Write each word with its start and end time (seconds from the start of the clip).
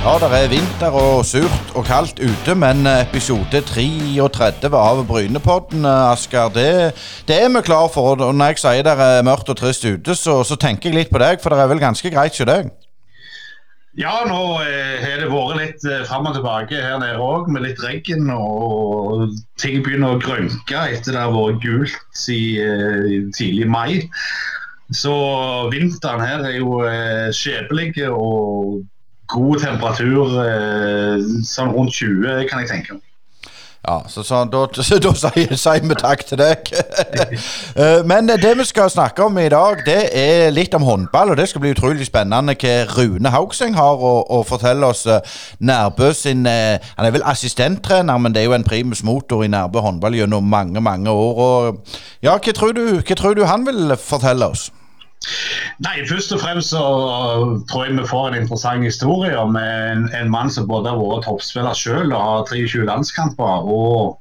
Ja, 0.00 0.14
det 0.16 0.28
er 0.32 0.46
vinter 0.48 0.94
og 0.96 1.26
surt 1.28 1.72
og 1.76 1.82
kaldt 1.84 2.22
ute, 2.24 2.54
men 2.56 2.86
episode 2.88 3.60
33 3.68 4.70
av 4.72 5.02
Brynepodden, 5.04 5.84
Asker, 5.84 6.46
det, 6.54 6.94
det, 7.28 7.36
er 7.36 7.50
vi 7.52 7.60
klar 7.66 7.90
for. 7.92 8.16
Og 8.16 8.32
når 8.34 8.54
jeg 8.54 8.62
sier 8.62 8.86
det 8.86 8.94
er 8.96 9.26
mørkt 9.28 9.50
og 9.52 9.58
trist 9.60 9.84
ute, 9.84 10.14
så, 10.16 10.38
så 10.48 10.56
tenker 10.56 10.88
jeg 10.88 10.96
litt 10.96 11.10
på 11.12 11.20
deg, 11.20 11.42
for 11.42 11.52
det 11.52 11.58
er 11.60 11.68
vel 11.68 11.82
ganske 11.82 12.12
greit 12.14 12.32
hos 12.32 12.48
deg? 12.48 12.70
Ja, 14.00 14.14
nå 14.24 14.38
eh, 14.64 15.02
har 15.04 15.20
det 15.20 15.28
vært 15.28 15.58
litt 15.58 15.84
eh, 15.84 16.06
fram 16.08 16.30
og 16.30 16.38
tilbake 16.38 16.80
her 16.80 16.96
nede 17.02 17.20
òg, 17.20 17.50
med 17.52 17.66
litt 17.66 17.82
regn. 17.84 18.30
Og 18.32 19.34
ting 19.60 19.82
begynner 19.84 20.14
å 20.14 20.22
grønke 20.22 20.86
etter 20.94 21.12
det 21.12 21.26
har 21.26 21.34
vært 21.36 21.60
gult 21.66 22.22
i 22.32 22.56
eh, 22.56 23.18
tidlig 23.36 23.68
mai. 23.68 24.00
Så 24.96 25.12
vinteren 25.76 26.24
her 26.24 26.48
er 26.48 26.56
jo 26.56 26.80
skjebnelig. 27.36 28.08
og 28.08 28.80
god 29.32 29.62
temperatur, 29.66 30.34
eh, 30.44 31.30
sånn 31.46 31.72
rundt 31.74 31.94
20 31.94 32.48
kan 32.50 32.64
jeg 32.64 32.74
tenke 32.74 32.98
meg. 32.98 33.06
Ja, 33.80 34.02
så, 34.08 34.22
så 34.22 34.42
da, 34.44 34.66
da 34.76 34.82
sier, 34.84 35.86
vi 35.88 35.96
takk 35.96 36.26
til 36.28 36.40
deg. 36.40 36.68
Eh, 37.80 38.02
men 38.04 38.26
det 38.28 38.50
vi 38.58 38.64
skal 38.66 38.90
snakke 38.90 39.22
om 39.24 39.38
i 39.38 39.48
dag, 39.48 39.80
det 39.86 40.10
er 40.16 40.50
litt 40.52 40.74
om 40.74 40.82
håndball. 40.84 41.30
Og 41.32 41.38
det 41.38 41.46
skal 41.48 41.62
bli 41.62 41.70
utrolig 41.72 42.04
spennende 42.08 42.56
hva 42.58 42.72
Rune 42.90 43.30
Haugseng 43.32 43.76
har 43.78 44.02
å, 44.04 44.10
å 44.26 44.40
fortelle 44.44 44.90
oss. 44.90 45.06
Eh, 45.06 45.22
Nærbø 45.64 46.10
sin 46.16 46.44
Han 46.44 47.06
er 47.06 47.14
vel 47.14 47.24
assistenttrener, 47.24 48.18
men 48.18 48.34
det 48.34 48.42
er 48.42 48.50
jo 48.50 48.56
en 48.58 48.66
primus 48.66 49.04
motor 49.06 49.44
i 49.46 49.52
Nærbø 49.52 49.80
håndball 49.86 50.18
gjennom 50.18 50.44
mange, 50.50 50.82
mange 50.82 51.14
år. 51.14 51.40
Og, 51.46 51.96
ja, 52.26 52.36
hva 52.36 52.56
tror, 52.56 52.74
du, 52.76 53.00
hva 53.00 53.16
tror 53.16 53.38
du 53.38 53.46
han 53.48 53.64
vil 53.68 53.96
fortelle 53.96 54.50
oss? 54.50 54.68
Nei, 55.84 56.00
Først 56.08 56.32
og 56.32 56.40
fremst 56.40 56.72
så 56.72 56.80
tror 57.70 57.84
jeg 57.86 57.96
vi 57.96 58.06
får 58.08 58.30
en 58.30 58.42
interessant 58.42 58.84
historie 58.84 59.36
om 59.38 59.56
en, 59.56 60.06
en 60.16 60.32
mann 60.32 60.52
som 60.52 60.68
både 60.68 60.92
har 60.92 61.00
vært 61.00 61.26
toppspiller 61.28 61.76
selv 61.76 62.14
og 62.16 62.20
har 62.20 62.48
23 62.52 62.86
landskamper. 62.88 63.68
og 63.68 64.16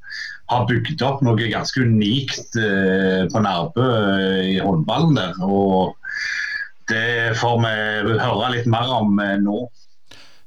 har 0.50 0.66
bygd 0.70 1.03
opp 1.05 1.22
noe 1.25 1.50
ganske 1.52 1.83
unikt 1.86 2.58
eh, 2.58 3.25
på 3.30 3.42
Nærbø 3.44 3.86
eh, 3.86 4.45
i 4.55 4.58
håndballen 4.64 5.17
der. 5.17 5.38
og 5.45 5.95
Det 6.89 7.38
får 7.38 7.59
vi 7.61 8.17
høre 8.17 8.53
litt 8.55 8.70
mer 8.70 8.89
om 9.00 9.20
eh, 9.22 9.38
nå. 9.42 9.61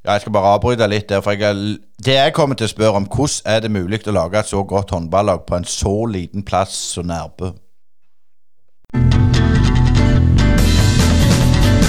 Ja, 0.03 0.17
Jeg 0.17 0.25
skal 0.25 0.34
bare 0.34 0.56
avbryte 0.56 0.91
litt 0.91 1.08
der. 1.08 1.23
for 1.23 1.39
jeg, 1.39 1.78
Det 2.05 2.19
jeg 2.19 2.34
kommer 2.34 2.58
til 2.58 2.67
å 2.67 2.75
spørre 2.75 2.98
om, 2.98 3.06
hvordan 3.06 3.55
er 3.55 3.61
det 3.62 3.70
mulig 3.70 4.03
å 4.06 4.19
lage 4.19 4.41
et 4.41 4.50
så 4.50 4.64
godt 4.67 4.91
håndballag 4.91 5.47
på 5.47 5.61
en 5.61 5.69
så 5.69 5.97
liten 6.11 6.42
plass 6.42 6.75
som 6.97 7.06
Nærbø? 7.06 7.55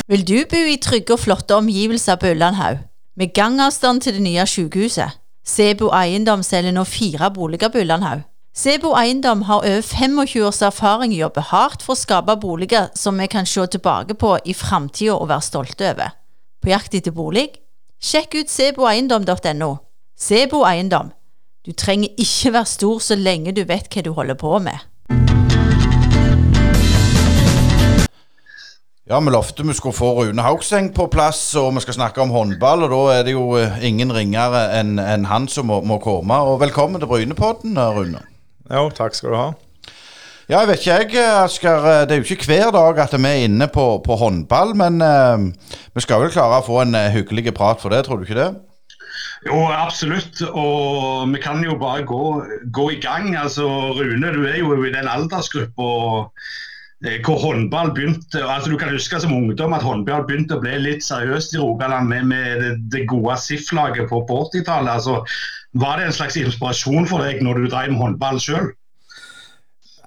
Vil 0.08 0.28
du 0.28 0.42
bo 0.52 0.60
i 0.68 0.76
trygge 0.84 1.16
og 1.16 1.22
flotte 1.24 1.56
omgivelser 1.56 2.18
på 2.20 2.34
Ullandhaug, 2.34 2.82
med 3.16 3.32
gangavstand 3.34 4.02
til 4.04 4.18
det 4.18 4.24
nye 4.26 4.44
sykehuset? 4.46 5.16
Sebo 5.48 5.94
Eiendom 5.96 6.44
selger 6.44 6.76
nå 6.76 6.84
fire 6.88 7.30
boliger 7.32 7.72
på 7.72 7.80
Ullandhaug. 7.84 8.26
Sebo 8.54 8.92
Eiendom 9.00 9.46
har 9.48 9.64
over 9.64 9.82
25 9.82 10.44
års 10.44 10.62
erfaring 10.62 11.16
i 11.16 11.22
å 11.22 11.26
jobbe 11.26 11.46
hardt 11.54 11.86
for 11.86 11.96
å 11.96 12.02
skape 12.02 12.36
boliger 12.36 12.92
som 13.00 13.18
vi 13.20 13.30
kan 13.32 13.48
se 13.48 13.64
tilbake 13.66 14.20
på 14.20 14.36
i 14.44 14.54
framtida 14.54 15.16
og 15.16 15.30
være 15.32 15.48
stolte 15.48 15.90
over. 15.94 16.12
På 16.60 16.74
jakt 16.74 17.00
etter 17.00 17.16
bolig? 17.16 17.48
Sjekk 18.04 18.42
ut 18.42 18.52
seboeiendom.no. 18.52 19.72
Sebo 20.20 20.66
Eiendom. 20.68 21.16
Du 21.64 21.72
trenger 21.72 22.12
ikke 22.20 22.52
være 22.58 22.68
stor 22.76 23.00
så 23.00 23.16
lenge 23.16 23.56
du 23.56 23.64
vet 23.64 23.88
hva 23.88 24.04
du 24.04 24.12
holder 24.12 24.36
på 24.36 24.60
med. 24.60 24.84
Ja, 29.14 29.20
vi 29.20 29.30
lovte 29.30 29.62
vi 29.64 29.74
skulle 29.78 29.94
få 29.94 30.08
Rune 30.18 30.42
Haugseng 30.42 30.88
på 30.96 31.06
plass, 31.06 31.52
og 31.54 31.76
vi 31.76 31.82
skal 31.84 31.94
snakke 31.94 32.22
om 32.24 32.32
håndball. 32.34 32.88
Og 32.88 32.90
da 32.90 33.02
er 33.14 33.28
det 33.28 33.36
jo 33.36 33.44
eh, 33.60 33.76
ingen 33.86 34.10
ringere 34.10 34.64
enn 34.80 34.96
en 34.98 35.28
han 35.30 35.46
som 35.46 35.68
må, 35.70 35.84
må, 35.86 36.00
komme. 36.02 36.34
Og 36.34 36.58
velkommen 36.64 36.98
til 36.98 37.12
Brynepodden, 37.12 37.78
eh, 37.78 37.92
Rune. 37.94 38.24
Jo, 38.72 38.88
takk 38.98 39.14
skal 39.14 39.30
du 39.30 39.38
ha. 39.38 39.46
Ja, 40.50 40.64
jeg 40.64 40.72
vet 40.72 40.82
ikke 40.82 40.98
jeg, 40.98 41.12
eh, 41.22 41.44
Asker. 41.44 41.86
Det 42.10 42.18
er 42.18 42.24
jo 42.24 42.40
ikke 42.40 42.50
hver 42.56 42.74
dag 42.74 43.04
at 43.06 43.14
vi 43.14 43.30
er 43.30 43.46
inne 43.52 43.70
på, 43.70 43.86
på 44.02 44.18
håndball, 44.18 44.74
men 44.82 44.98
uh, 45.06 45.78
vi 45.94 46.08
skal 46.08 46.26
vel 46.26 46.34
klare 46.34 46.64
å 46.64 46.66
få 46.66 46.82
en 46.82 46.98
uh, 46.98 47.14
hyggelig 47.14 47.54
prat 47.54 47.86
for 47.86 47.94
det, 47.94 48.08
tror 48.10 48.18
du 48.18 48.26
ikke 48.26 48.42
det? 48.42 48.50
Jo, 49.46 49.62
absolutt. 49.70 50.42
Og 50.50 51.30
vi 51.38 51.46
kan 51.46 51.62
jo 51.62 51.78
bare 51.78 52.02
gå, 52.02 52.26
gå 52.66 52.92
i 52.98 53.02
gang. 53.06 53.36
Altså, 53.38 53.70
Rune, 53.94 54.34
du 54.34 54.42
er 54.50 54.58
jo 54.64 54.74
i 54.82 54.98
den 54.98 55.06
aldersgruppa 55.06 55.92
Eh, 56.26 56.73
hvor 57.04 57.40
håndball 57.42 57.92
begynte 57.92 58.44
altså 58.48 58.72
Du 58.72 58.78
kan 58.80 58.94
huske 58.94 59.20
som 59.20 59.34
ungdom 59.36 59.74
at 59.76 59.84
håndball 59.84 60.24
begynte 60.28 60.56
å 60.56 60.64
bli 60.64 60.78
litt 60.80 61.04
seriøst 61.04 61.56
i 61.56 61.60
Rogaland 61.60 62.08
med, 62.08 62.30
med 62.32 62.64
det 62.94 63.04
gode 63.12 63.36
SIF-laget 63.44 64.08
på, 64.12 64.22
på 64.30 64.38
80-tallet. 64.46 64.94
Altså, 64.94 65.20
var 65.76 66.00
det 66.00 66.08
en 66.08 66.16
slags 66.16 66.40
inspirasjon 66.40 67.10
for 67.10 67.26
deg 67.26 67.44
når 67.44 67.60
du 67.60 67.68
drev 67.68 67.92
med 67.92 68.00
håndball 68.00 68.40
sjøl? 68.40 68.72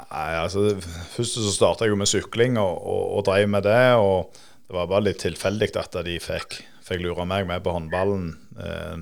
Nei, 0.06 0.32
altså, 0.40 0.70
Først 1.12 1.36
så 1.36 1.52
starta 1.52 1.84
jeg 1.84 1.92
jo 1.92 2.00
med 2.00 2.08
sykling 2.08 2.56
og, 2.62 2.80
og, 2.80 3.04
og, 3.18 3.24
drev 3.28 3.50
med 3.52 3.68
det. 3.68 3.84
og 4.00 4.32
Det 4.64 4.78
var 4.78 4.88
bare 4.88 5.08
litt 5.10 5.20
tilfeldig 5.20 5.74
at 5.76 6.00
de 6.06 6.16
fikk, 6.22 6.62
fikk 6.86 7.04
lure 7.04 7.28
meg 7.28 7.44
med 7.50 7.60
på 7.66 7.76
håndballen 7.76 8.30
eh, 8.56 8.96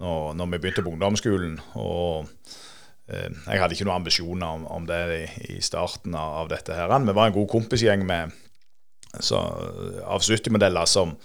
når, 0.00 0.34
når, 0.36 0.52
vi 0.52 0.60
begynte 0.60 0.84
på 0.84 0.92
ungdomsskolen. 0.92 1.56
og 1.80 2.28
Eh, 2.28 2.69
jeg 3.10 3.60
hadde 3.60 3.76
ikke 3.76 3.86
noen 3.88 4.00
ambisjoner 4.00 4.56
om, 4.56 4.66
om 4.70 4.88
det 4.88 5.00
i, 5.16 5.22
i, 5.56 5.60
starten 5.64 6.14
av, 6.16 6.48
dette. 6.50 6.76
her. 6.76 6.90
Vi 6.90 7.16
var 7.16 7.30
en 7.30 7.36
god 7.36 7.48
kompisgjeng 7.50 8.04
med, 8.06 8.34
så, 9.18 9.40
av 10.06 10.22
70-modeller 10.22 10.86
som, 10.86 11.16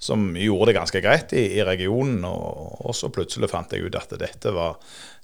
som, 0.00 0.30
gjorde 0.36 0.70
det 0.70 0.76
ganske 0.80 1.02
greit 1.04 1.32
i, 1.32 1.46
i 1.56 1.64
regionen. 1.66 2.20
Og, 2.28 2.76
og, 2.84 2.92
så 2.96 3.12
plutselig 3.14 3.50
fant 3.52 3.72
jeg 3.72 3.88
ut 3.88 3.98
at 3.98 4.12
dette 4.20 4.52
var, 4.54 4.76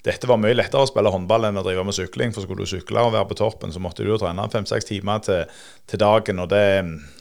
dette 0.07 0.31
var, 0.31 0.41
mye 0.41 0.57
lettere 0.57 0.87
å 0.87 0.91
spille 0.91 1.13
håndball 1.13 1.51
enn 1.51 1.61
å 1.61 1.67
drive 1.67 1.85
med 1.85 1.99
sykling. 1.99 2.35
For 2.35 2.47
skulle 2.47 2.65
du 2.65 2.73
sykle 2.73 3.05
og 3.05 3.15
være 3.17 3.31
på 3.33 3.41
toppen, 3.43 3.75
så 3.75 3.83
måtte 3.83 4.07
du 4.07 4.13
jo 4.15 4.21
trene 4.23 4.49
fem-seks 4.53 4.89
timer 4.89 5.25
til, 5.27 5.63
til, 5.91 6.01
dagen. 6.03 6.43
Og 6.45 6.53
det, 6.53 6.67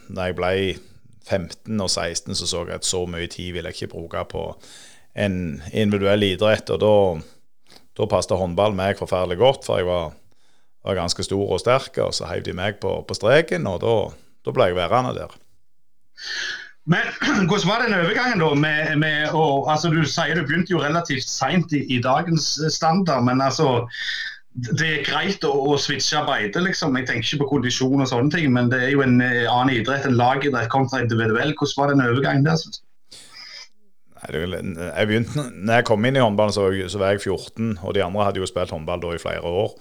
da 0.08 0.30
jeg 0.30 0.40
ble 0.40 0.56
15 1.26 1.80
og 1.82 1.90
16, 1.90 2.36
så 2.38 2.48
så 2.48 2.68
jeg 2.70 2.80
at 2.80 2.88
så 2.88 3.06
mye 3.10 3.28
tid 3.28 3.56
ville 3.56 3.72
jeg 3.72 3.82
ikke 3.82 3.96
bruke 3.98 4.28
på 4.32 4.50
en 5.16 5.62
individuell 5.72 6.28
idrett. 6.28 6.70
og 6.70 6.80
da 6.84 6.96
da 7.96 8.08
passet 8.12 8.36
håndball 8.40 8.76
meg 8.76 9.00
forferdelig 9.00 9.40
godt, 9.40 9.66
for 9.68 9.80
jeg 9.80 9.88
var, 9.88 10.12
var 10.86 11.00
ganske 11.00 11.24
stor 11.26 11.56
og 11.56 11.62
sterk. 11.64 11.98
Og 12.04 12.14
så 12.16 12.28
heiv 12.30 12.46
de 12.48 12.56
meg 12.58 12.80
på, 12.84 12.98
på 13.08 13.18
streken, 13.18 13.68
og 13.72 13.82
da, 13.86 14.54
ble 14.56 14.70
jeg 14.72 14.80
værende 14.80 15.16
der. 15.18 15.40
Men 16.86 17.08
hvordan 17.50 17.70
var 17.72 17.84
den 17.86 17.98
overgangen 17.98 18.44
da? 18.44 18.52
Med, 18.54 18.96
med 19.02 19.34
og, 19.34 19.72
altså 19.72 19.90
Du 19.90 20.04
sier 20.04 20.36
du 20.36 20.46
begynte 20.46 20.76
jo 20.76 20.84
relativt 20.84 21.28
seint 21.28 21.74
i, 21.74 21.86
i, 21.90 22.02
dagens 22.02 22.60
standard, 22.70 23.24
men 23.26 23.42
altså 23.42 23.88
det 24.56 24.86
er 24.88 25.08
greit 25.08 25.44
å, 25.44 25.52
å 25.52 25.74
switche 25.82 26.22
beite, 26.28 26.62
liksom. 26.64 26.96
Jeg 26.96 27.10
tenker 27.10 27.28
ikke 27.28 27.42
på 27.42 27.50
kondisjon 27.50 28.00
og 28.00 28.08
sånne 28.08 28.32
ting, 28.32 28.54
men 28.56 28.70
det 28.72 28.86
er 28.86 28.94
jo 28.94 29.02
en 29.04 29.18
eh, 29.20 29.44
annen 29.52 29.74
idrett, 29.82 30.06
enn 30.08 30.16
lagidrett 30.16 30.72
kontra 30.72 31.02
individuell. 31.04 31.52
Hvordan 31.60 31.82
var 31.82 31.92
den 31.92 32.04
overgangen 32.06 32.48
der? 32.48 32.62
Synes 32.62 32.80
du? 32.80 32.86
Jeg 34.32 35.08
begynte, 35.10 35.46
når 35.54 35.80
jeg 35.80 35.86
kom 35.88 36.06
inn 36.08 36.18
i 36.18 36.24
håndballen, 36.24 36.56
så, 36.56 36.68
så, 36.90 37.02
var 37.02 37.14
jeg 37.14 37.26
14, 37.26 37.80
og 37.84 37.96
de 37.96 38.04
andre 38.04 38.28
hadde 38.28 38.42
jo 38.42 38.50
spilt 38.50 38.74
håndball 38.74 39.04
da 39.04 39.14
i 39.16 39.22
flere 39.22 39.42
år. 39.46 39.76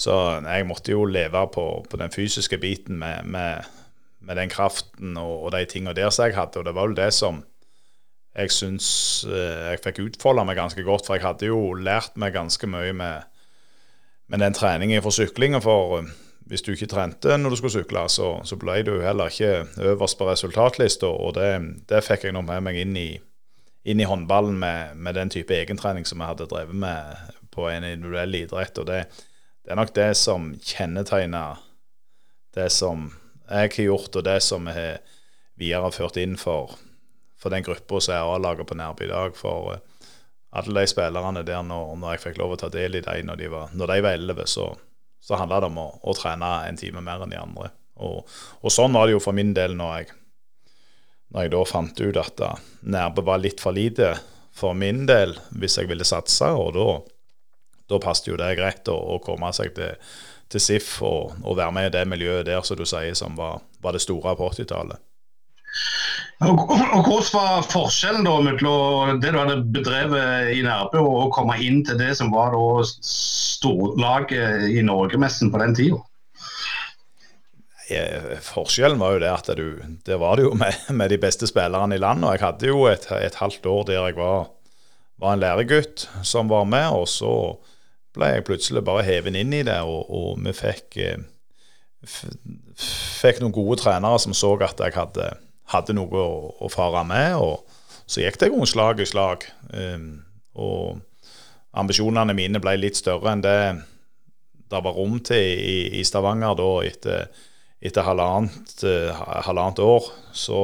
Så 0.00 0.16
jeg 0.46 0.66
måtte 0.68 0.94
jo 0.94 1.04
leve 1.04 1.42
på, 1.52 1.66
på 1.90 2.00
den 2.00 2.12
fysiske 2.12 2.58
biten 2.58 2.98
med, 2.98 3.24
med, 3.24 3.68
med 4.24 4.38
den 4.40 4.52
kraften 4.52 5.16
og, 5.20 5.46
og 5.46 5.52
de 5.52 5.64
tingene 5.68 5.96
der 5.96 6.10
som 6.10 6.28
jeg 6.28 6.38
hadde. 6.38 6.60
Og 6.60 6.64
det 6.68 6.74
var 6.76 6.88
vel 6.88 6.96
det 6.96 7.10
som 7.16 7.42
jeg 8.38 8.52
syns 8.54 8.88
eh, 9.26 9.72
jeg 9.72 9.82
fikk 9.84 10.02
utfolde 10.06 10.46
meg 10.46 10.58
ganske 10.58 10.84
godt. 10.86 11.06
For 11.06 11.18
jeg 11.18 11.26
hadde 11.26 11.50
jo 11.50 11.74
lært 11.76 12.16
meg 12.20 12.36
ganske 12.36 12.70
mye 12.70 12.94
med, 12.96 13.28
med 14.30 14.44
den 14.44 14.56
treningen 14.56 15.04
for 15.04 15.14
sykling. 15.14 15.58
For 15.60 15.98
eh, 16.00 16.12
hvis 16.50 16.64
du 16.66 16.72
ikke 16.72 16.90
trente 16.90 17.36
når 17.36 17.52
du 17.52 17.60
skulle 17.60 17.76
sykle, 17.82 18.06
så, 18.08 18.32
så 18.46 18.58
ble 18.60 18.80
du 18.86 18.96
heller 19.04 19.30
ikke 19.30 19.66
øverst 19.92 20.18
på 20.18 20.30
resultatlista. 20.30 21.10
Og 21.10 21.34
det, 21.36 21.50
det 21.90 22.04
fikk 22.06 22.28
jeg 22.28 22.36
nå 22.36 22.44
med 22.46 22.64
meg 22.66 22.80
inn 22.80 22.96
i 22.96 23.10
inn 23.82 24.00
i 24.00 24.08
håndballen 24.08 24.58
med, 24.58 24.96
med, 24.96 25.14
den 25.16 25.30
type 25.32 25.54
egentrening 25.56 26.04
som 26.04 26.20
vi 26.20 26.28
hadde 26.28 26.48
drevet 26.50 26.76
med 26.76 27.16
på 27.50 27.68
en 27.70 27.84
individuell 27.84 28.34
idrett. 28.34 28.78
og 28.78 28.86
det, 28.86 29.04
det 29.64 29.72
er 29.72 29.80
nok 29.80 29.94
det 29.96 30.12
som 30.18 30.52
kjennetegner 30.60 31.58
det 32.54 32.68
som 32.74 33.08
jeg 33.50 33.70
har 33.74 33.84
gjort, 33.84 34.16
og 34.16 34.24
det 34.24 34.38
som 34.42 34.66
vi 34.66 34.74
har 34.74 35.00
videreført 35.60 36.18
inn 36.22 36.36
for, 36.38 36.76
for 37.38 37.52
den 37.52 37.64
gruppa 37.66 38.00
som 38.00 38.14
er 38.14 38.34
A-laget 38.34 38.68
på 38.68 38.76
Nærby 38.78 39.06
i 39.06 39.10
dag. 39.10 39.34
For 39.38 39.74
uh, 39.74 40.06
alle 40.50 40.82
de 40.82 40.90
spillerne 40.90 41.42
der, 41.46 41.62
når, 41.66 41.96
når, 41.96 42.14
jeg 42.14 42.24
fikk 42.24 42.40
lov 42.40 42.54
å 42.54 42.60
ta 42.60 42.70
del 42.72 42.98
i 42.98 43.04
dem 43.04 43.26
når 43.28 43.42
de 43.42 43.50
var, 43.52 43.74
når 43.74 43.92
de 43.92 43.98
var 44.06 44.18
11, 44.18 44.46
så, 44.50 44.70
så 45.22 45.38
handla 45.38 45.60
det 45.62 45.70
om 45.70 45.82
å, 45.82 45.88
å, 46.02 46.16
trene 46.18 46.50
en 46.68 46.80
time 46.80 47.02
mer 47.06 47.22
enn 47.24 47.34
de 47.34 47.38
andre. 47.38 47.70
Og, 48.00 48.24
og 48.62 48.72
sånn 48.72 48.94
var 48.96 49.06
det 49.06 49.18
jo 49.18 49.22
for 49.22 49.36
min 49.36 49.52
del 49.54 49.76
når 49.78 49.98
jeg 49.98 50.19
når 51.30 51.46
jeg 51.46 51.52
da 51.54 51.62
fant 51.68 52.02
ut 52.02 52.18
at 52.20 52.42
Nærbø 52.80 53.24
var 53.26 53.42
litt 53.42 53.62
for 53.62 53.76
lite 53.76 54.14
for 54.56 54.76
min 54.76 55.04
del 55.08 55.36
hvis 55.58 55.78
jeg 55.78 55.90
ville 55.90 56.06
satse, 56.06 56.46
og 56.46 56.74
da, 56.76 56.88
da 57.90 58.00
passet 58.02 58.32
jo 58.32 58.40
det 58.40 58.56
greit 58.58 58.90
å, 58.90 58.96
å 59.14 59.20
komme 59.24 59.52
seg 59.56 59.74
til, 59.76 59.94
til 60.50 60.64
SIF 60.64 60.96
og, 61.06 61.36
og, 61.44 61.54
være 61.56 61.76
med 61.76 61.90
i 61.90 61.94
det 61.98 62.06
miljøet 62.10 62.48
der 62.50 62.66
som 62.66 62.78
du 62.80 62.86
sier 62.88 63.14
som 63.18 63.38
var, 63.38 63.62
var 63.82 63.96
det 63.96 64.02
store 64.04 64.34
på 64.38 64.50
80-tallet. 64.56 65.06
Og, 66.40 66.64
og 66.72 67.06
Hvordan 67.06 67.30
var 67.36 67.66
forskjellen 67.70 68.26
da 68.26 68.36
mellom 68.42 69.20
det 69.22 69.30
du 69.30 69.38
hadde 69.38 69.58
bedrevet 69.70 70.54
i 70.56 70.64
Nærbø 70.66 71.02
og 71.04 71.18
å 71.26 71.32
komme 71.36 71.58
inn 71.62 71.84
til 71.86 72.00
det 72.00 72.14
som 72.18 72.32
var 72.34 72.56
da 72.56 72.82
storlaget 72.88 74.66
i 74.72 74.82
Norgemessen 74.82 75.52
på 75.52 75.60
den 75.62 75.76
tida? 75.78 76.00
Forskjellen 78.44 79.00
var 79.00 79.16
jo 79.16 79.20
det 79.22 79.30
at 79.32 79.50
du, 79.58 79.66
det 80.06 80.16
var 80.20 80.38
det 80.38 80.46
jo 80.46 80.54
med, 80.58 80.76
med 80.94 81.10
de 81.12 81.18
beste 81.20 81.48
spillerne 81.50 81.96
i 81.96 82.02
landet. 82.02 82.28
og 82.28 82.36
Jeg 82.36 82.44
hadde 82.44 82.70
jo 82.70 82.86
et, 82.90 83.06
et 83.16 83.40
halvt 83.40 83.66
år 83.66 83.84
der 83.88 83.98
jeg 83.98 84.16
var, 84.18 84.48
var, 85.20 85.34
en 85.34 85.42
læregutt 85.42 86.06
som 86.22 86.50
var 86.50 86.64
med. 86.70 86.88
Og 86.94 87.08
så 87.10 87.34
ble 88.14 88.32
jeg 88.34 88.46
plutselig 88.46 88.84
bare 88.86 89.06
hevet 89.06 89.36
inn 89.38 89.52
i 89.54 89.64
det, 89.66 89.78
og, 89.86 90.08
og 90.10 90.40
vi 90.44 90.54
fikk, 90.56 90.98
fikk 93.20 93.42
noen 93.42 93.54
gode 93.54 93.80
trenere 93.82 94.18
som 94.22 94.34
så 94.34 94.56
at 94.66 94.82
jeg 94.82 94.96
hadde, 94.96 95.28
hadde 95.74 95.94
noe 95.98 96.24
å, 96.24 96.32
å, 96.58 96.72
fare 96.72 97.04
med. 97.06 97.38
og 97.38 98.06
Så 98.06 98.24
gikk 98.24 98.40
det 98.42 98.50
slag 98.70 99.00
i 99.00 99.06
slag. 99.06 99.46
Um, 99.70 100.24
og 100.58 101.00
ambisjonene 101.70 102.34
mine 102.34 102.58
ble 102.62 102.74
litt 102.80 102.98
større 102.98 103.30
enn 103.30 103.46
det 103.46 103.60
det 104.70 104.80
var 104.84 104.94
rom 104.94 105.18
til 105.26 105.58
i, 105.58 105.98
i 105.98 106.04
Stavanger 106.06 106.54
da 106.58 106.68
etter 106.86 107.46
etter 107.80 108.04
halvannet, 108.04 108.72
uh, 108.84 109.20
halvannet 109.46 109.80
år 109.84 110.08
så, 110.36 110.62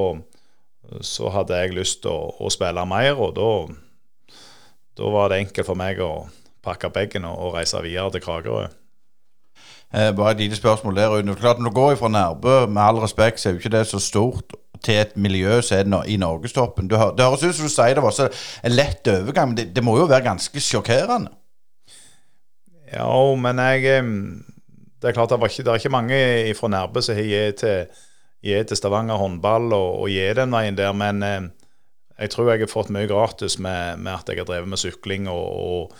så, 1.00 1.30
hadde 1.32 1.60
jeg 1.60 1.76
lyst 1.76 2.02
til 2.04 2.12
å, 2.12 2.32
å, 2.40 2.52
spille 2.52 2.84
mer, 2.88 3.16
og 3.16 3.36
da, 3.38 3.50
da, 4.98 5.12
var 5.12 5.32
det 5.32 5.44
enkelt 5.46 5.68
for 5.68 5.80
meg 5.80 6.02
å 6.04 6.26
pakke 6.66 6.92
bagen 6.92 7.24
og, 7.28 7.38
og 7.48 7.56
reise 7.56 7.80
videre 7.84 8.12
til 8.12 8.24
Kragerø. 8.26 8.66
Eh, 9.94 10.10
bare 10.16 10.34
et 10.34 10.42
lite 10.42 10.58
spørsmål 10.58 10.96
der, 10.96 11.08
Rune. 11.08 11.34
Klart, 11.38 11.58
Når 11.58 11.70
du 11.70 11.74
går 11.74 11.94
fra 11.94 12.08
Nærbø, 12.08 12.66
med 12.66 12.82
all 12.82 12.98
respekt, 12.98 13.40
så 13.40 13.48
er 13.48 13.52
jo 13.52 13.58
ikke 13.58 13.76
det 13.78 13.86
så 13.86 13.98
stort 14.02 14.56
til 14.84 14.94
et 14.94 15.16
miljø 15.16 15.60
som 15.62 15.92
er 15.92 16.02
i 16.06 16.16
norgestoppen. 16.16 16.90
Det 16.90 16.98
høres 16.98 17.44
ut 17.44 17.54
som 17.54 17.64
du 17.64 17.72
sier 17.72 17.94
det 17.94 18.02
var 18.02 18.10
så 18.10 18.28
en 18.64 18.72
lett 18.72 19.08
overgang, 19.08 19.48
men 19.48 19.56
det, 19.56 19.70
det 19.76 19.84
må 19.84 19.96
jo 19.98 20.10
være 20.10 20.26
ganske 20.26 20.60
sjokkerende? 20.60 21.30
Ja, 22.92 23.34
men 23.34 23.58
jeg 23.58 24.02
det 25.06 25.12
er 25.12 25.18
klart 25.20 25.30
det, 25.30 25.38
ikke, 25.46 25.62
det 25.62 25.70
er 25.70 25.78
ikke 25.78 25.94
mange 25.94 26.18
fra 26.58 26.68
Nærbø 26.72 27.00
som 27.04 27.14
har 27.14 27.28
gitt 27.30 27.60
til, 27.62 27.86
til, 28.42 28.78
Stavanger 28.78 29.20
håndball 29.20 29.70
og, 29.70 30.00
og 30.02 30.10
gitt 30.10 30.40
den 30.40 30.50
veien 30.50 30.78
der, 30.78 30.90
men 30.98 31.22
eh, 31.22 31.46
jeg 32.18 32.32
tror 32.32 32.50
jeg 32.50 32.64
har 32.64 32.72
fått 32.72 32.90
mye 32.90 33.06
gratis 33.06 33.58
med, 33.62 34.00
med 34.02 34.16
at 34.16 34.32
jeg 34.32 34.40
har 34.40 34.48
drevet 34.48 34.72
med 34.72 34.82
sykling 34.82 35.28
og, 35.30 35.46
og 35.62 35.94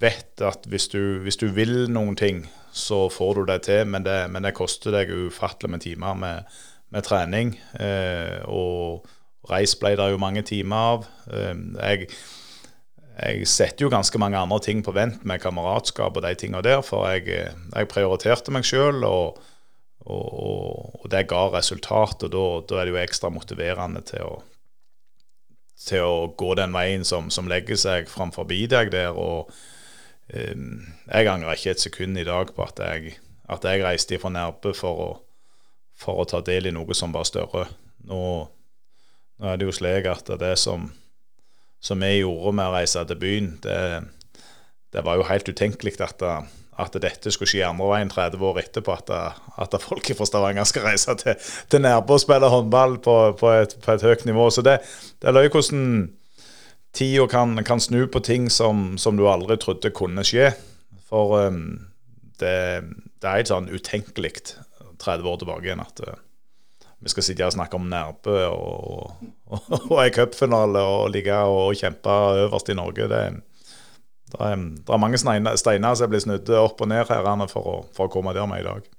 vet 0.00 0.40
at 0.40 0.64
hvis 0.70 0.88
du, 0.94 1.20
hvis 1.26 1.36
du, 1.36 1.50
vil 1.52 1.90
noen 1.92 2.16
ting, 2.16 2.46
så 2.72 3.10
får 3.12 3.34
du 3.36 3.44
det 3.52 3.60
til, 3.68 3.84
men 3.92 4.06
det, 4.06 4.16
men 4.32 4.46
det 4.46 4.54
koster 4.56 4.94
deg 4.94 5.12
ufattelig 5.12 5.74
med 5.74 5.84
timer 5.84 6.16
med, 6.18 6.56
med 6.96 7.04
trening. 7.04 7.52
Eh, 7.76 8.40
og 8.48 9.04
reis 9.50 9.76
ble 9.76 9.92
det 10.00 10.08
jo 10.14 10.22
mange 10.22 10.46
timer 10.48 10.94
av. 10.94 11.06
Eh, 11.28 11.52
jeg 11.52 12.08
jeg 13.14 13.46
setter 13.46 13.86
jo 13.86 13.92
ganske 13.92 14.18
mange 14.18 14.38
andre 14.38 14.58
ting 14.62 14.80
på 14.82 14.92
vent 14.94 15.22
med 15.28 15.42
kameratskap 15.42 16.16
og 16.16 16.24
de 16.24 16.32
tingene 16.38 16.64
der, 16.66 16.80
for 16.82 17.06
jeg, 17.12 17.28
jeg 17.70 17.90
prioriterte 17.90 18.54
meg 18.54 18.66
sjøl, 18.66 19.04
og, 19.06 19.38
og, 20.02 20.24
og, 20.98 21.04
det 21.12 21.28
ga 21.30 21.44
resultat. 21.54 22.26
Og 22.26 22.32
da, 22.34 22.80
er 22.80 22.88
det 22.88 22.94
jo 22.94 23.02
ekstra 23.04 23.30
motiverende 23.30 24.02
til 24.08 24.26
å, 24.26 24.40
til 25.86 26.08
å 26.08 26.16
gå 26.34 26.56
den 26.58 26.74
veien 26.74 27.06
som, 27.06 27.30
som 27.30 27.50
legger 27.50 27.78
seg 27.78 28.10
framfor 28.10 28.48
deg 28.50 28.90
der. 28.90 29.14
Og 29.14 29.52
um, 30.34 30.82
jeg 31.06 31.30
angrer 31.30 31.54
ikke 31.54 31.76
et 31.76 31.86
sekund 31.86 32.18
i 32.18 32.26
dag 32.26 32.50
på 32.56 32.66
at 32.66 32.82
jeg, 32.82 33.14
at 33.46 33.68
jeg 33.68 33.86
reiste 33.86 34.18
ifra 34.18 34.34
Nærbø 34.34 34.74
for 34.74 35.06
å, 35.06 35.08
for 35.94 36.24
å 36.24 36.26
ta 36.26 36.42
del 36.42 36.66
i 36.66 36.74
noe 36.74 36.98
som 36.98 37.14
var 37.14 37.30
større. 37.30 37.68
Nå, 38.10 38.20
nå 39.38 39.54
er 39.54 39.62
det 39.62 39.70
jo 39.70 39.78
slik 39.78 40.10
at 40.10 40.34
det 40.42 40.56
som 40.58 40.90
som 41.84 42.00
vi 42.00 42.18
gjorde 42.22 42.54
med 42.56 42.70
å 42.70 42.74
reise 42.78 43.04
til 43.04 43.20
byen, 43.20 43.54
det, 43.64 43.78
det 44.94 45.02
var 45.04 45.18
jo 45.18 45.26
helt 45.28 45.48
utenkelig 45.50 45.98
at, 46.00 46.22
at, 46.24 46.96
dette 47.02 47.32
skulle 47.34 47.50
skje 47.50 47.64
andre 47.66 47.90
veien 47.90 48.12
30 48.12 48.44
år 48.48 48.60
etterpå. 48.62 48.96
At, 48.96 49.12
at 49.60 49.76
folk 49.82 50.08
fra 50.16 50.28
Stavanger 50.28 50.68
skal 50.68 50.86
reise 50.88 51.16
til, 51.20 51.36
til 51.68 51.84
Nærbø 51.84 52.16
og 52.16 52.22
spille 52.24 52.50
håndball 52.50 52.98
på, 53.04 53.16
på, 53.40 53.52
et, 53.60 53.76
på, 53.84 53.96
et, 53.96 54.06
høyt 54.06 54.24
nivå. 54.28 54.48
Så 54.54 54.64
det, 54.64 54.78
det 55.20 55.34
løye 55.34 55.52
hvordan 55.52 55.88
tida 56.94 57.26
kan, 57.28 57.58
kan, 57.66 57.82
snu 57.82 58.06
på 58.08 58.22
ting 58.24 58.48
som, 58.52 58.94
som, 58.98 59.18
du 59.18 59.26
aldri 59.28 59.58
trodde 59.60 59.92
kunne 59.92 60.24
skje. 60.24 60.52
For 61.10 61.36
um, 61.50 61.66
det, 62.40 62.54
det, 63.20 63.26
er 63.26 63.42
helt 63.42 63.52
sånn 63.52 63.68
utenkelig 63.68 64.38
30 65.02 65.28
år 65.28 65.42
tilbake 65.42 65.68
igjen 65.68 65.84
at 65.84 66.00
vi 67.04 67.12
skal 67.12 67.26
sitte 67.26 67.44
her 67.44 67.52
og 67.52 67.56
snakke 67.58 67.76
om 67.76 67.88
Nærbø 67.90 68.36
og, 68.48 69.12
og, 69.46 69.74
og 69.92 69.98
en 70.00 70.14
cupfinale 70.14 70.80
og 70.80 71.10
ligge 71.12 71.36
og 71.36 71.76
kjempe 71.76 72.16
øverst 72.46 72.72
i 72.72 72.78
Norge. 72.78 73.08
Det, 73.12 73.22
det, 74.32 74.40
er, 74.40 74.56
det 74.56 74.96
er 74.96 75.02
mange 75.04 75.20
steiner 75.20 75.94
som 75.94 76.06
er 76.06 76.12
blitt 76.12 76.24
snudd 76.24 76.52
opp 76.58 76.80
og 76.80 76.90
ned 76.90 77.04
her 77.12 77.46
for 77.52 77.72
å, 77.76 77.78
for 77.96 78.08
å 78.08 78.12
komme 78.12 78.36
der 78.36 78.48
med 78.48 78.64
i 78.64 78.68
dag. 78.68 78.92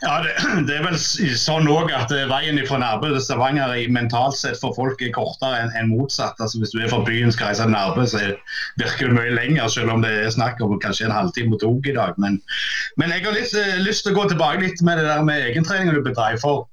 Ja, 0.00 0.22
det, 0.24 0.30
det, 0.68 0.76
er 0.78 0.84
vel 0.86 0.96
sånn 0.96 1.68
òg 1.68 1.90
at 1.92 2.12
veien 2.30 2.58
fra 2.64 2.78
Nærbø 2.80 3.10
til 3.12 3.20
Stavanger 3.22 3.74
mentalt 3.92 4.38
sett 4.38 4.56
for 4.62 4.72
folk 4.76 5.02
er 5.04 5.12
kortere 5.12 5.58
enn 5.60 5.74
en 5.76 5.90
motsatt. 5.92 6.40
Altså 6.40 6.62
Hvis 6.62 6.72
du 6.72 6.80
er 6.80 6.88
fra 6.92 7.02
byen 7.04 7.32
skal 7.34 7.50
reise 7.50 7.66
til 7.66 7.74
Nærbø, 7.74 8.06
så 8.08 8.22
virker 8.80 9.10
det 9.10 9.18
mye 9.18 9.34
lenger, 9.36 9.68
selv 9.68 9.92
om 9.92 10.04
det 10.04 10.14
er 10.22 10.32
snakk 10.32 10.62
om 10.64 10.78
kanskje 10.80 11.10
en 11.10 11.16
halvtime 11.16 11.52
mot 11.52 11.60
tog 11.60 11.86
i 11.86 11.96
dag. 11.96 12.16
Men, 12.22 12.40
men 12.96 13.12
jeg 13.12 13.26
har 13.26 13.36
litt 13.36 13.52
eh, 13.60 13.82
lyst 13.84 14.06
til 14.06 14.16
å 14.16 14.22
gå 14.22 14.30
tilbake 14.32 14.64
litt 14.64 14.80
med 14.86 15.02
det 15.02 15.08
der 15.10 15.28
med 15.28 15.44
egentreninga 15.50 15.98
du 15.98 16.02
bedrev. 16.08 16.40
For 16.40 16.64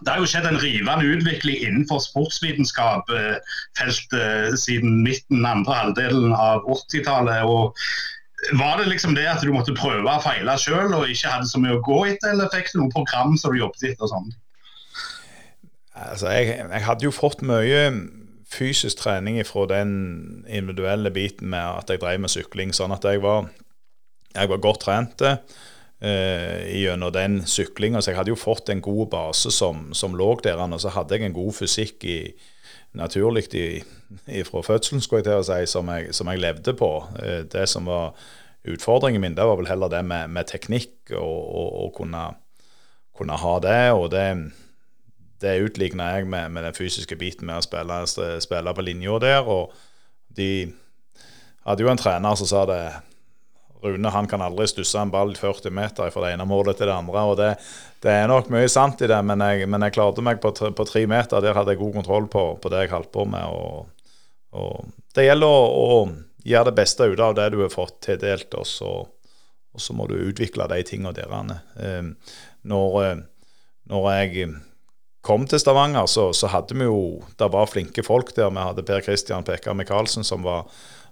det 0.00 0.12
har 0.12 0.18
jo 0.22 0.28
skjedd 0.28 0.46
en 0.48 0.62
rivende 0.62 1.08
utvikling 1.12 1.58
innenfor 1.60 1.98
sportsvitenskap-feltet 2.04 4.14
eh, 4.16 4.54
siden 4.56 5.02
midten 5.04 5.46
andre 5.46 5.74
halvdelen 5.76 6.32
av 6.32 6.64
80-tallet. 6.64 7.42
og 7.44 7.76
Var 8.56 8.76
det 8.80 8.88
liksom 8.88 9.14
det 9.18 9.28
at 9.28 9.42
du 9.44 9.52
måtte 9.52 9.74
prøve 9.76 10.08
og 10.08 10.22
feile 10.24 10.58
sjøl 10.60 10.94
og 10.96 11.08
ikke 11.08 11.28
hadde 11.34 11.48
så 11.50 11.58
mye 11.60 11.76
å 11.76 11.84
gå 11.84 12.06
etter, 12.14 12.28
eller 12.32 12.48
fikk 12.54 12.68
du 12.72 12.76
noen 12.80 12.94
program 12.94 13.36
som 13.36 13.52
du 13.52 13.58
jobbet 13.60 13.82
etter? 13.92 14.04
og 14.08 14.12
sånt? 14.14 14.32
Altså, 16.00 16.26
jeg, 16.32 16.44
jeg, 16.64 16.82
hadde 16.86 17.04
jo 17.04 17.12
fått 17.12 17.42
mye 17.44 17.92
fysisk 18.50 18.98
trening 19.02 19.46
fra 19.46 19.66
den 19.68 19.90
individuelle 20.48 21.10
biten 21.12 21.48
med 21.52 21.60
at 21.60 21.90
jeg 21.92 22.00
drev 22.00 22.20
med 22.24 22.32
sykling, 22.32 22.72
sånn 22.74 22.92
at 22.96 23.04
jeg 23.04 23.20
var, 23.22 23.52
jeg 24.32 24.48
var 24.48 24.64
godt 24.64 24.80
trent 24.86 25.20
gjennom 26.00 27.12
den 27.12 27.34
syklinga. 27.44 28.00
Så 28.00 28.10
jeg 28.10 28.16
hadde 28.16 28.32
jo 28.32 28.38
fått 28.40 28.70
en 28.72 28.80
god 28.80 29.10
base 29.12 29.50
som, 29.52 29.90
som 29.92 30.14
lå 30.16 30.30
der. 30.40 30.56
Og 30.56 30.80
så 30.80 30.92
hadde 30.94 31.18
jeg 31.18 31.28
en 31.28 31.36
god 31.36 31.52
fysikk 31.58 32.06
i, 32.08 32.18
naturlig 32.92 33.44
fra 34.46 34.62
fødselen, 34.62 35.02
skulle 35.02 35.20
jeg 35.20 35.28
til 35.28 35.40
å 35.40 35.46
si, 35.46 35.66
som 35.70 35.90
jeg, 35.92 36.14
som 36.14 36.30
jeg 36.30 36.42
levde 36.42 36.74
på. 36.74 36.90
Eh, 37.22 37.42
det 37.50 37.68
som 37.70 37.86
var 37.86 38.14
utfordringen 38.68 39.22
min, 39.22 39.36
det 39.36 39.46
var 39.46 39.58
vel 39.60 39.70
heller 39.70 39.92
det 39.92 40.02
med, 40.04 40.30
med 40.30 40.48
teknikk 40.50 41.14
og 41.16 41.86
å 41.86 41.86
kunne, 41.96 42.24
kunne, 43.16 43.38
ha 43.38 43.54
det. 43.62 43.78
Og 43.94 44.10
det, 44.12 44.26
det 45.40 45.60
utligna 45.64 46.10
jeg 46.16 46.28
med, 46.28 46.50
med, 46.50 46.66
den 46.66 46.76
fysiske 46.76 47.16
biten 47.16 47.46
med 47.48 47.60
å 47.60 47.66
spille, 47.66 48.02
spille 48.42 48.74
på 48.74 48.86
linja 48.86 49.20
der. 49.22 49.46
Og 49.46 49.72
de 50.36 50.50
hadde 51.66 51.86
jo 51.86 51.92
en 51.92 52.00
trener 52.00 52.36
som 52.38 52.50
sa 52.50 52.66
det 52.68 52.82
Rune 53.82 54.12
han 54.12 54.28
kan 54.30 54.42
aldri 54.44 54.66
stusse 54.68 55.00
en 55.00 55.12
ball 55.12 55.34
40 55.36 55.72
meter 55.74 56.10
fra 56.12 56.24
det 56.24 56.34
ene 56.34 56.46
målet 56.48 56.78
til 56.80 56.90
det 56.90 56.96
andre. 56.96 57.22
og 57.22 57.36
Det, 57.40 57.50
det 58.04 58.16
er 58.16 58.28
nok 58.30 58.50
mye 58.52 58.68
sant 58.68 59.02
i 59.02 59.10
det, 59.10 59.20
men 59.26 59.44
jeg, 59.44 59.68
men 59.70 59.86
jeg 59.86 59.96
klarte 59.96 60.24
meg 60.24 60.42
på, 60.42 60.52
tre 60.54 61.06
meter. 61.08 61.40
Der 61.40 61.56
hadde 61.56 61.76
jeg 61.76 61.82
god 61.82 61.94
kontroll 62.00 62.28
på, 62.32 62.44
på 62.60 62.72
det 62.72 62.84
jeg 62.84 62.94
holdt 62.94 63.12
på 63.14 63.24
med. 63.28 63.46
Og, 63.46 64.18
og 64.56 65.14
det 65.16 65.28
gjelder 65.28 65.48
å, 65.48 65.86
å, 65.86 66.02
gjøre 66.40 66.70
det 66.70 66.78
beste 66.78 67.08
ut 67.10 67.20
av 67.20 67.34
det 67.36 67.50
du 67.52 67.58
har 67.60 67.72
fått 67.72 67.98
tildelt, 68.06 68.54
og 68.56 68.64
og 69.70 69.82
så 69.82 69.94
må 69.94 70.06
du 70.10 70.16
utvikle 70.18 70.66
de 70.70 70.82
tingene 70.86 71.12
der. 71.14 71.30
Ehm, 71.78 72.14
når, 72.66 73.22
når 73.90 74.08
jeg 74.16 74.48
kom 75.26 75.46
til 75.48 75.60
Stavanger, 75.62 76.08
så, 76.10 76.30
så 76.34 76.50
hadde 76.50 76.76
vi 76.76 76.88
jo 76.88 77.22
Det 77.38 77.50
var 77.52 77.70
flinke 77.70 78.02
folk 78.06 78.34
der. 78.36 78.50
Vi 78.50 78.64
hadde 78.64 78.86
Per 78.86 79.04
Christian 79.04 79.46
Pekka 79.46 79.74
Michaelsen, 79.74 80.26
som 80.26 80.42
var 80.46 80.66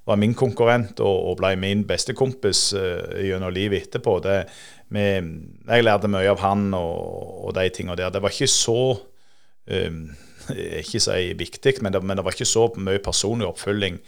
var 0.08 0.16
min 0.16 0.34
konkurrent 0.36 1.02
og, 1.04 1.16
og 1.30 1.36
ble 1.40 1.52
min 1.60 1.84
bestekompis 1.88 2.70
uh, 2.76 3.18
gjennom 3.20 3.52
livet 3.52 3.88
etterpå. 3.88 4.18
Det, 4.24 4.38
med, 4.94 5.32
jeg 5.68 5.84
lærte 5.84 6.08
mye 6.10 6.30
av 6.32 6.40
han 6.40 6.70
og, 6.76 7.44
og 7.48 7.54
de 7.58 7.68
tingene 7.74 7.98
der. 8.00 8.12
Det 8.14 8.22
var 8.24 8.32
ikke 8.32 8.48
så 8.50 8.80
um, 8.96 10.00
ikke 10.82 11.02
si 11.04 11.18
viktig, 11.38 11.78
men 11.84 11.92
det, 11.92 12.02
men 12.02 12.16
det, 12.16 12.24
var 12.24 12.36
ikke 12.36 12.48
så 12.48 12.70
mye 12.80 13.04
personlig 13.04 13.48
oppfølging 13.50 14.00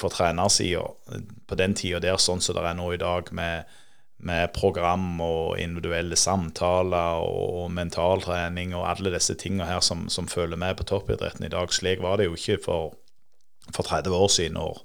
fra 0.00 0.10
trenersida 0.10 0.82
på 1.46 1.56
den 1.60 1.74
tida 1.78 2.00
der, 2.02 2.16
sånn 2.18 2.40
som 2.42 2.56
det 2.56 2.64
er 2.66 2.74
nå 2.74 2.88
i 2.96 2.98
dag, 2.98 3.28
med, 3.36 3.68
med 4.26 4.50
program 4.56 5.20
og 5.22 5.60
individuelle 5.62 6.18
samtaler 6.18 7.20
og 7.22 7.68
mentaltrening 7.70 8.74
og 8.74 8.88
alle 8.90 9.12
disse 9.14 9.36
tingene 9.38 9.68
her 9.68 9.84
som, 9.86 10.08
som 10.10 10.26
følger 10.26 10.58
med 10.58 10.80
på 10.80 10.88
toppidretten 10.90 11.46
i 11.46 11.52
dag. 11.52 11.70
Slik 11.70 12.02
var 12.02 12.18
det 12.18 12.26
jo 12.26 12.34
ikke 12.34 12.58
for, 12.64 12.96
for 13.70 13.86
30 13.86 14.18
år 14.18 14.34
siden. 14.34 14.58
År 14.58 14.82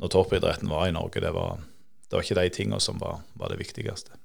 når 0.00 0.12
toppidretten 0.12 0.70
var 0.70 0.88
i 0.88 0.96
Norge. 0.96 1.20
Det 1.20 1.32
var, 1.34 1.60
det 2.08 2.16
var 2.16 2.24
ikke 2.24 2.40
de 2.40 2.48
tingene 2.54 2.80
som 2.80 2.98
var, 3.00 3.20
var, 3.38 3.52
det 3.52 3.60
viktigste. 3.60 4.16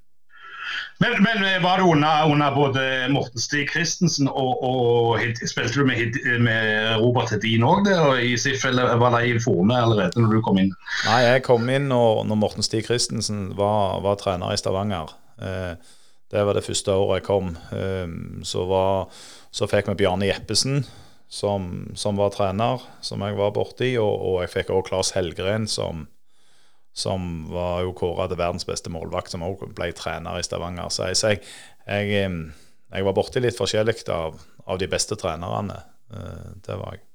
Men, 0.98 1.20
men 1.22 1.44
eh, 1.46 1.60
var 1.64 1.78
det 1.78 1.86
under, 1.86 2.26
under 2.32 2.56
både 2.56 2.86
Morten 3.14 3.40
Stig 3.40 3.70
Christensen 3.70 4.30
og, 4.32 4.64
og 4.66 5.44
spilte 5.46 5.76
du 5.76 5.86
med, 5.86 6.16
med 6.42 6.96
Robert 7.04 7.36
Hedin 7.36 7.68
òg 7.68 7.92
i 8.24 8.34
SIF, 8.40 8.66
eller 8.66 8.96
var 9.02 9.14
de 9.20 9.36
i 9.36 9.44
Forne 9.44 9.78
allerede 9.84 10.24
når 10.24 10.34
du 10.34 10.42
kom 10.46 10.58
inn? 10.64 10.74
Nei, 11.06 11.22
jeg 11.28 11.46
kom 11.46 11.70
inn 11.70 11.92
når, 11.92 12.24
når 12.32 12.42
Morten 12.42 12.66
Stig 12.66 12.88
Christensen 12.88 13.52
var, 13.60 14.02
var 14.06 14.18
trener 14.22 14.56
i 14.56 14.60
Stavanger. 14.60 15.14
Eh, 15.38 15.76
det 16.34 16.44
var 16.48 16.58
det 16.58 16.66
første 16.66 16.96
året 16.98 17.22
jeg 17.22 17.28
kom. 17.28 17.54
Eh, 17.76 18.08
så, 18.48 18.66
var, 18.72 19.12
så 19.54 19.70
fikk 19.70 19.92
vi 19.92 20.00
Bjarne 20.02 20.32
Jeppesen 20.32 20.82
som, 21.28 21.92
som 21.96 22.20
var 22.20 22.34
trener, 22.36 22.84
som 23.02 23.24
jeg 23.26 23.38
var 23.38 23.56
borti. 23.56 23.96
Og, 24.02 24.14
og 24.14 24.44
jeg 24.44 24.54
fikk 24.54 24.74
også 24.74 24.90
Claes 24.90 25.14
Helgren, 25.18 25.68
som, 25.72 26.06
som 26.96 27.48
var 27.52 27.84
jo 27.86 27.96
kåra 27.98 28.30
til 28.32 28.40
verdens 28.42 28.68
beste 28.68 28.94
målvakt, 28.94 29.34
som 29.34 29.46
også 29.46 29.72
ble 29.76 29.92
trener 29.98 30.40
i 30.40 30.46
Stavanger. 30.46 30.92
Så 30.94 31.10
jeg, 31.10 31.20
så 31.20 31.34
jeg, 31.34 31.44
jeg, 31.88 32.32
jeg 32.94 33.10
var 33.10 33.18
borti 33.18 33.44
litt 33.44 33.60
forskjellig 33.60 34.06
av, 34.14 34.40
av 34.66 34.80
de 34.82 34.90
beste 34.92 35.18
trenerne. 35.20 35.82
Eh, 36.14 36.48
det 36.66 36.80
var 36.80 36.96
jeg. 36.96 37.06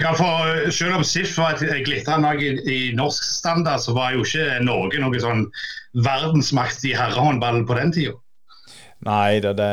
Ja, 0.00 0.12
for 0.14 0.46
eh, 0.54 0.70
Selv 0.70 1.00
om 1.00 1.04
SIF 1.06 1.34
var 1.38 1.58
et 1.58 1.86
glitrende 1.86 2.30
lag 2.30 2.42
i, 2.42 2.52
i 2.70 2.80
norsk 2.96 3.24
standard, 3.26 3.82
så 3.82 3.94
var 3.96 4.14
jo 4.14 4.22
ikke 4.26 4.60
Norge 4.62 5.00
noe 5.02 5.22
sånn 5.22 5.48
verdensmakt 6.06 6.86
i 6.86 6.94
herrehåndball 6.94 7.64
på 7.66 7.78
den 7.78 7.94
tida. 7.94 8.18
Nei, 9.04 9.40
det, 9.44 9.56
det, 9.58 9.70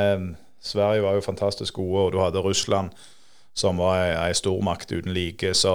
Sverige 0.62 1.06
var 1.06 1.16
jo 1.18 1.26
fantastisk 1.26 1.80
gode, 1.80 2.08
og 2.08 2.14
du 2.14 2.20
hadde 2.22 2.44
Russland 2.44 2.92
som 3.54 3.80
var 3.82 4.00
ei, 4.00 4.34
stormakt 4.38 4.92
uten 4.92 5.14
like. 5.14 5.54
Så 5.58 5.74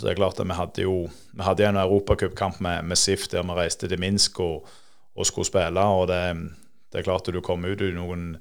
det 0.00 0.10
er 0.10 0.18
klart 0.18 0.40
at 0.40 0.48
vi 0.48 0.58
hadde 0.58 0.86
jo 0.86 0.96
vi 1.32 1.46
hadde 1.46 1.68
en 1.68 1.80
europacupkamp 1.80 2.60
med, 2.60 2.84
med 2.84 2.98
SIF 2.98 3.28
der 3.32 3.46
vi 3.46 3.56
reiste 3.56 3.88
til 3.88 4.00
Minsk 4.00 4.40
og, 4.40 4.66
og 5.16 5.26
skulle 5.26 5.48
spille. 5.48 5.80
og 5.80 6.08
det, 6.08 6.22
det 6.92 7.00
er 7.00 7.08
klart 7.08 7.28
at 7.28 7.34
du 7.34 7.40
kom 7.40 7.64
ut 7.64 7.80
i 7.80 7.94
noen 7.94 8.36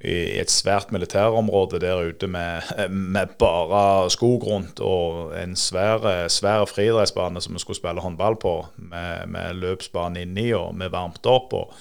i 0.00 0.40
et 0.40 0.48
svært 0.50 0.92
militærområde 0.92 1.80
der 1.80 1.98
ute 2.08 2.26
med, 2.26 2.64
med 2.88 3.34
bare 3.38 4.10
skog 4.10 4.46
rundt 4.46 4.80
og 4.80 5.34
en 5.36 5.52
svær, 5.56 6.28
svær 6.32 6.64
friidrettsbane 6.64 7.40
som 7.40 7.54
vi 7.54 7.60
skulle 7.60 7.76
spille 7.76 8.00
håndball 8.00 8.38
på, 8.40 8.54
med, 8.76 9.26
med 9.28 9.60
løpsbane 9.60 10.22
inni, 10.24 10.52
og 10.56 10.72
vi 10.80 10.88
varmte 10.92 11.28
opp 11.28 11.52
og 11.52 11.74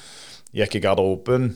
gikk 0.52 0.76
i 0.76 0.84
garderoben. 0.84 1.54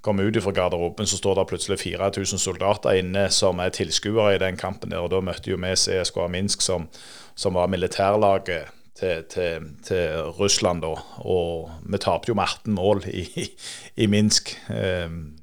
Kom 0.00 0.20
ut 0.20 0.42
fra 0.42 0.54
garderoben, 0.54 1.06
så 1.06 1.16
står 1.18 1.34
det 1.34 1.48
plutselig 1.50 1.78
4000 1.80 2.38
soldater 2.38 3.00
inne 3.00 3.26
som 3.34 3.58
er 3.58 3.74
tilskuere 3.74 4.36
i 4.36 4.42
den 4.42 4.56
kampen. 4.56 4.90
der, 4.90 5.02
og 5.02 5.10
Da 5.10 5.20
møtte 5.20 5.50
jo 5.50 5.58
vi 5.58 5.74
CSKA 5.74 6.28
Minsk, 6.28 6.62
som, 6.62 6.88
som 7.34 7.54
var 7.54 7.66
militærlaget 7.66 8.70
til, 8.98 9.24
til, 9.30 9.66
til 9.82 10.22
Russland. 10.38 10.82
da, 10.82 10.94
Og 11.18 11.70
vi 11.82 11.98
tapte 11.98 12.30
jo 12.30 12.34
med 12.34 12.44
18 12.44 12.74
mål 12.74 13.02
i, 13.06 13.50
i 13.96 14.06
Minsk. 14.06 14.54
Um, 14.68 15.38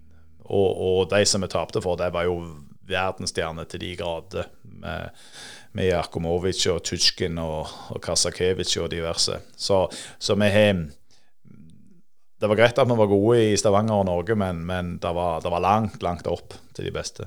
og, 0.46 0.82
og, 0.82 1.10
de 1.12 1.26
som 1.26 1.42
vi 1.42 1.48
tapte 1.48 1.82
for, 1.82 1.96
det 1.96 2.14
var 2.14 2.24
jo 2.24 2.40
verdensstjerner 2.88 3.64
til 3.64 3.82
de 3.82 3.96
grader. 3.96 4.52
Med, 4.64 5.10
med 5.76 5.90
Jakomovic 5.90 6.68
og 6.72 6.84
Tutsjkin 6.84 7.38
og, 7.38 7.68
og 7.90 8.02
Kasakevic 8.02 8.78
og 8.78 8.92
diverse. 8.92 9.40
Så, 9.58 9.88
så 10.20 10.36
vi 10.36 10.48
har 10.50 10.86
Det 12.46 12.50
var 12.52 12.60
greit 12.60 12.78
at 12.78 12.86
vi 12.86 12.96
var 13.00 13.08
gode 13.10 13.38
i 13.42 13.54
Stavanger 13.58 14.04
og 14.04 14.06
Norge, 14.06 14.36
men, 14.38 14.60
men 14.70 14.90
det, 15.02 15.12
var, 15.18 15.40
det 15.42 15.50
var 15.50 15.64
langt, 15.66 16.04
langt 16.06 16.28
opp 16.30 16.54
til 16.78 16.86
de 16.86 16.92
beste. 16.94 17.26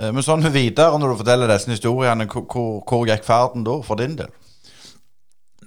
Eh, 0.00 0.10
Men 0.10 0.24
sånn 0.26 0.42
videre, 0.50 0.98
når 0.98 1.12
du 1.12 1.20
forteller 1.20 1.52
disse 1.52 1.70
historiene, 1.70 2.26
hvor, 2.26 2.80
hvor, 2.82 3.04
gikk 3.06 3.22
ferden 3.22 3.62
da, 3.62 3.78
for 3.86 4.02
din 4.02 4.18
del? 4.18 4.34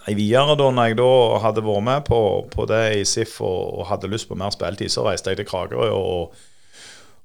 Nei, 0.01 0.17
videre 0.19 0.57
da 0.59 0.67
når 0.75 0.91
jeg 0.91 0.99
da 0.99 1.09
hadde 1.45 1.65
vært 1.69 1.87
med 1.87 2.05
på, 2.11 2.21
på 2.51 2.67
det 2.67 2.83
i 2.99 3.07
SIF 3.07 3.39
og, 3.39 3.79
og 3.79 3.89
hadde 3.93 4.11
lyst 4.11 4.27
på 4.27 4.35
mer 4.39 4.51
spilletid, 4.51 4.91
så 4.91 5.07
reiste 5.07 5.31
jeg 5.31 5.39
til 5.39 5.47
Kragerø 5.47 5.87
og, 5.95 6.37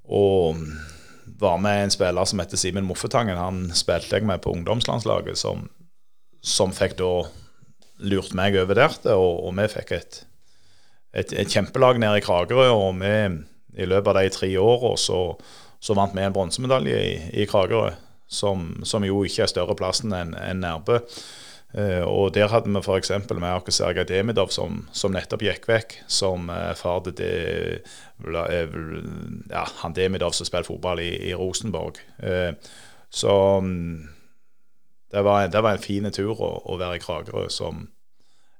og 0.06 0.64
var 1.42 1.58
med 1.66 1.88
en 1.88 1.98
spiller 1.98 2.30
som 2.30 2.46
heter 2.46 2.62
Simen 2.62 2.86
Moffetangen. 2.86 3.42
Han 3.42 3.64
spilte 3.74 4.20
jeg 4.20 4.30
med 4.30 4.38
på 4.46 4.54
ungdomslandslaget, 4.54 5.34
som, 5.34 5.66
som 6.38 6.70
fikk 6.70 7.00
da 7.02 7.14
lurt 8.06 8.38
meg 8.38 8.54
over 8.62 8.86
der, 8.86 9.00
og, 9.16 9.48
og 9.48 9.58
vi 9.58 9.72
fikk 9.80 9.98
et, 9.98 10.26
et, 11.12 11.32
et 11.32 11.50
kjempelag 11.50 12.00
nede 12.00 12.20
i 12.20 12.24
Kragerø. 12.24 12.70
Og 12.74 12.98
vi, 13.00 13.12
i 13.82 13.88
løpet 13.88 14.12
av 14.12 14.18
de 14.20 14.32
tre 14.34 14.50
årene 14.60 15.00
så, 15.00 15.20
så 15.80 15.96
vant 15.98 16.16
vi 16.16 16.24
en 16.24 16.34
bronsemedalje 16.34 17.04
i, 17.04 17.14
i 17.42 17.46
Kragerø, 17.48 17.92
som, 18.32 18.72
som 18.88 19.04
jo 19.04 19.22
ikke 19.28 19.46
er 19.46 19.52
større 19.52 19.76
plassen 19.78 20.14
enn 20.16 20.36
en 20.38 20.62
Nærbø. 20.64 21.02
Eh, 21.72 22.04
og 22.04 22.34
der 22.36 22.50
hadde 22.52 22.68
vi 22.68 22.80
f.eks. 22.82 23.10
med 23.32 23.48
Aker 23.48 23.72
Sergej 23.72 24.04
Demidov, 24.08 24.50
som, 24.52 24.82
som 24.92 25.14
nettopp 25.14 25.44
gikk 25.46 25.68
vekk, 25.70 25.96
som 26.04 26.50
eh, 26.52 26.72
far 26.76 27.00
til 27.08 27.22
eh, 27.22 28.74
ja, 29.50 29.64
han 29.80 29.96
Demidov 29.96 30.36
som 30.36 30.48
spiller 30.48 30.68
fotball 30.68 31.00
i, 31.00 31.12
i 31.30 31.34
Rosenborg. 31.34 32.00
Så 33.12 33.32
mm, 33.60 34.04
det 35.12 35.24
var, 35.24 35.48
det 35.48 35.64
var 35.64 35.76
en 35.76 35.82
fin 35.82 36.08
tur 36.12 36.36
å, 36.36 36.52
å 36.68 36.78
være 36.80 37.00
i 37.00 37.02
Kragerø, 37.02 37.48
som 37.52 37.86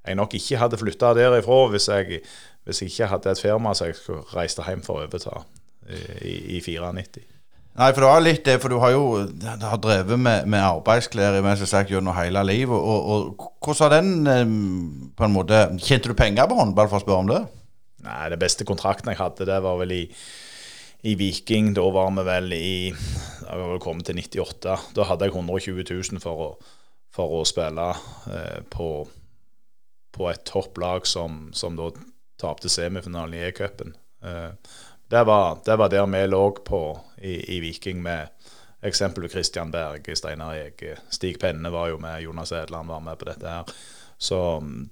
jeg 0.07 0.19
nok 0.19 0.35
ikke 0.39 0.59
hadde 0.59 0.81
flytta 0.81 1.13
derifra 1.19 1.59
hvis 1.73 1.89
jeg, 1.89 2.23
hvis 2.67 2.83
jeg 2.83 2.93
ikke 2.93 3.11
hadde 3.15 3.35
et 3.35 3.43
firma 3.43 3.75
som 3.75 3.91
jeg 3.91 3.99
skulle 4.01 4.25
reiste 4.35 4.65
hjem 4.67 4.83
for 4.87 4.99
å 4.99 5.07
overta 5.07 5.45
i, 6.23 6.59
i 6.59 6.63
94. 6.63 7.23
Nei, 7.73 7.89
for 7.95 8.05
det 8.05 8.09
var 8.11 8.21
litt 8.21 8.43
det, 8.45 8.59
for 8.61 8.69
du 8.69 8.77
har 8.83 8.93
jo 8.93 9.05
har 9.63 9.79
drevet 9.81 10.21
med, 10.21 10.45
med 10.51 10.61
arbeidsklær 10.61 11.39
sagt, 11.65 11.89
gjennom 11.91 12.13
hele 12.19 12.43
livet. 12.45 12.77
Og, 12.77 13.09
og 13.09 13.47
hvordan 13.65 13.87
har 13.87 13.95
den 13.95 14.29
eh, 14.29 14.53
på 15.17 15.25
en 15.25 15.33
måte 15.33 15.63
Tjente 15.81 16.13
du 16.13 16.17
penger 16.19 16.51
på 16.51 16.59
håndball, 16.59 16.91
for 16.91 17.01
å 17.01 17.05
spørre 17.05 17.25
om 17.25 17.31
det? 17.33 17.41
Nei, 18.05 18.27
det 18.35 18.41
beste 18.43 18.67
kontrakten 18.69 19.09
jeg 19.13 19.21
hadde, 19.23 19.49
det 19.49 19.57
var 19.65 19.81
vel 19.81 19.95
i, 19.97 20.03
i 21.09 21.17
Viking. 21.17 21.73
Da 21.79 21.87
var 21.95 22.13
vi 22.13 22.27
vel 22.29 22.53
i 22.59 22.75
Da 22.93 23.57
var 23.57 23.73
vel 23.73 23.83
kommet 23.83 24.11
til 24.11 24.21
98. 24.21 24.77
Da 24.99 25.09
hadde 25.09 25.31
jeg 25.31 25.37
120 25.39 25.89
000 25.89 26.21
for 26.21 26.45
å, 26.45 26.53
for 27.15 27.39
å 27.41 27.43
spille 27.49 27.89
eh, 28.29 28.61
på, 28.69 28.91
på 30.13 30.29
et 30.31 30.45
topplag 30.49 31.07
som, 31.07 31.51
som 31.57 31.77
da 31.77 31.91
tapte 32.41 32.69
semifinalen 32.69 33.39
i 33.39 33.45
E-cupen. 33.49 33.95
Eh, 34.25 34.51
det, 35.11 35.25
var, 35.25 35.59
det 35.65 35.77
var 35.77 35.93
der 35.93 36.07
vi 36.07 36.27
lå 36.27 36.51
på 36.65 36.83
i, 37.19 37.57
i 37.57 37.61
Viking 37.61 38.03
med 38.03 38.29
eksempel 38.83 39.29
Christian 39.29 39.71
Berge, 39.71 40.17
Steinar 40.17 40.55
Ege, 40.55 40.97
Stig 41.11 41.41
Penne 41.41 41.71
var 41.71 41.89
jo 41.93 41.99
med, 42.03 42.23
Jonas 42.23 42.53
Edland 42.53 42.89
var 42.89 43.01
med 43.01 43.19
på 43.19 43.29
dette 43.31 43.49
her. 43.49 43.75
Så 44.19 44.61
mm, 44.61 44.91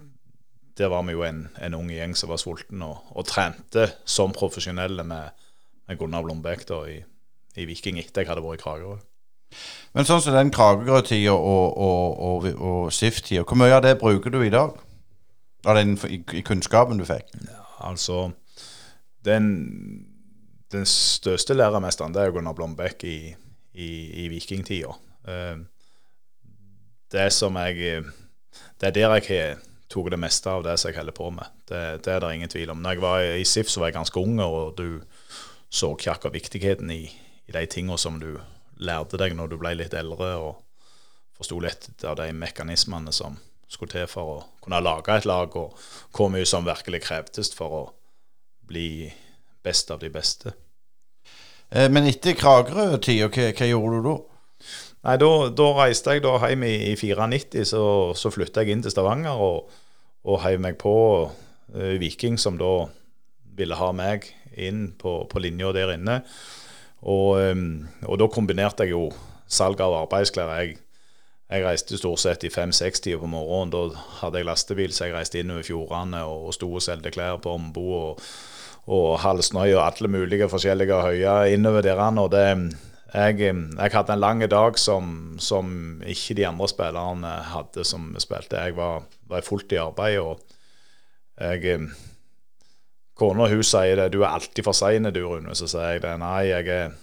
der 0.79 0.89
var 0.89 1.03
vi 1.03 1.13
jo 1.13 1.25
en, 1.27 1.49
en 1.59 1.75
ung 1.75 1.91
gjeng 1.91 2.15
som 2.17 2.31
var 2.31 2.39
sulten 2.41 2.83
og, 2.87 3.03
og 3.11 3.27
trente 3.27 3.89
som 4.05 4.33
profesjonelle 4.33 5.05
med, 5.05 5.47
med 5.89 5.99
Gunnar 5.99 6.23
Blombekk 6.23 6.67
da 6.71 6.85
i, 6.89 7.01
i 7.59 7.67
Viking 7.67 7.99
etter 7.99 8.23
jeg 8.23 8.31
hadde 8.31 8.45
vært 8.47 8.61
i 8.61 8.63
Kragerø. 8.63 8.99
Men 9.99 10.07
sånn 10.07 10.23
som 10.23 10.37
den 10.37 10.53
Kragerø-tida 10.55 11.35
og, 11.35 11.75
og, 11.75 12.21
og, 12.23 12.47
og 12.55 12.95
SIF-tida, 12.95 13.43
hvor 13.43 13.59
mye 13.59 13.75
av 13.75 13.83
det 13.83 13.97
bruker 13.99 14.31
du 14.31 14.39
i 14.45 14.55
dag? 14.55 14.79
Av 15.65 15.77
den 15.77 15.97
i, 16.09 16.23
kunnskapen 16.47 17.01
du 17.01 17.05
fikk? 17.09 17.35
Ja, 17.47 17.61
Altså, 17.81 18.31
den, 19.25 19.47
den 20.73 20.87
største 20.87 21.55
læremesteren 21.57 22.13
det 22.13 22.23
er 22.23 22.35
Gunnar 22.35 22.53
Blombekk 22.53 23.05
i, 23.09 23.35
i, 23.73 23.91
i 24.25 24.29
vikingtida. 24.29 24.93
Eh, 25.29 25.63
det 27.11 27.33
som 27.33 27.57
jeg 27.57 28.05
Det 28.81 28.89
er 28.89 28.91
der 28.91 29.15
jeg 29.17 29.25
har 29.29 29.59
tatt 29.89 30.11
det 30.13 30.21
meste 30.21 30.51
av 30.51 30.63
det 30.65 30.79
som 30.79 30.91
jeg 30.91 30.99
holder 30.99 31.17
på 31.17 31.31
med. 31.31 31.49
Det, 31.69 32.05
det 32.05 32.13
er 32.13 32.21
det 32.21 32.35
ingen 32.35 32.49
tvil 32.49 32.71
om. 32.71 32.83
Når 32.83 32.91
jeg 32.91 33.03
var 33.03 33.21
i 33.21 33.45
SIF, 33.45 33.69
så 33.69 33.81
var 33.81 33.91
jeg 33.91 33.99
ganske 33.99 34.21
ung, 34.21 34.41
og 34.41 34.77
du 34.77 35.01
så 35.71 35.95
ikke 35.97 36.31
viktigheten 36.33 36.91
i, 36.91 37.05
i 37.49 37.53
de 37.53 37.67
tingene 37.67 37.99
som 37.99 38.21
du 38.21 38.41
lærte 38.77 39.19
deg 39.19 39.35
når 39.37 39.51
du 39.51 39.59
ble 39.59 39.75
litt 39.75 39.95
eldre, 39.95 40.37
og 40.37 40.63
forsto 41.37 41.59
litt 41.61 42.05
av 42.05 42.17
de 42.17 42.33
mekanismene 42.33 43.13
som 43.13 43.37
skulle 43.71 43.93
til 43.93 44.09
for 44.11 44.35
å 44.35 44.39
kunne 44.65 44.83
lage 44.83 45.15
et 45.15 45.29
lag, 45.29 45.55
og 45.57 45.77
hvor 46.17 46.31
mye 46.33 46.49
som 46.49 46.67
virkelig 46.67 47.05
krevdes 47.07 47.53
for 47.57 47.77
å 47.77 47.85
bli 48.71 49.11
best 49.65 49.91
av 49.91 50.01
de 50.03 50.11
beste. 50.13 50.55
Eh, 51.71 51.89
men 51.91 52.09
etter 52.11 52.37
Kragerø-tida, 52.39 53.31
hva, 53.31 53.51
hva 53.55 53.71
gjorde 53.71 54.01
du 54.01 54.09
da? 54.09 54.17
Nei, 55.01 55.17
da, 55.23 55.31
da 55.57 55.69
reiste 55.79 56.17
jeg 56.17 56.25
da 56.27 56.35
hjem 56.43 56.67
i, 56.69 56.75
i 56.91 56.97
94, 56.99 57.65
så, 57.71 57.85
så 58.19 58.33
flytta 58.35 58.65
jeg 58.65 58.75
inn 58.75 58.83
til 58.85 58.93
Stavanger 58.93 59.41
og, 59.41 59.71
og 60.29 60.43
heiv 60.45 60.61
meg 60.61 60.77
på 60.81 60.95
uh, 61.25 61.95
Viking, 62.03 62.37
som 62.41 62.59
da 62.61 62.91
ville 63.57 63.79
ha 63.79 63.89
meg 63.97 64.29
inn 64.61 64.91
på, 65.01 65.23
på 65.31 65.41
linja 65.41 65.73
der 65.73 65.95
inne. 65.95 66.21
Og, 67.01 67.41
um, 67.41 67.87
og, 68.05 68.19
da 68.21 68.29
kombinerte 68.29 68.85
jeg 68.85 68.93
jo 68.93 69.07
salg 69.49 69.81
av 69.81 69.97
arbeidsklær. 70.03 70.53
Jeg, 70.61 70.77
jeg 71.51 71.65
reiste 71.67 71.99
stort 71.99 72.23
sett 72.23 72.45
i 72.47 72.51
fem-seks-tida 72.53 73.19
på 73.19 73.29
morgenen. 73.31 73.73
Da 73.75 74.05
hadde 74.21 74.39
jeg 74.39 74.47
lastebil, 74.47 74.93
så 74.95 75.09
jeg 75.09 75.17
reiste 75.17 75.41
innover 75.41 75.67
fjordene 75.67 76.23
og, 76.29 76.53
sto 76.55 76.69
og 76.71 76.85
solgte 76.85 77.11
klær 77.15 77.41
på 77.43 77.57
Ombo 77.59 77.87
og, 77.97 78.23
og 78.91 79.09
Halsnøy 79.25 79.73
og 79.73 79.83
alle 79.83 80.11
mulige 80.13 80.49
forskjellige 80.51 81.01
høyer 81.09 81.51
innover 81.57 81.83
der. 81.87 82.05
Og 82.23 82.31
det 82.31 82.45
jeg, 83.11 83.41
jeg, 83.43 83.91
hadde 83.93 84.15
en 84.15 84.23
lang 84.23 84.45
dag 84.47 84.79
som, 84.79 85.35
som, 85.43 85.73
ikke 86.07 86.37
de 86.39 86.47
andre 86.47 86.69
spillerne 86.71 87.35
hadde 87.51 87.85
som 87.85 88.13
spilte. 88.23 88.63
Jeg 88.63 88.77
var, 88.79 89.03
var 89.27 89.43
fullt 89.43 89.75
i 89.75 89.83
arbeid, 89.83 90.21
og 90.23 90.39
jeg 91.41 91.89
kona 93.19 93.49
sier 93.51 93.99
det, 93.99 94.13
du 94.15 94.23
er 94.23 94.37
alltid 94.37 94.65
for 94.65 94.77
sein, 94.77 95.11
du 95.11 95.25
Rune. 95.27 95.57
Så 95.59 95.67
sier 95.67 95.97
jeg 95.97 96.05
det, 96.07 96.15
nei, 96.23 96.45
jeg 96.53 96.71
er, 96.71 96.95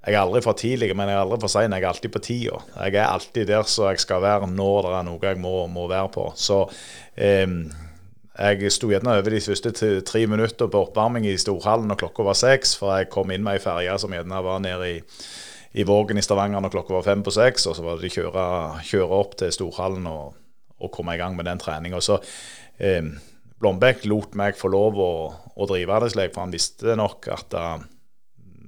jeg 0.00 0.16
er 0.16 0.22
aldri 0.22 0.40
for 0.40 0.56
tidlig, 0.56 0.94
men 0.96 1.10
jeg 1.10 1.18
er 1.18 1.22
aldri 1.26 1.38
for 1.42 1.52
sein. 1.52 1.74
Jeg 1.76 1.84
er 1.84 1.90
alltid 1.90 2.12
på 2.14 2.22
tida. 2.24 2.62
Jeg 2.86 2.94
er 2.96 3.10
alltid 3.10 3.50
der 3.50 3.66
så 3.68 3.90
jeg 3.90 4.00
skal 4.00 4.22
være 4.24 4.48
når 4.48 4.86
det 4.86 4.96
er 4.96 5.06
noe 5.10 5.28
jeg 5.28 5.40
må, 5.42 5.54
må 5.68 5.84
være 5.90 6.08
på. 6.14 6.24
Så 6.40 6.62
eh, 7.20 7.44
jeg 8.40 8.72
sto 8.72 8.88
gjerne 8.88 9.18
over 9.18 9.34
de 9.34 9.42
første 9.44 10.00
tre 10.08 10.24
minutter 10.30 10.70
på 10.72 10.84
oppvarming 10.86 11.28
i 11.28 11.36
storhallen 11.36 11.92
når 11.92 12.00
klokka 12.00 12.24
var 12.30 12.38
seks, 12.40 12.72
for 12.80 12.96
jeg 12.96 13.10
kom 13.12 13.32
inn 13.34 13.44
med 13.44 13.58
ei 13.58 13.62
ferje 13.62 13.98
som 14.00 14.16
gjerne 14.16 14.40
var 14.46 14.64
nede 14.64 14.88
i, 14.88 14.96
i 15.76 15.84
Vågen 15.84 16.16
i 16.16 16.24
Stavanger 16.24 16.64
når 16.64 16.72
klokka 16.78 16.96
var 16.96 17.04
fem 17.10 17.26
på 17.26 17.36
seks. 17.36 17.68
Og 17.68 17.76
så 17.76 17.84
var 17.84 18.00
det 18.00 18.08
de 18.08 18.14
kjøre, 18.16 18.46
kjøre 18.88 19.20
opp 19.20 19.36
til 19.42 19.52
storhallen 19.52 20.08
og, 20.08 20.32
og 20.80 20.94
komme 20.96 21.12
i 21.12 21.20
gang 21.20 21.36
med 21.36 21.44
den 21.50 21.60
treninga. 21.60 22.00
Så 22.00 22.22
eh, 22.80 23.04
Blombeck 23.60 24.08
lot 24.08 24.32
meg 24.40 24.56
få 24.56 24.72
lov 24.72 24.96
å, 24.96 25.14
å 25.60 25.68
drive 25.68 26.00
det 26.06 26.14
slik, 26.14 26.32
for 26.32 26.46
han 26.46 26.56
visste 26.56 26.96
nok 26.96 27.28
at 27.36 27.52
uh, 27.60 27.82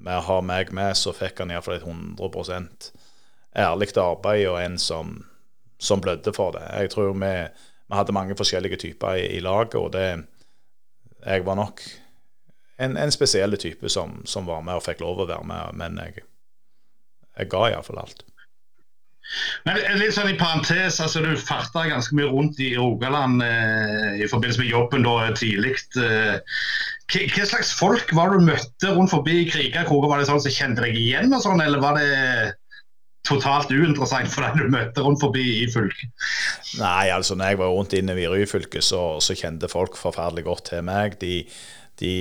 med 0.03 0.19
å 0.19 0.27
ha 0.27 0.39
meg 0.45 0.73
med, 0.75 0.97
så 0.99 1.15
fikk 1.17 1.43
han 1.43 1.53
iallfall 1.55 1.79
et 1.79 1.87
100% 1.87 2.91
ærlig 3.63 3.91
arbeid 4.01 4.47
og 4.49 4.59
en 4.63 4.79
som, 4.81 5.15
som 5.79 6.01
blødde 6.01 6.33
for 6.37 6.57
det. 6.57 6.65
Jeg 6.73 6.93
tror 6.95 7.13
vi, 7.13 7.33
vi 7.47 7.99
hadde 7.99 8.17
mange 8.17 8.37
forskjellige 8.39 8.81
typer 8.87 9.21
i, 9.21 9.27
i 9.37 9.41
laget, 9.45 9.81
og 9.81 9.93
det 9.93 10.25
Jeg 11.23 11.45
var 11.47 11.55
nok 11.55 11.81
en, 12.83 12.97
en 12.97 13.13
spesiell 13.13 13.55
type 13.59 13.89
som, 13.89 14.23
som, 14.25 14.47
var 14.47 14.63
med 14.67 14.75
og 14.75 14.83
fikk 14.83 15.01
lov 15.05 15.21
å 15.23 15.27
være 15.29 15.47
med, 15.47 15.77
men 15.79 16.01
jeg, 16.03 16.25
jeg 17.39 17.51
ga 17.53 17.69
iallfall 17.69 18.01
alt. 18.03 18.25
Men 19.67 19.79
litt 20.01 20.15
sånn 20.17 20.33
i 20.33 20.39
parentes, 20.39 20.99
altså 21.01 21.23
Du 21.25 21.31
farta 21.41 21.87
ganske 21.89 22.17
mye 22.19 22.31
rundt 22.31 22.59
i 22.61 22.73
Rogaland 22.77 23.45
eh, 23.47 24.23
i 24.23 24.29
forbindelse 24.29 24.61
med 24.61 24.73
jobben 24.73 25.07
da 25.07 25.31
tidlig. 25.39 25.77
Eh, 26.01 26.41
hva 27.13 27.47
slags 27.49 27.73
folk 27.77 28.13
var 28.17 28.33
du 28.33 28.45
møtte 28.45 28.93
rundt 28.93 29.13
forbi 29.13 29.43
i 29.43 29.49
krigerkroker? 29.49 30.11
Var 30.11 30.23
det 30.23 30.29
sånn 30.31 30.43
som 30.43 30.55
kjente 30.55 30.85
deg 30.85 30.99
igjen, 30.99 31.33
og 31.33 31.45
sånn, 31.45 31.63
eller 31.65 31.83
var 31.83 31.99
det 32.01 32.57
totalt 33.29 33.71
uinteressant 33.71 34.31
for 34.33 34.45
deg 34.45 34.59
du 34.59 34.73
møtte 34.73 35.05
rundt 35.05 35.23
forbi 35.23 35.45
i 35.63 35.69
fylket? 35.71 36.11
Nei, 36.81 37.13
altså 37.15 37.37
når 37.39 37.53
jeg 37.53 37.61
var 37.61 37.77
rundt 37.77 37.95
inne 37.97 38.17
i 38.19 38.27
Ryfylke, 38.31 38.83
så, 38.83 39.03
så 39.23 39.37
kjente 39.39 39.71
folk 39.71 39.99
forferdelig 40.01 40.47
godt 40.49 40.67
til 40.73 40.83
meg. 40.89 41.19
De, 41.23 41.45
de, 42.03 42.17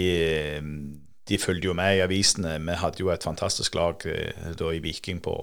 de 1.30 1.42
fulgte 1.42 1.72
jo 1.72 1.78
med 1.78 1.98
i 1.98 2.06
avisene. 2.06 2.60
Vi 2.62 2.78
hadde 2.84 3.02
jo 3.02 3.12
et 3.14 3.26
fantastisk 3.26 3.76
lag 3.80 4.06
eh, 4.12 4.54
da 4.60 4.72
i 4.76 4.84
Viking 4.84 5.24
på 5.24 5.40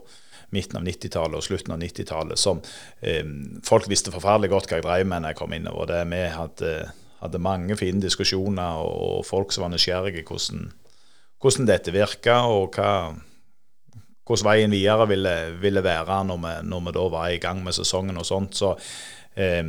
midten 0.55 0.81
av 0.81 0.87
90-tallet 0.87 1.37
og 1.39 1.45
slutten 1.45 1.75
av 1.75 1.83
90-tallet 1.83 2.41
som 2.41 2.61
eh, 3.05 3.27
folk 3.67 3.89
visste 3.91 4.13
forferdelig 4.15 4.53
godt 4.53 4.71
hva 4.71 4.81
jeg 4.81 4.87
drev 4.87 5.09
med 5.09 5.25
når 5.25 5.35
jeg 5.35 5.41
kom 5.41 5.55
innover. 5.57 5.91
Det 5.91 6.03
vi 6.09 6.23
hadde, 6.33 6.75
hadde 7.23 7.43
mange 7.45 7.77
fine 7.81 8.03
diskusjoner 8.05 8.83
og 8.83 9.27
folk 9.29 9.53
som 9.55 9.67
var 9.67 9.75
nysgjerrige 9.75 10.25
hvordan, 10.29 10.71
hvordan 11.43 11.69
dette 11.69 11.95
virka, 11.95 12.41
og 12.49 12.79
hva, 12.79 12.93
hvordan 14.29 14.49
veien 14.51 14.75
videre 14.75 15.09
ville, 15.11 15.37
ville 15.61 15.85
være 15.85 16.23
når 16.31 16.43
vi, 16.47 16.57
når 16.73 16.87
vi, 16.87 16.97
da 16.97 17.07
var 17.13 17.29
i 17.33 17.43
gang 17.43 17.63
med 17.65 17.77
sesongen 17.77 18.21
og 18.21 18.29
sånt. 18.29 18.57
Så 18.57 18.73
eh, 19.37 19.63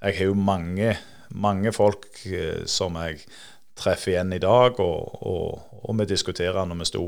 jeg 0.00 0.18
har 0.18 0.30
jo 0.32 0.34
mange, 0.38 0.96
mange 1.30 1.74
folk 1.76 2.10
eh, 2.26 2.66
som 2.66 2.98
jeg 2.98 3.22
treffer 3.80 4.16
igjen 4.16 4.34
i 4.36 4.42
dag, 4.42 4.80
og, 4.82 5.20
og, 5.24 5.76
og 5.86 6.00
vi 6.02 6.10
diskuterer 6.10 6.66
når 6.68 6.82
vi 6.82 6.88
sto 6.90 7.04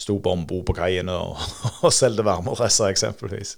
sto 0.00 0.18
på 0.20 0.32
ombord 0.36 0.66
på 0.68 0.76
kaiene 0.76 1.14
og, 1.14 1.40
og 1.84 1.94
solgte 1.94 2.26
varmeadresser, 2.26 2.90
eksempelvis. 2.92 3.56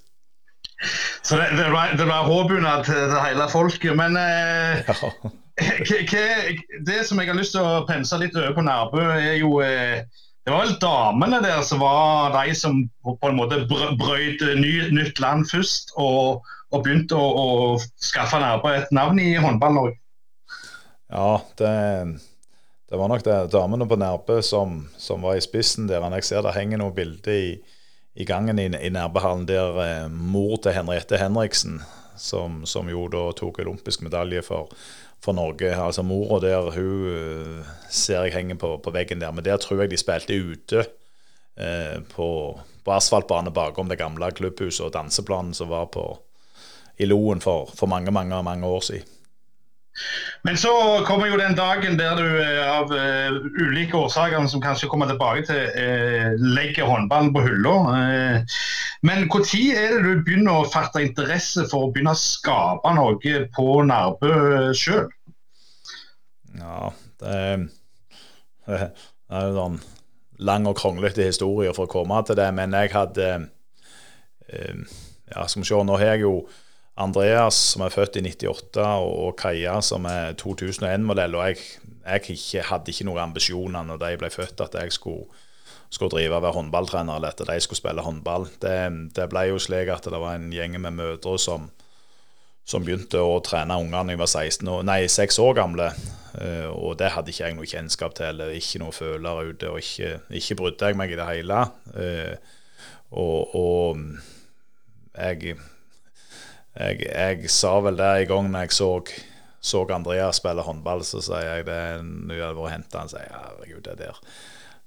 Så 1.21 1.35
det, 1.35 1.49
det 1.57 1.67
var, 1.73 1.91
det 1.99 2.07
ble 2.07 2.17
råbunad 2.23 2.87
til 2.87 3.13
hele 3.19 3.49
folket. 3.51 3.95
Men 3.99 4.15
eh, 4.19 4.87
ja. 4.87 5.11
det 6.87 7.01
som 7.07 7.19
jeg 7.19 7.29
har 7.29 7.37
lyst 7.37 7.55
til 7.57 7.65
å 7.65 7.83
pense 7.89 8.15
litt 8.21 8.37
over 8.39 8.55
på 8.55 8.65
Nærbø, 8.65 9.03
er 9.17 9.37
jo 9.41 9.59
eh, 9.65 10.05
Det 10.47 10.53
var 10.53 10.63
vel 10.63 10.77
damene 10.81 11.41
der 11.43 11.59
som 11.67 11.83
var 11.83 12.31
de 12.33 12.55
som 12.55 12.79
på 13.03 13.27
en 13.27 13.37
måte 13.37 13.65
brøyt 13.69 14.41
ny, 14.57 14.71
nytt 14.95 15.19
land 15.21 15.45
først, 15.51 15.91
og, 15.99 16.47
og 16.71 16.85
begynte 16.85 17.19
å, 17.19 17.27
å 17.27 17.75
skaffe 18.01 18.39
Nærbø 18.41 18.71
et 18.79 18.95
navn 18.95 19.19
i 19.21 19.33
håndball-Norge. 19.35 19.99
Ja, 21.09 21.41
det 21.59 21.75
det 22.89 22.97
var 22.97 23.07
nok 23.07 23.25
damene 23.51 23.85
på 23.87 23.95
Nærbø 24.01 24.41
som, 24.41 24.87
som, 24.97 25.21
var 25.21 25.37
i 25.37 25.43
spissen 25.45 25.87
der. 25.87 26.01
Jeg 26.15 26.25
ser 26.25 26.41
det 26.41 26.55
henger 26.55 26.81
noen 26.81 26.95
bilder 26.97 27.35
i, 27.35 27.51
i, 28.17 28.25
gangen 28.25 28.57
i, 28.57 28.65
i 28.65 28.89
Nærbøhallen 28.89 29.45
der 29.45 29.77
eh, 29.83 30.07
mor 30.09 30.57
til 30.57 30.73
Henriette 30.73 31.19
Henriksen, 31.21 31.83
som, 32.17 32.63
som, 32.65 32.89
jo 32.89 33.05
da 33.13 33.27
tok 33.37 33.61
olympisk 33.61 34.01
medalje 34.01 34.41
for, 34.41 34.73
for 35.21 35.37
Norge. 35.37 35.69
Altså 35.69 36.01
Mora 36.01 36.39
der 36.41 36.71
hun 36.73 37.59
uh, 37.61 37.69
ser 37.93 38.25
jeg 38.25 38.33
henger 38.39 38.57
på, 38.57 38.73
på, 38.81 38.95
veggen 38.95 39.21
der. 39.21 39.37
Men 39.37 39.45
der 39.45 39.61
tror 39.61 39.83
jeg 39.83 39.93
de 39.93 40.01
spilte 40.01 40.33
ute 40.41 40.81
eh, 41.61 42.01
på, 42.15 42.31
på 42.57 42.95
asfaltbane 42.97 43.53
bakom 43.53 43.93
det 43.93 44.01
gamle 44.01 44.31
klubbhuset 44.33 44.87
og 44.87 44.95
danseplanen 44.97 45.53
som 45.53 45.69
var 45.69 45.91
på, 45.93 46.09
i 46.97 47.05
Loen 47.05 47.37
for, 47.37 47.69
for 47.69 47.85
mange, 47.85 48.09
mange, 48.11 48.41
mange 48.43 48.65
år 48.65 48.81
siden. 48.89 49.18
Men 50.41 50.57
så 50.57 50.71
kommer 51.07 51.27
jo 51.27 51.37
den 51.37 51.55
dagen 51.57 51.97
der 51.99 52.15
du 52.15 52.27
eh, 52.39 52.61
av 52.63 52.91
uh, 52.93 53.39
ulike 53.59 53.97
årsaker 53.97 54.47
som 54.47 54.61
kanskje 54.63 54.87
kommer 54.91 55.09
tilbake 55.09 55.43
til, 55.49 55.65
uh, 55.75 56.37
legger 56.55 56.87
håndballen 56.87 57.33
på 57.35 57.43
hylla. 57.43 57.73
Uh, 57.91 58.59
men 59.03 59.27
når 59.27 59.51
er 59.75 59.97
det 59.97 60.03
du 60.05 60.23
begynner 60.23 60.61
å 60.61 60.69
fatte 60.71 61.03
interesse 61.03 61.65
for 61.71 61.87
å 61.87 61.91
begynne 61.91 62.15
å 62.15 62.19
skape 62.19 62.93
noe 62.95 63.35
på 63.55 63.67
Nærbø 63.89 64.71
sjøl? 64.75 65.09
Ja, 66.59 66.89
det 67.19 67.35
er, 67.35 67.67
det 68.69 68.79
er 68.79 69.43
en 69.43 69.59
sånn 69.59 69.79
lang 70.39 70.67
og 70.71 70.79
kronglete 70.79 71.27
historie 71.27 71.75
for 71.75 71.89
å 71.89 71.91
komme 71.91 72.23
til 72.23 72.39
det, 72.39 72.47
men 72.55 72.75
jeg 72.79 72.95
hadde 72.95 73.29
Ja, 74.49 75.43
skal 75.45 75.61
vi 75.61 75.67
se, 75.67 75.77
nå 75.85 75.97
har 75.99 76.15
jeg 76.15 76.23
jo 76.23 76.31
Andreas, 76.99 77.55
som 77.73 77.85
er 77.85 77.93
født 77.93 78.17
i 78.19 78.23
98, 78.25 78.83
og 78.83 79.35
Kaja, 79.39 79.77
som 79.85 80.07
er 80.09 80.35
2001-modell. 80.39 81.37
Og 81.39 81.47
jeg, 81.47 81.59
jeg 82.03 82.33
ikke, 82.35 82.63
hadde 82.67 82.91
ikke 82.91 83.07
noen 83.07 83.29
ambisjoner 83.29 83.85
når 83.87 84.01
de 84.01 84.17
ble 84.19 84.31
født, 84.33 84.59
at 84.65 84.75
jeg 84.81 84.95
skulle, 84.95 85.29
skulle 85.89 86.11
drive 86.11 86.35
og 86.35 86.43
være 86.43 86.57
håndballtrener, 86.57 87.15
eller 87.15 87.31
at 87.31 87.45
de 87.47 87.59
skulle 87.63 87.79
spille 87.79 88.03
håndball. 88.03 88.49
Det, 88.61 88.75
det, 89.15 89.29
ble 89.31 89.45
jo 89.53 89.61
slik 89.63 89.91
at 89.95 90.11
det 90.11 90.19
var 90.19 90.35
en 90.35 90.51
gjeng 90.51 90.75
med 90.83 90.97
mødre 90.99 91.37
som, 91.39 91.69
som 92.67 92.83
begynte 92.83 93.23
å 93.23 93.39
trene 93.47 93.79
ungene 93.79 94.11
da 94.11 94.17
jeg 94.17 94.23
var 94.25 94.33
16 94.35 94.73
år, 94.75 94.85
nei, 94.91 95.01
6 95.07 95.41
år 95.45 95.55
gamle. 95.63 95.89
Uh, 96.35 96.67
og 96.75 96.99
det 96.99 97.13
hadde 97.15 97.31
ikke 97.31 97.47
jeg 97.47 97.55
noe 97.57 97.71
kjennskap 97.71 98.19
til, 98.19 98.27
eller 98.35 98.51
ikke 98.59 98.83
noe 98.83 98.93
føler 98.93 99.53
ute. 99.53 99.71
Og 99.71 99.79
ikke, 99.79 100.19
ikke 100.35 100.59
brydde 100.59 100.91
jeg 100.91 100.99
meg 100.99 101.15
i 101.15 101.23
det 101.23 101.31
hele. 101.31 101.63
Uh, 101.95 102.57
og, 103.09 103.55
og 103.55 104.03
jeg 105.15 105.55
jeg, 106.75 107.01
jeg, 107.07 107.49
sa 107.51 107.73
vel 107.83 107.97
det 107.99 108.13
i 108.21 108.29
gang 108.29 108.51
når 108.51 108.67
jeg 108.67 108.77
så, 108.77 108.91
så 109.71 109.83
Andreas 109.95 110.39
spille 110.41 110.65
håndball, 110.65 111.03
så 111.07 111.23
sier 111.23 111.47
jeg 111.47 111.67
det 111.67 111.81
når 112.05 112.35
jeg 112.35 112.45
hadde 112.45 112.61
vært 112.61 112.75
henta. 112.77 113.03
Han 113.03 113.11
sier 113.11 113.35
herregud, 113.35 113.83
det 113.87 113.99
der 114.03 114.23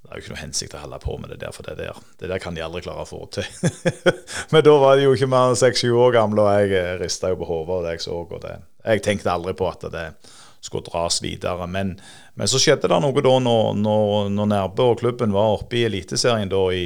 det 0.03 0.11
er 0.11 0.19
jo 0.19 0.23
ikke 0.25 0.33
noe 0.33 0.41
hensikt 0.41 0.73
å 0.75 0.79
holde 0.81 0.97
på 0.99 1.13
med 1.15 1.29
det 1.31 1.37
der, 1.39 1.53
for 1.55 1.63
det 1.63 1.77
der, 1.79 1.99
det 2.19 2.27
der 2.27 2.41
kan 2.43 2.57
de 2.57 2.63
aldri 2.65 2.81
klare 2.83 3.05
å 3.05 3.07
få 3.07 3.21
til. 3.31 3.45
Men 4.51 4.65
da 4.67 4.73
var 4.81 4.97
de 4.99 5.05
jo 5.05 5.13
ikke 5.15 5.29
mer 5.31 5.53
enn 5.53 5.59
seks-sju 5.61 5.93
år 5.95 6.11
gamle, 6.17 6.43
og 6.43 6.57
jeg 6.59 6.75
eh, 6.75 6.89
rista 6.99 7.31
jo 7.31 7.37
på 7.39 7.47
hodet 7.47 7.77
av 7.77 7.87
jeg 7.87 8.03
så. 8.03 8.17
og 8.27 8.41
det, 8.43 8.57
Jeg 8.83 9.03
tenkte 9.05 9.31
aldri 9.31 9.53
på 9.55 9.69
at 9.69 9.85
det 9.93 10.03
skulle 10.59 10.83
dras 10.89 11.21
videre. 11.23 11.69
Men, 11.71 11.95
men 12.35 12.51
så 12.51 12.59
skjedde 12.59 12.91
det 12.91 12.99
noe 12.99 13.23
da 13.23 13.37
når, 13.47 13.71
når, 13.79 14.27
når 14.35 14.51
Nærbø 14.51 14.89
og 14.91 14.99
klubben 14.99 15.35
var 15.35 15.55
oppe 15.55 15.79
i 15.79 15.85
Eliteserien 15.87 16.51
da 16.51 16.65
i 16.75 16.83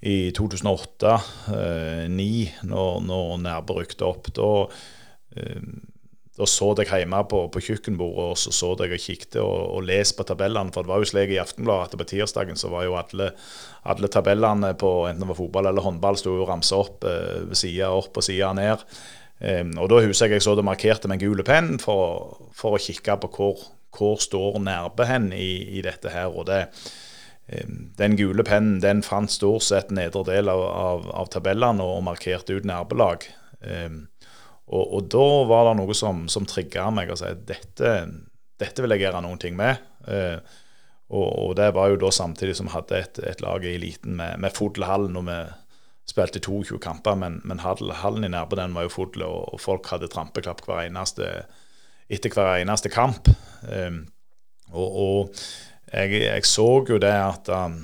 i 0.00 0.30
2008-2009, 0.36 1.52
eh, 1.52 2.60
når, 2.68 3.00
når 3.04 3.38
Nærbø 3.44 3.80
rykte 3.80 4.06
opp. 4.08 4.30
Da, 4.36 4.50
eh, 5.36 5.62
da 6.40 6.48
så 6.48 6.70
jeg 6.78 7.02
hjemme 7.02 7.20
på, 7.28 7.42
på, 7.52 7.60
kjøkkenbordet 7.66 8.26
og 8.32 8.38
så 8.40 8.52
så 8.54 8.72
jeg 8.80 8.96
og 8.96 9.04
kikket 9.04 9.36
og, 9.42 9.56
og 9.76 9.84
leste 9.84 10.16
på 10.16 10.24
tabellene. 10.30 10.72
For 10.72 10.86
det 10.86 10.92
var 10.92 11.02
jo 11.02 11.10
slik 11.10 11.34
i 11.34 11.40
Aftenbladet 11.42 11.90
at 11.90 12.00
på 12.00 12.08
tirsdagen 12.14 12.56
så 12.56 12.72
var 12.72 12.86
jo 12.88 12.96
alle, 12.96 13.32
alle 13.84 14.08
tabellene 14.08 14.72
på 14.80 14.94
enten 15.10 15.26
det 15.26 15.32
var 15.34 15.40
fotball 15.42 15.68
eller 15.68 15.84
håndball, 15.84 16.16
sto 16.20 16.36
jo 16.38 16.48
ramsa 16.48 16.80
opp 16.80 17.04
eh, 17.08 17.50
sida 17.52 17.92
opp 17.92 18.16
og 18.16 18.24
sida 18.24 18.54
ned. 18.56 18.86
Um, 19.40 19.70
og 19.80 19.86
da 19.88 20.02
husker 20.04 20.28
jeg 20.28 20.36
jeg 20.36 20.44
så 20.44 20.52
det 20.52 20.66
markerte 20.68 21.08
med 21.08 21.16
en 21.16 21.30
gul 21.30 21.40
penn 21.48 21.78
for, 21.80 22.34
for, 22.52 22.76
å 22.76 22.80
kikke 22.80 23.14
på 23.22 23.30
hvor, 23.32 23.62
hvor 23.96 24.18
står 24.20 24.58
Nærbø 24.60 25.06
hen 25.08 25.30
i, 25.32 25.78
i, 25.78 25.80
dette 25.80 26.12
her. 26.12 26.28
og 26.28 26.44
det 26.50 26.66
den 27.98 28.16
gule 28.16 28.44
pennen 28.46 28.78
den 28.82 29.02
fant 29.02 29.32
stort 29.32 29.64
sett 29.66 29.90
nedre 29.94 30.22
del 30.28 30.50
av, 30.52 30.62
av, 30.62 31.06
av 31.22 31.30
tabellene 31.34 31.82
og 31.82 32.04
markerte 32.06 32.54
ut 32.54 32.66
nærbelag. 32.68 33.26
Um, 33.60 34.04
og, 34.70 34.84
og, 34.84 35.06
da 35.10 35.28
var 35.50 35.66
det 35.66 35.78
noe 35.80 35.96
som, 35.98 36.26
som 36.30 36.46
trigga 36.46 36.86
meg 36.94 37.10
og 37.10 37.18
sa 37.18 37.32
dette, 37.34 37.94
dette 38.60 38.84
vil 38.84 38.94
jeg 38.94 39.02
gjøre 39.06 39.22
noen 39.24 39.40
ting 39.42 39.56
med. 39.58 39.82
Uh, 40.06 40.38
og, 41.10 41.26
og, 41.26 41.56
det 41.58 41.72
var 41.74 41.90
jo 41.90 41.98
da 42.04 42.12
samtidig 42.14 42.54
som 42.54 42.70
vi 42.70 42.76
hadde 42.76 43.00
et, 43.00 43.18
et, 43.32 43.42
lag 43.42 43.66
i 43.66 43.74
eliten 43.74 44.14
med, 44.20 44.38
med 44.44 44.54
Fodlehallen, 44.54 45.18
og 45.18 45.26
vi 45.26 45.40
spilte 46.10 46.42
22 46.42 46.78
kamper, 46.82 47.18
men, 47.18 47.40
men 47.46 47.64
hallen 47.64 48.26
i 48.26 48.30
Nærbø 48.30 48.58
den 48.58 48.78
var 48.78 48.86
jo 48.86 48.94
fodle, 48.94 49.26
og, 49.26 49.56
og, 49.56 49.60
folk 49.62 49.90
hadde 49.90 50.10
trampeklapp 50.10 50.62
hver 50.66 50.84
eneste, 50.86 51.28
etter 52.10 52.34
hver 52.34 52.62
eneste 52.62 52.94
kamp. 52.94 53.30
Um, 53.66 54.04
Og, 54.70 54.90
og 55.04 55.40
jeg, 55.92 56.22
jeg, 56.22 56.46
så 56.46 56.68
jo 56.88 56.98
det 57.02 57.12
at 57.12 57.50
um, 57.52 57.82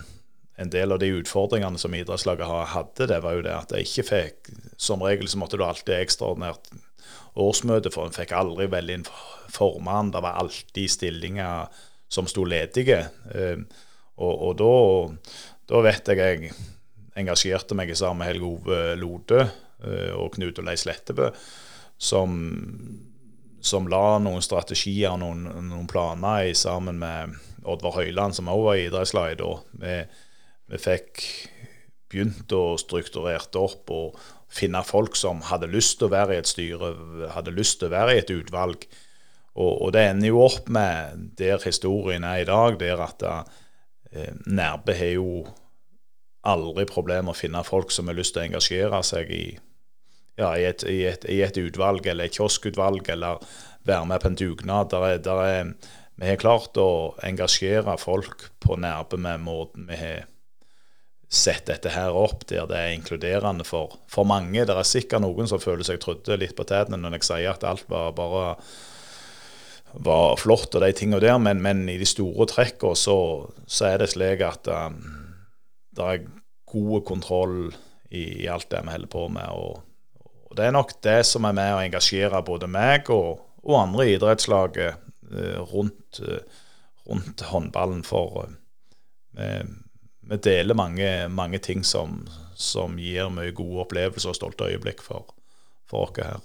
en 0.56 0.72
del 0.72 0.94
av 0.94 1.00
de 1.02 1.10
utfordringene 1.18 1.78
som 1.80 1.94
idrettslaget 1.94 2.72
hadde, 2.72 3.08
det 3.10 3.20
var 3.24 3.36
jo 3.36 3.44
det 3.44 3.54
at 3.56 3.74
jeg 3.74 3.88
ikke 3.88 4.06
fikk 4.10 4.52
Som 4.80 5.02
regel 5.04 5.28
så 5.28 5.40
måtte 5.40 5.56
du 5.56 5.64
alltid 5.64 5.94
ekstraordinært 5.96 6.70
årsmøte, 7.36 7.92
for 7.92 8.08
en 8.08 8.16
fikk 8.16 8.32
aldri 8.36 8.66
veldig 8.72 8.94
inn 8.96 9.04
formann. 9.52 10.12
Det 10.12 10.22
var 10.24 10.38
alltid 10.40 10.92
stillinger 10.92 11.68
som 12.08 12.28
sto 12.30 12.44
ledige. 12.48 13.02
Eh, 13.32 13.60
og, 14.16 14.34
og 14.48 14.52
da, 14.60 14.72
da, 15.72 15.82
vet 15.84 16.08
jeg 16.12 16.20
jeg 16.22 16.54
engasjerte 17.20 17.76
meg 17.76 17.92
sammen 17.96 18.22
med 18.22 18.30
Helge 18.30 18.48
Ove 18.48 18.80
Lode 19.00 19.42
eh, 19.44 20.12
og 20.16 20.36
Knut 20.36 20.60
Olei 20.62 20.76
Slettebø, 20.80 21.30
som, 21.96 22.36
som 23.64 23.88
la 23.90 24.18
noen 24.22 24.44
strategier 24.44 25.12
og 25.12 25.20
noen, 25.22 25.46
noen, 25.70 25.88
planer 25.90 26.50
i 26.50 26.54
sammen 26.54 27.00
med 27.00 27.36
Oddvar 27.66 27.98
Høyland, 27.98 28.36
som 28.36 28.50
også 28.52 28.66
var 28.66 28.78
i 28.78 28.86
idrettslaget 28.86 29.42
da. 29.42 29.52
Vi, 29.82 29.96
vi 30.72 30.80
fikk 30.82 31.24
begynt 32.10 32.52
å 32.54 32.76
strukturere 32.80 33.62
opp 33.62 33.90
og 33.94 34.18
finne 34.52 34.82
folk 34.86 35.16
som 35.18 35.42
hadde 35.48 35.70
lyst 35.72 35.98
til 35.98 36.08
å 36.08 36.14
være 36.14 36.36
i 36.36 36.40
et 36.40 36.50
styre, 36.50 36.92
hadde 37.34 37.54
lyst 37.54 37.80
til 37.80 37.90
å 37.90 37.96
være 37.96 38.14
i 38.14 38.22
et 38.22 38.32
utvalg. 38.32 38.86
Og, 39.56 39.72
og 39.72 39.92
det 39.96 40.04
ender 40.10 40.30
jo 40.30 40.42
opp 40.46 40.68
med 40.72 41.30
der 41.38 41.62
historien 41.64 42.24
er 42.28 42.42
i 42.42 42.48
dag, 42.48 42.78
der 42.80 43.02
at 43.02 43.24
eh, 43.26 44.34
Nærbe 44.46 44.94
har 44.96 45.14
jo 45.16 45.46
aldri 46.46 46.86
problemer 46.88 47.26
med 47.26 47.34
å 47.34 47.40
finne 47.40 47.64
folk 47.66 47.90
som 47.90 48.10
har 48.10 48.18
lyst 48.18 48.36
til 48.36 48.44
å 48.44 48.48
engasjere 48.50 49.02
seg 49.06 49.32
i, 49.34 49.46
ja, 50.36 50.50
i, 50.56 50.64
et, 50.68 50.84
i, 50.84 51.02
et, 51.08 51.26
i 51.32 51.40
et, 51.44 51.56
utvalg 51.56 52.06
eller 52.06 52.28
et 52.28 52.36
kioskutvalg, 52.36 53.08
eller 53.12 53.42
være 53.86 54.06
med 54.08 54.22
på 54.22 54.32
en 54.32 54.38
dugnad. 54.38 54.90
Der 54.92 55.06
er, 55.08 55.18
der 55.24 55.42
er, 55.44 55.74
vi 56.16 56.30
har 56.30 56.40
klart 56.40 56.78
å 56.80 57.14
engasjere 57.24 57.96
folk 58.00 58.50
på 58.60 58.78
nærme 58.80 59.20
med 59.20 59.46
måten 59.46 59.88
vi 59.90 60.00
har 60.00 60.26
sett 61.28 61.66
dette 61.66 61.90
her 61.90 62.14
opp, 62.14 62.44
der 62.46 62.68
det 62.70 62.76
er 62.78 62.92
inkluderende 62.94 63.64
for, 63.66 63.96
for 64.10 64.28
mange. 64.28 64.62
Det 64.64 64.74
er 64.74 64.86
sikkert 64.86 65.24
noen 65.24 65.48
som 65.50 65.62
føler 65.62 65.86
seg 65.86 65.98
trodde 66.02 66.38
litt 66.38 66.54
på 66.56 66.66
tærne 66.68 66.98
når 67.00 67.18
jeg 67.18 67.28
sier 67.30 67.56
at 67.56 67.66
alt 67.66 67.88
var 67.90 68.12
bare 68.16 68.52
var 69.96 70.36
flott 70.36 70.74
og 70.76 70.82
de 70.82 70.92
tingene 70.92 71.22
der, 71.22 71.38
men, 71.40 71.62
men, 71.64 71.86
i 71.88 71.96
de 71.96 72.08
store 72.08 72.46
trekkene 72.50 72.98
så, 72.98 73.18
så, 73.64 73.86
er 73.88 74.02
det 74.02 74.10
slik 74.12 74.42
at 74.44 74.68
um, 74.68 74.98
det 75.96 76.08
er 76.10 76.26
god 76.68 77.04
kontroll 77.08 77.58
i, 78.10 78.42
i, 78.42 78.46
alt 78.50 78.68
det 78.70 78.82
vi 78.84 78.92
holder 78.92 79.12
på 79.12 79.26
med. 79.32 79.48
Og, 79.56 79.80
og, 80.56 80.62
Det 80.62 80.66
er 80.66 80.72
nok 80.72 80.92
det 81.04 81.18
som 81.26 81.44
er 81.44 81.56
med 81.56 81.74
å 81.74 81.82
engasjere 81.84 82.42
både 82.44 82.68
meg 82.70 83.10
og, 83.10 83.42
og 83.62 83.80
andre 83.82 84.06
i 84.06 84.14
idrettslaget 84.16 84.96
uh, 85.32 85.60
rundt, 85.72 86.20
uh, 86.22 86.40
rundt, 87.06 87.44
håndballen. 87.50 88.02
For 88.06 88.48
vi 89.36 90.36
deler 90.40 90.74
mange, 90.74 91.28
mange 91.28 91.58
ting 91.60 91.84
som, 91.84 92.22
som, 92.56 92.96
gir 92.98 93.28
mye 93.28 93.52
gode 93.52 93.84
opplevelser 93.84 94.32
og 94.32 94.38
stolte 94.38 94.70
øyeblikk 94.72 95.04
for, 95.04 95.28
for 95.84 96.08
oss 96.08 96.22
her. 96.24 96.40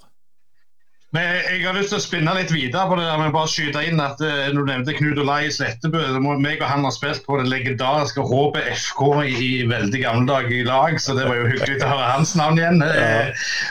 Men 1.12 1.26
jeg 1.44 1.62
har 1.66 1.76
lyst 1.76 1.92
til 1.92 1.98
å 1.98 2.04
spinne 2.04 2.34
litt 2.38 2.52
videre 2.54 2.86
på 2.88 2.96
det 2.96 3.04
der 3.04 3.20
med 3.20 3.34
bare 3.34 3.50
skyte 3.52 3.82
inn 3.84 4.00
at 4.00 4.20
uh, 4.24 4.48
Du 4.54 4.62
nevnte 4.64 4.94
Knut 4.96 5.20
Olai 5.20 5.50
Slettebø. 5.52 6.00
meg 6.40 6.62
og 6.62 6.68
han 6.70 6.86
har 6.86 6.94
spilt 6.96 7.26
på 7.26 7.36
det 7.40 7.50
legendariske 7.52 8.24
HBFK 8.24 9.02
i, 9.28 9.34
i 9.36 9.52
veldig 9.68 10.02
gamle 10.02 10.28
dager 10.30 10.56
i 10.56 10.64
lag, 10.64 10.96
så 11.00 11.16
det 11.18 11.28
var 11.28 11.40
jo 11.40 11.50
hyggelig 11.52 11.82
å 11.84 11.94
høre 11.94 12.12
hans 12.14 12.36
navn 12.38 12.60
igjen. 12.62 12.80
Ja. 12.80 13.24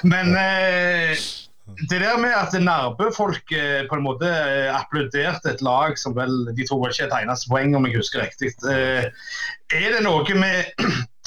Men 0.06 0.36
uh, 0.38 1.30
det 1.90 2.02
der 2.02 2.18
med 2.18 2.34
at 2.36 2.54
Nærbø-folk 2.64 3.52
eh, 3.52 3.88
på 3.90 3.96
en 3.96 4.04
måte 4.04 4.28
eh, 4.28 4.70
applauderte 4.76 5.54
et 5.54 5.62
lag 5.62 5.98
som 6.00 6.16
vel 6.16 6.52
De 6.58 6.66
tror 6.68 6.90
ikke 6.90 7.08
et 7.08 7.16
eneste 7.22 7.50
poeng, 7.50 7.76
om 7.76 7.88
jeg 7.88 7.98
husker 7.98 8.24
riktig. 8.26 8.54
Eh, 8.68 9.08
er 9.72 9.96
det 9.96 10.04
noe 10.06 10.38
med 10.38 10.72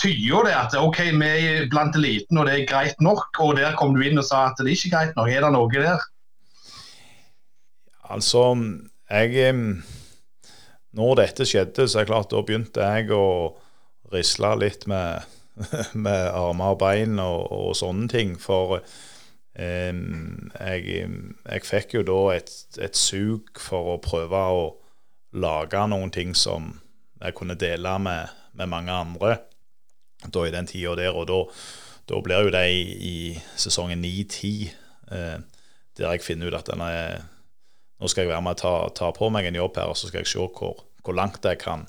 tya 0.04 0.40
det 0.44 0.54
at 0.56 0.76
OK, 0.78 1.00
vi 1.16 1.30
er 1.48 1.68
blant 1.72 1.96
eliten 1.96 2.38
og 2.40 2.48
det 2.48 2.58
er 2.58 2.68
greit 2.68 3.00
nok, 3.04 3.26
og 3.40 3.56
der 3.58 3.76
kom 3.78 3.94
du 3.96 4.02
inn 4.04 4.20
og 4.20 4.26
sa 4.28 4.48
at 4.50 4.60
det 4.60 4.68
er 4.68 4.76
ikke 4.76 4.92
greit 4.92 5.16
nok. 5.18 5.30
Er 5.32 5.46
det 5.46 5.52
noe 5.54 5.72
der? 5.72 6.04
Altså, 8.14 8.42
jeg 9.10 9.80
Når 10.94 11.14
dette 11.18 11.46
skjedde, 11.48 11.88
så 11.88 11.98
er 11.98 12.04
det 12.04 12.12
klart 12.12 12.30
da 12.30 12.42
begynte 12.44 12.84
jeg 12.84 13.10
å 13.10 13.56
risle 14.12 14.52
litt 14.60 14.86
med, 14.86 15.24
med 16.06 16.28
armer 16.30 16.76
og 16.76 16.78
bein 16.78 17.18
og, 17.18 17.48
og 17.50 17.74
sånne 17.74 18.06
ting. 18.12 18.36
For 18.38 18.76
jeg, 19.58 20.84
jeg, 20.84 21.64
fikk 21.66 21.96
jo 21.96 22.04
da 22.06 22.20
et, 22.36 22.54
et 22.78 22.94
sug 22.94 23.50
for 23.58 23.96
å 23.96 23.98
prøve 24.04 24.44
å 24.54 24.62
lage 25.34 25.82
noen 25.90 26.14
ting 26.14 26.34
som 26.38 26.76
jeg 27.18 27.34
kunne 27.34 27.58
dele 27.58 27.96
med, 27.98 28.30
med 28.54 28.70
mange 28.70 28.94
andre 28.94 29.34
da 30.32 30.46
i 30.46 30.54
den 30.54 30.68
tida 30.70 30.94
der. 30.98 31.16
Og 31.16 31.28
da, 31.30 31.40
da, 32.10 32.20
blir 32.24 32.46
jo 32.46 32.54
det 32.54 32.64
i, 32.70 33.16
sesongen 33.60 34.04
9-10 34.04 34.52
eh, 35.12 35.38
der 35.94 36.10
jeg 36.10 36.24
finner 36.24 36.50
ut 36.50 36.58
at 36.58 36.70
denne, 36.72 36.90
nå 38.00 38.10
skal 38.10 38.24
jeg 38.24 38.32
være 38.32 38.42
med 38.42 38.56
og 38.56 38.62
ta, 38.62 38.74
ta, 38.98 39.12
på 39.14 39.30
meg 39.30 39.46
en 39.46 39.60
jobb 39.60 39.76
her, 39.78 39.92
og 39.92 39.98
så 39.98 40.10
skal 40.10 40.24
jeg 40.24 40.32
se 40.32 40.42
hvor, 40.42 40.80
hvor, 41.04 41.14
langt, 41.14 41.44
jeg 41.46 41.60
kan, 41.62 41.84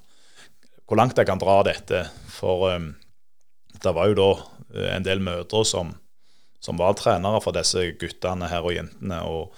hvor 0.86 1.00
langt 1.00 1.18
jeg 1.18 1.26
kan 1.26 1.42
dra 1.42 1.62
dette. 1.66 2.04
For 2.30 2.70
um, 2.76 2.92
det 3.82 3.96
var 3.98 4.12
jo 4.12 4.20
da 4.20 4.32
eh, 4.76 4.92
en 4.96 5.08
del 5.08 5.24
mødre 5.26 5.66
som 5.66 5.96
som 6.66 6.82
var 6.82 6.98
trenere 6.98 7.42
for 7.44 7.56
disse 7.56 7.92
guttene 8.00 8.50
her 8.50 8.66
og 8.66 8.76
jentene. 8.76 9.22
og 9.22 9.54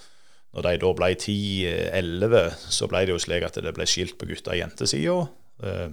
når 0.55 0.63
de 0.65 0.77
da 0.81 0.93
ble 0.95 1.09
10-11, 1.13 2.37
så 2.73 2.87
ble 2.89 3.03
det 3.05 3.13
jo 3.13 3.21
slik 3.21 3.43
at 3.45 3.59
det 3.61 3.73
ble 3.75 3.85
skilt 3.85 4.15
på 4.17 4.25
gutta- 4.25 4.55
og 4.55 4.57
jentesida. 4.57 5.17
Eh, 5.63 5.89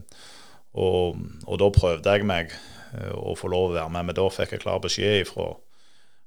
og, 0.75 1.19
og, 1.45 1.59
da 1.61 1.69
prøvde 1.75 2.15
jeg 2.15 2.27
meg 2.27 2.55
eh, 2.95 3.13
å 3.15 3.35
få 3.39 3.51
lov 3.53 3.71
å 3.71 3.77
være 3.77 3.93
med, 3.95 4.09
men 4.09 4.19
da 4.19 4.27
fikk 4.33 4.57
jeg 4.57 4.65
klar 4.65 4.83
beskjed 4.85 5.29
fra 5.31 5.53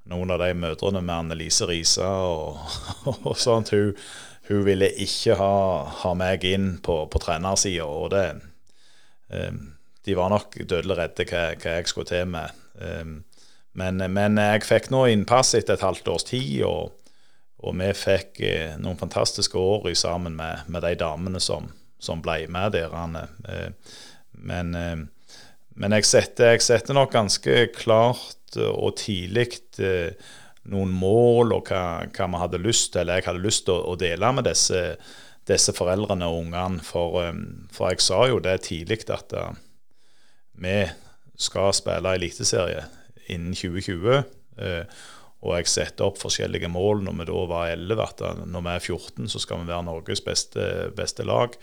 noen 0.07 0.31
av 0.31 0.39
de 0.39 0.53
mødrene 0.55 1.01
med 1.03 1.15
Annelise 1.15 1.67
Risa 1.67 2.07
og, 2.07 2.61
og 3.27 3.33
sånt. 3.39 3.73
Hun, 3.75 3.95
hun, 4.47 4.61
ville 4.67 4.87
ikke 5.03 5.35
ha, 5.39 5.55
ha 6.03 6.13
meg 6.15 6.45
inn 6.47 6.77
på, 6.83 7.01
på 7.11 7.23
trenersida, 7.23 7.87
og 7.87 8.13
det 8.15 8.27
eh, 9.31 9.51
De 10.07 10.15
var 10.15 10.31
nok 10.31 10.53
dødelig 10.63 10.95
redde 10.95 11.25
hva, 11.27 11.41
hva 11.59 11.71
jeg 11.75 11.89
skulle 11.91 12.07
til 12.07 12.29
med. 12.31 12.53
Men, 13.77 14.01
men, 14.13 14.39
jeg 14.41 14.65
fikk 14.65 14.89
nå 14.89 15.03
innpass 15.11 15.53
etter 15.57 15.77
et 15.77 15.85
halvt 15.85 16.07
års 16.09 16.25
tid, 16.25 16.63
og, 16.65 16.95
og 17.61 17.75
vi 17.77 17.91
fikk 17.93 18.41
eh, 18.45 18.73
noen 18.81 18.97
fantastiske 18.97 19.57
år 19.57 19.91
sammen 19.93 20.33
med, 20.39 20.65
med 20.65 20.81
de 20.81 20.95
damene 20.97 21.41
som, 21.43 21.69
som, 22.01 22.23
ble 22.25 22.47
med 22.53 22.73
der. 22.73 22.95
Eh, 22.97 23.99
men, 24.49 24.73
eh, 24.73 24.95
men 25.77 25.93
jeg, 25.97 26.07
setter, 26.09 26.55
jeg, 26.55 26.65
setter, 26.65 26.97
nok 26.97 27.13
ganske 27.13 27.67
klart 27.75 28.57
og 28.57 28.95
tidlig 28.97 29.61
noen 30.67 30.91
mål 30.91 31.53
og 31.55 31.69
hva, 31.69 31.81
hva, 32.11 32.27
vi 32.27 32.41
hadde 32.41 32.61
lyst 32.63 32.91
til, 32.93 33.03
eller 33.03 33.19
jeg 33.19 33.29
hadde 33.29 33.43
lyst 33.43 33.65
til 33.67 33.77
å, 33.77 33.93
å 33.93 33.99
dele 33.99 34.31
med 34.35 34.47
disse, 34.49 34.81
disse 35.47 35.75
foreldrene 35.75 36.27
og 36.27 36.41
ungene. 36.43 36.83
For, 36.83 37.19
for, 37.73 37.91
jeg 37.93 38.03
sa 38.03 38.23
jo 38.31 38.41
det 38.43 38.57
tidlig 38.67 39.03
at 39.13 39.35
vi 40.57 40.79
skal 41.37 41.75
spille 41.77 42.15
eliteserie 42.17 42.83
innen 43.31 43.55
2020. 43.55 44.25
Eh, 44.57 45.05
og 45.45 45.53
jeg 45.59 45.69
setter 45.69 46.07
opp 46.07 46.17
forskjellige 46.17 46.69
mål 46.71 47.03
når 47.05 47.19
vi 47.19 47.27
da 47.29 47.41
var 47.51 47.71
11, 47.75 48.03
at 48.03 48.23
når 48.49 48.63
vi 48.65 48.71
er 48.73 48.85
14, 48.97 49.27
så 49.29 49.41
skal 49.43 49.61
vi 49.61 49.69
være 49.69 49.85
Norges 49.85 50.23
beste, 50.25 50.65
beste 50.97 51.25
lag. 51.27 51.53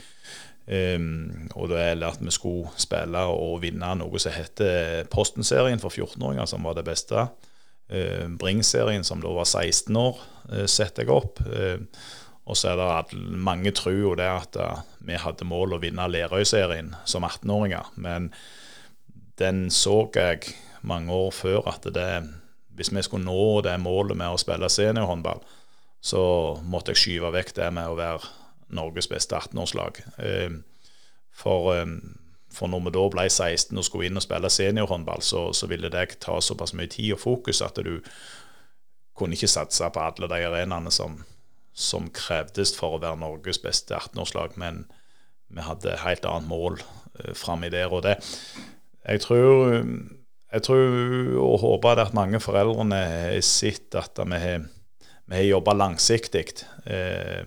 Um, 0.64 1.50
og 1.52 1.68
det 1.68 1.80
er 1.82 2.04
at 2.08 2.22
vi 2.24 2.32
skulle 2.32 2.70
spille 2.80 3.20
og 3.28 3.58
vinne 3.60 3.90
noe 4.00 4.20
som 4.22 4.32
heter 4.32 5.04
Posten-serien 5.12 5.82
for 5.82 5.92
14-åringer, 5.92 6.48
som 6.48 6.64
var 6.64 6.78
det 6.78 6.86
beste. 6.88 7.26
Uh, 7.92 8.26
Bring-serien, 8.40 9.04
som 9.04 9.20
da 9.20 9.32
var 9.36 9.48
16 9.48 9.96
år, 10.00 10.20
uh, 10.52 10.64
setter 10.64 11.04
jeg 11.04 11.12
opp. 11.12 11.42
Uh, 11.44 11.84
og 12.44 12.56
så 12.60 12.72
er 12.72 12.80
det 12.80 12.88
at 12.92 13.12
mange 13.16 13.72
tror 13.76 13.96
jo 13.96 14.16
det 14.20 14.28
at 14.28 14.56
vi 15.04 15.16
hadde 15.16 15.46
mål 15.48 15.76
å 15.76 15.80
vinne 15.80 16.04
Lerøy-serien 16.12 16.90
som 17.08 17.24
18-åringer, 17.24 17.88
men 17.96 18.28
den 19.40 19.70
så 19.72 20.02
jeg 20.12 20.52
mange 20.84 21.12
år 21.12 21.32
før 21.32 21.70
at 21.72 21.88
det, 21.96 22.08
hvis 22.76 22.92
vi 22.92 23.02
skulle 23.02 23.24
nå 23.24 23.62
det 23.64 23.78
målet 23.80 24.20
med 24.20 24.34
å 24.34 24.40
spille 24.40 24.68
seniorhåndball, 24.68 25.40
så 26.04 26.20
måtte 26.68 26.92
jeg 26.92 27.00
skyve 27.00 27.32
vekk 27.32 27.54
det 27.56 27.70
med 27.72 27.88
å 27.88 27.96
være 27.96 28.28
Norges 28.68 29.08
beste 29.10 29.36
18-årslag. 29.36 30.00
Eh, 30.18 30.50
for, 31.34 31.74
eh, 31.74 31.86
for, 32.54 32.70
når 32.70 32.86
vi 32.86 32.94
da 32.96 33.04
ble 33.12 33.26
16 33.28 33.78
og 33.78 33.86
skulle 33.86 34.08
inn 34.08 34.20
og 34.20 34.24
spille 34.24 34.50
seniorhåndball, 34.50 35.22
så, 35.22 35.46
så 35.52 35.68
ville 35.70 35.90
det 35.92 36.20
ta 36.24 36.40
såpass 36.40 36.74
mye 36.74 36.90
tid 36.90 37.14
og 37.16 37.22
fokus 37.22 37.62
at 37.64 37.80
du 37.84 37.98
kunne 39.14 39.38
ikke 39.38 39.50
satse 39.50 39.90
på 39.94 40.02
alle 40.02 40.30
de 40.30 40.42
arenaene 40.48 40.90
som, 40.90 41.20
som 41.72 42.10
krevdes 42.10 42.74
for 42.76 42.96
å 42.96 43.02
være 43.02 43.20
Norges 43.22 43.60
beste 43.62 43.94
18-årslag, 43.94 44.58
men 44.58 44.84
vi 45.54 45.62
hadde 45.62 46.00
helt 46.02 46.24
annet 46.26 46.50
mål 46.50 46.80
uh, 46.80 47.30
framme 47.38 47.70
der. 47.70 47.92
Og 47.94 48.02
det 48.02 48.16
Jeg 49.04 49.20
tror 49.20 49.84
jeg 50.54 50.62
tror 50.62 51.38
og 51.42 51.58
håper 51.64 51.98
at 51.98 52.14
mange 52.14 52.38
foreldrene 52.42 53.00
har 53.10 53.40
sett 53.42 53.94
at 53.98 54.20
vi 54.22 54.38
har, 54.38 54.66
vi 55.26 55.38
har 55.40 55.48
jobba 55.48 55.74
langsiktig. 55.74 56.44
Eh, 56.86 57.42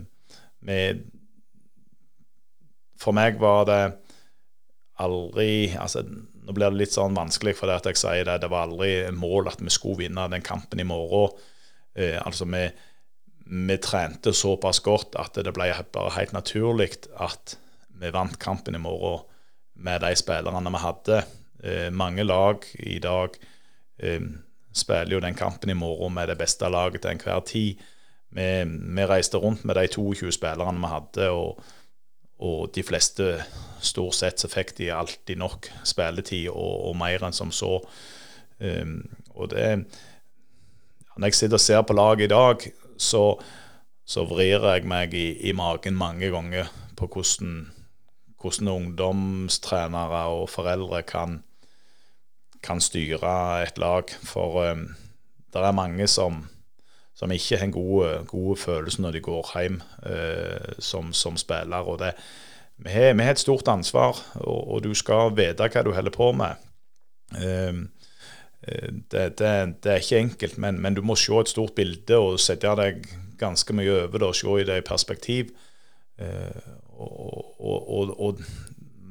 for 2.99 3.15
meg 3.15 3.37
var 3.39 3.67
det 3.69 3.81
aldri 5.03 5.75
altså 5.77 6.03
Nå 6.47 6.53
blir 6.55 6.71
det 6.71 6.79
litt 6.79 6.95
sånn 6.95 7.17
vanskelig 7.17 7.57
fordi 7.59 7.73
at 7.75 7.87
jeg 7.89 7.99
sier 7.99 8.23
det. 8.23 8.37
Det 8.39 8.47
var 8.47 8.69
aldri 8.69 9.09
mål 9.11 9.49
at 9.51 9.59
vi 9.59 9.71
skulle 9.73 9.99
vinne 10.05 10.29
den 10.31 10.45
kampen 10.45 10.79
i 10.79 10.85
morgen. 10.87 11.33
Eh, 11.91 12.15
altså 12.21 12.47
vi, 12.47 12.61
vi, 13.51 13.75
trente 13.83 14.31
såpass 14.31 14.79
godt 14.85 15.17
at 15.19 15.35
det 15.43 15.51
ble 15.51 15.67
bare 15.91 16.13
helt 16.15 16.31
naturlig 16.31 16.93
at 17.19 17.57
vi 17.99 18.13
vant 18.15 18.39
kampen 18.39 18.79
i 18.79 18.81
morgen 18.81 19.25
med 19.83 20.05
de 20.05 20.13
spillerne 20.15 20.71
vi 20.71 20.83
hadde. 20.85 21.19
Eh, 21.67 21.89
mange 21.91 22.23
lag 22.23 22.63
i 22.79 22.95
dag 23.03 23.35
eh, 23.99 24.23
spiller 24.71 25.17
jo 25.17 25.23
den 25.27 25.35
kampen 25.35 25.73
i 25.73 25.77
morgen 25.77 26.15
med 26.15 26.31
det 26.31 26.39
beste 26.39 26.71
laget 26.71 27.03
til 27.03 27.11
enhver 27.11 27.43
tid. 27.43 27.83
Vi, 28.37 28.47
vi 28.69 29.09
reiste 29.09 29.41
rundt 29.41 29.65
med 29.65 29.79
de 29.79 29.87
22 29.89 30.31
spillerne 30.35 30.83
vi 30.83 30.93
hadde. 30.93 31.29
og 31.33 31.63
og 32.37 32.69
de 32.75 32.83
fleste, 32.85 33.39
stort 33.81 34.17
sett, 34.17 34.41
så 34.41 34.49
fikk 34.49 34.75
de 34.77 34.91
alltid 34.93 35.39
nok 35.41 35.69
spilletid 35.85 36.49
og, 36.51 36.89
og 36.89 36.97
mer 36.97 37.25
enn 37.25 37.35
som 37.35 37.53
så. 37.53 37.79
Um, 38.57 38.99
og 39.37 39.51
det 39.53 39.85
Når 41.17 41.27
jeg 41.27 41.37
sitter 41.37 41.57
og 41.57 41.61
ser 41.61 41.81
på 41.81 41.93
laget 41.97 42.25
i 42.25 42.33
dag, 42.33 42.65
så, 42.97 43.23
så 44.05 44.25
vrir 44.25 44.65
jeg 44.65 44.85
meg 44.85 45.13
i, 45.13 45.49
i, 45.49 45.53
magen 45.53 45.97
mange 45.97 46.29
ganger 46.29 46.69
på 46.97 47.07
hvordan, 47.09 47.71
hvordan 48.41 48.67
ungdomstrenere 48.67 50.23
og 50.29 50.49
foreldre 50.49 51.01
kan, 51.01 51.41
kan 52.61 52.81
styre 52.81 53.63
et 53.65 53.81
lag. 53.81 54.13
For 54.21 54.61
um, 54.71 54.87
det 55.53 55.65
er 55.65 55.73
mange 55.73 56.07
som 56.07 56.45
som 57.17 57.31
ikke 57.33 57.57
har 57.57 57.65
en 57.65 57.73
god, 57.73 58.25
god 58.29 58.57
følelse 58.61 59.01
når 59.01 59.17
de 59.17 59.23
går 59.25 59.51
hjem 59.55 59.81
eh, 60.05 60.73
som, 60.79 61.13
som, 61.13 61.37
spiller. 61.37 61.81
og 61.89 61.99
det, 61.99 62.13
vi 62.77 62.93
har, 62.93 63.13
vi 63.17 63.25
har, 63.25 63.33
et 63.33 63.41
stort 63.41 63.67
ansvar, 63.73 64.19
og, 64.35 64.67
og, 64.67 64.83
du 64.83 64.93
skal 64.93 65.33
vite 65.37 65.69
hva 65.73 65.83
du 65.83 65.93
holder 65.95 66.13
på 66.13 66.31
med. 66.37 66.67
Eh, 67.33 67.85
det, 69.11 69.37
det, 69.39 69.49
det, 69.83 69.91
er 69.91 70.01
ikke 70.01 70.19
enkelt, 70.19 70.57
men, 70.57 70.81
men, 70.81 70.93
du 70.93 71.01
må 71.01 71.15
se 71.15 71.33
et 71.39 71.49
stort 71.49 71.73
bilde 71.77 72.17
og 72.21 72.39
sette 72.41 72.73
deg 72.77 73.05
ganske 73.39 73.73
mye 73.73 74.03
over 74.03 74.17
det 74.17 74.27
og 74.27 74.37
se 74.37 74.55
i 74.61 74.65
det 74.67 74.79
i 74.81 74.85
perspektiv. 74.85 75.53
Eh, 76.21 76.73
og, 76.97 77.53
og, 77.61 78.13
og, 78.19 78.41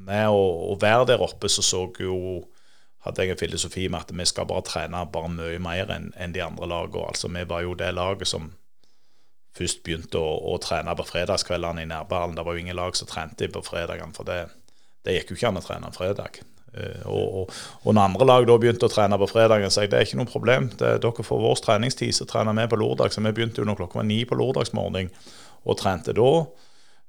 med 0.06 0.30
å 0.30 0.76
være 0.78 1.06
der 1.10 1.22
oppe 1.24 1.48
så 1.50 1.64
så 1.66 1.80
jo 1.98 2.44
hadde 3.06 3.22
jeg 3.22 3.34
en 3.36 3.40
filosofi 3.40 3.86
med 3.88 4.02
at 4.02 4.12
vi 4.18 4.26
skal 4.26 4.48
bare 4.50 4.64
trene 4.66 5.04
bare 5.12 5.30
mye 5.30 5.58
mer 5.62 5.90
enn 5.94 6.10
en 6.18 6.34
de 6.34 6.42
andre 6.42 6.68
lagene. 6.70 7.06
Altså, 7.12 7.30
vi 7.30 7.44
var 7.48 7.62
jo 7.62 7.76
det 7.78 7.92
laget 7.94 8.30
som 8.30 8.50
først 9.56 9.82
begynte 9.86 10.20
å, 10.20 10.34
å 10.52 10.58
trene 10.62 10.92
på 10.98 11.06
fredagskveldene 11.06 11.84
i 11.84 11.88
nærballen. 11.90 12.36
Det 12.36 12.44
var 12.44 12.56
jo 12.56 12.64
ingen 12.64 12.76
lag 12.76 12.96
som 12.98 13.08
trente 13.08 13.48
på 13.52 13.64
fredagene, 13.64 14.12
for 14.16 14.28
det, 14.28 14.42
det, 15.06 15.16
gikk 15.16 15.32
jo 15.32 15.38
ikke 15.38 15.50
an 15.52 15.62
å 15.62 15.64
trene 15.64 15.90
en 15.90 15.96
fredag. 15.96 16.42
Uh, 16.76 17.02
og, 17.08 17.24
og, 17.24 17.56
og, 17.84 17.90
når 17.94 18.02
andre 18.02 18.28
lag 18.28 18.48
da 18.50 18.58
begynte 18.60 18.88
å 18.88 18.92
trene 18.92 19.18
på 19.20 19.30
fredagen, 19.30 19.72
sa 19.72 19.86
jeg 19.86 19.94
det 19.94 20.00
er 20.00 20.08
ikke 20.08 20.20
noe 20.20 20.32
problem. 20.32 20.70
Det, 20.76 20.96
dere 21.04 21.26
får 21.30 21.42
vår 21.46 21.60
treningstid, 21.64 22.12
så 22.16 22.28
trener 22.28 22.56
vi 22.58 22.68
på 22.72 22.80
lørdag. 22.82 23.14
Så 23.14 23.24
vi 23.24 23.34
begynte 23.36 23.62
jo 23.62 23.68
når 23.68 23.80
klokka 23.80 24.02
var 24.02 24.08
ni 24.10 24.20
på 24.28 24.38
lørdagsmorgen 24.38 25.12
og 25.66 25.78
trente 25.80 26.16
da. 26.16 26.32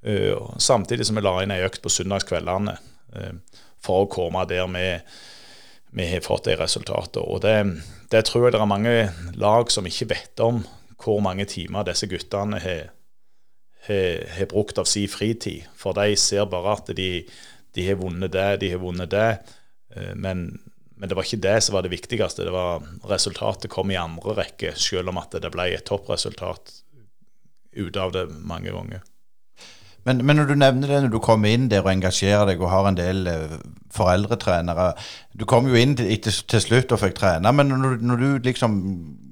Uh, 0.07 0.53
samtidig 0.62 1.10
som 1.10 1.17
vi 1.17 1.25
la 1.25 1.39
inn 1.43 1.55
ei 1.55 1.65
økt 1.65 1.81
på 1.83 1.91
søndagskveldene 1.91 2.77
uh, 2.77 3.63
for 3.83 4.05
å 4.05 4.12
komme 4.13 4.45
der 4.47 4.69
med 4.71 5.17
vi 5.91 6.08
har 6.12 6.21
fått 6.26 6.47
de 6.47 6.56
resultatene. 6.60 7.23
Og 7.23 7.41
det, 7.41 7.56
det, 8.12 8.26
tror 8.28 8.47
jeg 8.47 8.56
det 8.56 8.62
er 8.62 8.69
mange 8.69 8.95
lag 9.39 9.71
som 9.73 9.88
ikke 9.88 10.12
vet 10.13 10.43
om 10.43 10.63
hvor 10.97 11.21
mange 11.23 11.45
timer 11.50 11.86
disse 11.88 12.10
guttene 12.10 12.60
har, 12.62 12.89
har, 13.88 14.23
har 14.38 14.50
brukt 14.52 14.80
av 14.82 14.89
sin 14.89 15.10
fritid. 15.12 15.67
For 15.78 15.97
de 15.97 16.15
ser 16.19 16.47
bare 16.50 16.78
at 16.80 16.91
de, 16.97 17.12
de 17.78 17.86
har 17.88 18.00
vunnet 18.02 18.34
det, 18.34 18.50
de 18.63 18.71
har 18.73 18.82
vunnet 18.82 19.12
det. 19.13 19.30
Eh, 19.95 20.13
men, 20.15 20.50
men, 20.95 21.10
det 21.10 21.17
var 21.17 21.28
ikke 21.28 21.43
det 21.45 21.60
som 21.63 21.78
var 21.78 21.86
det 21.86 21.93
viktigste. 21.93 22.47
Det 22.47 22.56
var 22.56 22.84
Resultatet 23.08 23.71
kom 23.71 23.93
i 23.93 24.00
andre 24.00 24.39
rekke, 24.41 24.73
selv 24.76 25.13
om 25.13 25.21
at 25.21 25.38
det 25.38 25.54
ble 25.54 25.69
et 25.76 25.88
toppresultat 25.88 26.82
ut 27.78 27.97
av 28.02 28.12
det 28.15 28.26
mange 28.41 28.73
ganger. 28.73 29.06
Men, 30.07 30.21
men, 30.23 30.39
når 30.39 30.47
du 30.47 30.55
nevner 30.55 30.87
det 30.87 31.01
når 31.03 31.11
du 31.11 31.19
kommer 31.23 31.51
inn 31.51 31.67
der 31.71 31.83
og 31.83 31.91
engasjerer 31.91 32.47
deg 32.47 32.61
og 32.63 32.71
har 32.71 32.85
en 32.87 32.97
del 32.97 33.27
uh, 33.27 33.57
foreldretrenere 33.91 34.93
Du 35.35 35.43
kom 35.49 35.67
jo 35.67 35.75
inn 35.75 35.97
til, 35.99 36.13
til, 36.23 36.61
slutt 36.63 36.93
og 36.95 37.01
fikk 37.01 37.17
trene, 37.19 37.51
men 37.51 37.73
når, 37.73 37.97
når, 37.99 38.23
du 38.23 38.47
liksom 38.47 38.77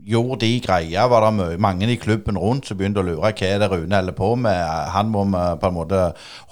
gjorde 0.05 0.41
de 0.43 0.59
greia, 0.61 1.07
var 1.09 1.25
det 1.25 1.55
mange 1.63 1.87
i 1.89 1.97
klubben 1.97 2.37
rundt 2.37 2.67
som 2.67 2.77
begynte 2.77 3.01
å 3.01 3.07
lure 3.07 3.23
hva 3.23 3.31
er 3.31 3.63
det 3.63 3.71
Rune 3.71 3.95
holder 3.95 4.17
på 4.19 4.35
med? 4.37 4.59
Han 4.93 5.09
må 5.09 5.23
vi 5.31 5.45
på 5.63 5.71
en 5.71 5.77
måte 5.79 6.03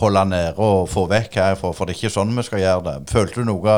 holde 0.02 0.26
nede 0.32 0.56
og 0.58 0.88
få 0.90 1.06
vekk 1.12 1.38
herfra, 1.38 1.70
for 1.76 1.86
det 1.86 1.94
er 1.94 2.02
ikke 2.02 2.16
sånn 2.16 2.34
vi 2.34 2.48
skal 2.48 2.64
gjøre 2.64 2.84
det. 2.88 2.96
Følte 3.12 3.44
du 3.44 3.52
noe 3.52 3.78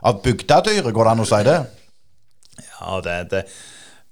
av 0.00 0.22
bygdedyret, 0.22 0.92
går 0.94 1.08
det 1.08 1.16
an 1.16 1.24
å 1.24 1.28
si 1.32 1.42
det? 1.48 1.58
Ja, 2.68 3.00
det, 3.02 3.18
det 3.32 3.44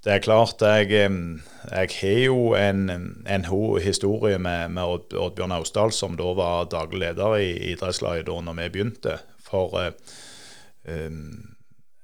det 0.04 0.12
er 0.14 0.22
klart, 0.22 0.62
jeg, 0.62 1.08
jeg 1.66 1.90
har 2.00 2.18
jo 2.22 2.54
en, 2.54 2.88
en 3.26 3.46
historie 3.82 4.38
med, 4.38 4.70
med 4.70 5.14
Oddbjørn 5.18 5.52
Austdal, 5.58 5.92
som 5.92 6.16
da 6.16 6.32
var 6.38 6.68
daglig 6.70 7.00
leder 7.02 7.36
i 7.42 7.50
idrettslaget 7.72 8.28
da 8.28 8.38
når 8.40 8.58
vi 8.60 8.68
begynte. 8.76 9.18
For 9.42 9.74
um, 9.78 11.22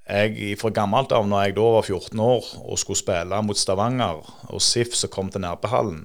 jeg, 0.08 0.56
fra 0.60 0.72
gammelt 0.74 1.14
av, 1.14 1.28
når 1.28 1.46
jeg 1.46 1.56
da 1.58 1.68
var 1.76 1.86
14 1.86 2.24
år 2.24 2.50
og 2.64 2.80
skulle 2.80 3.00
spille 3.00 3.42
mot 3.46 3.58
Stavanger 3.58 4.20
og 4.50 4.62
SIF 4.62 4.96
som 4.98 5.12
kom 5.14 5.30
til 5.32 5.44
Nærbehallen, 5.46 6.04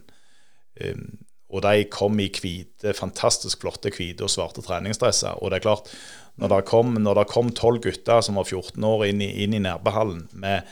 um, 0.85 1.09
og 1.49 1.63
de 1.65 1.87
kom 1.89 2.19
i 2.21 2.29
hvite, 2.29 2.93
fantastisk 2.93 3.63
flotte 3.63 3.89
hvite 3.89 4.21
og 4.21 4.29
svarte 4.29 4.61
treningsdresser. 4.61 5.39
Og 5.41 5.49
det 5.49 5.57
er 5.57 5.65
klart, 5.65 5.89
når 6.37 7.17
det 7.17 7.29
kom 7.33 7.49
tolv 7.57 7.81
gutter 7.81 8.21
som 8.21 8.37
var 8.37 8.45
14 8.45 8.85
år 8.85 9.07
inn 9.09 9.23
i, 9.25 9.31
inn 9.43 9.57
i 9.57 9.63
Nærbehallen 9.63 10.27
med 10.37 10.69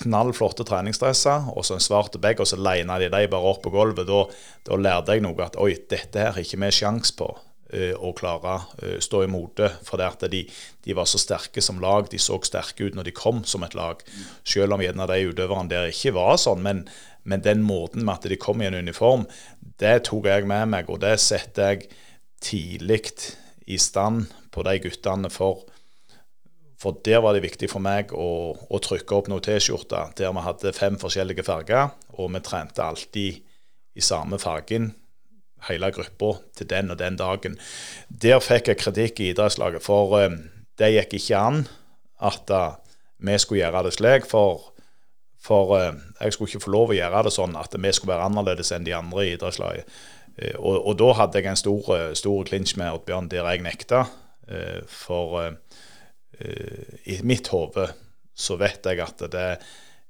knallflotte 0.00 0.66
treningsdresser 0.66 1.50
og 1.54 1.64
så 1.66 1.76
en 1.76 1.82
svart 1.82 2.16
bag, 2.22 2.40
og 2.42 2.48
så 2.48 2.58
lina 2.58 2.98
de 2.98 3.10
dem 3.12 3.30
bare 3.30 3.50
opp 3.50 3.62
på 3.64 3.72
gulvet. 3.74 4.08
Da, 4.08 4.22
da, 4.66 4.78
lærte 4.78 5.14
jeg 5.14 5.24
noe 5.24 5.46
at 5.46 5.58
oi, 5.60 5.74
dette 5.90 6.20
her 6.20 6.34
har 6.34 6.42
ikke 6.42 6.60
vi 6.64 6.70
sjans 6.74 7.14
på 7.14 7.28
uh, 7.30 7.94
å 7.94 8.12
klare 8.18 8.56
uh, 8.82 8.98
stå 9.02 9.24
imot 9.28 9.56
det. 9.62 9.70
For 9.86 10.00
det 10.00 10.10
at 10.10 10.26
de, 10.32 10.44
de, 10.48 10.96
var 10.98 11.08
så 11.10 11.20
sterke 11.22 11.62
som 11.64 11.78
lag. 11.82 12.10
De 12.10 12.20
så 12.22 12.40
sterke 12.42 12.88
ut 12.88 12.98
når 12.98 13.10
de 13.10 13.16
kom 13.16 13.44
som 13.46 13.66
et 13.66 13.76
lag. 13.78 14.02
Selv 14.42 14.74
om 14.74 14.82
gjerne 14.82 15.08
de 15.10 15.20
utøverne 15.30 15.70
der 15.70 15.92
ikke 15.92 16.16
var 16.18 16.38
sånn. 16.42 16.64
Men, 16.66 16.86
men, 17.22 17.44
den 17.46 17.62
måten 17.66 18.02
med 18.04 18.18
at 18.18 18.30
de 18.32 18.40
kom 18.40 18.62
i 18.62 18.70
en 18.70 18.80
uniform, 18.82 19.28
det 19.82 20.00
tok 20.10 20.26
jeg 20.30 20.48
med 20.50 20.74
meg, 20.74 20.90
og 20.90 21.00
det 21.02 21.16
setter 21.22 21.74
jeg 21.74 21.86
tidlig 22.44 23.06
i 23.70 23.78
stand 23.80 24.26
på 24.52 24.62
de 24.66 24.76
guttene 24.84 25.30
for 25.32 25.64
for 26.84 27.00
der 27.04 27.22
var 27.24 27.32
det 27.32 27.46
viktig 27.46 27.70
for 27.72 27.80
meg 27.80 28.12
å, 28.12 28.52
å 28.52 28.80
trykke 28.84 29.16
opp 29.16 29.30
noen 29.32 29.44
T-skjorter 29.44 30.12
der 30.18 30.34
vi 30.36 30.42
hadde 30.44 30.72
fem 30.76 30.98
forskjellige 31.00 31.46
farger, 31.46 31.94
og 32.18 32.28
vi 32.34 32.42
trente 32.44 32.84
alltid 32.84 33.40
i 33.94 34.04
samme 34.04 34.36
fargen, 34.42 34.90
hele 35.68 35.88
gruppa, 35.94 36.34
til 36.58 36.68
den 36.68 36.92
og 36.92 36.98
den 37.00 37.16
dagen. 37.16 37.56
Der 38.08 38.42
fikk 38.44 38.68
jeg 38.68 38.80
kritikk 38.82 39.22
i 39.22 39.30
idrettslaget, 39.32 39.84
for 39.86 40.12
um, 40.20 40.36
det 40.76 40.90
gikk 40.92 41.16
ikke 41.20 41.40
an 41.40 41.62
at 42.20 42.52
uh, 42.52 42.74
vi 43.24 43.38
skulle 43.40 43.62
gjøre 43.62 43.86
det 43.86 43.94
slik. 43.96 44.28
For, 44.28 44.66
for 45.40 45.72
uh, 45.78 46.02
jeg 46.20 46.36
skulle 46.36 46.52
ikke 46.52 46.66
få 46.66 46.74
lov 46.74 46.92
å 46.92 46.98
gjøre 46.98 47.24
det 47.24 47.32
sånn 47.38 47.56
at 47.60 47.78
vi 47.78 47.94
skulle 47.94 48.12
være 48.12 48.28
annerledes 48.28 48.74
enn 48.76 48.84
de 48.84 48.92
andre 48.98 49.24
i 49.24 49.32
idrettslaget. 49.38 49.88
Uh, 50.36 50.52
og, 50.58 50.76
og, 50.82 50.92
da 51.00 51.10
hadde 51.22 51.40
jeg 51.40 51.54
en 51.54 51.62
stor, 52.20 52.44
klinsj 52.50 52.76
med 52.82 52.98
Oddbjørn 52.98 53.32
der 53.32 53.48
jeg 53.54 53.64
nekta. 53.64 54.04
for 54.92 55.54
i 56.40 57.18
mitt 57.22 57.48
hode 57.52 57.88
så 58.34 58.56
vet 58.58 58.86
jeg 58.86 59.02
at 59.04 59.22
det 59.30 59.48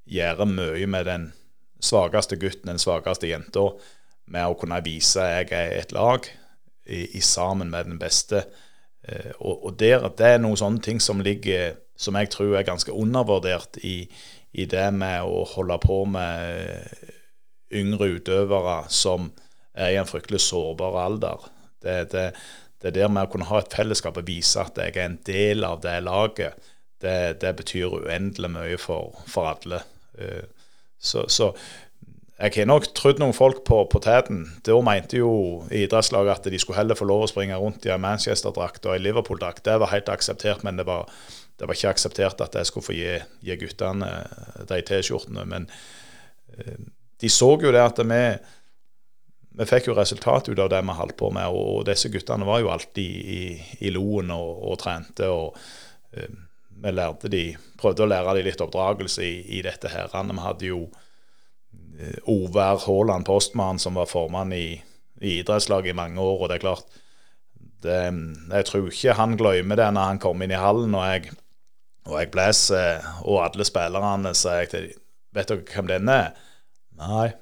gjør 0.09 0.45
mye 0.49 0.87
med 0.89 1.09
den 1.09 1.27
svakeste 1.85 2.39
gutten, 2.41 2.71
den 2.73 2.81
svakeste 2.81 3.29
jenta, 3.29 3.69
med 4.25 4.49
å 4.49 4.57
kunne 4.57 4.81
vise 4.85 5.21
jeg 5.21 5.51
er 5.53 5.75
et 5.83 5.93
lag 5.93 6.25
i, 6.89 7.05
i 7.19 7.21
sammen 7.21 7.73
med 7.73 7.91
den 7.91 7.99
beste. 8.01 8.47
Eh, 9.05 9.33
og, 9.39 9.67
og 9.69 9.77
der, 9.81 10.07
det 10.17 10.31
er 10.35 10.41
noen 10.41 10.61
sånne 10.61 10.85
ting 10.85 11.03
som 11.03 11.21
ligger 11.25 11.77
som 11.97 12.17
jeg 12.19 12.33
tror 12.33 12.57
er 12.59 12.67
ganske 12.67 12.93
undervurdert 12.93 13.79
i, 13.87 14.09
i 14.57 14.65
det 14.67 14.87
med 14.97 15.29
å 15.29 15.45
holde 15.53 15.77
på 15.83 16.01
med 16.11 16.89
yngre 17.75 18.17
utøvere 18.17 18.81
som 18.93 19.29
er 19.75 19.93
i 19.93 19.99
en 20.01 20.09
fryktelig 20.09 20.41
sårbar 20.47 20.97
alder. 21.05 21.47
Det, 21.85 21.97
det, 22.15 22.25
det 22.85 22.93
der 22.99 23.09
med 23.09 23.27
å 23.27 23.33
kunne 23.33 23.49
ha 23.49 23.63
et 23.63 23.73
fellesskap 23.73 24.19
og 24.21 24.29
vise 24.29 24.61
at 24.61 24.77
jeg 24.77 24.93
er 24.93 25.07
en 25.07 25.21
del 25.25 25.65
av 25.65 25.81
det 25.85 25.97
laget, 26.05 26.71
det, 27.05 27.41
det 27.41 27.55
betyr 27.57 27.97
uendelig 28.03 28.51
mye 28.53 28.77
for, 28.81 29.17
for 29.31 29.55
alle. 29.55 29.81
Eh, 30.21 30.45
så, 31.01 31.25
så, 31.33 31.51
jeg 32.35 32.53
har 32.57 32.69
nok 32.69 32.89
trodd 32.97 33.21
noen 33.23 33.37
folk 33.37 33.63
på, 33.69 33.79
på 33.89 34.01
teten. 34.05 34.43
Da 34.67 34.77
mente 34.85 35.21
jo 35.21 35.31
idrettslaget 35.73 36.43
at 36.43 36.49
de 36.53 36.61
skulle 36.61 36.81
heller 36.81 36.99
få 36.99 37.07
lov 37.09 37.25
å 37.25 37.31
springe 37.31 37.57
rundt 37.61 37.87
i 37.87 37.93
en 37.95 38.03
Manchester-drakt 38.03 38.89
og 38.89 38.97
en 38.97 39.05
Liverpool-drakt. 39.05 39.65
Det 39.69 39.77
var 39.81 39.93
helt 39.93 40.11
akseptert, 40.13 40.65
men 40.67 40.81
det 40.81 40.89
var, 40.89 41.09
det 41.61 41.69
var, 41.69 41.77
ikke 41.77 41.95
akseptert 41.95 42.43
at 42.45 42.59
jeg 42.59 42.69
skulle 42.69 42.89
få 42.89 42.97
gi, 42.97 43.15
gi 43.47 43.59
guttene 43.61 44.11
de 44.69 44.81
T-skjortene. 44.91 45.47
Men 45.49 45.71
eh, 46.59 46.77
de 47.23 47.33
så 47.33 47.55
jo 47.63 47.73
det 47.73 47.85
at 47.85 48.03
vi 48.03 48.21
vi 49.55 49.67
fikk 49.69 49.89
jo 49.89 49.95
resultat 49.95 50.49
ut 50.49 50.59
av 50.59 50.71
det 50.73 50.81
vi 50.83 50.97
holdt 50.99 51.17
på 51.21 51.31
med. 51.35 51.55
Og, 51.55 51.85
disse 51.87 52.11
guttene 52.13 52.47
var 52.49 52.63
jo 52.63 52.73
alltid 52.75 53.31
i, 53.37 53.45
i 53.87 53.93
loen 53.95 54.33
og, 54.35 54.51
og, 54.71 54.79
trente. 54.83 55.29
og 55.31 55.55
uh, 56.17 56.41
vi 56.85 56.91
lærte 56.93 57.31
de, 57.31 57.45
prøvde 57.79 58.05
å 58.05 58.11
lære 58.11 58.35
de 58.39 58.49
litt 58.49 58.65
oppdragelse 58.65 59.23
i, 59.23 59.37
i 59.59 59.63
dette. 59.67 59.93
her. 59.93 60.11
Vi 60.11 60.41
hadde 60.43 60.73
jo 60.73 60.81
uh, 60.89 62.19
Ovær 62.35 62.83
Haaland 62.87 63.29
Postmann, 63.29 63.79
som 63.79 64.01
var 64.01 64.11
formann 64.11 64.53
i, 64.57 64.81
i 65.23 65.39
idrettslaget 65.39 65.95
i 65.95 65.99
mange 66.03 66.21
år. 66.21 66.43
og 66.43 66.51
det 66.51 66.59
er 66.59 66.67
klart, 66.67 67.01
det, 67.85 68.01
Jeg 68.51 68.67
tror 68.67 68.91
ikke 68.91 69.19
han 69.21 69.39
glemmer 69.39 69.79
det 69.79 69.89
når 69.93 70.11
han 70.11 70.23
kommer 70.23 70.47
inn 70.49 70.57
i 70.57 70.61
hallen 70.61 70.97
og 70.97 71.07
jeg, 71.13 71.35
og 72.09 72.19
jeg 72.21 72.31
blåser, 72.35 73.07
og 73.23 73.43
alle 73.45 73.65
spillerne 73.65 74.35
sier 74.37 74.69
til 74.69 74.91
dem 74.91 75.01
Vet 75.35 75.51
dere 75.51 75.65
hvem 75.67 75.89
denne 75.91 76.15
er? 76.15 76.43
Nei, 76.95 77.33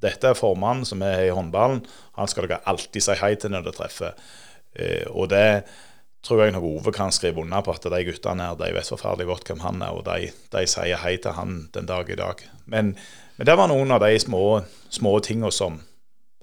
dette 0.00 0.32
er 0.32 0.38
formannen 0.38 0.86
som 0.88 1.02
er 1.04 1.26
i 1.26 1.34
håndballen. 1.34 1.82
Han 2.18 2.30
skal 2.30 2.48
dere 2.48 2.64
alltid 2.70 3.04
si 3.04 3.16
hei 3.20 3.34
til 3.40 3.52
når 3.52 3.66
dere 3.66 3.76
treffer. 3.76 4.18
Eh, 4.74 5.06
og 5.10 5.30
det 5.32 5.62
tror 6.24 6.44
jeg 6.44 6.54
nok 6.54 6.66
Ove 6.68 6.92
kan 6.92 7.12
skrive 7.12 7.40
under 7.40 7.64
på, 7.64 7.72
at 7.72 7.88
de 7.92 8.02
guttene 8.04 8.48
her, 8.50 8.58
de 8.60 8.72
vet 8.76 8.92
forferdelig 8.92 9.28
godt 9.30 9.48
hvem 9.48 9.62
han 9.64 9.84
er, 9.84 9.96
og 9.96 10.04
de, 10.08 10.32
de 10.52 10.64
sier 10.68 11.00
hei 11.00 11.16
til 11.22 11.36
han 11.36 11.62
den 11.74 11.88
dag 11.88 12.10
i 12.12 12.18
dag. 12.20 12.44
Men, 12.66 12.92
men 13.36 13.48
det 13.48 13.56
var 13.56 13.70
noen 13.72 13.96
av 13.96 14.04
de 14.04 14.12
små, 14.20 14.60
små 14.92 15.16
tingene 15.24 15.52
som 15.54 15.80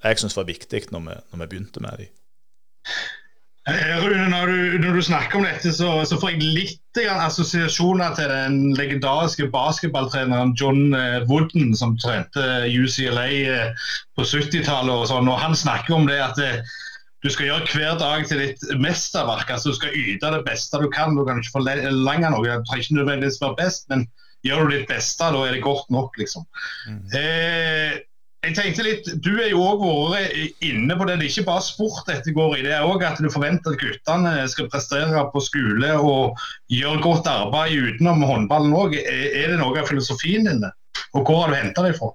jeg 0.04 0.22
syns 0.22 0.38
var 0.38 0.50
viktig 0.50 0.88
når 0.94 1.06
vi, 1.06 1.16
når 1.32 1.42
vi 1.42 1.50
begynte 1.52 1.84
med 1.84 2.04
dem. 2.04 2.14
Eh, 3.68 3.98
Rune, 4.00 4.30
når 4.32 4.48
du, 4.48 4.60
når 4.80 4.94
du, 4.96 5.02
snakker 5.04 5.40
om 5.40 5.44
dette, 5.44 5.74
så, 5.76 5.90
så 6.08 6.16
får 6.22 6.36
jeg 6.36 6.52
litt 6.56 6.84
assosiasjoner 6.98 8.14
til 8.18 8.32
den 8.32 8.56
legendariske 8.78 9.50
basketballtreneren 9.54 10.54
John 10.58 10.96
eh, 10.96 11.26
Wooden, 11.28 11.74
som 11.76 11.98
trente 12.00 12.46
UCLA 12.72 13.28
eh, 13.28 13.90
på 14.16 14.24
70-tallet. 14.24 14.94
og 14.94 15.10
sånn, 15.12 15.28
og 15.28 15.42
Han 15.44 15.58
snakker 15.58 15.98
om 15.98 16.08
det 16.08 16.22
at 16.24 16.40
du 17.26 17.30
skal 17.34 17.50
gjøre 17.50 17.68
hver 17.74 18.00
dag 18.00 18.26
til 18.30 18.40
ditt 18.46 18.64
mesterverk. 18.80 19.52
altså 19.52 19.74
Du 19.74 19.80
skal 19.82 20.00
yte 20.00 20.32
det 20.32 20.46
beste 20.48 20.80
du 20.80 20.88
kan. 20.94 21.18
Du 21.18 21.26
kan 21.28 21.42
ikke 21.42 21.58
forlange 21.60 22.32
noe. 22.32 22.46
Du 22.48 22.68
trenger 22.70 22.86
ikke 22.86 23.00
nødvendigvis 23.02 23.42
være 23.44 23.60
best, 23.60 23.88
men 23.92 24.08
gjør 24.48 24.68
du 24.68 24.78
ditt 24.78 24.92
beste, 24.92 25.28
da 25.34 25.44
er 25.44 25.58
det 25.58 25.66
godt 25.66 25.90
nok. 25.92 26.16
liksom. 26.22 26.48
Mm. 26.88 27.02
Eh, 27.20 27.98
jeg 28.46 28.54
tenkte 28.56 28.86
litt, 28.86 29.08
Du 29.24 29.32
er 29.42 29.50
jo 29.50 29.64
òg 29.66 29.84
vært 30.14 30.64
inne 30.66 30.96
på 30.98 31.08
det. 31.08 31.18
Det 31.18 31.26
er 31.26 31.32
ikke 31.32 31.48
bare 31.50 31.66
sport 31.66 32.10
dette 32.10 32.34
går 32.36 32.58
i. 32.60 32.64
Det 32.68 32.74
er 32.76 32.86
òg 32.86 33.04
at 33.06 33.20
du 33.22 33.30
forventer 33.34 33.74
at 33.74 33.82
guttene 33.82 34.34
skal 34.52 34.70
prestere 34.72 35.24
på 35.34 35.42
skole 35.44 35.94
og 35.98 36.38
gjøre 36.72 37.02
godt 37.04 37.30
arbeid 37.32 37.76
utenom 37.90 38.26
håndballen 38.28 38.76
òg. 38.78 38.98
Er 39.02 39.54
det 39.54 39.60
noe 39.60 39.82
av 39.82 39.90
filosofien 39.90 40.48
din? 40.48 40.66
Og 41.18 41.24
hvor 41.24 41.44
har 41.44 41.54
du 41.54 41.58
henta 41.58 41.86
det 41.88 41.96
fra? 41.98 42.12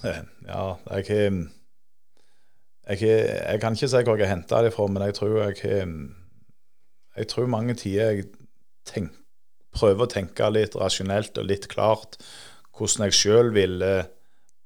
Ja, 0.00 0.76
jeg, 0.96 1.10
jeg, 2.88 3.00
jeg, 3.02 3.58
kan 3.60 3.74
ikke 3.76 3.90
si 3.90 4.04
hvor 4.06 4.16
jeg 4.16 4.28
har 4.28 4.36
henta 4.36 4.62
det 4.64 4.72
fra, 4.74 4.86
men 4.88 5.04
jeg 5.08 5.18
tror 5.18 5.34
jeg, 5.42 5.90
jeg 7.18 7.28
tror 7.34 7.50
mange 7.50 7.76
tider 7.76 8.14
jeg 8.14 8.30
tenk, 8.88 9.12
prøver 9.76 10.06
å 10.06 10.10
tenke 10.10 10.48
litt 10.54 10.78
rasjonelt 10.78 11.36
og 11.38 11.50
litt 11.50 11.68
klart 11.70 12.16
hvordan 12.78 13.06
jeg 13.06 13.18
sjøl 13.18 13.52
ville 13.54 13.92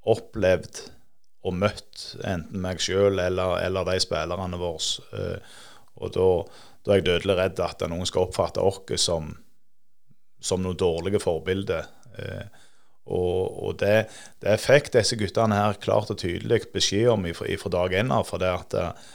opplevd 0.05 0.81
og 1.45 1.57
møtt 1.61 2.05
enten 2.25 2.61
meg 2.61 2.81
sjøl 2.81 3.19
eller, 3.21 3.59
eller, 3.61 3.87
de 3.87 4.01
spillerne 4.01 4.59
våre. 4.59 5.07
Eh, 5.13 5.55
og 6.01 6.13
da, 6.15 6.29
da, 6.83 6.91
er 6.91 6.99
jeg 6.99 7.07
dødelig 7.09 7.37
redd 7.39 7.61
at 7.63 7.85
noen 7.91 8.09
skal 8.09 8.27
oppfatte 8.27 8.63
oss 8.65 9.05
som, 9.05 9.29
som 10.41 10.63
noen 10.63 10.79
dårlige 10.79 11.21
forbilder. 11.23 11.85
Eh, 12.17 12.63
og, 13.05 13.59
og 13.67 13.77
det, 13.83 14.07
det, 14.41 14.57
fikk 14.63 14.89
disse 14.95 15.17
guttene 15.19 15.59
her 15.59 15.77
klart 15.81 16.09
og 16.09 16.17
tydelig 16.17 16.63
beskjed 16.73 17.11
om 17.13 17.27
fra 17.37 17.73
dag 17.77 17.99
én 18.01 18.13
av. 18.13 18.25
For 18.25 18.41
det 18.41 18.49
at 18.49 18.77
eh, 18.81 19.07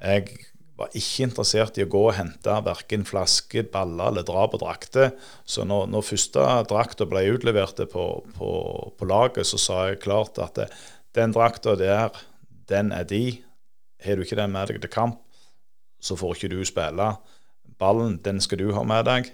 jeg 0.00 0.50
var 0.80 0.94
ikke 0.96 1.26
interessert 1.28 1.78
i 1.78 1.84
å 1.84 1.90
gå 1.90 2.00
og 2.08 2.16
hente 2.16 2.54
verken 2.64 3.04
flaske, 3.08 3.64
baller 3.72 4.10
eller 4.10 4.24
dra 4.26 4.46
på 4.48 4.60
drakter. 4.62 5.12
Så 5.44 5.66
når, 5.68 5.90
når 5.92 6.06
første 6.06 6.46
drakta 6.70 7.06
ble 7.08 7.26
utlevert 7.34 7.82
på, 7.92 8.06
på, 8.36 8.52
på, 8.96 9.08
laget, 9.08 9.48
så 9.48 9.60
sa 9.60 9.80
jeg 9.90 10.00
klart 10.06 10.40
at 10.40 10.56
det, 10.56 10.70
den 11.16 11.34
drakta 11.36 11.76
der, 11.78 12.16
den 12.70 12.94
er 12.96 13.04
de. 13.08 13.40
Har 14.00 14.16
du 14.16 14.24
ikke 14.24 14.38
den 14.38 14.54
med 14.54 14.70
deg 14.70 14.80
til 14.80 14.92
kamp, 14.92 15.20
så 16.00 16.16
får 16.16 16.38
ikke 16.38 16.54
du 16.54 16.62
spille. 16.64 17.10
Ballen, 17.80 18.16
den 18.24 18.40
skal 18.40 18.62
du 18.62 18.70
ha 18.72 18.84
med 18.86 19.04
deg. 19.08 19.28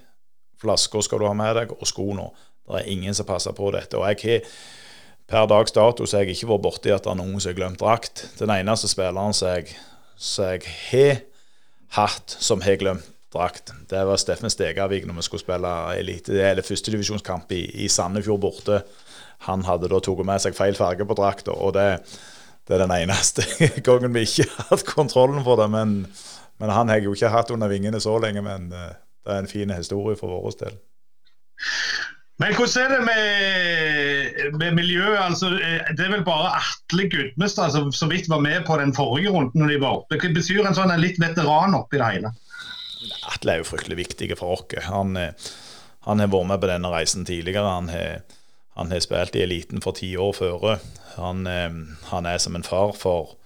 Flaska 0.58 1.02
skal 1.04 1.22
du 1.22 1.28
ha 1.28 1.36
med 1.36 1.54
deg, 1.60 1.76
og 1.76 1.86
skoene. 1.86 2.32
Det 2.66 2.80
er 2.80 2.90
ingen 2.90 3.14
som 3.14 3.28
passer 3.28 3.54
på 3.54 3.70
dette. 3.70 3.94
Og 4.00 4.08
jeg 4.10 4.22
har 4.24 4.50
per 5.30 5.46
dags 5.50 5.74
dato 5.74 6.06
så 6.06 6.22
jeg 6.22 6.34
ikke 6.34 6.50
vært 6.52 6.64
borti 6.66 6.92
at 6.94 7.06
det 7.06 7.12
er 7.12 7.18
noen 7.18 7.38
som 7.38 7.52
har 7.52 7.58
glemt 7.58 7.82
drakt. 7.82 8.26
Den 8.40 8.50
eneste 8.54 8.90
spilleren 8.90 9.34
som 9.36 9.54
jeg, 9.54 9.76
jeg 10.18 10.76
har 10.90 11.24
hatt 11.94 12.36
som 12.40 12.64
har 12.64 12.80
glemt 12.80 13.12
drakt. 13.32 13.72
Det 13.88 14.04
var 14.04 14.16
Steffen 14.16 14.50
Stegavik 14.50 15.06
når 15.06 15.18
vi 15.18 15.26
skulle 15.26 15.44
spille 15.44 15.72
elite, 15.98 16.36
eller 16.40 16.64
førstedivisjonskamp 16.64 17.52
i, 17.52 17.64
i 17.84 17.88
Sandefjord 17.88 18.40
borte. 18.40 18.80
Han 19.48 19.66
hadde 19.66 19.90
da 19.92 20.00
tatt 20.00 20.24
med 20.26 20.42
seg 20.42 20.56
feil 20.56 20.78
farge 20.78 21.06
på 21.06 21.16
drakta, 21.18 21.52
og 21.52 21.74
det, 21.76 21.88
det, 22.66 22.76
er 22.76 22.84
den 22.86 22.94
eneste 22.96 23.44
gangen 23.86 24.14
vi 24.14 24.24
ikke 24.26 24.48
har 24.52 24.70
hatt 24.70 24.86
kontrollen 24.88 25.44
på 25.44 25.58
det. 25.60 25.68
Men, 25.74 25.96
men 26.62 26.72
han 26.72 26.88
har 26.88 27.00
jeg 27.00 27.10
jo 27.10 27.16
ikke 27.18 27.34
hatt 27.34 27.52
under 27.54 27.70
vingene 27.72 28.00
så 28.02 28.16
lenge, 28.22 28.44
men 28.46 28.70
eh, 28.72 28.94
det 29.26 29.34
er 29.34 29.42
en 29.42 29.50
fin 29.50 29.74
historie 29.74 30.18
for 30.18 30.32
vår 30.32 30.60
del. 30.64 30.78
Men 32.36 32.52
hvordan 32.52 32.82
er 32.84 32.90
det 32.92 33.04
med, 33.06 34.56
med 34.60 34.74
miljøet? 34.76 35.18
Altså, 35.22 35.54
eh, 35.56 35.86
det 35.96 36.04
er 36.04 36.12
vel 36.12 36.24
bare 36.24 36.50
Atle 36.58 37.06
Gudmestad 37.08 37.72
som 37.72 37.88
så 37.96 38.08
vidt 38.10 38.28
var 38.28 38.42
med 38.44 38.66
på 38.68 38.76
den 38.76 38.92
forrige 38.96 39.32
runden 39.32 39.62
når 39.62 39.72
de 39.72 39.78
var 39.80 40.02
oppe. 40.02 40.18
Hva 40.20 40.32
betyr 40.36 40.66
en 40.68 40.76
sånn 40.76 40.92
en 40.92 41.00
litt 41.00 41.20
veteran 41.22 41.76
oppi 41.78 41.96
det 42.00 42.10
hele? 42.10 42.34
Atle 43.32 43.54
er 43.54 43.62
jo 43.62 43.70
fryktelig 43.70 43.96
viktig 44.02 44.28
for 44.36 44.58
oss. 44.58 44.66
Han, 44.90 45.16
eh, 45.16 45.48
han, 46.04 46.20
har 46.20 46.28
vært 46.32 46.50
med 46.52 46.60
på 46.60 46.70
denne 46.74 46.92
reisen 46.92 47.24
tidligere. 47.24 47.72
Han 47.78 47.88
har, 47.94 48.20
han 48.76 48.92
har 48.92 49.00
spilt 49.04 49.40
i 49.40 49.46
eliten 49.46 49.80
for 49.84 49.96
ti 49.96 50.12
år 50.20 50.36
før. 50.36 50.68
Han, 51.16 51.48
eh, 51.48 51.80
han, 52.12 52.28
er 52.28 52.44
som 52.44 52.60
en 52.60 52.68
far 52.68 52.92
for, 53.00 53.38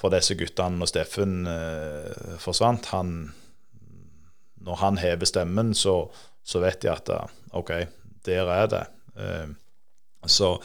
for 0.00 0.16
disse 0.16 0.38
guttene 0.40 0.80
når 0.80 0.88
Steffen 0.94 1.42
uh, 1.44 2.40
forsvant. 2.40 2.88
Når 4.64 4.82
han 4.86 5.04
hever 5.04 5.28
stemmen, 5.28 5.76
så, 5.76 6.00
så 6.40 6.64
vet 6.64 6.80
de 6.80 6.94
at 6.96 7.12
OK, 7.52 7.76
der 8.28 8.52
er 8.54 8.72
det. 8.72 8.84
Eh, 9.18 9.46
så 10.28 10.56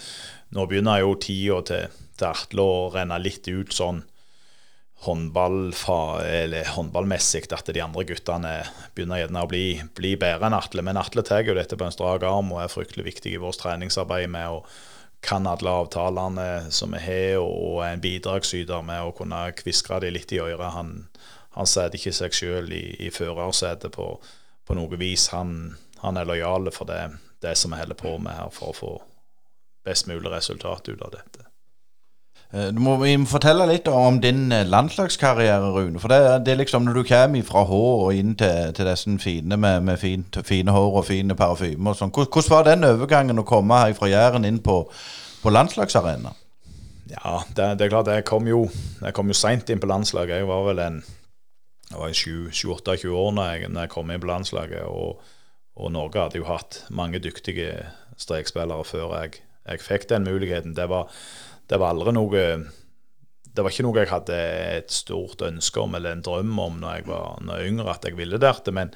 nå 0.53 0.65
begynner 0.69 1.03
jo 1.03 1.15
tida 1.21 1.61
til, 1.67 2.01
til 2.17 2.29
Atle 2.29 2.65
å 2.65 2.89
renne 2.93 3.19
litt 3.21 3.47
ut 3.49 3.73
sånn 3.73 4.03
håndball 5.03 5.73
eller 6.23 6.69
håndballmessig 6.77 7.49
at 7.51 7.67
de 7.75 7.81
andre 7.83 8.05
guttene 8.07 8.53
begynner 8.95 9.19
gjerne 9.19 9.43
å 9.43 9.49
bli, 9.51 9.65
bli 9.97 10.13
bedre 10.19 10.47
enn 10.47 10.55
Atle. 10.55 10.85
Men 10.85 10.99
Atle 11.01 11.25
tar 11.27 11.43
jo 11.43 11.57
dette 11.57 11.75
på 11.79 11.87
en 11.87 11.95
strak 11.95 12.23
arm 12.27 12.53
og 12.55 12.63
er 12.63 12.71
fryktelig 12.71 13.09
viktig 13.09 13.33
i 13.35 13.41
vårt 13.41 13.59
treningsarbeid 13.63 14.31
med 14.31 14.59
å 14.59 14.63
kan 15.23 15.47
alle 15.47 15.71
avtalene 15.71 16.71
som 16.71 16.91
vi 16.91 16.99
har, 16.99 17.39
og 17.39 17.79
er 17.79 17.93
en 17.93 18.01
bidragsyter 18.03 18.81
med 18.83 19.05
å 19.07 19.13
kunne 19.15 19.45
kviskre 19.55 20.01
dem 20.03 20.17
litt 20.17 20.33
i 20.35 20.41
øret. 20.43 20.73
Han, 20.75 20.89
han 21.55 21.69
setter 21.69 21.95
ikke 21.95 22.11
seg 22.15 22.35
selv 22.35 22.75
i, 22.75 22.83
i 23.07 23.11
førersetet 23.13 23.95
på, 23.95 24.09
på 24.67 24.75
noe 24.75 24.99
vis. 24.99 25.29
Han, 25.31 25.77
han 26.03 26.19
er 26.19 26.27
lojal 26.27 26.67
for 26.75 26.91
det, 26.91 27.05
det 27.43 27.57
som 27.59 27.73
vi 27.73 27.81
holder 27.81 27.99
på 27.99 28.17
med 28.17 28.37
her, 28.37 28.51
for 28.53 28.71
å 28.71 28.77
få 28.77 28.93
best 29.83 30.07
mulig 30.07 30.31
resultat 30.31 30.87
ut 30.89 31.01
av 31.03 31.11
dette. 31.13 31.47
Eh, 32.53 32.67
du 32.73 32.79
må, 32.79 32.95
vi 33.01 33.15
må 33.17 33.25
fortelle 33.29 33.65
litt 33.69 33.87
om 33.89 34.19
din 34.21 34.45
eh, 34.53 34.67
landslagskarriere, 34.69 35.71
Rune. 35.73 35.99
For 36.01 36.13
det, 36.13 36.21
det 36.45 36.53
er 36.53 36.61
liksom 36.61 36.85
når 36.85 36.99
du 36.99 37.03
kommer 37.09 37.47
fra 37.47 37.65
hår 37.69 38.05
og 38.05 38.19
inn 38.19 38.35
til, 38.39 38.71
til 38.77 38.89
disse 38.89 39.17
fine 39.23 39.57
med, 39.57 39.81
med 39.87 39.99
fint, 40.01 40.37
fine 40.45 40.75
hår 40.75 41.01
og 41.01 41.07
fine 41.09 41.35
parfymer 41.39 41.93
og 41.93 41.99
sånn. 41.99 42.13
Hvordan 42.13 42.53
var 42.53 42.69
den 42.69 42.87
overgangen 42.87 43.41
å 43.41 43.47
komme 43.47 43.81
her 43.81 43.97
fra 43.97 44.11
Jæren 44.11 44.45
inn 44.47 44.61
på, 44.63 44.83
på 45.41 45.53
landslagsarena? 45.53 46.35
Ja, 47.13 47.41
det, 47.49 47.73
det, 47.79 47.87
er 47.87 47.91
klart. 47.91 48.13
Jeg 48.13 48.25
kom 48.29 48.47
jo, 48.47 48.67
jeg 49.01 49.13
kom 49.17 49.29
jo 49.29 49.37
seint 49.37 49.69
inn 49.69 49.81
på 49.81 49.89
landslaget. 49.89 50.39
Jeg 50.41 50.49
var 50.49 50.63
vel 50.69 50.81
en 50.85 51.03
jeg 51.93 51.99
var 51.99 52.13
28 52.17 53.11
år 53.13 53.33
da 53.37 53.43
jeg, 53.51 53.69
når 53.69 53.85
jeg 53.85 53.91
kom 53.91 54.09
inn 54.09 54.21
på 54.21 54.29
landslaget. 54.29 54.85
og 54.87 55.32
og 55.73 55.91
Norge 55.93 56.21
hadde 56.21 56.39
jo 56.39 56.47
hatt 56.47 56.83
mange 56.93 57.21
dyktige 57.23 57.87
strekspillere 58.21 58.85
før 58.85 59.15
jeg, 59.17 59.41
jeg 59.65 59.81
fikk 59.81 60.07
den 60.11 60.27
muligheten. 60.27 60.75
Det 60.77 60.85
var, 60.91 61.09
det 61.69 61.79
var, 61.81 61.95
aldri 61.95 62.13
noe 62.13 62.43
Det 63.53 63.63
var 63.63 63.73
ikke 63.73 63.85
noe 63.87 64.01
jeg 64.01 64.11
hadde 64.11 64.39
et 64.77 64.93
stort 64.93 65.41
ønske 65.45 65.81
om 65.81 65.95
eller 65.97 66.15
en 66.15 66.25
drøm 66.25 66.57
om 66.59 66.79
når 66.81 66.99
jeg 66.99 67.07
var 67.09 67.41
når 67.45 67.59
jeg 67.59 67.73
yngre, 67.73 67.93
at 67.93 68.05
jeg 68.05 68.17
ville 68.19 68.41
der. 68.41 68.61
Men, 68.71 68.93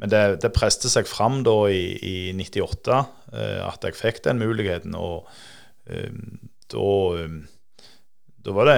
men 0.00 0.12
det, 0.12 0.22
det 0.44 0.54
preste 0.56 0.92
seg 0.92 1.08
fram 1.08 1.42
da 1.44 1.58
i, 1.68 1.84
i 2.00 2.16
98 2.36 3.00
eh, 3.32 3.60
at 3.64 3.84
jeg 3.84 4.00
fikk 4.00 4.24
den 4.24 4.40
muligheten. 4.40 4.96
Og 4.96 5.28
eh, 5.88 6.08
da 6.72 6.88
da 8.44 8.52
var 8.52 8.68
det 8.68 8.74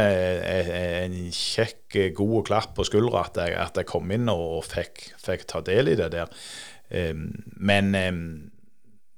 en 1.02 1.14
kjekk, 1.34 1.96
god 2.14 2.44
klapp 2.46 2.76
på 2.76 2.84
skuldra 2.86 3.24
at 3.26 3.38
jeg, 3.40 3.54
at 3.58 3.78
jeg 3.80 3.88
kom 3.90 4.12
inn 4.14 4.30
og 4.30 4.60
fikk, 4.62 5.08
fikk 5.18 5.42
ta 5.50 5.58
del 5.66 5.90
i 5.90 5.96
det 5.98 6.12
der. 6.14 6.30
Men 6.90 7.94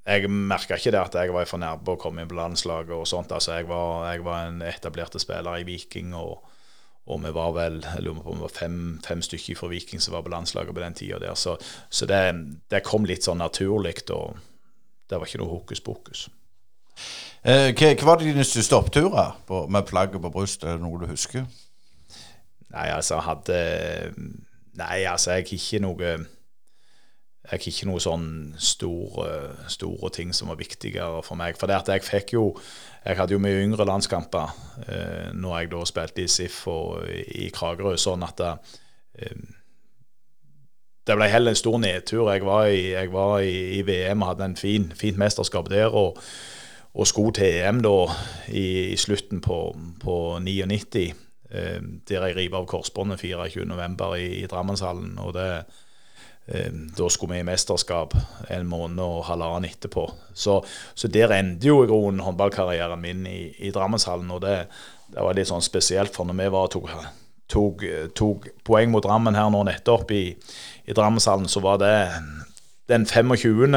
jeg 0.09 0.31
merka 0.33 0.79
ikke 0.79 0.93
det 0.95 1.01
at 1.01 1.17
jeg 1.21 1.33
var 1.35 1.49
for 1.49 1.61
nærme 1.61 1.93
å 1.93 2.01
komme 2.01 2.23
inn 2.23 2.31
på 2.31 2.39
landslaget 2.39 2.95
og 2.97 3.09
sånt. 3.09 3.33
Altså, 3.35 3.59
jeg 3.59 3.69
var, 3.69 4.07
jeg 4.09 4.25
var 4.25 4.47
en 4.49 4.63
etablerte 4.65 5.21
spiller 5.21 5.61
i 5.61 5.67
Viking, 5.69 6.15
og, 6.17 6.47
og 7.09 7.21
vi 7.25 7.33
var 7.37 7.53
vel 7.57 7.79
jeg 7.85 8.07
lurer 8.07 8.23
på 8.25 8.33
om 8.33 8.41
det 8.41 8.47
var 8.47 8.57
fem, 8.57 8.79
fem 9.05 9.25
stykker 9.25 9.59
fra 9.59 9.69
Viking 9.73 10.01
som 10.01 10.17
var 10.17 10.25
på 10.25 10.33
landslaget 10.33 10.73
på 10.73 10.85
den 10.85 10.97
tida 10.97 11.21
der. 11.21 11.37
Så, 11.37 11.59
så 11.91 12.09
det, 12.09 12.23
det, 12.73 12.85
kom 12.87 13.05
litt 13.09 13.29
sånn 13.29 13.43
naturlig, 13.43 13.99
og 14.17 14.41
det 15.09 15.21
var 15.21 15.29
ikke 15.29 15.43
noe 15.43 15.53
hokus 15.59 15.85
pokus. 15.85 16.25
Eh, 17.45 17.71
hva, 17.77 17.93
hva, 17.93 18.09
var 18.09 18.25
dine 18.25 18.47
største 18.49 18.81
oppturer 18.81 19.37
på, 19.49 19.67
med 19.69 19.87
plagget 19.93 20.25
på 20.25 20.33
brystet? 20.33 20.71
Er 20.71 20.81
det 20.81 20.87
noe 20.87 21.03
du 21.03 21.09
husker? 21.11 21.45
Nei, 22.73 22.89
altså, 22.93 23.19
jeg 23.19 23.29
hadde 23.29 23.61
Nei, 24.79 25.05
altså, 25.11 25.35
jeg 25.35 25.45
har 25.45 25.55
ikke 25.59 25.85
noe 25.85 26.17
jeg 27.53 27.71
ikke 27.71 27.89
noe 27.89 28.01
sånn 28.03 28.29
store, 28.61 29.29
store, 29.73 30.11
ting 30.13 30.35
som 30.37 30.51
var 30.53 30.59
viktigere 30.61 31.23
for 31.25 31.39
meg. 31.41 31.57
For 31.57 31.71
det 31.71 31.79
at 31.79 31.93
jeg 31.95 32.07
fikk 32.07 32.37
jo 32.37 32.53
Jeg 33.09 33.17
hadde 33.17 33.33
jo 33.33 33.41
mye 33.41 33.63
yngre 33.63 33.87
landskamper 33.89 34.51
eh, 34.85 35.29
når 35.33 35.53
jeg 35.55 35.69
da 35.73 35.85
spilte 35.89 36.25
i 36.25 36.29
SIF 36.29 36.57
og 36.69 37.07
i 37.09 37.47
Kragerø, 37.55 37.95
sånn 37.97 38.27
at 38.27 38.43
eh, 38.43 39.39
det 41.09 41.17
ble 41.17 41.29
heller 41.33 41.55
en 41.55 41.57
stor 41.57 41.79
nedtur. 41.81 42.29
Jeg 42.29 42.45
var 42.45 42.67
i, 42.69 42.91
jeg 42.93 43.13
var 43.15 43.39
i, 43.41 43.79
i 43.79 43.81
VM 43.87 44.27
og 44.27 44.33
hadde 44.35 44.51
en 44.51 44.59
fin, 44.61 44.91
fint 44.93 45.17
mesterskap 45.17 45.71
der. 45.73 45.95
og, 45.95 46.21
og 46.93 47.07
sko 47.09 47.31
til 47.31 47.63
EM 47.63 47.81
da 47.87 47.97
i, 48.49 48.93
i 48.93 48.97
slutten 48.97 49.41
på, 49.41 49.59
på 50.03 50.17
99, 50.43 51.07
eh, 51.51 51.81
der 52.11 52.27
jeg 52.27 52.37
river 52.37 52.61
av 52.61 52.69
korsbåndet 52.69 53.25
24.11. 53.25 54.17
I, 54.19 54.29
i 54.43 54.47
Drammenshallen. 54.51 55.17
og 55.23 55.33
det 55.39 55.49
da 56.97 57.09
skulle 57.13 57.35
vi 57.35 57.41
i 57.43 57.45
mesterskap 57.45 58.15
en 58.49 58.69
måned 58.71 59.03
og 59.05 59.27
halvannen 59.29 59.69
etterpå. 59.69 60.07
Så, 60.33 60.63
så 60.95 61.11
der 61.13 61.35
endte 61.37 61.69
jo 61.69 61.83
i 61.85 61.89
grunnen 61.91 62.23
håndballkarrieren 62.25 63.01
min 63.03 63.27
i, 63.29 63.51
i 63.69 63.73
Drammenshallen. 63.75 64.31
Og 64.33 64.41
det, 64.41 64.55
det, 65.11 65.21
var 65.21 65.37
litt 65.37 65.51
sånn 65.51 65.65
spesielt, 65.65 66.15
for 66.17 66.29
når 66.29 66.39
vi 66.41 66.49
var 66.55 66.71
tok, 66.73 66.89
tok, 67.53 67.85
tok 68.17 68.49
poeng 68.65 68.95
mot 68.95 69.05
Drammen 69.05 69.37
her 69.37 69.51
nå 69.53 69.61
nettopp 69.69 70.15
i, 70.17 70.25
i 70.89 70.97
Drammenshallen, 70.97 71.51
så 71.53 71.61
var 71.65 71.83
det 71.85 71.93
den 72.89 73.05
25. 73.05 73.77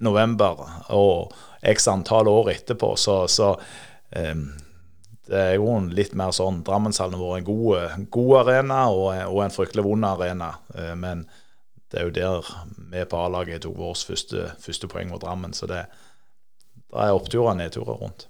november 0.00 0.64
og 0.96 1.36
x 1.62 1.88
antall 1.92 2.32
år 2.32 2.54
etterpå. 2.56 2.94
Så, 2.96 3.26
så 3.28 3.52
um, 4.16 4.48
det 5.28 5.38
er 5.38 5.54
jo 5.60 5.76
litt 5.92 6.16
mer 6.18 6.32
sånn 6.34 6.64
Drammenshallen 6.66 7.20
har 7.20 7.28
vært 7.36 7.44
en 7.44 7.50
god, 7.52 8.08
god 8.16 8.34
arena 8.46 8.82
og, 8.90 9.12
og, 9.28 9.38
en 9.44 9.54
fryktelig 9.54 9.84
vond 9.86 10.08
arena. 10.08 10.54
Uh, 10.72 10.94
men 10.96 11.26
det 11.92 12.00
er 12.00 12.08
jo 12.08 12.16
der 12.16 12.52
vi 12.92 13.04
på 13.04 13.20
A-laget 13.20 13.62
tok 13.62 13.76
vårt 13.76 14.04
første, 14.08 14.50
første, 14.60 14.88
poeng 14.88 15.10
mot 15.12 15.20
Drammen. 15.22 15.52
Så 15.52 15.68
det, 15.68 15.84
det 16.88 17.00
er 17.04 17.12
oppturer 17.12 17.52
og 17.52 17.58
nedturer 17.60 17.98
rundt. 18.00 18.28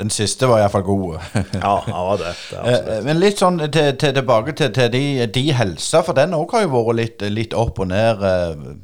Den 0.00 0.10
siste 0.10 0.48
var 0.50 0.58
iallfall 0.58 0.82
god. 0.82 1.20
ja, 1.62 1.74
ja, 1.86 2.00
det, 2.18 2.32
det 2.50 2.62
er 2.62 2.88
eh, 2.96 3.04
Men 3.06 3.20
litt 3.20 3.38
sånn 3.38 3.60
til, 3.68 3.92
til, 4.00 4.14
tilbake 4.16 4.56
til, 4.58 4.72
til 4.74 4.90
de, 4.90 5.04
de 5.30 5.44
helsa, 5.54 6.02
for 6.02 6.16
den 6.16 6.34
òg 6.34 6.56
har 6.56 6.64
jo 6.64 6.72
vært 6.72 6.98
litt, 6.98 7.26
litt, 7.30 7.54
opp 7.54 7.78
og 7.84 7.92
ned. 7.92 8.24
Eh, 8.24 8.74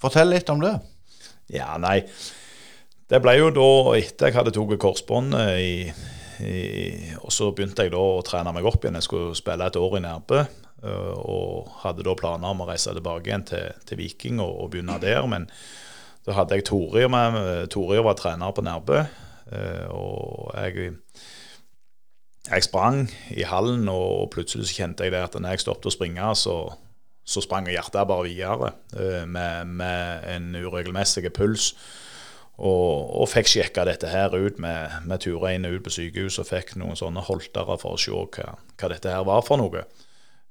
fortell 0.00 0.30
litt 0.30 0.52
om 0.52 0.62
det. 0.62 0.76
Ja, 1.56 1.74
nei. 1.82 2.04
Det 3.10 3.18
ble 3.24 3.34
jo 3.40 3.50
da, 3.50 3.68
etter 3.98 4.30
jeg 4.30 4.38
hadde 4.38 4.54
tatt 4.54 4.76
korsbåndet 4.84 5.56
i, 5.58 5.72
i, 6.46 6.60
Og 7.18 7.32
så 7.34 7.50
begynte 7.50 7.88
jeg 7.88 7.96
da 7.96 8.04
å 8.04 8.22
trene 8.26 8.52
meg 8.54 8.68
opp 8.70 8.84
igjen. 8.84 9.00
Jeg 9.00 9.08
skulle 9.08 9.34
spille 9.38 9.66
et 9.66 9.80
år 9.80 9.98
i 9.98 10.04
Nærbø. 10.04 10.44
Eh, 10.80 11.14
og 11.20 11.70
hadde 11.82 12.04
da 12.06 12.14
planer 12.16 12.54
om 12.54 12.64
å 12.64 12.68
reise 12.70 12.94
tilbake 12.96 13.28
igjen 13.28 13.46
til, 13.50 13.80
til 13.88 14.00
Viking 14.00 14.40
og, 14.40 14.52
og, 14.64 14.70
begynne 14.72 15.00
der. 15.02 15.26
Men 15.28 15.48
da 16.26 16.36
hadde 16.38 16.58
jeg 16.58 16.68
Torir 16.70 17.10
med. 17.12 17.40
Torir 17.72 18.04
var 18.06 18.18
trener 18.20 18.54
på 18.56 18.64
Nærbø. 18.64 19.02
Eh, 19.50 19.86
og 19.92 20.52
jeg, 20.56 20.92
jeg 22.48 22.66
sprang 22.66 23.06
i 23.34 23.46
hallen, 23.48 23.88
og 23.92 24.30
plutselig 24.34 24.70
så 24.70 24.82
kjente 24.82 25.06
jeg 25.06 25.16
det 25.16 25.24
at 25.26 25.36
når 25.36 25.56
jeg 25.56 25.66
stoppet 25.66 25.90
å 25.90 25.96
springe, 25.96 26.34
så, 26.38 26.60
så 27.24 27.42
sprang 27.44 27.68
hjertet 27.68 28.08
bare 28.08 28.28
videre 28.28 28.74
eh, 28.96 29.26
med, 29.26 29.74
med 29.80 30.30
en 30.30 30.54
uregelmessig 30.56 31.28
puls. 31.36 31.74
Og, 32.60 33.16
og, 33.16 33.24
fikk 33.32 33.48
sjekka 33.48 33.86
dette 33.88 34.10
her 34.12 34.34
ut 34.36 34.58
med, 34.60 34.98
med 35.08 35.22
turer 35.24 35.54
inn 35.54 35.64
og 35.64 35.78
ut 35.78 35.86
på 35.86 35.92
sykehus 35.94 36.36
og 36.42 36.48
fikk 36.50 36.74
noen 36.76 36.98
sånne 36.98 37.22
holtere 37.24 37.76
for 37.80 37.96
å 37.96 38.00
se 38.00 38.12
hva, 38.12 38.50
hva 38.76 38.90
dette 38.92 39.14
her 39.14 39.24
var 39.24 39.40
for 39.46 39.56
noe. 39.60 39.86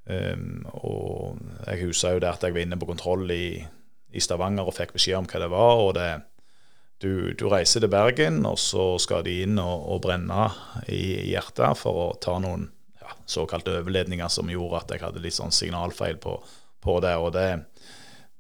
Um, 0.10 0.64
og 0.82 1.38
jeg 1.68 1.84
husker 1.86 2.16
jo 2.16 2.22
det 2.24 2.32
at 2.32 2.42
jeg 2.42 2.56
var 2.56 2.64
inne 2.64 2.80
på 2.82 2.88
kontroll 2.90 3.30
i, 3.30 3.60
i, 3.62 4.22
Stavanger 4.24 4.66
og 4.66 4.74
fikk 4.74 4.96
beskjed 4.96 5.20
om 5.20 5.28
hva 5.30 5.42
det 5.44 5.50
var. 5.54 5.82
og 5.84 5.92
det, 6.00 6.10
du, 7.00 7.12
du, 7.38 7.46
reiser 7.52 7.84
til 7.84 7.92
Bergen, 7.94 8.42
og 8.50 8.58
så 8.60 8.96
skal 9.00 9.22
de 9.28 9.38
inn 9.46 9.60
og, 9.62 9.86
og 9.94 10.02
brenne 10.08 10.48
i, 10.90 11.30
hjertet 11.30 11.78
for 11.78 12.02
å 12.02 12.08
ta 12.22 12.40
noen 12.42 12.66
ja, 13.00 13.14
såkalte 13.30 13.78
overledninger 13.84 14.34
som 14.34 14.50
gjorde 14.50 14.82
at 14.82 14.96
jeg 14.96 15.06
hadde 15.06 15.22
litt 15.24 15.38
sånn 15.38 15.54
signalfeil 15.56 16.18
på, 16.20 16.40
på 16.82 16.98
det. 17.06 17.14
Og 17.22 17.30
det, 17.38 17.48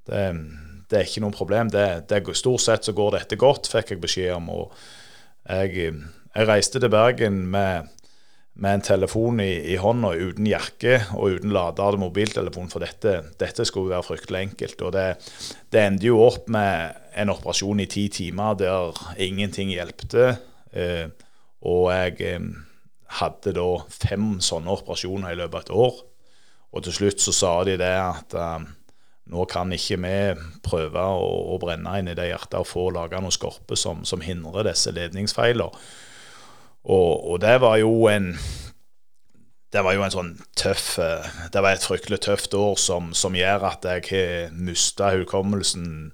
det, 0.09 0.25
det, 0.89 0.97
er 0.97 1.05
ikke 1.05 1.23
noe 1.23 1.37
problem. 1.37 1.69
Det, 1.69 2.23
stort 2.33 2.65
sett 2.65 2.89
så 2.89 2.97
går 2.97 3.19
dette 3.19 3.39
godt, 3.39 3.69
fikk 3.69 3.93
jeg 3.93 4.03
beskjed 4.03 4.33
om. 4.39 4.49
og 4.57 4.73
jeg, 5.45 5.93
jeg 6.33 6.49
reiste 6.49 6.81
til 6.81 6.91
Bergen 6.93 7.45
med 7.53 7.93
med 8.59 8.75
en 8.75 8.83
telefon 8.83 9.39
i, 9.39 9.51
i 9.73 9.77
hånda 9.79 10.11
uten 10.19 10.47
jakke 10.49 10.97
og 11.15 11.37
uten 11.39 11.53
lader 11.55 11.97
mobiltelefon, 11.99 12.69
for 12.71 12.83
dette, 12.83 13.15
dette, 13.39 13.65
skulle 13.67 13.93
være 13.93 14.07
fryktelig 14.07 14.41
enkelt. 14.49 14.83
Og 14.83 14.93
det, 14.95 15.05
det 15.71 15.83
endte 15.85 16.09
jo 16.09 16.19
opp 16.25 16.49
med 16.51 16.97
en 17.19 17.31
operasjon 17.33 17.79
i 17.83 17.87
ti 17.91 18.07
timer 18.11 18.57
der 18.59 18.99
ingenting 19.21 19.71
hjelpte. 19.71 20.33
Eh, 20.75 21.07
og 21.67 21.87
jeg 21.93 22.19
eh, 22.27 22.49
hadde 23.19 23.55
da 23.55 23.69
fem 23.93 24.35
sånne 24.43 24.75
operasjoner 24.75 25.33
i 25.33 25.39
løpet 25.39 25.55
av 25.55 25.63
et 25.63 25.73
år. 25.85 26.03
Og 26.69 26.85
til 26.85 26.99
slutt 26.99 27.23
så 27.23 27.33
sa 27.33 27.53
de 27.65 27.79
det 27.79 27.95
at 27.95 28.35
eh, 28.37 28.67
nå 29.29 29.47
kan 29.49 29.71
ikke 29.73 30.01
vi 30.03 30.13
prøve 30.65 31.07
å, 31.15 31.31
å 31.53 31.57
brenne 31.61 31.95
inn 32.01 32.11
i 32.11 32.17
det 32.17 32.27
hjertet 32.31 32.59
og 32.59 32.69
få 32.69 32.89
laga 32.93 33.21
noe 33.23 33.33
skorpe 33.33 33.77
som, 33.79 34.03
som 34.05 34.23
hindrer 34.25 34.67
disse 34.67 34.91
ledningsfeilene. 34.95 35.71
Og, 36.83 37.31
og, 37.31 37.41
det 37.41 37.59
var 37.61 37.77
jo 37.81 38.07
en 38.07 38.33
det 39.69 39.83
var 39.85 39.93
jo 39.93 40.01
en 40.01 40.13
sånn 40.13 40.31
tøff 40.57 40.95
eh, 40.97 41.27
Det 41.53 41.61
var 41.61 41.75
et 41.75 41.85
fryktelig 41.85 42.21
tøft 42.25 42.55
år 42.57 42.77
som, 42.81 43.11
som 43.13 43.35
gjør 43.37 43.67
at 43.69 43.85
jeg 43.85 44.07
har 44.09 44.55
mista 44.55 45.11
hukommelsen 45.13 46.11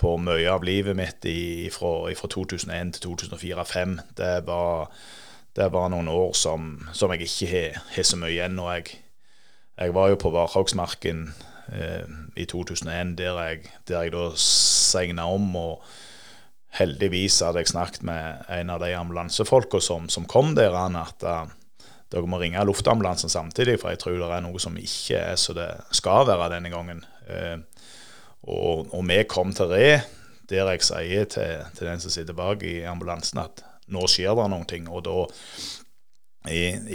på 0.00 0.16
mye 0.20 0.48
av 0.50 0.64
livet 0.66 0.96
mitt 0.96 1.26
fra, 1.72 1.92
2001 2.12 2.96
til 2.96 3.14
2004-2005. 3.14 3.94
Det, 4.18 4.30
det, 5.56 5.68
var 5.72 5.90
noen 5.92 6.10
år 6.10 6.34
som, 6.36 6.88
som 6.92 7.12
jeg 7.14 7.28
ikke 7.28 7.50
har, 7.52 8.02
så 8.02 8.18
mye 8.20 8.34
igjen. 8.34 8.58
Og 8.58 8.72
jeg, 8.74 8.98
jeg 9.78 9.94
var 9.94 10.10
jo 10.10 10.18
på 10.20 10.32
Varhagsmarken 10.34 11.28
eh, 11.72 12.10
i 12.36 12.44
2001, 12.50 13.14
der 13.20 13.40
jeg, 13.46 13.70
der 13.88 14.02
jeg 14.02 14.16
da 14.16 14.26
segna 14.40 15.28
om. 15.30 15.54
og 15.56 15.86
heldigvis 16.74 17.40
hadde 17.44 17.62
jeg 17.62 17.70
snakket 17.70 18.06
med 18.06 18.48
en 18.52 18.72
av 18.74 18.82
de 18.82 18.90
ambulansefolka 18.98 19.80
som, 19.82 20.08
som, 20.10 20.26
kom 20.30 20.54
der, 20.58 20.74
at 20.74 21.26
uh, 21.26 21.44
dere 22.12 22.30
må 22.30 22.40
ringe 22.42 22.64
luftambulansen 22.66 23.32
samtidig, 23.32 23.78
for 23.80 23.94
jeg 23.94 24.02
tror 24.02 24.18
det 24.18 24.30
er 24.30 24.44
noe 24.44 24.62
som 24.62 24.76
ikke 24.80 25.20
er 25.20 25.38
så 25.40 25.54
det 25.56 25.70
skal 25.94 26.26
være 26.28 26.50
denne 26.56 26.72
gangen. 26.74 27.04
Uh, 27.28 27.62
og, 28.44 28.90
og, 28.90 29.00
vi 29.08 29.22
kom 29.30 29.54
til 29.56 29.70
Re, 29.70 29.88
der 30.50 30.68
jeg 30.74 30.84
sier 30.84 31.30
til, 31.30 31.62
til, 31.76 31.88
den 31.88 32.02
som 32.02 32.12
sitter 32.12 32.36
bak 32.36 32.62
i 32.66 32.82
ambulansen 32.88 33.40
at 33.40 33.64
nå 33.94 34.04
skjer 34.10 34.36
det 34.36 34.50
noen 34.52 34.68
ting. 34.68 34.90
Og 34.92 35.04
da 35.06 35.24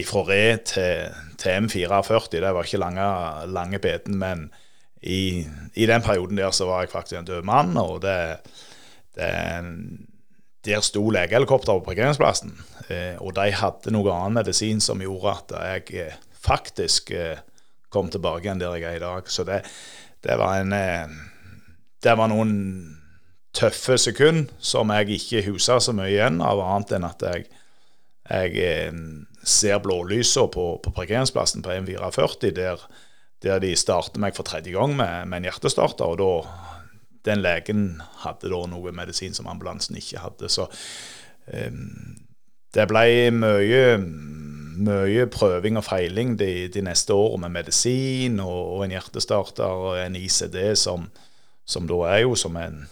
fra 0.06 0.24
Re 0.28 0.44
til, 0.62 1.16
til, 1.42 1.66
M44, 1.66 2.28
det 2.36 2.52
var 2.54 2.68
ikke 2.68 2.82
lange, 2.84 3.08
lange 3.50 3.80
beten, 3.82 4.20
men 4.22 4.50
i, 5.02 5.48
i, 5.74 5.88
den 5.88 6.04
perioden 6.06 6.38
der 6.38 6.52
så 6.52 6.68
var 6.68 6.84
jeg 6.84 6.92
faktisk 6.92 7.18
en 7.18 7.30
død 7.30 7.48
mann. 7.48 7.78
og 7.78 8.02
det 8.04 8.20
der 9.16 10.82
sto 10.84 11.04
legehelikopter 11.14 11.80
på 11.80 11.88
parkeringsplassen, 11.88 12.54
eh, 12.90 13.16
og 13.24 13.34
de 13.38 13.50
hadde 13.56 13.94
noe 13.96 14.12
annen 14.14 14.40
medisin 14.42 14.82
som 14.84 15.02
gjorde 15.04 15.36
at 15.38 15.56
jeg 15.56 16.06
eh, 16.06 16.18
faktisk 16.44 17.12
eh, 17.16 17.42
kom 17.90 18.12
tilbake 18.12 18.46
igjen 18.46 18.62
der 18.62 18.78
jeg 18.78 18.90
er 18.90 19.00
i 19.00 19.04
dag. 19.04 19.30
Så 19.32 19.46
det, 19.48 19.64
det 20.24 20.38
var 20.38 20.60
en 20.60 20.76
Det 22.00 22.14
var 22.16 22.30
noen 22.32 22.96
tøffe 23.52 23.98
sekunder 23.98 24.48
som 24.60 24.92
jeg 24.94 25.18
ikke 25.18 25.42
husker 25.50 25.80
så 25.84 25.92
mye 25.92 26.14
igjen 26.14 26.40
av, 26.40 26.62
annet 26.64 26.94
enn 26.96 27.04
at 27.04 27.24
jeg, 27.28 27.50
jeg 28.30 28.94
ser 29.44 29.82
blålysa 29.84 30.46
på, 30.48 30.78
på, 30.80 30.94
parkeringsplassen 30.96 31.66
på 31.66 31.74
M440, 31.74 32.54
der, 32.56 32.80
der 33.44 33.60
de 33.60 33.74
starter 33.76 34.22
meg 34.22 34.38
for 34.38 34.48
tredje 34.48 34.72
gang 34.72 34.96
med, 34.96 35.28
med 35.28 35.42
en 35.42 35.50
hjertestarter. 35.50 36.06
og 36.06 36.22
da 36.22 36.79
den 37.28 37.42
legen 37.44 38.02
hadde 38.24 38.52
da 38.52 38.60
noe 38.72 38.94
medisin 38.96 39.36
som 39.36 39.50
ambulansen 39.52 39.98
ikke 40.00 40.24
hadde. 40.24 40.50
Så 40.52 40.68
um, 41.52 42.20
det 42.76 42.86
ble 42.90 43.32
mye, 43.34 43.98
mye 44.86 45.26
prøving 45.34 45.80
og 45.80 45.88
feiling 45.88 46.36
de, 46.40 46.68
de 46.72 46.84
neste 46.86 47.16
årene 47.16 47.48
med 47.48 47.64
medisin 47.64 48.40
og, 48.44 48.60
og, 48.76 48.86
en 48.86 48.94
hjertestarter 48.94 49.84
og 49.90 49.98
en 50.00 50.18
ICD, 50.20 50.60
som, 50.78 51.10
som 51.66 51.90
da 51.90 52.04
er 52.12 52.24
jo 52.28 52.38
som 52.40 52.58
en, 52.62 52.84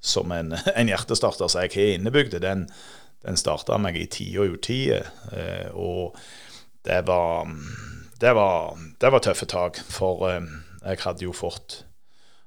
som 0.00 0.32
en, 0.36 0.54
en 0.78 0.92
hjertestarter 0.92 1.48
som 1.48 1.64
jeg 1.64 1.74
har 1.74 1.96
innebygd. 1.96 2.38
Den, 2.44 2.68
den 3.26 3.40
starta 3.40 3.80
meg 3.80 3.98
i 3.98 4.06
tide 4.12 4.44
og 4.44 4.58
utide. 4.58 5.02
Eh, 5.32 5.72
og 5.72 6.18
det 6.86 7.00
var, 7.08 7.48
det 8.20 8.36
var, 8.36 8.76
det 9.00 9.12
var 9.12 9.24
tøffe 9.24 9.48
tak. 9.50 9.80
For 9.90 10.28
eh, 10.28 10.44
jeg 10.84 11.02
hadde 11.02 11.24
jo 11.24 11.34
fått 11.34 11.85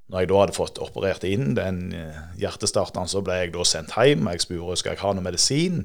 når 0.10 0.24
jeg 0.24 0.30
da 0.32 0.42
hadde 0.42 0.58
fått 0.58 0.82
operert 0.82 1.26
inn 1.28 1.54
den 1.58 1.82
eh, 1.94 2.20
hjertestarteren, 2.42 3.10
så 3.10 3.22
ble 3.26 3.38
jeg 3.44 3.54
da 3.54 3.66
sendt 3.68 3.94
hjem. 3.94 4.26
Jeg 4.34 4.46
spurte 4.46 4.80
skal 4.82 4.96
jeg 4.96 5.04
ha 5.04 5.14
noe 5.14 5.26
medisin 5.26 5.84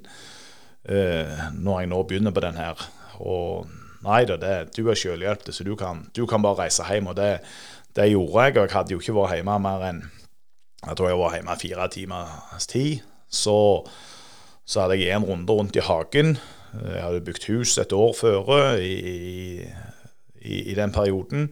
uh, 0.88 1.42
når 1.52 1.82
jeg 1.82 1.90
nå 1.92 2.00
begynner 2.08 2.32
på 2.32 2.44
den 2.44 2.56
her. 2.56 2.80
Og 3.20 3.68
nei 4.04 4.22
da, 4.28 4.38
det, 4.40 4.54
du 4.76 4.88
er 4.88 4.96
selvhjelpet, 4.96 5.52
så 5.52 5.66
du 5.66 5.74
kan, 5.76 6.06
du 6.16 6.24
kan, 6.30 6.44
bare 6.44 6.64
reise 6.64 6.86
hjem. 6.88 7.12
Og 7.12 7.18
det, 7.20 7.30
det, 7.96 8.08
gjorde 8.14 8.48
jeg, 8.48 8.56
og 8.56 8.62
jeg 8.64 8.74
hadde 8.78 8.96
jo 8.96 9.04
ikke 9.04 9.16
vært 9.20 9.38
hjemme 9.38 9.60
mer 9.66 9.88
enn 9.92 10.04
jeg 10.84 10.98
tror 10.98 11.08
jeg 11.08 11.16
var 11.16 11.36
hjemme 11.36 11.54
fire 11.56 11.84
timers 11.92 12.66
tid. 12.68 13.04
Så, 13.32 13.56
så 14.68 14.84
hadde 14.84 14.98
jeg 15.00 15.16
en 15.16 15.24
runde 15.24 15.52
rundt 15.52 15.76
i 15.76 15.84
hagen. 15.84 16.36
Jeg 16.74 17.00
hadde 17.00 17.24
bygd 17.24 17.46
hus 17.52 17.78
et 17.80 17.92
år 17.96 18.12
før 18.18 18.52
i, 18.76 19.64
i, 20.44 20.58
i 20.72 20.74
den 20.76 20.92
perioden. 20.92 21.48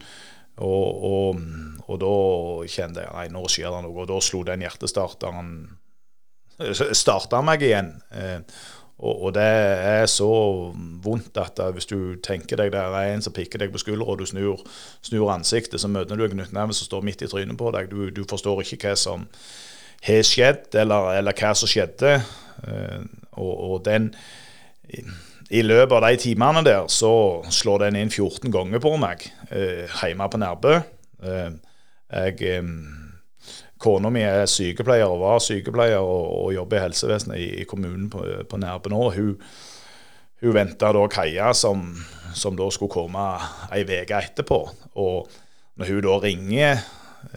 Og, 0.62 1.06
og, 1.08 1.40
og, 1.86 1.96
da 2.00 2.12
kjente 2.70 3.04
jeg 3.04 3.14
nei, 3.14 3.28
nå 3.34 3.42
skjer 3.50 3.72
det 3.72 3.82
noe. 3.86 3.96
Og 4.04 4.10
da 4.10 4.20
slo 4.22 4.42
den 4.46 4.64
hjertestarteren 4.64 5.56
starta 6.94 7.40
meg 7.44 7.64
igjen. 7.66 7.90
Eh, 8.14 8.38
og, 9.02 9.16
og, 9.16 9.30
det 9.34 9.42
er 9.42 10.04
så 10.10 10.28
vondt 11.02 11.38
at 11.42 11.58
hvis 11.74 11.88
du 11.90 12.14
tenker 12.22 12.60
deg 12.60 12.70
det 12.74 12.82
er 12.82 13.08
en 13.10 13.24
som 13.24 13.34
pikker 13.34 13.64
deg 13.64 13.72
på 13.74 13.80
skuldra, 13.82 14.06
og 14.12 14.20
du 14.20 14.28
snur, 14.28 14.62
snur, 15.02 15.26
ansiktet, 15.34 15.80
så 15.82 15.90
møter 15.90 16.18
du 16.18 16.26
en 16.26 16.36
knyttneve 16.36 16.76
som 16.76 16.86
står 16.86 17.02
midt 17.08 17.24
i 17.26 17.30
trynet 17.30 17.58
på 17.58 17.72
deg. 17.74 17.90
Du, 17.90 18.12
du 18.14 18.22
forstår 18.30 18.62
ikke 18.62 18.92
hva 18.92 18.94
som 19.00 19.26
har 20.06 20.22
skjedd, 20.26 20.70
eller, 20.78 21.12
eller, 21.18 21.34
hva 21.34 21.50
som 21.58 21.70
skjedde. 21.70 22.14
Eh, 22.68 23.02
og, 23.32 23.52
og 23.72 23.76
den 23.88 24.12
i 25.52 25.60
løpet 25.60 25.92
av 25.98 26.06
de 26.06 26.20
timene 26.20 26.62
der 26.64 26.86
så 26.92 27.12
slår 27.52 27.86
den 27.86 27.98
inn 28.00 28.12
14 28.12 28.52
ganger 28.52 28.80
på 28.80 28.94
meg 29.00 29.26
eh, 29.50 29.84
hjemme 30.00 30.28
på 30.32 30.40
Nærbø. 30.40 30.78
Eh, 31.28 31.50
eh, 32.16 32.62
Kona 33.82 34.12
mi 34.14 34.22
er 34.22 34.46
sykepleier 34.46 35.10
og 35.10 35.20
var 35.24 35.42
sykepleier 35.42 36.00
og, 36.00 36.24
og 36.38 36.54
jobber 36.54 36.78
i 36.78 36.84
helsevesenet 36.86 37.42
i, 37.42 37.48
i 37.62 37.68
kommunen 37.68 38.08
på, 38.12 38.22
på 38.48 38.60
Nærbø 38.62 38.92
nå. 38.94 39.02
Hun, 39.16 39.34
hun 40.42 40.56
venta 40.56 40.92
da 40.94 41.04
Kaja, 41.12 41.52
som, 41.58 41.84
som, 42.34 42.56
da 42.56 42.70
skulle 42.72 42.94
komme 42.94 43.26
ei 43.74 43.82
uke 43.84 44.22
etterpå. 44.22 44.62
Og 45.02 45.28
når 45.76 45.92
hun 45.92 46.02
da 46.06 46.16
ringer 46.22 46.82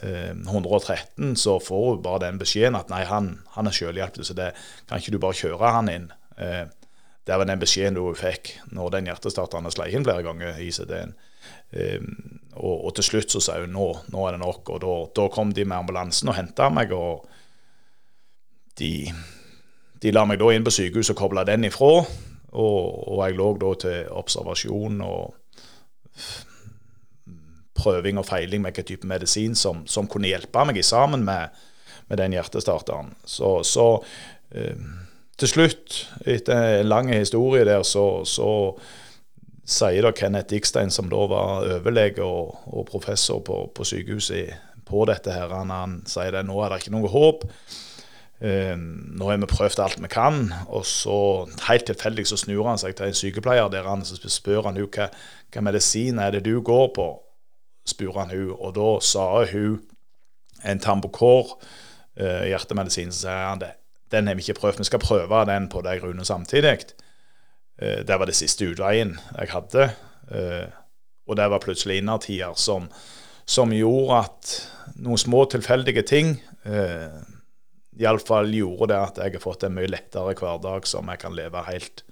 113, 0.05 1.33
eh, 1.33 1.35
så 1.35 1.59
får 1.59 1.85
hun 1.89 2.01
bare 2.05 2.23
den 2.29 2.39
beskjeden 2.39 2.79
at 2.79 2.93
nei, 2.93 3.03
han, 3.09 3.33
han 3.57 3.67
er 3.67 3.75
selvhjelpelig, 3.75 4.29
så 4.29 4.37
det 4.37 4.53
kan 4.87 5.03
ikke 5.03 5.17
du 5.17 5.21
bare 5.21 5.41
kjøre 5.41 5.75
han 5.75 5.91
inn. 5.91 6.09
Eh, 6.39 6.63
det 7.25 7.37
var 7.37 7.47
den 7.49 7.61
beskjeden 7.61 7.97
du 7.97 8.03
fikk 8.17 8.51
når 8.75 8.91
den 8.93 9.07
hjertestarteren 9.09 9.71
slei 9.73 9.89
inn 9.95 10.05
flere 10.05 10.25
ganger 10.25 10.59
i 10.61 10.69
CD-en. 10.73 11.15
Um, 11.15 11.79
ehm, 11.81 12.11
og, 12.55 12.85
og, 12.85 12.91
til 12.95 13.07
slutt 13.09 13.33
så 13.33 13.41
sa 13.43 13.57
hun 13.59 13.73
nå, 13.75 13.87
nå 14.13 14.27
er 14.27 14.35
det 14.35 14.41
nok. 14.43 14.69
Og 14.75 14.83
da, 14.83 14.93
da 15.17 15.25
kom 15.33 15.51
de 15.53 15.65
med 15.65 15.77
ambulansen 15.81 16.31
og 16.31 16.37
henta 16.37 16.69
meg. 16.71 16.93
Og 16.95 17.25
de, 18.79 18.91
de, 20.03 20.13
la 20.13 20.23
meg 20.29 20.39
da 20.39 20.51
inn 20.53 20.65
på 20.65 20.73
sykehuset 20.73 21.15
og 21.15 21.23
kobla 21.23 21.43
den 21.47 21.67
ifra. 21.67 22.05
Og, 22.55 22.77
og, 23.09 23.17
jeg 23.25 23.35
lå 23.39 23.49
da 23.59 23.71
til 23.83 24.13
observasjon 24.21 25.01
og 25.03 25.33
prøving 27.75 28.21
og 28.21 28.29
feiling 28.29 28.63
med 28.63 28.71
hvilken 28.71 28.87
type 28.93 29.09
medisin 29.09 29.57
som, 29.59 29.83
som, 29.89 30.07
kunne 30.07 30.29
hjelpe 30.29 30.63
meg 30.63 30.79
sammen 30.85 31.25
med, 31.27 31.57
med 32.07 32.21
den 32.21 32.37
hjertestarteren. 32.37 33.11
Så, 33.27 33.57
så 33.67 33.89
um, 33.99 34.85
til 35.39 35.51
slutt, 35.51 35.97
etter 36.25 36.79
en 36.79 36.87
lang 36.87 37.09
historie 37.11 37.65
der, 37.67 37.83
så, 37.83 38.23
så 38.27 38.49
sier 39.65 40.05
da 40.05 40.13
Kenneth 40.15 40.51
Dickstein, 40.51 40.93
som 40.93 41.09
da 41.11 41.25
var 41.29 41.65
overlege 41.79 42.23
og, 42.23 42.61
og 42.71 42.85
professor 42.89 43.41
på, 43.43 43.65
på, 43.75 43.87
sykehuset 43.87 44.53
på 44.85 45.05
dette 45.09 45.33
her, 45.33 45.51
han, 45.51 45.73
han 45.73 45.97
sier 46.07 46.35
det 46.35 46.45
nå 46.47 46.59
er 46.61 46.71
det 46.71 46.83
ikke 46.83 46.95
noe 46.95 47.11
håp. 47.11 47.47
Uh, 48.35 48.75
nå 48.75 49.29
har 49.29 49.39
vi 49.39 49.47
prøvd 49.49 49.79
alt 49.81 50.01
vi 50.03 50.11
kan. 50.11 50.51
Og 50.67 50.85
så 50.87 51.17
helt 51.67 51.87
tilfeldig 51.89 52.27
så 52.29 52.39
snur 52.39 52.67
han 52.69 52.79
seg 52.79 52.95
til 52.95 53.09
en 53.09 53.17
sykepleier 53.17 53.71
der 53.73 53.87
han 53.89 54.05
så 54.05 54.19
spør 54.19 54.69
han 54.69 54.79
hva, 54.79 55.09
hva 55.51 55.63
medisin 55.65 56.19
er 56.21 56.35
det 56.35 56.45
du 56.45 56.59
går 56.61 56.91
på. 56.95 57.07
spør 57.87 58.19
han 58.21 58.35
hun, 58.35 58.51
Og 58.59 58.75
da 58.75 58.91
sa 59.01 59.45
hun 59.51 59.81
en 60.63 60.79
tambokor 60.79 61.57
uh, 61.57 62.45
hjertemedisin. 62.45 63.11
Så 63.11 63.25
sier 63.25 63.49
han 63.49 63.63
det 63.63 63.73
den 64.11 64.27
har 64.27 64.37
vi 64.37 64.45
ikke 64.45 64.59
prøvd. 64.59 64.81
Vi 64.83 64.89
skal 64.89 65.03
prøve 65.03 65.43
den 65.49 65.69
på 65.71 65.81
deg, 65.85 66.03
Rune, 66.03 66.25
samtidig. 66.25 66.77
Uh, 67.81 68.01
det 68.07 68.19
var 68.19 68.29
det 68.29 68.37
siste 68.37 68.67
utveien 68.71 69.15
jeg 69.37 69.53
hadde. 69.53 69.89
Uh, 70.31 70.67
og 71.25 71.37
det 71.39 71.49
var 71.49 71.63
plutselig 71.63 71.99
innertier 72.01 72.53
som, 72.59 72.89
som, 73.45 73.73
gjorde 73.73 74.19
at 74.25 74.55
noen 75.01 75.21
små 75.21 75.45
tilfeldige 75.49 76.05
ting 76.05 76.35
uh, 76.69 77.23
iallfall 77.97 78.51
gjorde 78.53 78.91
det 78.91 78.99
at 78.99 79.21
jeg 79.23 79.37
har 79.37 79.43
fått 79.43 79.65
en 79.65 79.75
mye 79.75 79.89
lettere 79.89 80.35
hverdag 80.37 80.87
som 80.89 81.09
jeg 81.09 81.21
kan 81.21 81.35
leve 81.37 81.63
helt, 81.69 82.03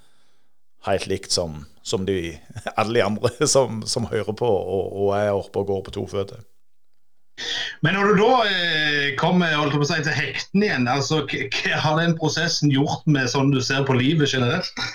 helt 0.87 1.07
likt 1.11 1.35
som, 1.35 1.63
som 1.85 2.07
de, 2.07 2.35
alle 2.79 2.99
de 2.99 3.05
andre 3.05 3.49
som, 3.49 3.83
som 3.85 4.09
hører 4.11 4.33
på 4.37 4.49
og, 4.49 4.89
og 4.93 5.13
er 5.19 5.33
oppe 5.35 5.61
og 5.61 5.69
går 5.69 5.85
på 5.87 5.95
to 5.99 6.07
føtter. 6.09 6.41
Men 7.83 7.97
når 7.97 8.09
du 8.09 8.21
da 8.21 8.33
eh, 8.47 9.07
kommer 9.19 9.55
holdt 9.57 9.75
på 9.75 9.83
å 9.83 9.89
si, 9.89 9.99
til 10.05 10.15
hekten 10.15 10.63
igjen, 10.63 10.87
altså, 10.87 11.23
hva 11.27 11.79
har 11.83 11.99
den 11.99 12.15
prosessen 12.19 12.71
gjort 12.71 13.07
med 13.09 13.31
sånn 13.31 13.51
du 13.53 13.59
ser 13.63 13.85
på 13.87 13.97
livet 13.97 14.31
generelt? 14.35 14.85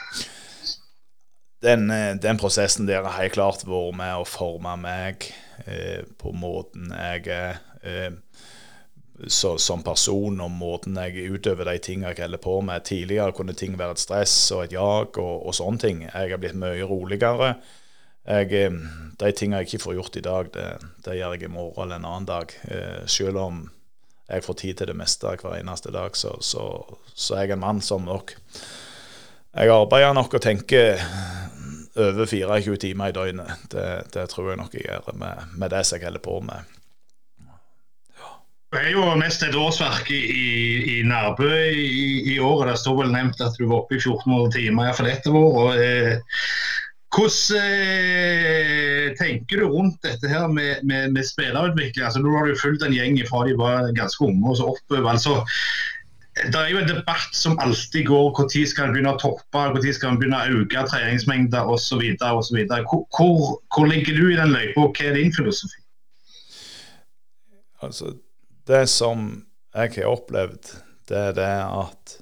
Den, 1.65 1.91
eh, 1.91 2.15
den 2.23 2.39
prosessen 2.39 2.87
der 2.87 3.03
har 3.03 3.19
helt 3.19 3.35
klart 3.35 3.67
vært 3.67 3.99
med 3.99 4.21
å 4.21 4.29
forme 4.29 4.77
meg 4.79 5.27
eh, 5.67 6.07
på 6.21 6.33
måten 6.37 6.93
jeg 6.95 7.27
er 7.35 7.59
eh, 7.83 8.15
så, 9.27 9.57
som 9.59 9.83
person, 9.83 10.39
og 10.41 10.53
måten 10.55 10.99
jeg 11.03 11.33
utøver 11.35 11.67
de 11.67 11.81
tingene 11.83 12.13
jeg 12.13 12.23
holder 12.23 12.43
på 12.43 12.61
med. 12.63 12.85
Tidligere 12.87 13.35
kunne 13.35 13.57
ting 13.59 13.75
være 13.79 13.97
et 13.97 14.03
stress 14.03 14.37
og 14.55 14.69
et 14.69 14.77
jag 14.77 15.19
og, 15.19 15.35
og 15.43 15.57
sånne 15.59 15.83
ting. 15.83 16.05
Jeg 16.07 16.31
har 16.31 16.39
blitt 16.39 16.59
mye 16.59 16.87
roligere. 16.87 17.57
Jeg, 18.29 18.53
eh, 18.53 18.79
de 19.19 19.33
tingene 19.33 19.63
jeg 19.63 19.71
ikke 19.71 19.85
får 19.87 19.97
gjort 19.99 20.21
i 20.21 20.25
dag, 20.25 20.53
det, 20.55 20.69
det 21.05 21.17
gjør 21.19 21.35
jeg 21.35 21.49
i 21.49 21.53
morgen 21.53 21.87
eller 21.87 22.01
en 22.01 22.09
annen 22.11 22.29
dag. 22.29 22.53
Eh, 22.69 23.03
selv 23.09 23.41
om 23.41 23.63
jeg 24.29 24.45
får 24.45 24.59
tid 24.61 24.75
til 24.79 24.91
det 24.91 24.99
meste 24.99 25.33
hver 25.41 25.57
eneste 25.57 25.93
dag, 25.95 26.17
så, 26.17 26.35
så, 26.45 26.65
så 27.15 27.39
er 27.39 27.47
jeg 27.47 27.57
en 27.57 27.65
mann 27.65 27.81
som 27.81 28.05
nok 28.05 28.35
Jeg 29.57 29.71
arbeider 29.73 30.13
nok 30.13 30.35
og 30.37 30.43
tenker 30.45 31.01
over 31.99 32.27
24 32.27 32.77
timer 32.77 33.09
i 33.09 33.15
døgnet. 33.17 33.65
Det, 33.73 33.87
det 34.15 34.29
tror 34.31 34.51
jeg 34.51 34.61
nok 34.61 34.75
jeg 34.77 34.85
gjør 34.85 35.17
med, 35.19 35.47
med 35.57 35.73
det 35.73 35.87
som 35.87 35.97
jeg 35.97 36.05
holder 36.05 36.23
på 36.23 36.41
med. 36.45 36.75
Det 38.69 38.83
er 38.85 38.91
jo 38.93 39.07
mest 39.17 39.43
et 39.43 39.57
årsverk 39.57 40.11
i, 40.13 40.21
i, 40.29 40.49
i 40.99 41.03
Nærbø 41.09 41.49
i, 41.73 42.35
i 42.35 42.39
året. 42.39 42.75
Det 42.75 42.83
står 42.83 42.99
vel 43.01 43.15
nevnt 43.15 43.41
at 43.41 43.57
du 43.57 43.65
var 43.65 43.81
oppe 43.81 43.97
i 43.97 44.03
1400 44.03 44.53
timer 44.59 44.91
iallfall 44.91 45.09
dette 45.09 45.33
året. 45.33 46.21
Hvordan 47.09 47.57
eh, 47.57 49.05
tenker 49.17 49.63
du 49.63 49.69
rundt 49.73 50.03
dette 50.05 50.29
her 50.29 50.47
med, 50.53 50.85
med, 50.85 51.15
med 51.15 51.25
spillerutvikling? 51.25 52.05
Altså, 52.05 52.21
nå 52.21 52.35
har 52.37 52.47
du 52.47 52.59
fulgt 52.61 52.85
en 52.85 52.93
gjeng 52.93 53.17
fra 53.29 53.47
de 53.49 53.57
var 53.59 53.89
ganske 53.97 54.25
unge 54.25 54.51
og 54.51 54.59
så 54.59 54.75
oppover. 54.75 55.09
altså 55.11 55.41
det 56.39 56.55
er 56.55 56.69
jo 56.71 56.79
en 56.79 56.89
debatt 56.89 57.35
som 57.35 57.59
alltid 57.59 58.07
går 58.07 58.29
når 58.37 58.67
skal 58.71 58.89
en 58.89 58.93
begynne 58.95 59.15
å 59.17 59.19
toppe, 59.19 59.63
når 59.75 59.87
skal 59.97 60.13
en 60.13 60.21
begynne 60.21 60.39
å 60.39 60.61
øke 60.61 60.85
treningsmengder 60.91 61.71
osv. 61.73 62.05
Hvor, 62.21 63.03
hvor, 63.17 63.59
hvor 63.75 63.89
ligger 63.91 64.15
du 64.15 64.29
i 64.31 64.39
den 64.39 64.55
løypa, 64.55 64.85
og 64.85 64.95
hva 64.95 65.09
er 65.09 65.19
din 65.19 65.35
filosofi? 65.35 65.81
Altså, 67.83 68.15
det 68.69 68.85
som 68.91 69.29
jeg 69.75 69.97
har 69.97 70.13
opplevd, 70.13 70.73
det 71.09 71.19
er 71.31 71.35
det 71.37 71.51
at 71.65 72.19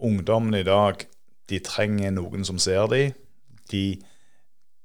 ungdommen 0.00 0.54
i 0.56 0.64
dag 0.66 1.04
de 1.50 1.58
trenger 1.64 2.14
noen 2.14 2.44
som 2.46 2.60
ser 2.62 2.86
dem. 2.92 3.16
De, 3.70 4.00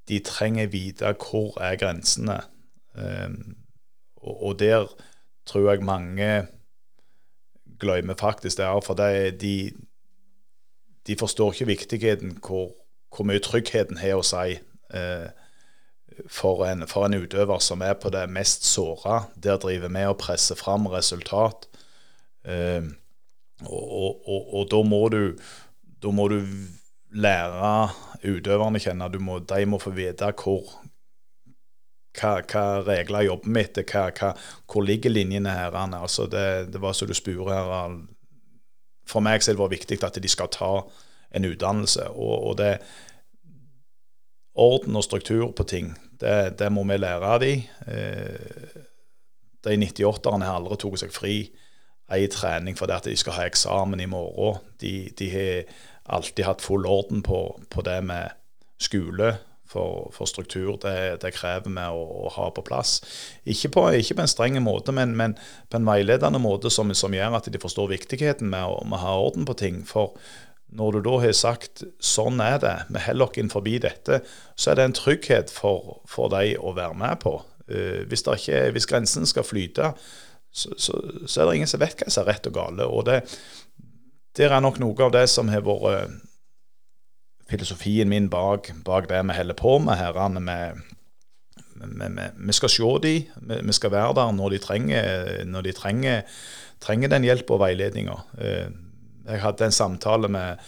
de 0.10 0.20
trenger 0.20 0.68
vite 0.68 1.14
hvor 1.20 1.58
er 1.62 1.78
grensene. 1.82 2.40
Um, 2.96 3.56
og, 4.16 4.44
og, 4.44 4.60
der 4.60 4.88
tror 5.46 5.72
jeg 5.72 5.84
mange 5.84 6.48
glemmer 7.80 8.16
faktisk 8.20 8.58
det. 8.58 8.70
For 8.86 8.94
det, 8.94 9.42
de, 9.42 9.72
de 11.08 11.16
forstår 11.20 11.54
ikke 11.54 11.66
viktigheten 11.66 12.38
hvor, 12.46 12.72
hvor 13.16 13.26
mye 13.26 13.44
tryggheten 13.44 13.98
har 14.02 14.20
å 14.20 14.26
si. 14.26 14.60
Uh, 14.94 15.28
for 16.32 16.64
en, 16.64 16.86
for 16.88 17.06
en, 17.06 17.18
utøver 17.20 17.60
som 17.60 17.82
er 17.84 17.98
på 18.00 18.10
det 18.14 18.30
mest 18.32 18.64
såra, 18.64 19.26
der 19.36 19.58
driver 19.60 19.92
vi 19.92 20.06
og 20.08 20.20
presser 20.22 20.56
fram 20.56 20.88
resultat. 20.88 21.68
Uh, 22.48 22.94
og, 23.66 24.28
og, 24.30 24.54
og, 24.54 24.64
da 24.72 24.82
må 24.84 25.08
du 25.10 25.22
da 26.04 26.12
må 26.14 26.28
du 26.30 26.42
lære 27.16 27.72
utøverne 28.26 28.82
kjenne. 28.82 29.09
Må, 29.20 29.39
de 29.39 29.66
må 29.70 29.80
få 29.80 29.93
vite 29.95 30.32
hvor, 30.41 30.68
hva, 32.16 32.36
hva 32.41 32.66
regler 32.88 33.28
jobber 33.30 33.51
vi 33.55 33.63
etter, 33.63 33.88
hva, 33.89 34.09
hva, 34.11 34.34
hvor 34.72 34.86
ligger 34.86 35.13
linjene 35.13 35.55
her? 35.55 35.76
Altså 35.76 36.28
det, 36.32 36.74
det 36.74 36.82
var 36.82 36.95
som 36.97 37.09
du 37.09 37.16
spurte 37.18 37.55
her. 37.55 37.97
For 39.05 39.22
meg 39.22 39.43
så 39.43 39.53
det 39.53 39.61
var 39.61 39.74
viktig 39.74 40.01
at 40.03 40.22
de 40.22 40.32
skal 40.32 40.51
ta 40.53 40.72
en 41.36 41.45
utdannelse. 41.45 42.09
Og, 42.13 42.49
og 42.49 42.57
det 42.57 42.80
orden 44.55 44.95
og 44.95 45.03
struktur 45.03 45.51
på 45.51 45.63
ting, 45.68 45.93
det, 46.20 46.57
det 46.59 46.72
må 46.72 46.86
vi 46.88 46.97
lære 46.97 47.32
av 47.36 47.43
de. 47.43 47.53
Eh, 47.91 48.82
de 49.66 49.78
98-erne 49.82 50.47
har 50.47 50.59
aldri 50.59 50.78
tatt 50.80 51.01
seg 51.01 51.13
fri 51.13 51.38
ei 52.13 52.28
trening 52.30 52.76
fordi 52.78 52.93
at 52.93 53.07
de 53.09 53.16
skal 53.18 53.39
ha 53.39 53.47
eksamen 53.49 54.01
i 54.03 54.09
morgen. 54.09 54.61
De, 54.82 54.93
de 55.18 55.30
har 55.34 55.76
alltid 56.06 56.45
hatt 56.45 56.64
full 56.64 56.86
orden 56.86 57.24
på, 57.26 57.60
på 57.70 57.84
det 57.86 57.99
med 58.06 58.34
skole 58.82 59.36
for, 59.76 60.10
for 60.14 60.30
struktur. 60.30 60.78
Det, 60.82 61.18
det, 61.22 61.34
krever 61.36 61.70
vi 61.70 61.86
å, 61.89 62.03
å, 62.26 62.32
ha 62.38 62.49
på 62.53 62.64
plass. 62.66 62.99
Ikke 63.43 63.72
på, 63.76 63.86
ikke 63.97 64.18
på 64.18 64.26
en 64.26 64.32
streng 64.32 64.60
måte, 64.64 64.93
men, 64.95 65.16
men, 65.18 65.36
på 65.70 65.80
en 65.80 65.88
veiledende 65.88 66.41
måte 66.41 66.72
som, 66.74 66.93
som, 66.95 67.16
gjør 67.16 67.39
at 67.39 67.49
de 67.51 67.62
forstår 67.62 67.91
viktigheten 67.95 68.51
med 68.51 68.68
å, 68.70 68.82
med 68.86 68.99
å 68.99 69.03
ha 69.03 69.16
orden 69.28 69.47
på 69.47 69.58
ting. 69.60 69.82
For 69.89 70.16
når 70.76 70.97
du 70.97 71.01
da 71.10 71.18
har 71.24 71.36
sagt 71.38 71.86
sånn 72.03 72.41
er 72.43 72.60
det, 72.62 72.76
vi 72.91 73.03
holder 73.08 73.30
oss 73.30 73.39
innenfor 73.39 73.66
dette, 73.66 74.22
så 74.56 74.72
er 74.72 74.80
det 74.80 74.88
en 74.89 74.97
trygghet 74.97 75.53
for, 75.53 75.99
for 76.10 76.32
de 76.34 76.56
å 76.58 76.76
være 76.78 76.97
med 76.99 77.20
på. 77.24 77.39
Uh, 77.66 78.06
hvis, 78.10 78.22
ikke, 78.22 78.70
hvis, 78.76 78.88
grensen 78.89 79.26
skal 79.26 79.45
flyte, 79.47 79.93
så, 80.56 80.72
så, 80.78 80.99
så, 81.26 81.41
er 81.41 81.47
det 81.47 81.56
ingen 81.58 81.70
som 81.70 81.82
vet 81.82 81.97
hva 81.99 82.12
som 82.14 82.24
er 82.24 82.36
rett 82.36 82.47
og 82.47 82.56
gale. 82.56 82.86
Og 82.88 83.08
det, 83.10 83.24
det 84.36 84.50
er 84.52 84.62
nok 84.64 84.80
noe 84.84 85.06
av 85.06 85.14
det 85.16 85.28
som 85.32 85.50
har 85.52 85.64
vært 85.66 86.12
filosofien 87.50 88.10
min 88.10 88.30
bak, 88.30 88.72
bak 88.86 89.10
det 89.10 89.22
vi 89.22 89.38
holder 89.38 89.58
på 89.58 89.78
med 89.84 90.00
her. 90.00 90.82
Vi, 91.76 92.56
skal 92.56 92.72
se 92.72 92.90
dem, 93.04 93.62
vi, 93.68 93.76
skal 93.76 93.94
være 93.94 94.16
der 94.18 94.34
når 94.34 94.56
de 94.56 94.64
trenger, 94.64 95.46
når 95.46 95.68
de 95.68 95.76
trenger, 95.78 96.42
trenger 96.82 97.14
den 97.14 97.28
hjelp 97.28 97.54
og 97.54 97.62
veiledninga. 97.62 98.18
Eh, 98.40 98.68
jeg 99.26 99.42
hadde 99.42 99.68
en 99.68 99.76
samtale 99.76 100.30
med, 100.32 100.62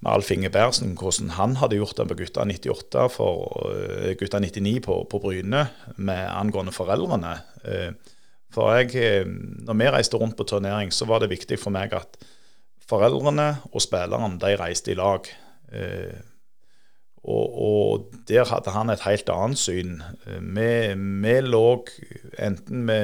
med 0.00 0.12
Alf 0.12 0.30
Inge 0.32 0.50
Bersen 0.52 0.94
hvordan 1.00 1.34
han 1.38 1.56
hadde 1.60 1.78
gjort 1.80 1.96
det 1.98 2.08
med 2.08 2.20
gutta 2.20 2.44
98 2.48 3.06
for 3.12 3.70
eh, 3.72 4.14
gutta 4.20 4.40
99 4.40 4.80
på, 4.84 4.98
på 5.10 5.20
Bryne 5.20 5.66
med 5.96 6.24
angående 6.30 6.72
foreldrene. 6.72 7.36
Eh, 7.64 7.90
for 8.54 8.70
jeg, 8.78 9.26
når 9.66 9.76
vi 9.80 9.90
reiste 9.90 10.18
rundt 10.20 10.36
på 10.38 10.46
turnering, 10.46 10.92
så 10.94 11.08
var 11.10 11.20
det 11.20 11.32
viktig 11.32 11.58
for 11.58 11.74
meg 11.74 11.96
at 11.96 12.14
foreldrene 12.90 13.48
og 13.72 13.82
spillerne 13.82 14.38
de 14.42 14.54
reiste 14.60 14.92
i 14.92 14.98
lag. 14.98 15.28
Eh, 15.72 16.20
og, 17.24 17.54
og, 17.64 18.16
der 18.28 18.44
hadde 18.50 18.74
han 18.74 18.92
et 18.92 19.04
helt 19.06 19.30
annet 19.32 19.60
syn. 19.60 19.98
Eh, 20.26 20.40
vi, 20.40 20.70
vi 21.24 21.34
lå 21.46 21.66
enten 22.38 22.84
vi 22.90 23.00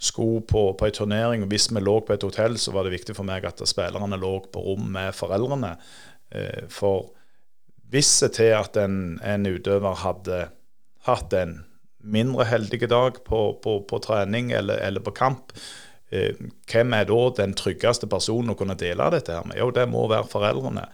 sko 0.00 0.40
på, 0.48 0.62
på 0.80 0.86
en 0.86 0.94
turnering, 0.96 1.42
og 1.44 1.50
hvis 1.52 1.68
vi 1.74 1.82
lå 1.82 1.98
på 2.00 2.14
et 2.14 2.24
hotell, 2.24 2.56
så 2.58 2.72
var 2.72 2.86
det 2.86 2.94
viktig 2.94 3.16
for 3.18 3.28
meg 3.28 3.44
at 3.44 3.60
spillerne 3.68 4.16
lå 4.20 4.36
på 4.52 4.62
rom 4.64 4.86
med 4.94 5.12
foreldrene. 5.16 5.74
Eh, 6.32 6.62
for 6.72 7.10
hvis 7.90 8.12
det 8.22 8.36
til 8.38 8.54
at 8.56 8.78
en, 8.80 9.18
en, 9.26 9.46
utøver 9.50 9.98
hadde 10.04 10.44
hatt 11.08 11.34
en 11.36 11.58
mindre 12.00 12.46
heldig 12.48 12.86
dag 12.88 13.18
på, 13.26 13.40
på, 13.60 13.80
på 13.84 14.00
trening 14.00 14.54
eller, 14.56 14.80
eller, 14.86 15.04
på 15.04 15.12
kamp, 15.16 15.52
hvem 16.10 16.94
er 16.96 17.06
da 17.06 17.18
den 17.38 17.52
tryggeste 17.58 18.08
personen 18.10 18.54
å 18.54 18.58
kunne 18.58 18.78
dele 18.78 19.10
dette 19.14 19.36
her 19.36 19.46
med? 19.46 19.58
Jo, 19.60 19.70
det 19.74 19.86
må 19.90 20.08
være 20.10 20.30
foreldrene. 20.30 20.86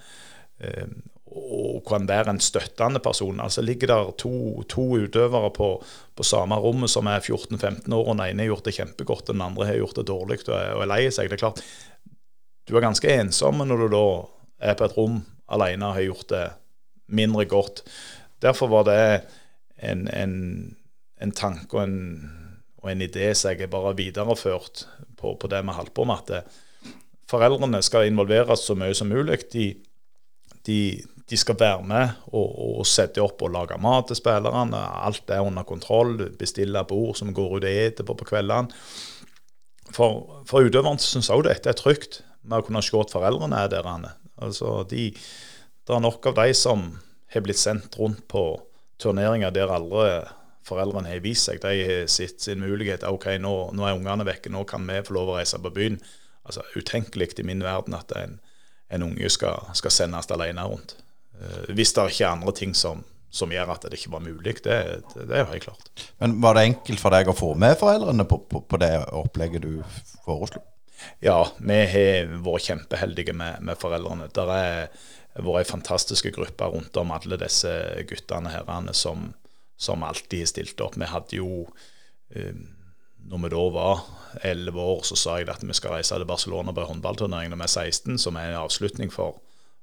Eh, 0.61 0.89
og 1.37 1.83
kan 1.89 2.07
være 2.09 2.33
en 2.33 2.41
støttende 2.41 3.01
person. 3.05 3.41
Altså 3.41 3.63
Ligger 3.65 3.91
der 3.91 4.11
to, 4.19 4.63
to 4.69 4.85
utøvere 4.97 5.51
på, 5.57 5.71
på, 6.17 6.25
samme 6.25 6.57
rommet 6.63 6.91
som 6.91 7.09
er 7.11 7.21
14-15 7.21 7.93
år, 7.93 8.05
og 8.07 8.15
den 8.15 8.25
ene 8.29 8.45
har 8.45 8.55
gjort 8.55 8.69
det 8.69 8.77
kjempegodt, 8.79 9.27
den 9.33 9.45
andre 9.45 9.69
har 9.69 9.81
gjort 9.81 10.01
det 10.01 10.07
dårlig 10.09 10.41
og 10.47 10.55
er, 10.57 10.71
er 10.81 10.91
lei 10.91 11.03
seg. 11.11 11.29
Det 11.29 11.39
er 11.39 11.45
klart, 11.45 11.63
Du 12.67 12.75
er 12.77 12.83
ganske 12.83 13.11
ensom 13.21 13.61
når 13.63 13.85
du 13.85 13.89
da 13.93 14.07
er 14.71 14.79
på 14.79 14.87
et 14.89 14.97
rom 14.97 15.21
alene 15.47 15.87
og 15.87 15.99
har 15.99 16.09
gjort 16.09 16.29
det 16.33 16.47
mindre 17.07 17.45
godt. 17.45 17.85
Derfor 18.43 18.73
var 18.73 18.89
det 18.89 19.03
en, 19.79 20.09
en, 20.09 20.35
en 21.23 21.33
tanke 21.33 21.77
og 21.77 21.85
en, 21.85 22.01
og 22.83 22.93
en 22.93 23.03
idé 23.03 23.33
som 23.35 23.55
jeg 23.55 23.71
bare 23.73 23.91
har 23.91 23.99
videreført 23.99 24.87
på, 25.17 25.35
på 25.35 25.51
det 25.51 25.63
vi 25.65 25.75
holdt 25.77 25.95
på 25.97 26.05
med. 26.07 26.31
At 26.31 26.93
foreldrene 27.31 27.81
skal 27.83 28.07
involveres 28.11 28.67
så 28.67 28.77
mye 28.79 28.95
som 28.95 29.11
mulig. 29.11 29.41
De 29.53 29.71
de, 30.67 31.03
de 31.31 31.39
skal 31.39 31.59
være 31.59 31.83
med 31.87 32.15
og, 32.33 32.47
og, 32.47 32.87
sette 32.89 33.23
opp 33.23 33.43
og 33.47 33.53
lage 33.55 33.79
mat 33.83 34.11
til 34.11 34.19
spillerne. 34.19 34.83
Alt 35.07 35.31
er 35.31 35.45
under 35.47 35.67
kontroll. 35.67 36.19
Bestille 36.39 36.83
bord 36.89 37.19
som 37.21 37.35
går 37.35 37.59
ut 37.59 37.67
og 37.67 37.71
eter 37.71 38.07
på 38.07 38.17
på 38.19 38.29
kveldene. 38.33 38.75
For, 39.95 40.43
for 40.49 40.67
utøveren 40.67 40.99
syns 41.01 41.31
òg 41.31 41.45
dette 41.47 41.71
er 41.71 41.79
trygt, 41.79 42.25
med 42.43 42.59
å 42.59 42.67
kunne 42.67 42.83
se 42.83 42.99
at 42.99 43.13
foreldrene 43.15 43.61
er 43.63 43.71
der. 43.71 44.09
Altså, 44.43 44.81
de, 44.91 45.13
det 45.87 45.95
er 45.95 46.03
nok 46.03 46.27
av 46.27 46.41
de 46.41 46.55
som 46.59 46.89
har 47.33 47.45
blitt 47.47 47.61
sendt 47.61 47.95
rundt 48.01 48.25
på 48.31 48.49
turneringer 49.03 49.55
der 49.55 49.71
aldri 49.71 50.09
foreldrene 50.67 51.13
har 51.13 51.23
vist 51.25 51.49
seg. 51.49 51.63
De 51.63 51.87
har 51.87 52.11
sett 52.11 52.43
sin 52.43 52.63
mulighet. 52.63 53.07
OK, 53.07 53.31
nå, 53.43 53.55
nå 53.77 53.87
er 53.87 53.99
ungene 53.99 54.27
vekke, 54.27 54.53
nå 54.53 54.65
kan 54.69 54.87
vi 54.89 55.03
få 55.07 55.17
lov 55.17 55.35
å 55.35 55.39
reise 55.41 55.61
på 55.63 55.73
byen. 55.75 56.01
Altså, 56.47 56.67
Utenkelig 56.79 57.37
i 57.41 57.47
min 57.47 57.65
verden 57.65 57.95
at 57.99 58.13
en 58.19 58.39
en 58.89 59.03
unge 59.03 59.31
skal, 59.31 59.67
skal 59.75 59.95
sendes 59.95 60.31
alene 60.31 60.65
rundt. 60.67 60.97
Eh, 61.41 61.75
hvis 61.75 61.95
det 61.95 62.03
er 62.03 62.15
ikke 62.15 62.27
er 62.27 62.37
andre 62.37 62.55
ting 62.57 62.75
som, 62.77 63.03
som 63.31 63.53
gjør 63.53 63.75
at 63.75 63.89
det 63.89 63.99
ikke 63.99 64.15
var 64.15 64.25
mulig. 64.25 64.57
Det, 64.63 64.79
det, 65.13 65.27
det, 65.27 65.33
er 65.33 65.45
jo 65.45 65.51
helt 65.53 65.67
klart. 65.67 65.91
Men 66.23 66.39
Var 66.43 66.57
det 66.57 66.65
enkelt 66.71 67.03
for 67.03 67.17
deg 67.17 67.31
å 67.31 67.37
få 67.37 67.53
med 67.59 67.77
foreldrene 67.81 68.29
på, 68.29 68.41
på, 68.51 68.63
på 68.69 68.81
det 68.83 68.93
opplegget 69.11 69.67
du 69.67 69.83
foreslo? 70.25 70.63
Ja, 71.21 71.43
vi 71.61 71.81
har 71.93 72.31
vært 72.45 72.71
kjempeheldige 72.71 73.35
med, 73.37 73.61
med 73.67 73.79
foreldrene. 73.79 74.31
Det 74.33 74.47
har 74.47 74.87
vært 75.37 75.67
ei 75.67 75.69
fantastisk 75.69 76.31
gruppe 76.39 76.71
rundt 76.73 76.97
om 76.97 77.13
alle 77.13 77.37
disse 77.43 77.73
guttene 78.09 78.55
herrene 78.55 78.95
som, 78.97 79.29
som 79.77 80.05
alltid 80.07 80.45
har 80.45 80.51
stilt 80.53 80.81
opp. 80.81 80.97
Vi 80.97 81.09
hadde 81.11 81.39
jo 81.39 81.67
um, 81.67 82.65
når 83.27 83.39
vi 83.43 83.49
da 83.49 83.63
var 83.75 84.05
11 84.43 84.81
år, 84.81 85.03
så 85.05 85.17
sa 85.19 85.39
jeg 85.41 85.49
at 85.51 85.65
vi 85.65 85.75
skal 85.75 85.97
reise 85.97 86.15
til 86.15 86.29
Barcelona 86.29 86.75
på 86.75 86.85
håndballturnering 86.87 87.51
når 87.51 87.63
vi 87.63 87.67
er 87.67 87.75
16, 87.91 88.19
som 88.23 88.37
er 88.39 88.53
en 88.53 88.61
avslutning 88.61 89.11
for, 89.13 89.41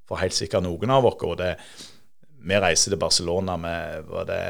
for 0.08 0.20
helt 0.22 0.36
sikkert 0.36 0.64
noen 0.64 0.92
av 0.94 1.04
oss. 1.08 1.20
Og 1.26 1.36
det, 1.40 1.54
vi 2.44 2.60
reiser 2.60 2.94
til 2.94 3.02
Barcelona 3.02 3.58
med 3.60 4.08
var 4.08 4.28
det 4.30 4.44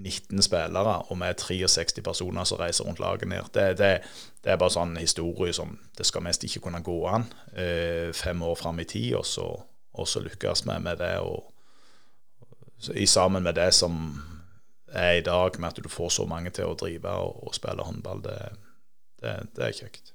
19 0.00 0.40
spillere, 0.46 0.96
og 1.10 1.18
vi 1.18 1.28
er 1.28 1.36
63 1.36 2.04
personer 2.06 2.48
som 2.48 2.60
reiser 2.60 2.86
rundt 2.86 3.02
laget 3.02 3.28
ned. 3.28 3.50
Det, 3.52 3.66
det, 3.78 3.92
det, 4.40 4.52
er 4.52 4.60
bare 4.60 4.72
sånn 4.72 4.96
historie 5.00 5.52
som 5.56 5.74
det 5.98 6.06
skal 6.08 6.24
mest 6.24 6.46
ikke 6.46 6.64
kunne 6.68 6.82
gå 6.86 6.96
an. 7.10 7.26
Eh, 7.52 8.08
fem 8.16 8.42
år 8.46 8.56
fram 8.56 8.80
i 8.80 8.88
tid, 8.88 9.18
og 9.18 9.26
så, 9.26 9.50
og 9.92 10.08
så 10.08 10.22
lykkes 10.24 10.64
vi 10.68 10.78
med 10.80 11.02
det. 11.02 11.16
Og, 11.20 11.50
i 12.96 13.04
sammen 13.04 13.44
med 13.44 13.58
det 13.58 13.74
som 13.76 14.14
er 14.92 15.18
i 15.18 15.24
dag, 15.26 15.56
med 15.58 15.68
at 15.68 15.82
du 15.82 15.88
får 15.88 16.08
så 16.18 16.26
mange 16.28 16.50
til 16.54 16.70
å 16.70 16.76
drive 16.78 17.12
og, 17.22 17.46
og 17.46 17.54
spille 17.54 17.84
håndball, 17.86 18.22
det, 18.24 18.38
det, 19.22 19.34
det, 19.56 19.66
er 19.66 19.76
kjekt. 19.76 20.12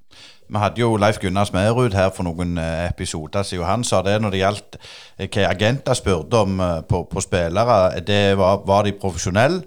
Vi 0.47 0.61
hadde 0.61 0.81
jo 0.81 0.95
Leif 0.99 1.19
Gunnar 1.21 1.47
Smerud 1.49 1.95
her 1.97 2.11
for 2.15 2.27
noen 2.27 2.57
eh, 2.61 2.85
episoder 2.89 3.45
siden. 3.47 3.65
Han 3.67 3.85
sa 3.87 4.01
det 4.05 4.17
når 4.21 4.35
det 4.35 4.41
gjaldt 4.41 4.77
eh, 4.77 5.27
hva 5.27 5.49
agenter 5.49 5.97
spurte 5.97 6.43
om 6.45 6.59
eh, 6.61 6.81
på, 6.87 7.03
på 7.11 7.23
spillere. 7.23 8.01
Det 8.05 8.37
var, 8.39 8.61
var 8.67 8.85
de 8.87 8.95
profesjonelle, 8.99 9.63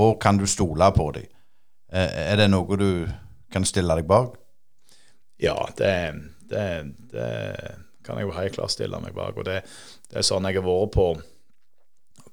og 0.00 0.18
kan 0.22 0.38
du 0.38 0.46
stole 0.46 0.92
på 0.96 1.10
dem? 1.16 1.28
Er 1.90 2.36
det 2.38 2.46
noe 2.52 2.76
du 2.78 2.90
kan 3.50 3.64
stille 3.66 3.96
deg 3.98 4.06
bak? 4.06 4.36
Ja, 5.42 5.56
det, 5.74 5.94
det, 6.46 6.66
det 7.10 7.30
kan 8.06 8.20
jeg 8.20 8.28
jo 8.28 8.36
helt 8.36 8.54
klart 8.54 8.70
stille 8.70 9.00
meg 9.02 9.16
bak. 9.16 9.34
og 9.36 9.48
det, 9.48 9.64
det 10.06 10.20
er 10.20 10.26
sånn 10.26 10.46
jeg 10.46 10.60
har 10.60 10.66
vært 10.68 10.94
på 10.94 11.08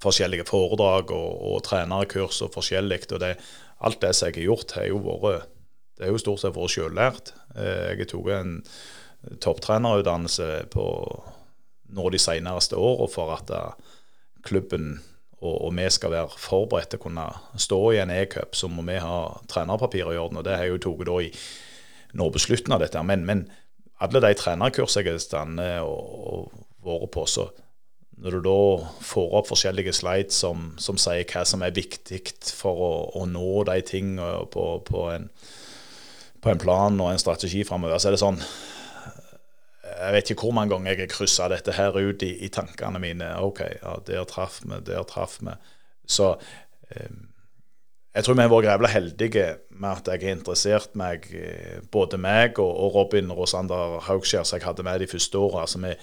forskjellige 0.04 0.46
foredrag 0.50 1.12
og, 1.16 1.32
og 1.52 1.64
trenerkurs 1.66 2.42
og 2.46 2.54
forskjellig. 2.54 3.02
og 3.12 3.22
det, 3.24 3.36
Alt 3.82 4.02
det 4.02 4.14
som 4.16 4.30
jeg 4.30 4.40
har 4.42 4.50
gjort, 4.52 4.76
har 4.78 4.90
jo 4.90 5.02
vært 5.06 5.54
det 5.98 6.06
er 6.06 6.14
jo 6.14 6.22
stort 6.22 6.44
sett 6.44 6.54
vært 6.54 6.74
selvlært. 6.76 7.34
Jeg 7.58 7.98
jeg 7.98 8.10
tatt 8.12 8.28
en 8.36 8.52
topptrenerutdannelse 9.42 10.50
på 10.70 10.86
nå 11.98 12.10
de 12.14 12.20
seneste 12.22 12.78
årene 12.78 13.10
for 13.10 13.34
at 13.34 13.54
eh, 13.56 13.94
klubben 14.46 15.00
og, 15.38 15.54
og, 15.54 15.72
vi 15.78 15.86
skal 15.94 16.14
være 16.14 16.42
forberedt 16.42 16.92
til 16.92 17.00
å 17.00 17.04
kunne 17.04 17.26
stå 17.62 17.80
i 17.94 18.00
en 18.02 18.12
e-cup, 18.14 18.56
så 18.58 18.70
må 18.70 18.82
vi 18.88 18.98
ha 19.02 19.20
trenerpapirer 19.50 20.16
i 20.16 20.18
orden. 20.18 20.40
og 20.40 20.46
Det 20.46 20.56
har 20.58 20.66
jeg 20.66 20.76
jo 20.76 20.84
tatt 20.88 21.04
da 21.10 21.18
i 21.22 21.30
nå 22.18 22.30
på 22.34 22.42
slutten 22.42 22.74
av 22.74 22.82
dette. 22.82 23.04
Men, 23.06 23.26
men 23.26 23.44
alle 24.02 24.22
de 24.24 24.34
trenerkursene 24.38 25.06
jeg 25.06 25.14
har 25.14 25.22
stått 25.22 25.62
og, 25.86 26.08
og 26.34 26.64
vært 26.88 27.14
på, 27.14 27.26
så 27.30 27.48
når 28.18 28.34
du 28.34 28.40
da 28.48 28.62
får 29.06 29.36
opp 29.40 29.50
forskjellige 29.52 29.94
slides 29.94 30.40
som, 30.42 30.72
som 30.82 30.98
sier 31.02 31.28
hva 31.30 31.44
som 31.46 31.62
er 31.66 31.76
viktig 31.76 32.24
for 32.58 32.82
å, 32.82 32.94
å 33.22 33.28
nå 33.30 33.64
de 33.70 33.78
tingene 33.86 34.48
på, 34.54 34.66
på, 34.88 35.04
en, 35.14 35.30
på, 36.42 36.50
en, 36.50 36.62
plan 36.62 36.98
og 36.98 37.12
en 37.12 37.22
strategi 37.22 37.62
framover, 37.68 38.00
så 38.02 38.10
er 38.10 38.18
det 38.18 38.24
sånn 38.24 38.42
Jeg 39.88 40.16
vet 40.16 40.32
ikke 40.34 40.48
hvor 40.48 40.58
mange 40.58 40.74
ganger 40.74 40.94
jeg 40.96 41.04
har 41.04 41.14
kryssa 41.14 41.50
dette 41.54 41.78
her 41.78 41.94
ut 41.98 42.26
i, 42.26 42.34
i, 42.46 42.50
tankene 42.54 43.00
mine. 43.02 43.30
OK, 43.46 43.62
ja, 43.80 43.96
der 44.06 44.26
traff 44.30 44.60
vi, 44.66 44.82
der 44.86 45.06
traff 45.10 45.38
vi. 45.42 45.54
Så 46.06 46.34
eh, 46.90 47.14
jeg 48.18 48.26
tror 48.26 48.38
vi 48.38 48.46
har 48.46 48.52
vært 48.52 48.68
jævla 48.68 48.90
heldige 48.90 49.46
med 49.78 49.90
at 49.92 50.10
jeg 50.10 50.24
har 50.24 50.38
interessert 50.40 50.98
meg, 50.98 51.26
eh, 51.38 51.80
både 51.94 52.18
meg 52.22 52.58
og, 52.62 52.70
og 52.70 52.98
Robin 52.98 53.34
Rosander 53.34 54.00
Haugskjær, 54.08 54.46
som 54.46 54.58
jeg 54.58 54.66
hadde 54.66 54.86
med 54.86 55.02
de 55.02 55.10
første 55.12 55.38
åra. 55.38 55.66
Altså, 55.66 55.82
vi, 55.86 55.94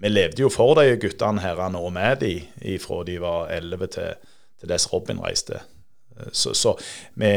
vi, 0.00 0.08
levde 0.08 0.44
jo 0.44 0.50
for 0.52 0.78
de 0.78 0.96
guttene 1.00 1.42
herrene 1.42 1.80
og 1.80 1.92
med 1.94 2.22
de 2.22 2.78
fra 2.82 3.02
de 3.06 3.18
var 3.22 3.52
11 3.52 3.92
til, 3.96 4.32
til 4.60 4.72
dess 4.72 4.88
Robin 4.92 5.20
reiste. 5.22 5.60
Så, 6.32 6.54
så 6.54 6.76
vi, 7.14 7.30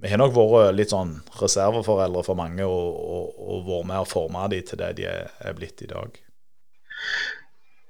vi, 0.00 0.08
har 0.08 0.20
nok 0.20 0.34
vært 0.36 0.76
litt 0.76 0.94
sånn 0.94 1.18
reserveforeldre 1.40 2.24
for 2.26 2.38
mange 2.38 2.66
og, 2.66 3.00
og, 3.00 3.34
og 3.36 3.66
vært 3.68 3.90
med 3.92 4.04
og 4.04 4.12
forma 4.12 4.46
de 4.52 4.62
til 4.66 4.80
det 4.82 4.94
de 5.00 5.10
er, 5.10 5.34
er 5.40 5.58
blitt 5.58 5.84
i 5.84 5.90
dag. 5.90 6.20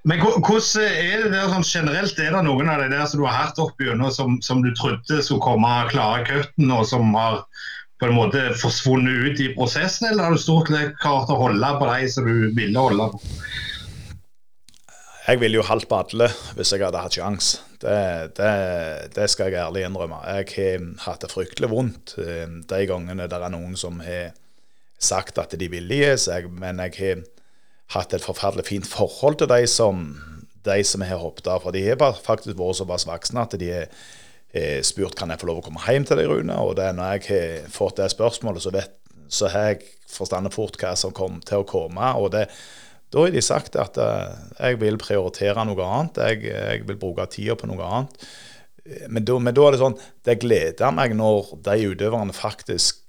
Men 0.07 0.21
hvordan 0.23 0.85
er 0.87 1.25
det 1.25 1.33
der 1.33 1.49
sånn 1.51 1.67
generelt? 1.67 2.19
Er 2.23 2.37
det 2.37 2.43
noen 2.47 2.69
av 2.71 2.79
de 2.79 2.93
der 2.93 3.09
som 3.11 3.19
du 3.19 3.25
har 3.27 3.41
hatt 3.41 3.59
opp 3.59 3.81
gjennom 3.83 4.13
som, 4.15 4.37
som, 4.45 4.61
du 4.63 4.71
trodde 4.79 5.19
skulle 5.19 5.43
komme 5.43 5.71
klare 5.91 6.23
cutten, 6.29 6.71
og 6.71 6.85
som 6.87 7.11
har 7.19 7.41
på 8.01 8.09
en 8.09 8.17
måte 8.17 8.43
forsvunnet 8.61 9.25
ut 9.25 9.41
i 9.41 9.53
prosessen, 9.57 10.11
eller 10.11 10.27
har 10.27 10.37
du 10.37 10.41
stort 10.41 10.69
sett 10.73 10.99
klart 11.01 11.33
å 11.33 11.39
holde 11.41 11.71
på 11.81 11.89
de 11.89 12.11
som 12.13 12.29
du 12.29 12.51
ville 12.57 12.83
holde 12.89 13.09
på? 13.15 13.23
Jeg 15.27 15.41
ville 15.43 15.59
jo 15.59 15.65
holdt 15.67 15.89
på 15.91 15.99
alle 15.99 16.29
hvis 16.55 16.71
jeg 16.75 16.85
hadde 16.85 17.03
hatt 17.03 17.17
sjans. 17.17 17.55
Det, 17.83 17.97
det, 18.39 18.51
det, 19.17 19.27
skal 19.33 19.51
jeg 19.51 19.61
ærlig 19.65 19.83
innrømme. 19.89 20.21
Jeg 20.29 20.53
har 20.55 20.85
hatt 21.09 21.25
det 21.25 21.33
fryktelig 21.33 21.71
vondt 21.73 22.15
eh, 22.23 22.47
de 22.47 22.83
gangene 22.89 23.27
det 23.29 23.41
er 23.41 23.53
noen 23.53 23.75
som 23.81 23.99
har 24.05 24.37
sagt 25.03 25.41
at 25.43 25.57
de 25.59 25.69
vil 25.69 25.91
gi 25.93 26.13
seg, 26.21 26.47
men 26.53 26.81
jeg 26.87 26.95
har 27.01 27.25
hatt 27.97 28.15
et 28.17 28.25
forferdelig 28.25 28.69
fint 28.69 28.89
forhold 28.89 29.41
til 29.41 29.51
de 29.51 29.67
som, 29.71 30.07
de 30.69 30.79
som 30.87 31.05
har 31.05 31.21
hoppet 31.21 31.51
av. 31.51 31.65
For 31.65 31.75
de 31.75 31.85
har 31.89 31.99
faktisk 32.01 32.57
vært 32.57 32.81
såpass 32.81 33.09
voksne 33.09 33.45
at 33.45 33.59
de 33.61 33.73
har 33.73 33.91
spurt 34.87 35.17
kan 35.19 35.31
jeg 35.33 35.41
få 35.43 35.51
lov 35.51 35.61
å 35.61 35.67
komme 35.67 35.83
hjem 35.85 36.07
til 36.09 36.21
deg, 36.21 36.31
Rune. 36.31 36.57
Og 36.63 36.77
det 36.79 36.89
når 36.97 37.17
jeg 37.17 37.27
har 37.29 37.71
fått 37.73 38.01
det 38.01 38.11
spørsmålet, 38.13 38.65
så, 38.65 38.73
vet, 38.75 38.99
så 39.29 39.51
har 39.53 39.71
jeg 39.73 39.87
forstått 40.11 40.55
fort 40.55 40.81
hva 40.81 40.93
som 40.99 41.15
kommer 41.17 41.45
til 41.47 41.63
å 41.63 41.69
komme. 41.69 42.13
og 42.17 42.33
det 42.37 42.49
da 43.15 43.23
har 43.23 43.31
de 43.31 43.43
sagt 43.45 43.77
at 43.79 43.99
uh, 44.03 44.35
jeg 44.59 44.81
vil 44.81 44.99
prioritere 44.99 45.63
noe 45.65 45.85
annet, 45.87 46.19
jeg, 46.19 46.41
jeg 46.51 46.83
vil 46.89 46.99
bruke 47.01 47.27
tida 47.31 47.55
på 47.57 47.69
noe 47.71 47.87
annet. 47.87 48.27
Men 49.09 49.25
da, 49.27 49.39
men 49.43 49.55
da, 49.55 49.65
er 49.67 49.75
det 49.75 49.81
sånn 49.81 49.97
Det 50.23 50.37
gleder 50.39 50.93
meg 50.95 51.17
når 51.19 51.57
de 51.67 51.89
utøverne 51.91 52.35
faktisk 52.37 53.07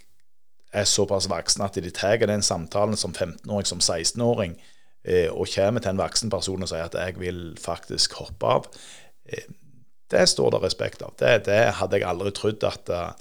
er 0.74 0.88
såpass 0.90 1.28
voksne 1.32 1.68
at 1.68 1.78
de 1.80 1.92
tar 1.94 2.18
den 2.26 2.44
samtalen 2.46 2.98
som 3.00 3.14
15-åring, 3.14 3.68
som 3.70 3.80
16-åring, 3.80 4.58
eh, 5.08 5.30
og 5.32 5.48
kommer 5.54 5.82
til 5.82 5.94
en 5.94 6.02
voksen 6.02 6.34
person 6.34 6.66
og 6.66 6.70
sier 6.70 6.90
at 6.90 6.98
'jeg 6.98 7.20
vil 7.20 7.40
faktisk 7.62 8.18
hoppe 8.20 8.46
av', 8.46 8.68
eh, 9.26 9.48
det 10.08 10.28
står 10.28 10.52
det 10.52 10.64
respekt 10.64 11.02
av. 11.02 11.16
Det, 11.20 11.34
det 11.48 11.60
hadde 11.80 12.00
jeg 12.00 12.08
aldri 12.08 12.32
trodd 12.36 12.64
at 12.68 12.92
uh, 12.94 13.12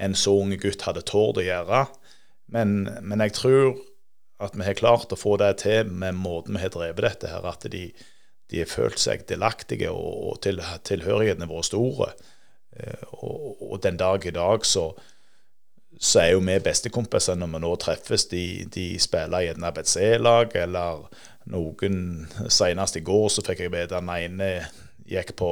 en 0.00 0.16
så 0.16 0.32
ung 0.40 0.54
gutt 0.60 0.86
hadde 0.86 1.04
tort 1.06 1.40
å 1.40 1.44
gjøre. 1.44 1.84
Men, 2.54 2.76
men, 3.02 3.22
jeg 3.24 3.36
tror 3.36 3.74
at 4.42 4.56
vi 4.56 4.66
har 4.66 4.78
klart 4.78 5.12
å 5.12 5.18
få 5.18 5.36
det 5.40 5.52
til 5.62 5.90
med 5.90 6.16
måten 6.18 6.56
vi 6.56 6.64
har 6.64 6.72
drevet 6.74 7.04
dette 7.04 7.30
her, 7.30 7.44
at 7.48 7.66
de, 7.70 7.86
de 8.50 8.62
har 8.62 8.70
følt 8.70 9.00
seg 9.00 9.26
delaktige, 9.28 9.92
og, 9.92 10.30
og 10.30 10.40
til, 10.44 10.62
tilhørigheten 10.88 11.44
har 11.44 11.52
vært 11.52 11.70
store. 11.70 12.12
Uh, 12.74 13.04
og, 13.20 13.50
og, 13.60 13.76
den 13.84 14.00
dag 14.00 14.24
i 14.24 14.34
dag 14.34 14.64
så, 14.66 14.88
så 16.00 16.24
er 16.24 16.32
jo 16.32 16.42
vi 16.48 16.56
bestekompiser 16.64 17.36
når 17.38 17.52
vi 17.52 17.62
nå 17.66 17.74
treffes. 17.84 18.26
De, 18.32 18.46
de 18.72 18.88
spiller 19.02 19.50
gjerne 19.50 19.68
ABC-lag, 19.68 20.56
eller 20.64 21.04
noen 21.52 22.24
Senest 22.48 22.96
i 22.96 23.04
går 23.04 23.28
så 23.28 23.44
fikk 23.44 23.66
jeg 23.66 23.74
vite 23.74 23.98
den 23.98 24.08
ene 24.08 24.50
gikk 25.10 25.34
på 25.38 25.50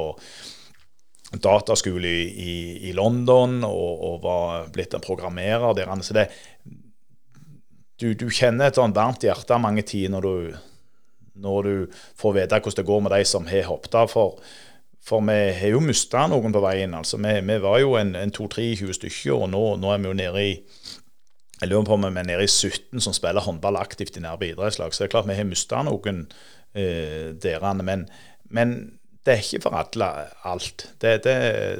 dataskole 1.33 2.09
i, 2.09 2.55
i, 2.89 2.91
London 2.93 3.63
og, 3.65 3.93
og, 4.05 4.17
var 4.21 4.67
blitt 4.73 4.93
en 4.93 5.01
programmerer 5.01 5.73
der. 5.77 5.89
Så 6.05 6.13
det, 6.13 6.27
du, 8.01 8.13
du 8.13 8.27
kjenner 8.29 8.69
et 8.69 8.77
sånn 8.77 8.93
varmt 8.93 9.25
hjerte 9.25 9.57
mange 9.61 9.85
tider 9.87 10.13
når 10.13 10.27
du, 10.27 10.59
når 11.41 11.65
du 11.69 11.97
får 12.19 12.37
vite 12.37 12.61
hvordan 12.61 12.81
det 12.81 12.89
går 12.91 13.01
med 13.01 13.15
de 13.15 13.25
som 13.25 13.49
har 13.49 13.67
hoppet 13.71 13.97
av. 13.97 14.13
For 14.13 14.37
for 15.03 15.19
vi 15.27 15.51
har 15.51 15.73
jo 15.73 15.81
mista 15.83 16.21
noen 16.31 16.53
på 16.55 16.61
veien. 16.63 16.93
altså 16.95 17.17
Vi, 17.19 17.33
vi 17.43 17.57
var 17.59 17.79
jo 17.81 17.97
en, 17.99 18.13
en 18.15 18.31
2-23 18.31 18.93
stykker, 18.95 19.33
og 19.35 19.49
nå, 19.51 19.63
nå, 19.81 19.89
er 19.91 19.99
vi 19.99 20.07
jo 20.07 20.19
nede 20.19 20.43
i 20.43 20.53
jeg 21.61 21.69
lurer 21.69 21.85
på 21.87 21.95
om 21.95 22.03
vi 22.03 22.19
er 22.19 22.27
nede 22.27 22.43
i 22.43 22.49
17 22.49 23.03
som 23.03 23.13
spiller 23.15 23.43
håndball 23.45 23.77
aktivt 23.79 24.17
i 24.19 24.23
nærme 24.23 24.49
idrettslag. 24.49 24.91
Så 24.91 25.03
det 25.03 25.07
er 25.07 25.11
klart 25.13 25.27
vi 25.29 25.37
har 25.37 25.47
mista 25.47 25.79
noen 25.85 26.25
eh, 26.75 27.31
der. 27.39 27.63
Men, 27.79 28.07
men, 28.51 28.73
det 29.23 29.33
er 29.33 29.43
ikke 29.43 29.63
for 29.63 29.75
alle 29.79 30.07
alt. 30.43 30.87
Det, 31.01 31.17
det, 31.23 31.35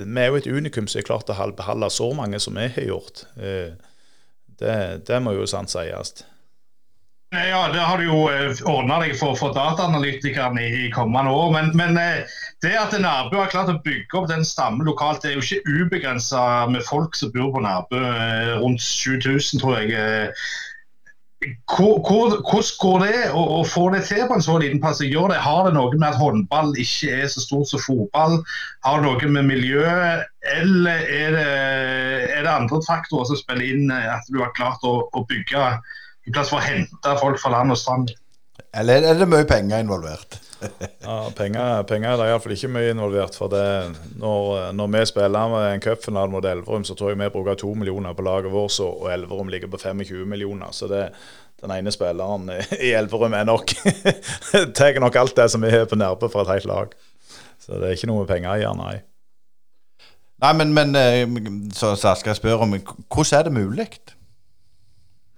vi 0.06 0.22
er 0.22 0.30
jo 0.32 0.39
et 0.39 0.48
unikum 0.48 0.88
som 0.88 1.02
har 1.02 1.08
klart 1.10 1.32
å 1.32 1.50
beholde 1.58 1.89
så 1.91 2.14
mange 2.16 2.39
som 2.39 2.56
vi 2.56 2.70
har 2.72 2.88
gjort. 2.88 3.26
Eh, 3.36 3.74
det, 4.60 4.78
det 5.08 5.20
må 5.24 5.36
jo 5.36 5.48
sant 5.50 5.74
sies. 5.74 6.24
Ja, 7.34 7.66
det 7.74 7.82
har 7.82 7.98
du 7.98 8.06
jo 8.06 8.20
eh, 8.30 8.62
ordna 8.70 9.02
deg 9.02 9.18
for, 9.20 9.36
for 9.36 9.56
dataanalytikeren 9.58 10.60
i, 10.62 10.70
i, 10.86 10.89
kommende 10.94 11.34
år. 11.34 11.52
Men, 11.56 11.72
men 11.76 12.00
eh, 12.00 12.36
det 12.64 12.76
at 12.80 12.96
Nærbø 12.96 13.41
har 13.41 13.52
klart 13.52 13.74
å 13.74 13.80
bygge 13.84 14.22
opp 14.22 14.30
den 14.32 14.46
stammen 14.48 14.86
lokalt, 14.88 15.26
det 15.26 15.34
er 15.34 15.39
jo 15.39 15.44
ikke 15.44 15.80
ubegrensa 15.82 16.44
med 16.72 16.86
folk 16.88 17.18
som 17.20 17.34
bor 17.34 17.52
på 17.58 17.66
Nærbø. 17.66 18.04
Rundt 18.62 18.86
7000, 18.86 19.60
tror 19.60 19.82
jeg. 19.82 20.32
Hvordan 21.74 22.44
går 22.80 23.04
det 23.04 23.24
å, 23.36 23.64
få 23.68 23.88
det 23.94 24.04
til 24.08 24.24
på 24.30 24.38
en 24.38 24.46
så 24.46 24.58
liten 24.62 24.82
plass? 24.84 25.02
Gjør 25.04 25.34
det, 25.34 25.39
har 25.44 25.68
det 25.68 25.74
noe 25.78 25.91
med 25.96 26.08
at 26.10 26.20
håndball 26.20 26.74
ikke 26.80 27.12
er 27.24 27.28
så 27.32 27.44
stort 27.44 27.72
som 27.72 27.82
fotball? 27.84 28.39
Har 28.86 29.02
det 29.02 29.08
noe 29.08 29.32
med 29.38 29.50
miljøet, 29.50 30.28
eller 30.54 31.04
er 31.08 31.36
det, 31.38 31.48
er 32.38 32.46
det 32.46 32.54
andre 32.54 32.82
faktorer 32.88 33.30
som 33.30 33.39
spiller 33.39 33.76
inn 33.76 33.91
at 33.94 34.28
du 34.30 34.41
har 34.44 34.54
klart 34.58 34.84
å, 34.88 34.96
å 35.12 35.26
bygge 35.30 35.64
en 35.64 36.36
plass 36.36 36.52
for 36.54 36.62
å 36.62 36.66
hente 36.68 37.18
folk 37.20 37.41
fra 37.41 37.56
land 37.58 37.76
og 37.76 37.80
strand. 37.80 38.14
Eller 38.74 39.06
er 39.06 39.20
det 39.20 39.30
mye 39.30 39.48
penger 39.50 39.84
involvert? 39.84 40.43
Ja, 41.03 41.18
Penger, 41.36 41.84
penger 41.89 42.14
er 42.14 42.20
det 42.20 42.28
iallfall 42.32 42.55
ikke 42.55 42.72
mye 42.72 42.91
involvert. 42.93 43.36
for 43.38 43.51
det. 43.51 43.68
Når, 44.20 44.72
når 44.78 44.91
vi 44.95 45.05
spiller 45.09 45.53
med 45.53 45.68
en 45.70 45.84
cupfinale 45.84 46.32
mot 46.32 46.45
Elverum, 46.45 46.84
så 46.84 46.95
tror 46.95 47.14
jeg 47.14 47.20
vi 47.22 47.30
bruker 47.34 47.59
to 47.59 47.74
millioner 47.74 48.14
på 48.14 48.26
laget 48.26 48.51
vårt, 48.51 48.80
og 48.84 49.09
Elverum 49.14 49.51
ligger 49.51 49.72
på 49.72 49.78
25 49.78 50.26
millioner. 50.30 50.72
Så 50.72 50.88
det, 50.91 51.07
den 51.61 51.72
ene 51.72 51.91
spilleren 51.91 52.49
i 52.80 52.93
Elverum 52.93 53.34
er 53.34 53.47
nok 53.47 53.76
tar 54.78 54.99
nok 54.99 55.16
alt 55.16 55.38
det 55.38 55.49
som 55.51 55.64
vi 55.64 55.72
har 55.72 55.88
på 55.89 55.99
nerve 55.99 56.30
for 56.30 56.43
et 56.43 56.55
helt 56.57 56.70
lag. 56.70 56.95
Så 57.59 57.80
det 57.80 57.88
er 57.88 57.97
ikke 57.97 58.11
noe 58.11 58.28
penger 58.28 58.59
igjen, 58.59 58.80
nei. 58.80 58.97
Nei, 60.43 60.51
men, 60.59 60.74
men 60.76 60.97
eh, 60.99 61.24
så, 61.72 61.93
så 61.95 62.18
skal 62.20 62.34
jeg 62.34 62.41
spørre 62.41 62.66
om 62.66 62.74
hvordan 62.76 63.38
er 63.38 63.47
det 63.47 63.53
mulig? 63.55 63.88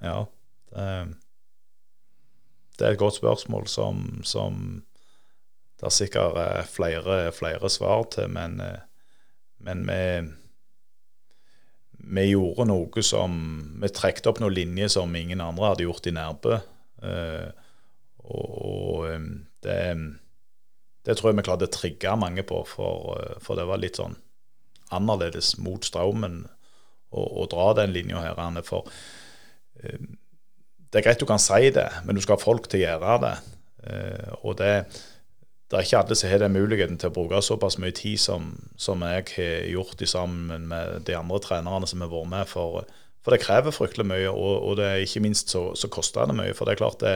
Ja. 0.01 0.23
det, 0.73 0.87
det 2.79 2.87
er 2.87 2.91
et 2.95 2.99
godt 2.99 3.15
spørsmål 3.15 3.67
som, 3.67 4.23
som 4.23 4.83
det 5.85 5.91
er 5.91 5.99
sikkert 5.99 6.71
flere, 6.73 7.15
flere 7.35 7.69
svar 7.69 8.07
til, 8.09 8.31
men, 8.33 8.57
eh, 8.61 8.81
men 9.65 9.83
vi, 9.85 9.99
vi 12.17 12.23
gjorde 12.31 12.65
noe 12.69 13.03
som 13.05 13.35
Vi 13.81 13.91
trekte 13.93 14.31
opp 14.31 14.41
noen 14.41 14.55
linjer 14.55 14.89
som 14.95 15.13
ingen 15.15 15.43
andre 15.45 15.69
hadde 15.71 15.85
gjort 15.85 16.09
i 16.09 16.15
Nærbø. 16.15 16.57
Eh, 17.05 17.47
og 18.25 19.05
det, 19.61 19.79
det 21.05 21.17
tror 21.17 21.29
jeg 21.29 21.37
vi 21.37 21.45
klarte 21.45 21.69
å 21.69 21.75
trigge 21.75 22.17
mange 22.17 22.41
på, 22.41 22.63
for, 22.65 23.37
for, 23.45 23.53
det 23.59 23.67
var 23.69 23.77
litt 23.77 24.01
sånn 24.01 24.17
annerledes 24.95 25.55
mot 25.61 25.85
strømmen 25.85 26.47
å, 27.13 27.45
dra 27.51 27.73
den 27.77 27.93
linja 27.93 28.23
her. 28.25 28.41
For 28.65 28.89
det 29.77 30.97
er 30.97 31.05
greit 31.05 31.21
du 31.21 31.29
kan 31.29 31.41
si 31.41 31.69
det, 31.75 31.85
men 32.05 32.17
du 32.17 32.25
skal 32.25 32.39
ha 32.39 32.41
folk 32.41 32.65
til 32.71 32.81
å 32.81 32.87
gjøre 32.87 33.19
det. 33.21 33.35
Eh, 33.85 34.33
og 34.41 34.57
det, 34.57 34.73
det, 35.71 35.77
er 35.77 35.85
ikke 35.85 36.01
alle 36.03 36.15
som 36.17 36.29
har 36.29 36.43
den 36.43 36.53
muligheten 36.53 36.99
til 37.01 37.09
å 37.09 37.15
bruke 37.15 37.41
såpass 37.41 37.79
mye 37.81 37.93
tid 37.95 38.21
som, 38.21 38.51
som 38.77 39.01
jeg 39.01 39.25
har 39.31 39.71
gjort 39.71 40.03
i 40.03 40.09
sammen 40.09 40.67
med 40.69 41.07
de 41.07 41.15
andre 41.17 41.39
trenerne 41.41 41.89
som 41.89 42.03
har 42.05 42.11
vært 42.11 42.29
med. 42.29 42.51
For, 42.51 42.85
for 43.25 43.33
det 43.33 43.41
krever 43.41 43.73
fryktelig 43.73 44.05
mye, 44.11 44.29
og, 44.29 44.53
og 44.69 44.77
det 44.77 44.91
er 44.91 45.01
ikke 45.01 45.23
minst 45.25 45.53
så, 45.53 45.67
så 45.73 45.89
koster 45.89 46.29
det 46.29 46.37
mye. 46.37 46.53
For 46.53 46.69
det 46.69 46.75
er 46.75 46.83
klart 46.83 47.01
det, 47.01 47.15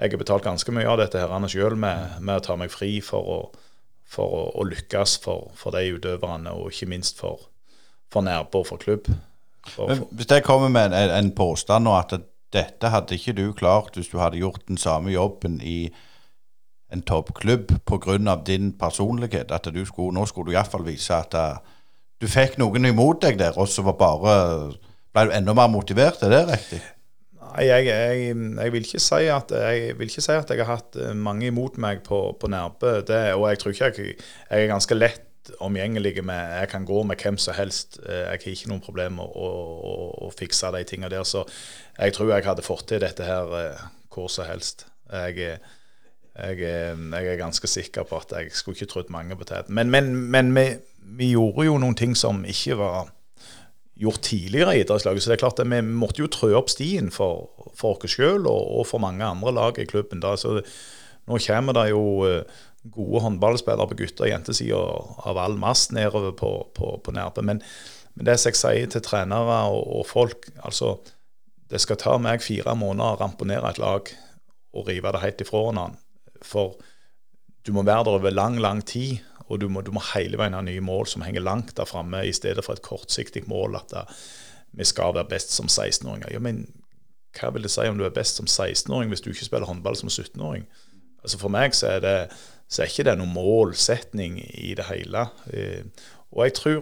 jeg 0.00 0.14
har 0.14 0.22
betalt 0.22 0.46
ganske 0.46 0.74
mye 0.74 0.88
av 0.90 1.02
dette 1.02 1.20
her 1.20 1.48
sjøl 1.52 1.76
med, 1.76 2.16
med, 2.20 2.40
å 2.40 2.46
ta 2.46 2.56
meg 2.58 2.72
fri 2.72 2.96
for 3.04 3.28
å, 3.36 3.38
for 4.08 4.32
å, 4.32 4.42
å 4.56 4.66
lykkes 4.66 5.18
for, 5.22 5.52
for, 5.58 5.76
de 5.76 5.98
utøverne, 5.98 6.56
og 6.56 6.72
ikke 6.72 6.88
minst 6.90 7.20
for, 7.20 7.50
for 8.12 8.24
nærbo 8.24 8.64
for 8.64 8.80
klubb. 8.80 9.12
For, 9.68 9.92
hvis 10.12 10.32
jeg 10.32 10.44
kommer 10.44 10.72
med 10.72 10.92
en, 10.96 11.12
en 11.12 11.30
påstand 11.36 11.84
nå 11.84 11.94
at 11.96 12.16
dette 12.54 12.90
hadde 12.90 13.16
ikke 13.16 13.36
du 13.36 13.46
klart 13.56 13.96
hvis 13.96 14.10
du 14.12 14.18
hadde 14.20 14.40
gjort 14.40 14.64
den 14.68 14.78
samme 14.80 15.12
jobben 15.12 15.56
i 15.64 15.92
en 16.94 17.04
toppklubb 17.04 17.74
pga. 17.84 18.36
din 18.46 18.72
personlighet. 18.78 19.50
At 19.52 19.68
du 19.74 19.84
skulle, 19.84 20.14
nå 20.14 20.26
skulle 20.26 20.52
du 20.52 20.56
iallfall 20.56 20.86
vise 20.86 21.14
at 21.14 21.34
uh, 21.34 21.60
du 22.20 22.28
fikk 22.30 22.58
noen 22.62 22.86
imot 22.88 23.22
deg 23.22 23.38
der, 23.38 23.58
og 23.58 23.68
så 23.68 23.82
var 23.82 23.98
bare 24.00 24.34
ble 25.14 25.28
du 25.28 25.36
enda 25.36 25.54
mer 25.54 25.70
motivert. 25.70 26.22
Er 26.22 26.32
det 26.32 26.42
riktig? 26.48 26.80
Nei, 27.44 27.66
jeg, 27.68 27.86
jeg, 27.86 28.32
jeg, 28.34 28.72
vil 28.74 28.88
si 28.88 29.28
at 29.30 29.52
jeg 29.54 29.98
vil 29.98 30.10
ikke 30.10 30.24
si 30.24 30.34
at 30.34 30.50
jeg 30.50 30.64
har 30.64 30.80
hatt 30.80 30.96
eh, 30.98 31.12
mange 31.14 31.46
imot 31.52 31.78
meg 31.78 32.02
på, 32.06 32.18
på 32.40 32.50
Nærbø. 32.50 32.96
Og 33.36 33.46
jeg 33.50 33.60
tror 33.62 33.74
ikke 33.74 33.90
jeg, 33.92 34.16
jeg 34.50 34.64
er 34.64 34.72
ganske 34.72 34.98
lett 34.98 35.30
omgjengelig 35.60 36.24
med 36.24 36.58
Jeg 36.60 36.68
kan 36.72 36.86
gå 36.88 37.02
med 37.02 37.20
hvem 37.20 37.38
som 37.38 37.54
helst. 37.54 38.00
Eh, 38.08 38.24
jeg 38.24 38.42
har 38.42 38.50
ikke 38.56 38.72
noen 38.72 38.82
problemer 38.82 39.22
å, 39.28 39.50
å, 39.92 39.94
å 40.26 40.32
fikse 40.34 40.72
de 40.74 40.82
tingene 40.88 41.12
der. 41.14 41.22
Så 41.28 41.44
jeg 41.98 42.16
tror 42.16 42.32
jeg 42.32 42.48
hadde 42.48 42.66
fått 42.66 42.88
til 42.90 43.04
dette 43.04 43.28
her 43.28 43.54
eh, 43.60 43.86
hvor 44.10 44.30
som 44.32 44.48
helst. 44.50 44.88
Jeg, 45.12 45.58
jeg, 46.34 46.58
jeg, 46.66 47.26
er 47.30 47.38
ganske 47.38 47.68
sikker 47.70 48.06
på 48.08 48.18
at 48.18 48.32
jeg 48.34 48.50
skulle 48.56 48.74
ikke 48.74 48.90
trodd 48.90 49.12
mange 49.14 49.36
på 49.38 49.46
teten. 49.46 49.74
Men, 49.74 49.90
men, 49.94 50.10
men 50.34 50.50
vi, 50.56 50.66
vi, 51.18 51.30
gjorde 51.36 51.68
jo 51.68 51.78
noen 51.78 51.94
ting 51.98 52.16
som 52.18 52.42
ikke 52.48 52.78
var 52.80 53.12
gjort 53.94 54.24
tidligere 54.26 54.74
i 54.74 54.82
idrettslaget. 54.82 55.22
Så 55.22 55.30
det 55.30 55.36
er 55.36 55.44
klart 55.44 55.62
at 55.62 55.70
vi 55.70 55.80
måtte 55.86 56.24
jo 56.24 56.30
trø 56.32 56.50
opp 56.58 56.72
stien 56.72 57.12
for, 57.14 57.46
for 57.78 57.94
oss 57.94 58.16
sjøl 58.16 58.48
og, 58.50 58.62
og, 58.80 58.86
for 58.90 59.02
mange 59.02 59.22
andre 59.26 59.54
lag 59.54 59.78
i 59.78 59.86
klubben. 59.86 60.22
Da. 60.24 60.34
Så 60.40 60.58
nå 60.58 61.40
kommer 61.46 61.78
det 61.78 61.88
jo 61.92 62.04
gode 62.92 63.22
håndballspillere 63.24 63.88
på 63.88 63.98
gutte- 64.02 64.26
og 64.26 64.32
jentesida 64.32 64.80
av 65.30 65.38
all 65.40 65.56
mast 65.56 65.94
nedover 65.94 66.34
på, 66.36 66.52
på, 66.74 66.96
på 66.98 67.14
Nærbø. 67.14 67.42
Men, 67.42 67.62
men, 68.14 68.26
det 68.26 68.36
som 68.40 68.50
jeg 68.50 68.60
sier 68.60 68.90
til 68.92 69.04
trenere 69.06 69.62
og, 69.70 69.86
og, 70.00 70.06
folk 70.10 70.50
altså 70.62 70.98
Det 71.70 71.80
skal 71.80 71.96
ta 71.96 72.18
meg 72.20 72.42
fire 72.44 72.74
måneder 72.76 73.16
å 73.16 73.20
ramponere 73.22 73.70
et 73.70 73.78
lag 73.80 74.10
og 74.74 74.88
rive 74.88 75.12
det 75.14 75.22
helt 75.22 75.40
ifra 75.40 75.62
hverandre. 75.64 76.03
For 76.44 76.76
du 77.64 77.72
må 77.72 77.84
være 77.86 78.06
der 78.06 78.18
over 78.18 78.34
lang, 78.34 78.60
lang 78.60 78.84
tid, 78.86 79.24
og 79.48 79.60
du 79.60 79.68
må, 79.68 79.82
du 79.84 79.92
må 79.92 80.02
hele 80.14 80.38
veien 80.40 80.56
ha 80.56 80.62
nye 80.64 80.84
mål 80.84 81.08
som 81.10 81.24
henger 81.24 81.44
langt 81.44 81.74
der 81.76 81.88
framme, 81.88 82.22
i 82.24 82.32
stedet 82.32 82.64
for 82.64 82.76
et 82.76 82.84
kortsiktig 82.84 83.44
mål 83.50 83.76
at 83.80 83.92
det, 83.92 84.06
vi 84.74 84.86
skal 84.88 85.14
være 85.14 85.30
best 85.30 85.52
som 85.54 85.68
16-åringer. 85.70 86.32
Ja, 86.34 86.40
men 86.42 86.64
hva 87.38 87.50
vil 87.54 87.66
det 87.66 87.70
si 87.74 87.84
om 87.86 87.98
du 87.98 88.06
er 88.06 88.14
best 88.14 88.40
som 88.40 88.48
16-åring 88.50 89.12
hvis 89.12 89.22
du 89.22 89.30
ikke 89.30 89.46
spiller 89.46 89.68
håndball 89.68 89.96
som 89.98 90.10
17-åring? 90.10 90.66
Altså 91.22 91.38
For 91.40 91.52
meg 91.52 91.76
så 91.76 91.94
er 91.96 92.04
det 92.04 92.18
så 92.68 92.82
er 92.82 92.90
ikke 92.90 93.04
det 93.06 93.18
noen 93.20 93.34
målsetning 93.34 94.38
i 94.40 94.72
det 94.76 94.86
hele. 94.88 95.26
Eh, 95.52 95.84
og 96.32 96.46
jeg 96.46 96.54
tror, 96.58 96.78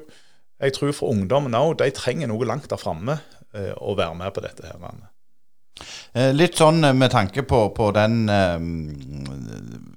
jeg 0.62 0.76
tror 0.76 0.92
for 0.96 1.12
ungdommen 1.12 1.56
òg, 1.58 1.74
de 1.80 1.90
trenger 1.94 2.30
noe 2.30 2.46
langt 2.48 2.70
der 2.70 2.80
framme 2.80 3.18
eh, 3.52 3.74
å 3.76 3.96
være 3.98 4.14
med 4.16 4.32
på 4.32 4.44
dette. 4.44 4.70
her. 4.70 5.10
Eh, 6.12 6.28
litt 6.36 6.58
sånn 6.60 6.84
med 6.92 7.08
tanke 7.08 7.40
på, 7.48 7.70
på 7.72 7.88
den 7.96 8.26
eh, 8.28 8.58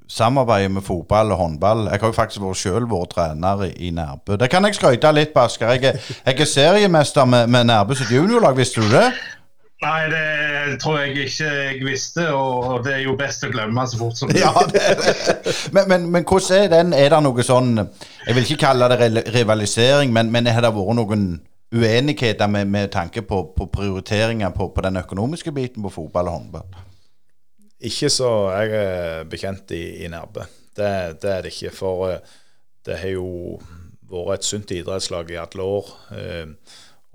samarbeidet 0.08 0.72
med 0.72 0.86
fotball 0.86 1.34
og 1.36 1.42
håndball. 1.42 1.88
Jeg 1.92 2.00
har 2.00 2.12
jo 2.12 2.16
faktisk 2.16 2.44
vært 2.46 2.62
selv 2.62 2.92
vært 2.94 3.16
trener 3.18 3.66
i 3.76 3.92
Nærbø. 3.92 4.38
Det 4.40 4.48
kan 4.52 4.64
jeg 4.64 4.78
skryte 4.78 5.12
litt 5.12 5.34
på, 5.34 5.44
Asker. 5.44 5.74
Jeg, 5.76 5.98
jeg, 6.00 6.38
er 6.40 6.52
seriemester 6.52 7.28
med, 7.28 7.50
med 7.52 7.68
Nærbø 7.68 7.98
sitt 8.00 8.14
juniorlag, 8.16 8.56
visste 8.56 8.86
du 8.86 8.94
det? 8.96 9.10
Nei, 9.84 10.06
det 10.08 10.78
tror 10.80 11.02
jeg 11.02 11.26
ikke 11.26 11.50
jeg 11.52 11.82
visste, 11.84 12.30
og 12.32 12.86
det 12.86 12.94
er 12.96 13.02
jo 13.04 13.18
best 13.20 13.44
å 13.44 13.50
glemme 13.52 13.84
så 13.84 14.00
fort 14.00 14.16
som 14.16 14.30
mulig. 14.32 14.40
Ja, 14.40 14.54
men, 15.76 15.90
men, 15.92 16.08
men, 16.14 16.24
hvordan 16.24 16.64
er 16.64 16.72
den? 16.72 16.96
Er 16.96 17.12
det 17.12 17.20
noe 17.26 17.44
sånn 17.44 17.76
Jeg 17.82 18.38
vil 18.38 18.48
ikke 18.48 18.62
kalle 18.70 18.88
det 18.94 19.26
rivalisering, 19.36 20.16
men, 20.16 20.32
men 20.32 20.48
har 20.48 20.64
det 20.64 20.72
vært 20.80 20.98
noen 21.02 21.28
uenigheter 21.76 22.48
med, 22.48 22.68
med 22.72 22.92
tanke 22.92 23.22
på, 23.22 23.42
på 23.58 23.68
prioriteringer 23.68 24.50
på, 24.56 24.70
på, 24.70 24.82
den 24.82 24.98
økonomiske 25.02 25.52
biten 25.52 25.84
på 25.84 25.92
fotball 25.94 26.32
og 26.32 26.38
håndball? 26.40 26.80
Ikke 27.86 28.10
så 28.10 28.32
jeg 28.56 28.72
er 28.80 29.28
bekjent 29.30 29.72
i, 29.76 29.84
i 30.06 30.10
Nærbø. 30.12 30.46
Det, 30.76 30.90
det, 31.22 31.32
er 31.32 31.44
det 31.44 31.52
ikke. 31.54 31.76
For 31.76 32.08
eh, 32.10 32.34
det 32.88 33.00
har 33.02 33.16
jo 33.16 33.60
vært 34.10 34.42
et 34.42 34.48
sunt 34.48 34.72
idrettslag 34.72 35.32
i 35.32 35.40
alle 35.42 35.68
år. 35.78 35.92
Eh, 36.16 36.48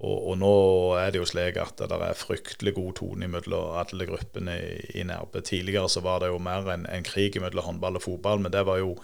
og, 0.00 0.16
og, 0.30 0.36
nå 0.40 0.52
er 0.96 1.10
det 1.12 1.20
jo 1.20 1.28
slik 1.28 1.58
at 1.60 1.80
det 1.80 1.96
er 1.96 2.16
fryktelig 2.16 2.72
god 2.76 2.94
tone 3.00 3.28
mellom 3.28 3.74
alle 3.82 4.06
gruppene 4.08 4.56
i, 4.56 5.00
i 5.00 5.04
Nærbø. 5.08 5.42
Tidligere 5.44 5.90
så 5.92 6.04
var 6.04 6.22
det 6.22 6.30
jo 6.32 6.40
mer 6.40 6.68
en, 6.72 6.86
en 6.88 7.04
krig 7.04 7.36
mellom 7.40 7.66
håndball 7.66 8.00
og 8.00 8.06
fotball, 8.06 8.40
men 8.40 8.52
det 8.52 8.64
var 8.68 8.80
jo 8.80 8.94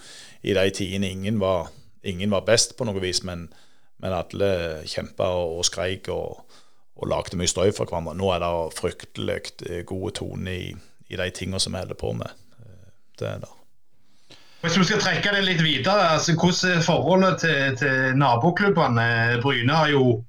i 0.40 0.56
de 0.56 0.70
tidene 0.70 1.10
ingen 1.12 1.40
var, 1.40 1.72
ingen 2.04 2.32
var 2.32 2.46
best 2.48 2.76
på 2.78 2.88
noe 2.88 3.02
vis. 3.04 3.24
Men, 3.28 3.48
men 4.02 4.16
alle 4.16 4.50
kjempa 4.88 5.28
og, 5.32 5.58
og 5.60 5.68
skreik 5.68 6.10
og, 6.12 6.56
og 6.96 7.10
lagde 7.10 7.38
mye 7.40 7.50
støy 7.50 7.70
for 7.76 7.88
hverandre. 7.88 8.16
Nå 8.18 8.32
er 8.34 8.42
det 8.44 8.78
fryktelig 8.78 9.38
gode 9.88 10.14
toner 10.20 10.56
i, 10.56 10.72
i 11.08 11.20
de 11.20 11.30
tingene 11.34 11.62
som 11.62 11.76
vi 11.76 11.84
holder 11.84 12.00
på 12.00 12.12
med. 12.16 12.42
Det 13.16 13.30
er 13.30 13.40
det. 13.44 13.52
Hvis 14.64 14.76
vi 14.80 14.84
skal 14.88 15.00
trekke 15.00 15.32
det 15.36 15.44
litt 15.46 15.62
videre, 15.62 16.10
altså 16.16 16.34
hvordan 16.34 16.72
er 16.74 16.84
forholdet 16.84 17.40
til, 17.44 17.76
til 17.78 18.16
naboklubbene? 18.18 19.08
Bryne 19.44 19.76
har 19.78 19.92
jo 19.92 20.20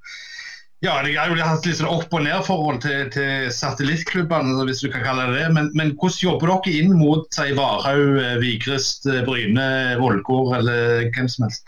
ja, 0.85 0.99
det 1.01 1.15
er 1.17 1.31
jo 1.31 1.41
hatt 1.41 1.65
litt 1.65 1.79
sånn 1.79 1.89
opp- 1.89 2.11
og 2.13 2.21
ned-forhold 2.21 2.83
til, 2.83 3.07
til 3.09 3.47
satellittklubbene, 3.49 4.59
hvis 4.67 4.83
du 4.83 4.91
kan 4.93 5.01
kalle 5.01 5.25
det 5.31 5.39
det. 5.39 5.47
Men, 5.55 5.71
men 5.73 5.95
hvordan 5.97 6.19
jobber 6.21 6.51
dere 6.53 6.75
inn 6.83 6.93
mot 6.99 7.25
si, 7.33 7.47
Varhaug, 7.57 8.19
eh, 8.21 8.35
Vigrest, 8.43 9.07
eh, 9.09 9.23
Bryne, 9.25 9.65
Vollgård 9.97 10.53
eller 10.59 11.09
hvem 11.15 11.31
som 11.33 11.47
helst? 11.47 11.65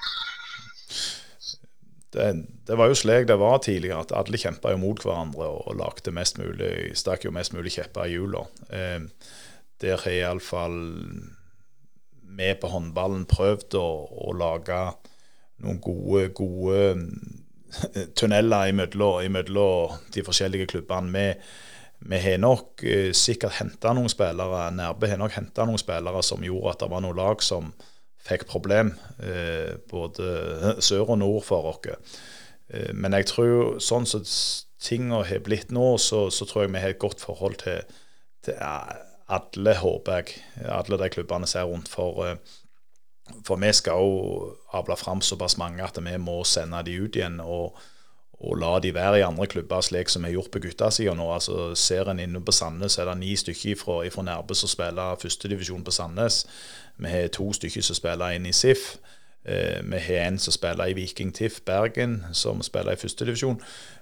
Det, 2.10 2.30
det, 2.66 2.78
var 2.78 2.90
jo 2.90 2.98
slik 2.98 3.28
det 3.30 3.38
var 3.38 3.60
tidligere, 3.62 4.02
at 4.02 4.16
alle 4.18 4.40
kjempa 4.42 4.72
mot 4.82 5.04
hverandre 5.06 5.46
og 5.46 5.76
lagde 5.78 6.14
mest 6.16 6.40
mulig, 6.42 6.96
stakk 6.98 7.28
jo 7.28 7.34
mest 7.36 7.54
mulig 7.54 7.76
kjepper 7.76 8.10
i 8.10 8.16
hjula. 8.16 8.48
Eh, 8.74 9.04
der 9.80 10.02
har 10.02 10.16
iallfall 10.16 10.80
vi 12.40 12.50
på 12.56 12.72
håndballen 12.72 13.26
prøvd 13.30 13.78
å, 13.80 13.88
å 14.30 14.34
lage 14.38 14.80
noen 15.64 15.80
gode, 15.84 16.30
gode 16.36 16.82
tunneler 18.18 18.72
imellom, 18.72 19.98
de 20.14 20.26
forskjellige 20.26 20.70
klubbene. 20.74 21.34
Vi, 22.00 22.20
har 22.24 22.40
nok 22.40 22.84
uh, 22.86 23.10
sikkert 23.16 23.58
henta 23.60 23.92
noen 23.92 24.12
spillere 24.12 24.70
Nærbe 24.72 25.10
har 25.12 25.20
nok 25.20 25.36
henta 25.36 25.66
noen 25.68 25.82
spillere 25.82 26.22
som 26.24 26.46
gjorde 26.46 26.72
at 26.72 26.86
det 26.86 26.92
var 26.94 27.04
noen 27.04 27.20
lag 27.20 27.44
som 27.44 27.74
fikk 28.30 28.48
problem, 28.50 28.94
uh, 29.24 29.76
både 29.92 30.30
sør 30.88 31.16
og 31.16 31.22
nord 31.24 31.44
for 31.48 31.74
oss. 31.74 32.14
Uh, 32.70 32.92
men 32.94 33.18
jeg 33.18 33.30
tror 33.34 33.80
sånn 33.84 34.08
som 34.10 34.26
tingene 34.80 35.26
har 35.28 35.44
blitt 35.44 35.74
nå, 35.76 35.98
så, 36.00 36.28
så, 36.32 36.48
tror 36.48 36.66
jeg 36.66 36.74
vi 36.76 36.86
har 36.86 36.96
et 36.96 37.02
godt 37.02 37.26
forhold 37.26 37.60
til, 37.66 37.84
til 38.46 38.56
alle, 38.60 39.76
håper 39.82 40.22
jeg. 40.22 40.40
Alle 40.72 41.02
de 41.02 41.12
klubbene 41.12 41.50
som 41.50 41.64
er 41.64 41.70
rundt. 41.74 41.92
For 41.92 42.40
for 43.46 43.60
vi 43.62 43.72
skal 43.74 44.02
jo 44.02 44.50
avle 44.74 44.98
fram 44.98 45.22
såpass 45.22 45.58
mange 45.60 45.84
at 45.86 46.00
vi 46.02 46.18
må 46.22 46.42
sende 46.48 46.82
de 46.86 46.98
ut 46.98 47.16
igjen. 47.16 47.40
og, 47.40 47.78
og 48.40 48.56
la 48.62 48.80
de 48.80 48.94
være 48.96 49.20
i 49.20 49.26
andre 49.28 49.48
klubber, 49.52 49.82
slik 49.84 50.10
som 50.10 50.24
er 50.24 50.32
gjort 50.32 50.52
på 50.54 50.62
guttasida 50.64 51.14
nå. 51.18 51.28
Altså, 51.34 51.74
ser 51.76 52.08
en 52.08 52.22
inne 52.24 52.40
på 52.40 52.56
Sandnes, 52.56 52.98
er 52.98 53.10
det 53.10 53.18
ni 53.20 53.36
stykker 53.36 53.76
fra, 53.76 54.00
fra 54.14 54.24
Nærbø 54.24 54.56
som 54.56 54.72
spiller 54.72 55.20
førstedivisjon 55.20 55.84
på 55.84 55.92
Sandnes. 55.92 56.46
Vi 56.98 57.12
har 57.12 57.28
to 57.36 57.52
stykker 57.54 57.84
som 57.84 58.00
spiller 58.00 58.38
inn 58.38 58.48
i 58.48 58.56
SIF. 58.56 58.94
Eh, 59.44 59.84
vi 59.84 60.00
har 60.00 60.28
en 60.28 60.40
som 60.40 60.56
spiller 60.56 60.88
i 60.88 60.96
Viking 60.96 61.36
TIFF 61.36 61.62
Bergen, 61.68 62.24
som 62.32 62.64
spiller 62.64 62.96
i 62.96 63.02
førstedivisjon. 63.02 63.60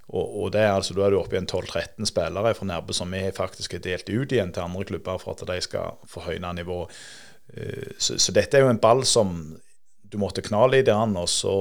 Og, 0.08 0.44
og 0.44 0.52
det 0.54 0.62
er 0.62 0.72
altså, 0.72 0.94
da 0.94 1.06
er 1.06 1.14
du 1.14 1.20
oppe 1.20 1.38
i 1.38 1.42
12-13 1.42 2.06
spillere 2.08 2.54
fra 2.56 2.66
Nærbø 2.66 2.94
som 2.94 3.12
vi 3.12 3.26
faktisk 3.36 3.74
har 3.76 3.84
delt 3.84 4.10
ut 4.10 4.32
igjen 4.32 4.54
til 4.54 4.64
andre 4.64 4.86
klubber 4.86 5.18
for 5.18 5.34
at 5.34 5.48
de 5.50 5.62
skal 5.62 5.98
få 6.08 6.24
høyne 6.30 6.54
nivået. 6.56 6.94
Eh, 7.54 7.94
så, 7.98 8.20
så, 8.20 8.32
dette 8.32 8.58
er 8.58 8.66
jo 8.66 8.72
en 8.74 8.82
ball 8.82 9.06
som 9.06 9.58
du 10.10 10.18
måtte 10.18 10.44
kna 10.46 10.68
litt 10.72 10.88
i 10.88 10.92
den, 10.92 11.16
og 11.20 11.28
så 11.32 11.54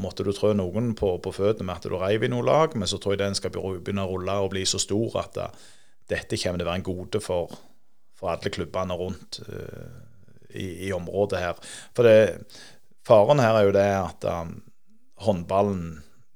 måtte 0.00 0.26
du 0.26 0.32
trø 0.36 0.52
noen 0.56 0.92
på, 0.98 1.14
på 1.24 1.32
føttene 1.32 1.68
med 1.68 1.78
at 1.78 1.88
du 1.88 1.96
reiv 1.96 2.26
i 2.26 2.30
noe 2.32 2.44
lag, 2.44 2.76
men 2.76 2.88
så 2.90 2.98
tror 3.00 3.14
jeg 3.14 3.22
den 3.22 3.38
skal 3.38 3.54
begynne 3.54 4.04
å 4.04 4.10
rulle 4.12 4.36
og 4.44 4.50
bli 4.52 4.64
så 4.68 4.80
stor 4.82 5.20
at 5.22 5.38
da, 5.38 5.48
eh, 5.48 5.70
dette 6.12 6.36
kommer 6.36 6.60
til 6.60 6.66
å 6.66 6.68
være 6.68 6.80
en 6.82 6.84
gode 6.84 7.20
for, 7.24 7.52
for 8.12 8.34
alle 8.34 8.50
klubbene 8.52 8.96
rundt 9.00 9.38
uh, 9.48 9.86
i, 10.52 10.66
i, 10.84 10.90
området 10.92 11.40
her. 11.40 11.62
For 11.96 12.04
det, 12.04 12.42
faren 13.08 13.40
her 13.40 13.56
er 13.56 13.64
jo 13.64 13.72
det 13.72 13.86
at 13.96 14.26
um, 14.28 14.50
håndballen 15.24 15.86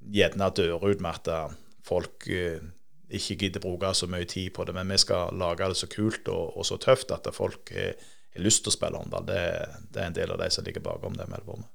gjerne 0.09 0.49
dør 0.57 0.89
ut 0.89 1.05
med 1.05 1.21
at 1.21 1.59
folk 1.85 2.31
uh, 2.33 2.65
ikke 3.13 3.37
gidder 3.43 3.61
bruke 3.61 3.93
så 3.93 4.09
mye 4.09 4.25
tid 4.25 4.55
på 4.57 4.65
det, 4.65 4.73
men 4.73 4.89
vi 4.89 5.03
skal 5.05 5.37
lage 5.37 5.69
det 5.69 5.77
så 5.83 5.91
kult 5.93 6.33
og, 6.33 6.57
og 6.57 6.65
så 6.65 6.81
tøft 6.81 7.13
at 7.13 7.29
folk 7.37 7.75
uh, 7.77 8.09
har 8.39 8.47
lyst 8.47 8.65
til 8.65 8.73
å 8.73 8.77
spille 8.79 9.01
håndball. 9.01 9.27
Det, 9.29 9.43
det, 9.91 10.01
er 10.01 10.07
en 10.09 10.17
del 10.17 10.33
av 10.35 10.41
de 10.43 10.49
som 10.55 10.67
ligger 10.67 10.85
bakom 10.85 11.19
det 11.19 11.27
vi 11.29 11.43
på 11.45 11.59
med. 11.59 11.69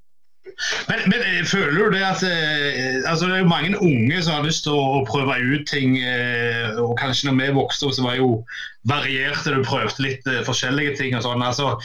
Men, 0.87 0.99
men, 1.07 1.21
eh, 1.23 1.45
føler 1.47 1.77
du 1.77 1.95
det 1.95 2.03
at 2.05 2.23
eh, 2.27 3.01
altså 3.09 3.25
Det 3.25 3.35
er 3.37 3.41
jo 3.41 3.49
mange 3.49 3.77
unge 3.79 4.21
som 4.21 4.35
har 4.35 4.45
lyst 4.45 4.65
til 4.67 4.75
å 4.77 5.03
prøve 5.07 5.39
ut 5.39 5.67
ting. 5.69 5.97
Eh, 5.97 6.75
og 6.81 6.97
Kanskje 6.99 7.29
når 7.29 7.39
vi 7.39 7.59
vokste 7.59 7.87
opp, 7.87 7.95
så 7.97 8.05
var 8.05 8.17
det 8.17 8.23
jo 8.23 8.33
varierte, 8.89 9.53
du 9.55 9.63
prøvde 9.65 10.03
litt 10.03 10.27
forskjellige 10.47 10.97
ting. 10.99 11.15
og 11.17 11.25
sånn, 11.25 11.45
altså 11.45 11.77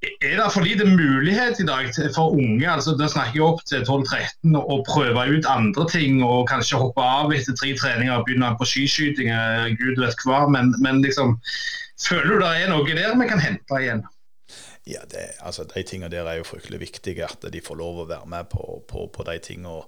er 0.00 0.38
det 0.38 0.46
for 0.54 0.64
lite 0.64 0.86
mulighet 0.88 1.58
i 1.60 1.66
dag 1.68 1.90
for 2.14 2.32
unge 2.32 2.64
altså 2.64 2.94
da 2.96 3.04
snakker 3.12 3.36
jeg 3.36 3.44
opp 3.44 3.58
til 3.68 3.82
12-13 3.84 4.54
å 4.56 4.78
prøve 4.86 5.26
ut 5.28 5.48
andre 5.52 5.84
ting 5.92 6.22
og 6.24 6.48
kanskje 6.48 6.80
hoppe 6.80 7.04
av 7.04 7.34
etter 7.36 7.52
tre 7.52 7.74
treninger 7.76 8.14
og 8.14 8.24
begynne 8.24 8.54
på 8.56 8.68
skiskyting? 8.70 9.28
Gud 9.76 10.00
vet 10.00 10.24
hva, 10.24 10.46
men, 10.48 10.72
men 10.80 11.02
liksom 11.04 11.36
Føler 12.00 12.32
du 12.32 12.40
det 12.40 12.50
er 12.62 12.70
noe 12.72 12.96
der 12.96 13.16
vi 13.18 13.28
kan 13.28 13.42
hente 13.42 13.80
igjen? 13.82 14.04
Ja, 14.88 15.02
det, 15.10 15.36
altså 15.44 15.66
De 15.68 15.82
tingene 15.86 16.10
der 16.12 16.26
er 16.26 16.40
jo 16.40 16.48
fryktelig 16.48 16.80
viktige. 16.80 17.26
At 17.26 17.44
de 17.52 17.60
får 17.64 17.78
lov 17.78 18.02
å 18.02 18.08
være 18.08 18.28
med 18.30 18.48
på, 18.52 18.80
på, 18.88 19.06
på 19.12 19.26
de 19.28 19.36
tingene 19.44 19.82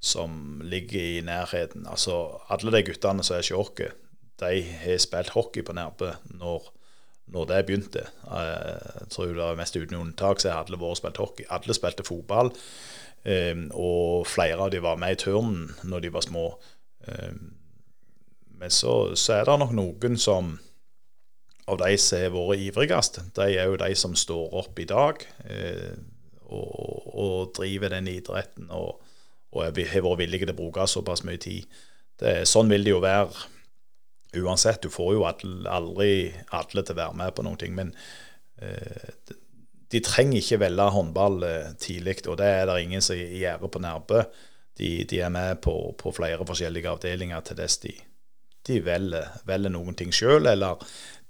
som 0.00 0.62
ligger 0.64 1.18
i 1.18 1.24
nærheten. 1.24 1.86
Altså 1.86 2.40
Alle 2.48 2.72
de 2.78 2.84
guttene 2.88 3.24
som 3.26 3.36
er 3.36 3.50
oss, 3.58 3.82
de 4.40 4.62
har 4.84 5.02
spilt 5.02 5.34
hockey 5.36 5.62
på 5.62 5.76
Nærbø 5.76 6.14
når, 6.40 6.70
når 7.28 7.50
det 7.50 7.60
begynte. 7.68 8.06
Jeg 8.24 9.10
tror 9.12 9.28
det 9.28 9.42
var 9.42 9.60
mest 9.60 9.76
uten 9.76 10.00
unntak 10.00 10.40
så 10.40 10.54
har 10.54 10.64
alle 10.64 10.80
vært 10.80 11.02
spilt 11.02 11.20
hockey. 11.20 11.44
Alle 11.52 11.76
spilte 11.76 12.06
fotball. 12.08 12.54
og 13.76 14.26
flere 14.26 14.64
av 14.64 14.70
de 14.72 14.80
var 14.80 14.96
med 14.96 15.12
i 15.12 15.20
turnen 15.20 15.74
når 15.84 16.00
de 16.00 16.12
var 16.12 16.24
små. 16.24 16.46
men 18.60 18.70
så, 18.70 19.14
så 19.14 19.34
er 19.34 19.44
det 19.44 19.58
nok 19.60 19.76
noen 19.76 20.16
som 20.16 20.56
av 21.66 21.78
de 21.82 21.92
som 22.00 22.22
har 22.22 22.32
vært 22.34 22.64
ivrigst, 22.68 23.20
de 23.36 23.46
er 23.52 23.68
jo 23.68 23.78
de 23.80 23.92
som 23.98 24.16
står 24.16 24.56
opp 24.62 24.80
i 24.80 24.88
dag 24.88 25.22
eh, 25.44 25.94
og, 26.50 27.06
og, 27.14 27.52
driver 27.56 27.92
den 27.94 28.08
idretten 28.10 28.70
og, 28.74 29.00
og 29.52 29.64
har 29.64 29.74
vært 29.76 30.22
villige 30.22 30.48
til 30.48 30.54
å 30.54 30.58
bruke 30.58 30.86
såpass 30.90 31.22
mye 31.26 31.40
tid. 31.42 31.80
Det, 32.20 32.40
sånn 32.48 32.70
vil 32.72 32.84
det 32.86 32.94
jo 32.94 33.02
være 33.02 33.48
uansett. 34.40 34.82
Du 34.82 34.90
får 34.92 35.14
jo 35.16 35.26
aldri 35.26 36.32
alle 36.54 36.84
til 36.84 36.94
å 36.94 37.00
være 37.00 37.18
med 37.18 37.34
på 37.34 37.44
noen 37.46 37.60
ting. 37.60 37.74
Men 37.76 37.92
eh, 38.62 39.34
de 39.90 40.02
trenger 40.04 40.38
ikke 40.38 40.60
velge 40.62 40.86
håndball 40.94 41.42
eh, 41.46 41.72
tidlig, 41.80 42.20
og 42.28 42.38
det 42.40 42.50
er 42.60 42.68
det 42.70 42.78
ingen 42.84 43.04
som 43.04 43.18
gjør 43.18 43.66
på 43.66 43.82
Nærbø. 43.82 44.22
De, 44.78 44.90
de, 45.04 45.18
er 45.20 45.32
med 45.34 45.58
på, 45.64 45.74
på, 45.98 46.12
flere 46.14 46.46
forskjellige 46.46 46.88
avdelinger 46.88 47.42
til 47.44 47.58
dess 47.58 47.76
de, 47.82 47.92
de 48.70 48.80
velger, 48.86 49.30
velger 49.48 49.74
noen 49.74 49.96
ting 49.98 50.12
sjøl, 50.14 50.48
eller 50.48 50.80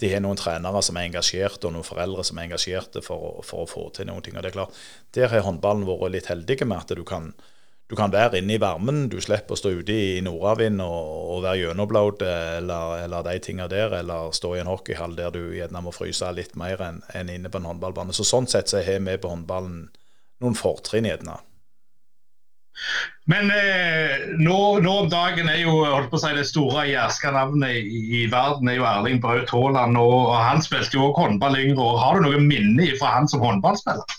de 0.00 0.08
har 0.08 0.22
noen 0.24 0.38
trenere 0.40 0.80
som 0.84 0.96
er 0.96 1.10
engasjerte, 1.10 1.66
og 1.68 1.74
noen 1.74 1.86
foreldre 1.86 2.24
som 2.24 2.38
er 2.38 2.48
engasjerte 2.48 3.02
for, 3.04 3.40
for, 3.44 3.64
å 3.64 3.70
få 3.70 3.88
til 3.96 4.08
noen 4.08 4.24
ting. 4.24 4.36
Og 4.36 4.44
det 4.44 4.52
er 4.52 4.58
klart, 4.58 4.76
Der 5.12 5.28
har 5.28 5.44
håndballen 5.44 5.88
vært 5.88 6.14
litt 6.14 6.30
heldig 6.30 6.60
med 6.64 6.78
at 6.78 6.94
du 6.96 7.02
kan, 7.04 7.32
du 7.90 7.96
kan 7.98 8.12
være 8.12 8.40
inne 8.40 8.56
i 8.56 8.62
varmen. 8.62 9.08
Du 9.12 9.18
slipper 9.20 9.56
å 9.56 9.60
stå 9.60 9.74
ute 9.80 9.92
i 9.92 10.22
nordavind 10.24 10.80
og, 10.80 11.10
og 11.34 11.44
være 11.44 11.66
gjennomblådd 11.66 12.24
eller, 12.24 13.04
eller, 13.04 13.26
de 13.28 13.36
tingene 13.44 13.68
der, 13.68 13.98
eller 14.00 14.32
stå 14.36 14.54
i 14.56 14.62
en 14.62 14.72
hockeyhall 14.72 15.18
der 15.18 15.34
du 15.36 15.42
gjerne 15.58 15.84
må 15.84 15.92
fryse 15.92 16.32
litt 16.32 16.56
mer 16.60 16.80
enn, 16.86 17.02
en 17.12 17.32
inne 17.34 17.52
på 17.52 17.60
en 17.60 17.68
håndballbane. 17.68 18.16
Så 18.16 18.24
Sånn 18.24 18.48
sett 18.48 18.72
så 18.72 18.80
har 18.86 19.04
vi 19.04 19.20
på 19.20 19.34
håndballen 19.34 19.88
noen 20.40 20.56
fortrinn 20.56 21.10
gjerne. 21.10 21.36
Men 23.30 23.52
eh, 23.54 24.14
nå, 24.40 24.56
nå, 24.82 24.94
om 25.04 25.10
dagen 25.12 25.50
er 25.52 25.60
jo 25.62 25.76
holdt 25.84 26.10
på 26.10 26.18
å 26.18 26.22
si, 26.22 26.32
det 26.34 26.46
store 26.48 26.86
jærska 26.88 27.30
navnet 27.34 27.76
i, 27.78 28.00
i, 28.22 28.24
verden 28.32 28.70
er 28.70 28.80
jo 28.80 28.88
Erling 28.88 29.20
Braut 29.22 29.52
Haaland. 29.54 29.98
Og, 30.00 30.32
han 30.34 30.64
spilte 30.64 30.98
jo 30.98 31.10
også 31.10 31.26
håndball 31.26 31.58
yngre. 31.60 31.84
og 31.84 32.00
Har 32.02 32.18
du 32.18 32.26
noe 32.26 32.42
minne 32.42 32.90
fra 32.98 33.14
han 33.18 33.30
som 33.30 33.44
håndballspiller? 33.44 34.18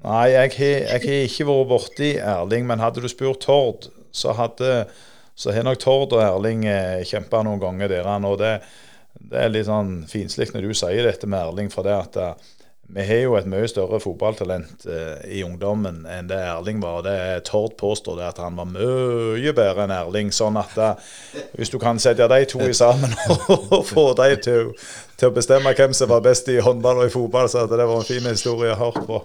Nei, 0.00 0.26
jeg 0.32 0.54
har 0.56 1.06
ikke 1.26 1.48
vært 1.50 1.70
borti 1.74 2.14
Erling, 2.16 2.64
men 2.70 2.80
hadde 2.80 3.04
du 3.04 3.10
spurt 3.12 3.44
Tord, 3.44 3.90
så 4.16 4.32
hadde 4.38 4.86
så 5.40 5.52
har 5.56 5.64
nok 5.64 5.78
Tord 5.80 6.12
og 6.12 6.20
Erling 6.20 6.66
eh, 6.68 7.00
kjempa 7.08 7.40
noen 7.46 7.60
ganger 7.62 7.88
der. 7.88 8.08
Og 8.28 8.34
det, 8.40 8.58
det 9.30 9.38
er 9.40 9.52
litt 9.52 9.68
sånn 9.70 10.02
finslig 10.08 10.50
når 10.52 10.66
du 10.68 10.74
sier 10.76 11.06
dette 11.06 11.28
med 11.30 11.40
Erling, 11.40 11.70
for 11.72 11.86
det 11.86 11.94
at 11.96 12.18
eh, 12.20 12.50
vi 12.94 13.04
har 13.06 13.20
jo 13.22 13.36
et 13.38 13.46
mye 13.46 13.68
større 13.70 14.00
fotballtalent 14.02 14.86
eh, 14.90 15.20
i 15.38 15.42
ungdommen 15.46 16.02
enn 16.10 16.30
det 16.30 16.38
Erling 16.42 16.80
var. 16.82 17.04
det 17.06 17.12
er 17.14 17.42
Tord 17.46 17.76
påstår 17.78 18.18
det 18.18 18.26
at 18.32 18.40
han 18.42 18.58
var 18.58 18.66
mye 18.66 19.52
bedre 19.54 19.84
enn 19.86 19.94
Erling. 19.94 20.32
sånn 20.34 20.58
at 20.58 20.74
da, 20.74 20.88
eh, 21.34 21.46
hvis 21.58 21.70
du 21.70 21.78
kan 21.78 22.02
sette 22.02 22.26
de 22.26 22.40
to 22.50 22.62
i 22.66 22.74
sammen 22.82 23.14
og 23.46 23.84
få 23.92 24.10
de 24.18 24.34
til, 24.42 24.72
til, 25.20 25.30
å 25.30 25.34
bestemme 25.36 25.72
hvem 25.76 25.92
som 25.96 26.10
var 26.10 26.22
best 26.24 26.48
i 26.50 26.58
håndball 26.64 27.02
og 27.02 27.08
i 27.08 27.12
fotball, 27.12 27.48
så 27.52 27.66
det 27.68 27.78
var 27.78 27.96
en 27.96 28.06
fin 28.08 28.26
historie 28.26 28.72
å 28.74 28.78
høre 28.78 29.02
på. 29.06 29.20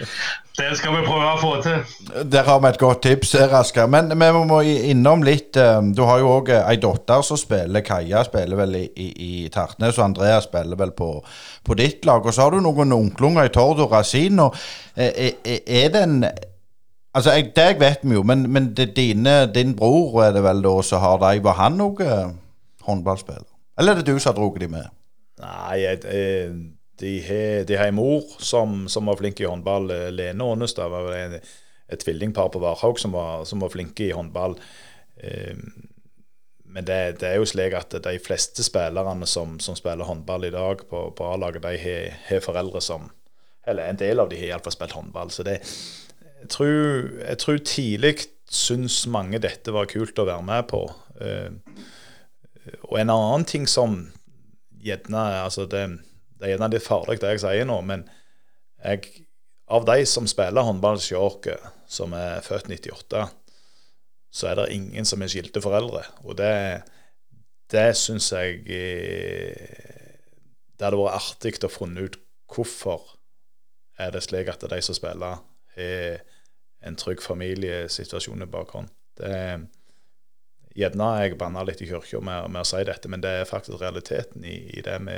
det 0.60 0.70
skal 0.78 0.94
vi 0.94 1.04
prøve 1.06 1.30
å 1.32 1.38
få 1.40 1.52
til. 1.64 2.24
Der 2.28 2.46
har 2.48 2.60
vi 2.62 2.70
et 2.70 2.80
godt 2.82 3.02
tips, 3.06 3.34
Rasker. 3.52 3.88
Men 3.90 4.12
vi 4.12 4.30
må 4.50 4.60
innom 4.64 5.24
litt 5.26 5.56
eh, 5.60 5.78
Du 5.96 6.04
har 6.08 6.20
jo 6.22 6.34
òg 6.36 6.52
ei 6.58 6.76
datter 6.82 7.24
som 7.26 7.40
spiller. 7.40 7.84
Kaja 7.86 8.24
spiller 8.28 8.60
vel 8.60 8.76
i, 8.82 8.84
i, 8.92 9.08
i 9.28 9.32
Tartnes, 9.54 9.98
og 9.98 10.10
Andrea 10.10 10.42
spiller 10.44 10.78
vel 10.78 10.92
på, 10.98 11.14
på 11.64 11.78
ditt 11.78 12.04
lag. 12.08 12.22
Og 12.26 12.34
så 12.34 12.46
har 12.46 12.54
du 12.54 12.62
noen 12.64 12.94
onklunger 12.96 13.48
i 13.48 13.54
Tord 13.54 13.82
og 13.86 13.96
Rasin. 13.96 14.44
Og 14.44 14.56
er, 14.94 15.34
er 15.44 15.90
det 15.94 16.04
en 16.04 16.22
Altså, 17.18 17.32
jeg, 17.32 17.48
Deg 17.56 17.80
vet 17.80 18.04
vi 18.04 18.14
jo, 18.14 18.22
men, 18.22 18.44
men 18.52 18.68
det, 18.76 18.92
dine, 18.94 19.48
din 19.50 19.72
bror 19.74 20.20
er 20.22 20.36
det 20.36 20.42
vel 20.44 20.60
da 20.62 20.74
som 20.86 21.00
har 21.02 21.16
deg. 21.22 21.40
Var 21.42 21.56
han 21.58 21.78
noe 21.80 22.18
håndballspiller? 22.86 23.48
Eller 23.78 23.96
er 23.96 24.02
det 24.02 24.12
du 24.12 24.20
som 24.20 24.34
har 24.34 24.36
dratt 24.38 24.60
dem 24.60 24.76
med? 24.76 24.90
Nei, 25.38 25.78
jeg, 25.84 26.02
de 26.98 27.12
har, 27.22 27.86
en 27.86 27.94
mor 27.94 28.24
som, 28.42 28.88
som, 28.90 29.06
var 29.06 29.18
flink 29.20 29.40
i 29.40 29.46
håndball. 29.46 29.90
Lene 30.14 30.44
Ånestad 30.44 30.90
var 30.90 31.12
en, 31.14 31.36
et 31.88 32.02
tvillingpar 32.02 32.50
på 32.52 32.62
Varhaug 32.62 32.98
som, 32.98 33.14
som, 33.46 33.62
var 33.62 33.72
flinke 33.72 34.08
i 34.08 34.14
håndball. 34.16 34.58
Um, 35.22 35.62
men 36.68 36.84
det, 36.84 37.20
det, 37.20 37.30
er 37.30 37.38
jo 37.40 37.46
slik 37.48 37.74
at 37.74 37.94
de 38.04 38.18
fleste 38.22 38.62
spillerne 38.66 39.26
som, 39.26 39.56
som 39.62 39.78
spiller 39.78 40.06
håndball 40.06 40.44
i 40.44 40.52
dag 40.54 40.82
på, 40.90 41.06
på 41.16 41.30
A-laget, 41.32 41.64
de 41.64 41.78
har, 41.80 42.42
foreldre 42.44 42.82
som 42.84 43.08
Eller 43.66 43.88
en 43.88 44.00
del 44.00 44.20
av 44.20 44.28
de 44.28 44.36
har 44.36 44.52
iallfall 44.52 44.72
spilt 44.72 44.96
håndball. 44.96 45.30
Så 45.30 45.44
det, 45.46 45.60
jeg 46.40 46.50
tror, 46.50 47.08
jeg 47.20 47.38
tror 47.38 47.58
tidlig 47.64 48.14
syns 48.48 49.02
mange 49.10 49.40
dette 49.44 49.72
var 49.74 49.90
kult 49.90 50.18
å 50.18 50.28
være 50.28 50.44
med 50.44 50.68
på. 50.70 50.84
Uh, 51.20 51.52
og 52.88 52.98
en 53.00 53.12
annen 53.12 53.44
ting 53.48 53.66
som 53.68 54.06
gjerne 54.84 55.24
altså 55.42 55.66
det, 55.66 55.84
det, 56.38 56.46
er 56.46 56.54
gjerne 56.54 56.70
litt 56.74 56.86
farlig, 56.86 57.18
det 57.22 57.34
jeg 57.34 57.42
sier 57.44 57.68
nå, 57.68 57.80
men 57.86 58.06
jeg, 58.84 59.26
av 59.68 59.86
de 59.88 60.04
som 60.06 60.28
spiller 60.30 60.66
håndball 60.66 61.00
hos 61.00 61.10
som 61.88 62.14
er 62.14 62.40
født 62.44 62.70
98 62.70 63.26
så 64.30 64.50
er 64.50 64.58
det 64.58 64.72
ingen 64.76 65.06
som 65.08 65.22
er 65.22 65.30
skilte 65.32 65.62
foreldre. 65.64 66.02
Og 66.28 66.36
det, 66.38 66.82
det 67.72 67.96
syns 67.96 68.30
jeg 68.32 68.60
eh, 68.68 69.86
Det 70.76 70.84
hadde 70.84 71.00
vært 71.00 71.16
artig 71.16 71.56
å 71.64 71.72
funne 71.72 72.04
ut 72.06 72.18
hvorfor 72.48 73.14
er 73.98 74.12
det 74.14 74.22
slik 74.22 74.48
at 74.52 74.62
de 74.70 74.78
som 74.84 74.94
spiller, 74.94 75.40
har 75.74 76.20
en 76.86 76.96
trygg 76.96 77.22
familiesituasjon 77.22 78.44
i 78.44 78.50
bakhånd. 78.50 78.92
Det 79.18 79.32
Gjerne 80.78 81.08
jeg 81.24 81.38
banner 81.40 81.66
litt 81.66 81.82
i 81.82 81.88
kirka 81.88 82.20
med, 82.22 82.52
med, 82.52 82.62
å 82.62 82.68
si 82.68 82.84
dette, 82.86 83.10
men 83.10 83.22
det 83.24 83.32
er 83.40 83.48
faktisk 83.48 83.80
realiteten 83.80 84.44
i, 84.46 84.60
i 84.78 84.84
det 84.84 84.98
vi 85.02 85.16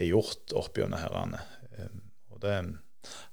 har 0.00 0.08
gjort 0.08 0.54
opp 0.56 0.78
gjennom 0.80 1.02
herrene. 1.02 1.42
Ehm, 1.76 2.00
og 2.32 2.40
det 2.44 2.56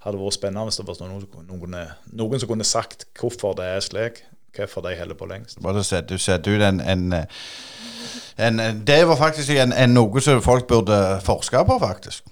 hadde 0.04 0.20
vært 0.20 0.36
spennende 0.36 0.68
hvis 0.68 0.80
det 0.82 0.86
var 0.90 1.00
noen, 1.08 1.48
noen, 1.48 1.78
noen, 2.12 2.40
som 2.42 2.50
kunne 2.50 2.68
sagt 2.68 3.06
hvorfor 3.18 3.56
det 3.56 3.70
er 3.78 3.84
slik 3.84 4.22
hvorfor 4.52 4.84
de 4.84 4.96
holder 4.98 5.16
på 5.16 5.26
lengst. 5.30 5.60
Du 5.62 6.18
setter 6.20 6.58
ut 6.58 6.62
en, 6.66 6.80
en, 6.80 7.14
en, 8.36 8.60
Det 8.84 8.98
var 9.08 9.16
faktisk 9.16 9.54
en, 9.56 9.72
en, 9.72 9.94
noe 9.96 10.20
som 10.20 10.42
folk 10.44 10.68
burde 10.68 10.98
forske 11.24 11.64
på, 11.68 11.78
faktisk. 11.80 12.28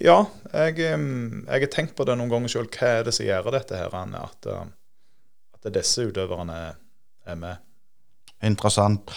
Ja, 0.00 0.22
jeg, 0.54 0.78
jeg 0.80 1.44
har 1.50 1.66
tenkt 1.68 1.98
på 1.98 2.06
det 2.08 2.16
noen 2.16 2.32
ganger 2.32 2.48
sjøl. 2.48 2.70
Hva 2.72 2.94
er 3.00 3.04
det 3.04 3.12
som 3.12 3.28
gjør 3.28 3.50
dette 3.52 3.76
her, 3.76 3.92
at, 3.92 4.48
at 5.60 5.74
disse 5.74 6.08
utøverne 6.08 6.62
er 7.28 7.36
med? 7.36 7.60
Interessant. 8.42 9.10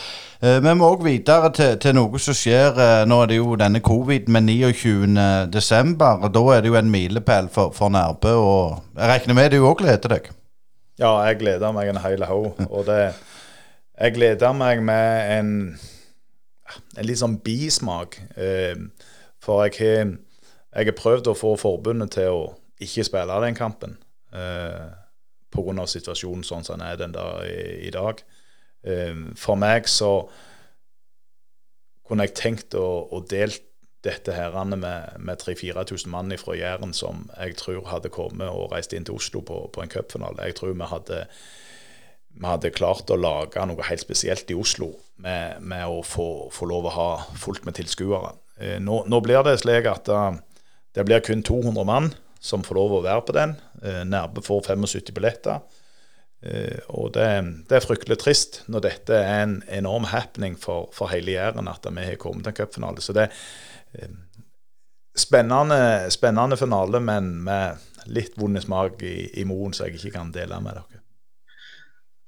Eh, 0.44 0.58
vi 0.60 0.74
må 0.76 0.90
òg 0.92 1.06
videre 1.06 1.48
til, 1.56 1.78
til, 1.80 1.96
noe 1.96 2.20
som 2.20 2.36
skjer. 2.36 2.76
Eh, 2.76 3.04
nå 3.08 3.22
er 3.24 3.32
det 3.32 3.38
jo 3.38 3.56
denne 3.60 3.80
covid 3.84 4.28
med 4.36 4.50
29.12. 4.50 5.94
Da 6.36 6.44
er 6.52 6.64
det 6.64 6.72
jo 6.72 6.80
en 6.80 6.92
milepæl 6.92 7.48
for, 7.54 7.72
for 7.76 7.94
Nærbø. 7.94 8.34
og 8.36 8.98
Jeg 8.98 9.12
regner 9.14 9.38
med 9.40 9.54
du 9.56 9.62
òg 9.64 9.78
gleder 9.80 10.18
deg? 10.18 10.28
Ja, 11.00 11.16
jeg 11.28 11.40
gleder 11.40 11.72
meg 11.76 11.90
en 11.90 12.02
hel 12.04 12.28
haug. 12.28 12.60
Og 12.70 12.86
det 12.90 13.14
Jeg 14.00 14.14
gleder 14.14 14.52
meg 14.58 14.82
med 14.84 15.38
en, 15.38 15.50
en 16.98 17.06
litt 17.06 17.22
sånn 17.22 17.38
bismak. 17.46 18.18
Eh, 18.36 18.76
for 19.44 19.64
jeg 19.64 19.78
har, 19.80 20.14
jeg 20.74 20.90
har 20.90 20.98
prøvd 20.98 21.30
å 21.30 21.38
få 21.38 21.56
forbundet 21.62 22.16
til 22.18 22.34
å 22.34 22.44
ikke 22.82 23.06
spille 23.08 23.40
den 23.46 23.56
kampen. 23.56 23.98
Eh, 24.34 24.92
Pga. 25.54 25.86
situasjonen 25.86 26.44
sånn 26.44 26.66
som 26.66 26.80
den 26.80 26.88
er 26.88 26.98
den 26.98 27.14
der 27.14 27.46
i, 27.46 27.88
i 27.88 27.92
dag. 27.94 28.24
Eh, 28.84 29.16
for 29.40 29.60
meg 29.60 29.88
så 29.92 30.16
kunne 32.04 32.28
jeg 32.28 32.36
tenkt 32.38 32.76
å, 32.76 32.88
å 33.12 33.22
delt 33.30 33.64
dette 34.04 34.36
her 34.36 34.56
med, 34.68 34.84
med 35.24 35.40
3000-4000 35.40 36.12
mann 36.12 36.34
fra 36.40 36.56
Jæren 36.60 36.92
som 36.96 37.24
jeg 37.38 37.56
tror 37.62 37.86
hadde 37.88 38.12
kommet 38.12 38.50
og 38.52 38.74
reist 38.74 38.94
inn 38.96 39.06
til 39.08 39.16
Oslo 39.16 39.40
på, 39.48 39.62
på 39.72 39.84
en 39.84 39.92
cupfinale. 39.92 40.50
Jeg 40.50 40.58
tror 40.60 40.74
vi 40.76 40.90
hadde, 40.92 41.20
vi 42.36 42.50
hadde, 42.50 42.74
klart 42.76 43.14
å 43.14 43.20
lage 43.20 43.64
noe 43.70 43.88
helt 43.88 44.04
spesielt 44.04 44.52
i 44.52 44.58
Oslo 44.60 44.92
med, 45.24 45.62
med 45.64 45.88
å 45.88 46.02
få, 46.04 46.50
få, 46.52 46.68
lov 46.68 46.90
å 46.90 46.98
ha 46.98 47.10
fullt 47.40 47.64
med 47.68 47.80
tilskuere. 47.80 48.34
Eh, 48.60 48.76
nå, 48.84 49.06
nå, 49.08 49.22
blir 49.24 49.46
det 49.48 49.56
slik 49.64 49.88
at 49.88 50.12
uh, 50.12 50.36
det 50.94 51.08
blir 51.08 51.24
kun 51.24 51.46
200 51.46 51.88
mann 51.88 52.12
som 52.44 52.66
får 52.66 52.76
lov 52.76 52.98
å 52.98 53.06
være 53.06 53.24
på 53.24 53.38
den. 53.38 53.56
Nærbe 53.80 54.10
Nærbø 54.12 54.44
får 54.44 54.68
75 54.76 55.16
billetter. 55.16 55.64
Uh, 56.44 56.80
og 56.92 57.14
det, 57.16 57.28
det, 57.70 57.78
er 57.78 57.86
fryktelig 57.86 58.18
trist 58.20 58.64
når 58.68 58.84
dette 58.84 59.16
er 59.16 59.46
en 59.46 59.58
enorm 59.72 60.10
happening 60.12 60.58
for, 60.60 60.90
for 60.92 61.12
hele 61.14 61.38
Jæren 61.38 61.72
at 61.72 61.88
vi 61.88 62.04
har 62.10 62.20
kommet 62.20 62.44
til 62.44 62.52
en 62.52 62.58
cupfinale. 62.62 63.02
Så 63.02 63.16
det, 63.16 63.30
Spennende, 65.16 66.10
spennende 66.10 66.58
finale, 66.58 66.98
men 67.00 67.28
med 67.46 67.78
litt 68.10 68.34
vond 68.42 68.58
smak 68.62 69.04
i, 69.06 69.30
i 69.40 69.44
moren 69.46 69.76
som 69.76 69.86
jeg 69.86 70.00
ikke 70.00 70.16
kan 70.16 70.32
dele 70.34 70.58
med 70.64 70.80
dere. 70.80 70.93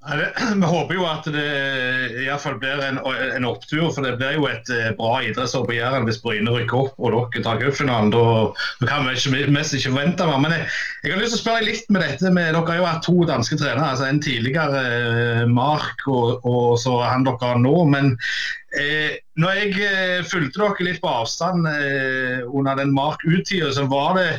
Vi 0.60 0.66
håper 0.66 0.94
jo 0.94 1.04
at 1.08 1.26
det 1.34 1.44
i 2.22 2.26
hvert 2.28 2.42
fall 2.42 2.58
blir 2.62 2.82
en, 2.84 2.98
en 3.02 3.46
opptur, 3.48 3.88
for 3.90 4.04
det 4.06 4.14
blir 4.20 4.36
jo 4.36 4.46
et 4.50 4.70
eh, 4.72 4.92
bra 4.98 5.18
idrettsår 5.26 5.66
på 5.66 5.76
Jæren 5.76 6.06
hvis 6.06 6.20
Bryne 6.22 6.52
rykker 6.54 6.84
opp 6.84 7.00
og 7.00 7.14
dere 7.14 7.42
tar 7.44 7.60
cupfinalen. 7.62 8.12
Da 8.14 8.86
kan 8.86 9.08
vi 9.08 9.16
ikke, 9.16 9.52
mest 9.54 9.74
ikke 9.74 9.92
forvente 9.92 10.28
mer. 10.28 10.42
Men 10.44 10.54
jeg, 10.54 10.68
jeg, 11.02 11.14
har 11.14 11.22
lyst 11.22 11.34
til 11.34 11.40
å 11.40 11.44
spørre 11.44 11.66
litt 11.66 11.90
med 11.90 12.04
dette. 12.06 12.32
Med, 12.32 12.52
dere 12.54 12.66
har 12.70 12.80
jo 12.80 12.88
hatt 12.90 13.06
to 13.06 13.16
danske 13.28 13.58
trenere. 13.60 13.92
altså 13.94 14.10
En 14.10 14.22
tidligere 14.22 14.84
eh, 14.84 15.46
Mark 15.50 16.06
og, 16.06 16.44
og, 16.46 16.76
så 16.82 17.00
han 17.02 17.26
dere 17.26 17.52
har 17.54 17.62
nå. 17.62 17.74
Men 17.90 18.14
eh, 18.78 19.18
når 19.40 19.58
jeg 19.62 19.88
eh, 19.88 20.20
fulgte 20.28 20.62
dere 20.62 20.86
litt 20.90 21.02
på 21.02 21.16
avstand 21.22 21.66
eh, 21.72 22.46
under 22.46 22.78
den 22.78 22.94
Mark 22.94 23.26
ut-tida, 23.26 23.72
så 23.74 23.88
var 23.90 24.20
det 24.20 24.30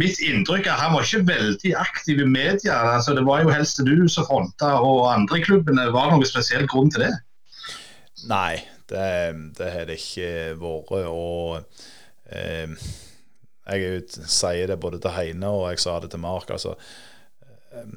mitt 0.00 0.20
inntrykk 0.24 0.66
er 0.66 0.74
at 0.74 0.82
han 0.84 0.94
var 0.96 1.06
ikke 1.06 1.28
veldig 1.28 1.72
aktiv 1.78 2.22
i 2.22 2.28
media. 2.28 2.78
Altså, 2.96 3.14
det 3.16 3.24
var 3.28 3.44
jo 3.44 3.52
helst 3.54 3.82
du 3.86 4.08
som 4.08 4.26
fronta, 4.28 4.74
og 4.80 5.06
andre 5.12 5.40
i 5.40 5.44
klubbene. 5.44 5.88
Var 5.92 6.08
det 6.08 6.16
noen 6.16 6.30
spesiell 6.30 6.66
grunn 6.70 6.92
til 6.92 7.06
det? 7.06 7.12
Nei, 8.30 8.60
det, 8.90 9.06
det 9.58 9.70
har 9.74 9.88
det 9.88 9.98
ikke 10.00 10.32
vært. 10.60 10.94
Og 11.10 11.60
eh, 12.32 12.74
jeg 13.70 14.04
sier 14.26 14.72
det 14.72 14.80
både 14.82 15.00
til 15.02 15.14
Heine 15.14 15.52
og 15.54 15.68
jeg 15.70 15.82
sa 15.82 15.98
det 16.02 16.12
til 16.12 16.22
Mark. 16.24 16.50
altså 16.50 16.74
eh, 17.72 17.92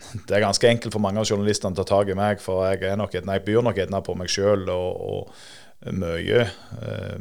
det 0.00 0.32
er 0.32 0.46
ganske 0.46 0.68
enkelt 0.68 0.94
for 0.94 1.02
mange 1.04 1.20
av 1.20 1.28
journalistene 1.28 1.76
å 1.76 1.82
ta 1.82 1.84
tak 1.84 2.08
i 2.08 2.16
meg, 2.16 2.38
for 2.40 2.64
jeg, 2.70 2.96
nok, 2.96 3.18
jeg 3.20 3.42
byr 3.44 3.64
nok 3.66 3.80
gjerne 3.82 4.00
på 4.04 4.14
meg 4.16 4.30
sjøl 4.32 4.62
og, 4.72 5.02
og 5.12 5.90
mye. 6.00 6.46
Eh, 6.80 7.18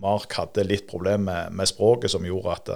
Mark 0.00 0.32
hadde 0.36 0.66
litt 0.68 0.86
problemer 0.88 1.24
med, 1.24 1.56
med, 1.56 1.68
språket 1.68 2.12
som 2.12 2.24
gjorde 2.24 2.56
at 2.56 2.70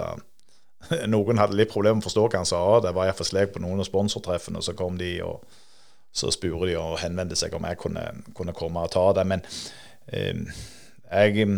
noen 1.13 1.41
hadde 1.41 1.57
litt 1.57 1.73
problemer 1.73 1.99
med 1.99 2.05
å 2.05 2.09
forstå 2.09 2.25
hva 2.27 2.41
han 2.41 2.49
sa. 2.49 2.63
Det 2.83 2.93
var 2.95 3.09
iallfall 3.09 3.29
slik 3.29 3.55
på 3.55 3.63
noen 3.63 3.81
av 3.83 3.89
sponsortreffene. 3.89 4.61
og 4.61 4.67
Så 4.67 4.75
kom 4.77 4.99
de 5.01 5.17
og 5.25 5.45
så 6.15 6.31
spurte 6.31 6.69
de 6.69 6.77
og 6.79 6.99
henvendte 7.01 7.35
seg 7.35 7.55
om 7.57 7.65
jeg 7.67 7.79
kunne, 7.81 8.05
kunne 8.37 8.55
komme 8.55 8.85
og 8.85 8.93
ta 8.93 9.09
det. 9.17 9.25
Men 9.27 9.43
eh, 10.07 10.45
jeg, 11.11 11.49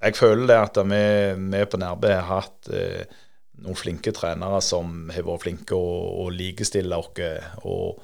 jeg 0.00 0.16
føler 0.16 0.46
det 0.48 0.60
at 0.62 0.80
vi, 0.88 1.02
vi 1.52 1.66
på 1.68 1.80
Nærbø 1.82 2.14
har 2.14 2.30
hatt 2.30 2.70
eh, 2.72 3.18
noen 3.60 3.76
flinke 3.76 4.12
trenere 4.16 4.62
som 4.64 5.10
har 5.12 5.26
vært 5.26 5.44
flinke 5.44 5.76
å, 5.76 5.92
å 6.24 6.30
likestille 6.32 6.96
oss 6.96 7.12
og 7.68 8.00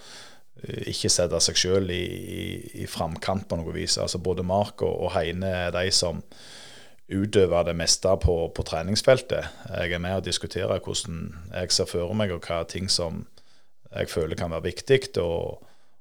eh, 0.61 0.84
ikke 0.93 1.12
sette 1.12 1.41
seg 1.49 1.62
sjøl 1.64 1.91
i, 1.95 2.05
i, 2.05 2.47
i, 2.82 2.91
framkant 2.91 3.49
på 3.49 3.61
noe 3.61 3.72
vis. 3.76 3.97
Altså 4.03 4.20
Både 4.20 4.45
Mark 4.45 4.84
og, 4.84 5.01
og 5.07 5.14
Heine 5.16 5.55
er 5.64 5.74
de 5.78 5.89
som 5.95 6.20
utøve 7.09 7.62
det 7.64 7.76
meste 7.78 8.11
på, 8.22 8.34
på, 8.54 8.64
treningsfeltet. 8.66 9.46
Jeg 9.70 9.92
er 9.92 10.02
med 10.02 10.18
og 10.18 10.24
diskuterer 10.26 10.82
hvordan 10.82 11.28
jeg 11.52 11.72
ser 11.72 11.90
for 11.90 12.14
meg, 12.18 12.32
og 12.34 12.46
hva 12.46 12.64
ting 12.68 12.90
som 12.90 13.24
jeg 13.92 14.11
føler 14.11 14.38
kan 14.38 14.50
være 14.50 14.66
viktig 14.66 15.22
å, 15.22 15.36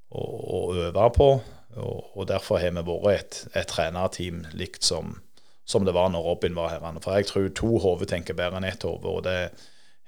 å, 0.09 0.23
å 0.23 0.61
øve 0.87 1.11
på. 1.15 1.29
Og, 1.75 1.99
og, 2.15 2.25
Derfor 2.27 2.59
har 2.61 2.73
vi 2.73 2.83
vært 2.87 3.13
et, 3.13 3.39
et 3.61 3.69
trenerteam 3.69 4.43
likt 4.57 4.83
som, 4.87 5.19
som, 5.65 5.85
det 5.85 5.93
var 5.93 6.09
når 6.09 6.25
Robin 6.25 6.57
var 6.57 6.73
her. 6.73 6.99
For 7.03 7.13
jeg 7.17 7.29
tror 7.29 7.49
to 7.53 7.77
hoder 7.83 8.09
tenker 8.09 8.37
bedre 8.37 8.61
enn 8.61 8.69
ett 8.69 8.87
hode, 8.87 9.05
og 9.05 9.23
det 9.27 9.37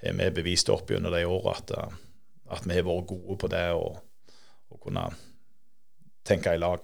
har 0.02 0.18
vi 0.18 0.30
bevist 0.42 0.70
opp 0.74 0.90
gjennom 0.92 1.14
de 1.14 1.26
årene 1.28 1.56
at, 1.56 1.76
at, 2.50 2.66
vi 2.66 2.78
har 2.78 2.88
vært 2.88 3.10
gode 3.14 3.38
på 3.42 3.52
det 3.54 3.66
å 3.78 3.98
kunne 4.82 5.10
tenke 6.28 6.56
i 6.56 6.62
lag. 6.62 6.84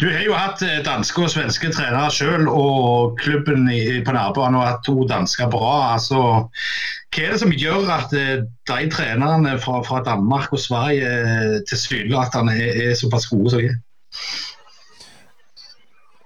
Du 0.00 0.06
har 0.12 0.22
jo 0.22 0.34
hatt 0.36 0.62
eh, 0.62 0.78
danske 0.84 1.24
og 1.24 1.30
svenske 1.32 1.70
trenere 1.74 2.10
selv, 2.14 2.50
og 2.52 3.16
klubben 3.20 3.66
på 4.06 4.14
nærbanen 4.14 4.58
har 4.60 4.74
hatt 4.74 4.84
to 4.86 5.06
dansker 5.08 5.50
bra. 5.50 5.94
Altså, 5.96 6.20
hva 6.46 7.24
er 7.24 7.34
det 7.34 7.40
som 7.42 7.54
gjør 7.54 7.90
at 7.96 8.14
eh, 8.16 8.44
de 8.70 8.90
trenerne 8.92 9.56
fra, 9.62 9.80
fra 9.86 10.02
Danmark 10.06 10.54
og 10.54 10.62
Sverige 10.62 11.10
eh, 11.10 11.56
tilsynelatende 11.68 12.54
er, 12.54 12.82
er 12.90 12.98
såpass 12.98 13.28
gode 13.32 13.54
som 13.54 13.64
de 13.64 13.72
er? 13.72 13.80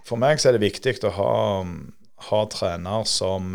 For 0.09 0.21
meg 0.21 0.43
så 0.43 0.51
er 0.51 0.59
det 0.59 0.67
viktig 0.67 0.99
å 1.07 1.15
ha, 1.15 1.35
ha 2.29 2.41
trener 2.51 3.07
som, 3.07 3.55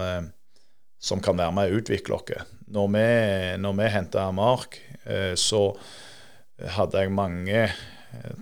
som, 1.04 1.20
kan 1.20 1.36
være 1.36 1.52
med 1.52 1.68
å 1.68 1.82
utvikle 1.82 2.16
oss. 2.16 2.46
Når 2.72 2.88
vi, 2.94 3.10
når 3.60 3.76
vi 3.82 3.90
henta 3.92 4.30
Mark, 4.32 4.78
så 5.36 5.66
hadde 6.78 7.04
jeg 7.04 7.12
mange 7.12 7.66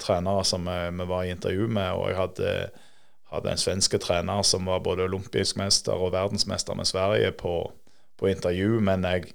trenere 0.01 0.43
som 0.47 0.67
vi 0.67 1.07
var 1.09 1.23
i 1.23 1.31
intervju 1.33 1.67
med. 1.67 1.91
Og 1.97 2.09
jeg 2.09 2.19
hadde, 2.19 2.51
hadde 3.33 3.53
en 3.53 3.61
svenske 3.61 3.99
trener 4.01 4.43
som 4.47 4.69
var 4.69 4.83
både 4.85 5.07
olympisk 5.07 5.59
mester 5.61 5.97
og 5.97 6.13
verdensmester 6.15 6.77
med 6.77 6.89
Sverige 6.89 7.31
på, 7.39 7.55
på 8.19 8.29
intervju. 8.31 8.79
Men 8.83 9.07
jeg, 9.07 9.33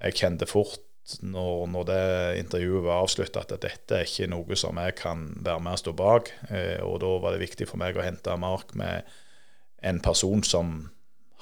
jeg 0.00 0.20
kjente 0.22 0.50
fort 0.50 0.80
når, 1.20 1.66
når, 1.68 1.84
det 1.84 2.04
intervjuet 2.40 2.84
var 2.86 3.02
avslutta, 3.02 3.42
at 3.44 3.52
dette 3.60 3.98
er 3.98 4.08
ikke 4.08 4.30
noe 4.32 4.56
som 4.56 4.78
jeg 4.80 4.96
kan 4.96 5.26
være 5.44 5.60
med 5.60 5.76
og 5.76 5.82
stå 5.82 5.92
bak. 5.96 6.32
Eh, 6.48 6.80
og 6.84 7.00
da 7.02 7.12
var 7.20 7.34
det 7.34 7.44
viktig 7.44 7.68
for 7.68 7.80
meg 7.80 7.98
å 7.98 8.04
hente 8.04 8.36
Mark 8.40 8.72
med 8.78 9.04
en 9.84 10.00
person 10.00 10.42
som 10.46 10.74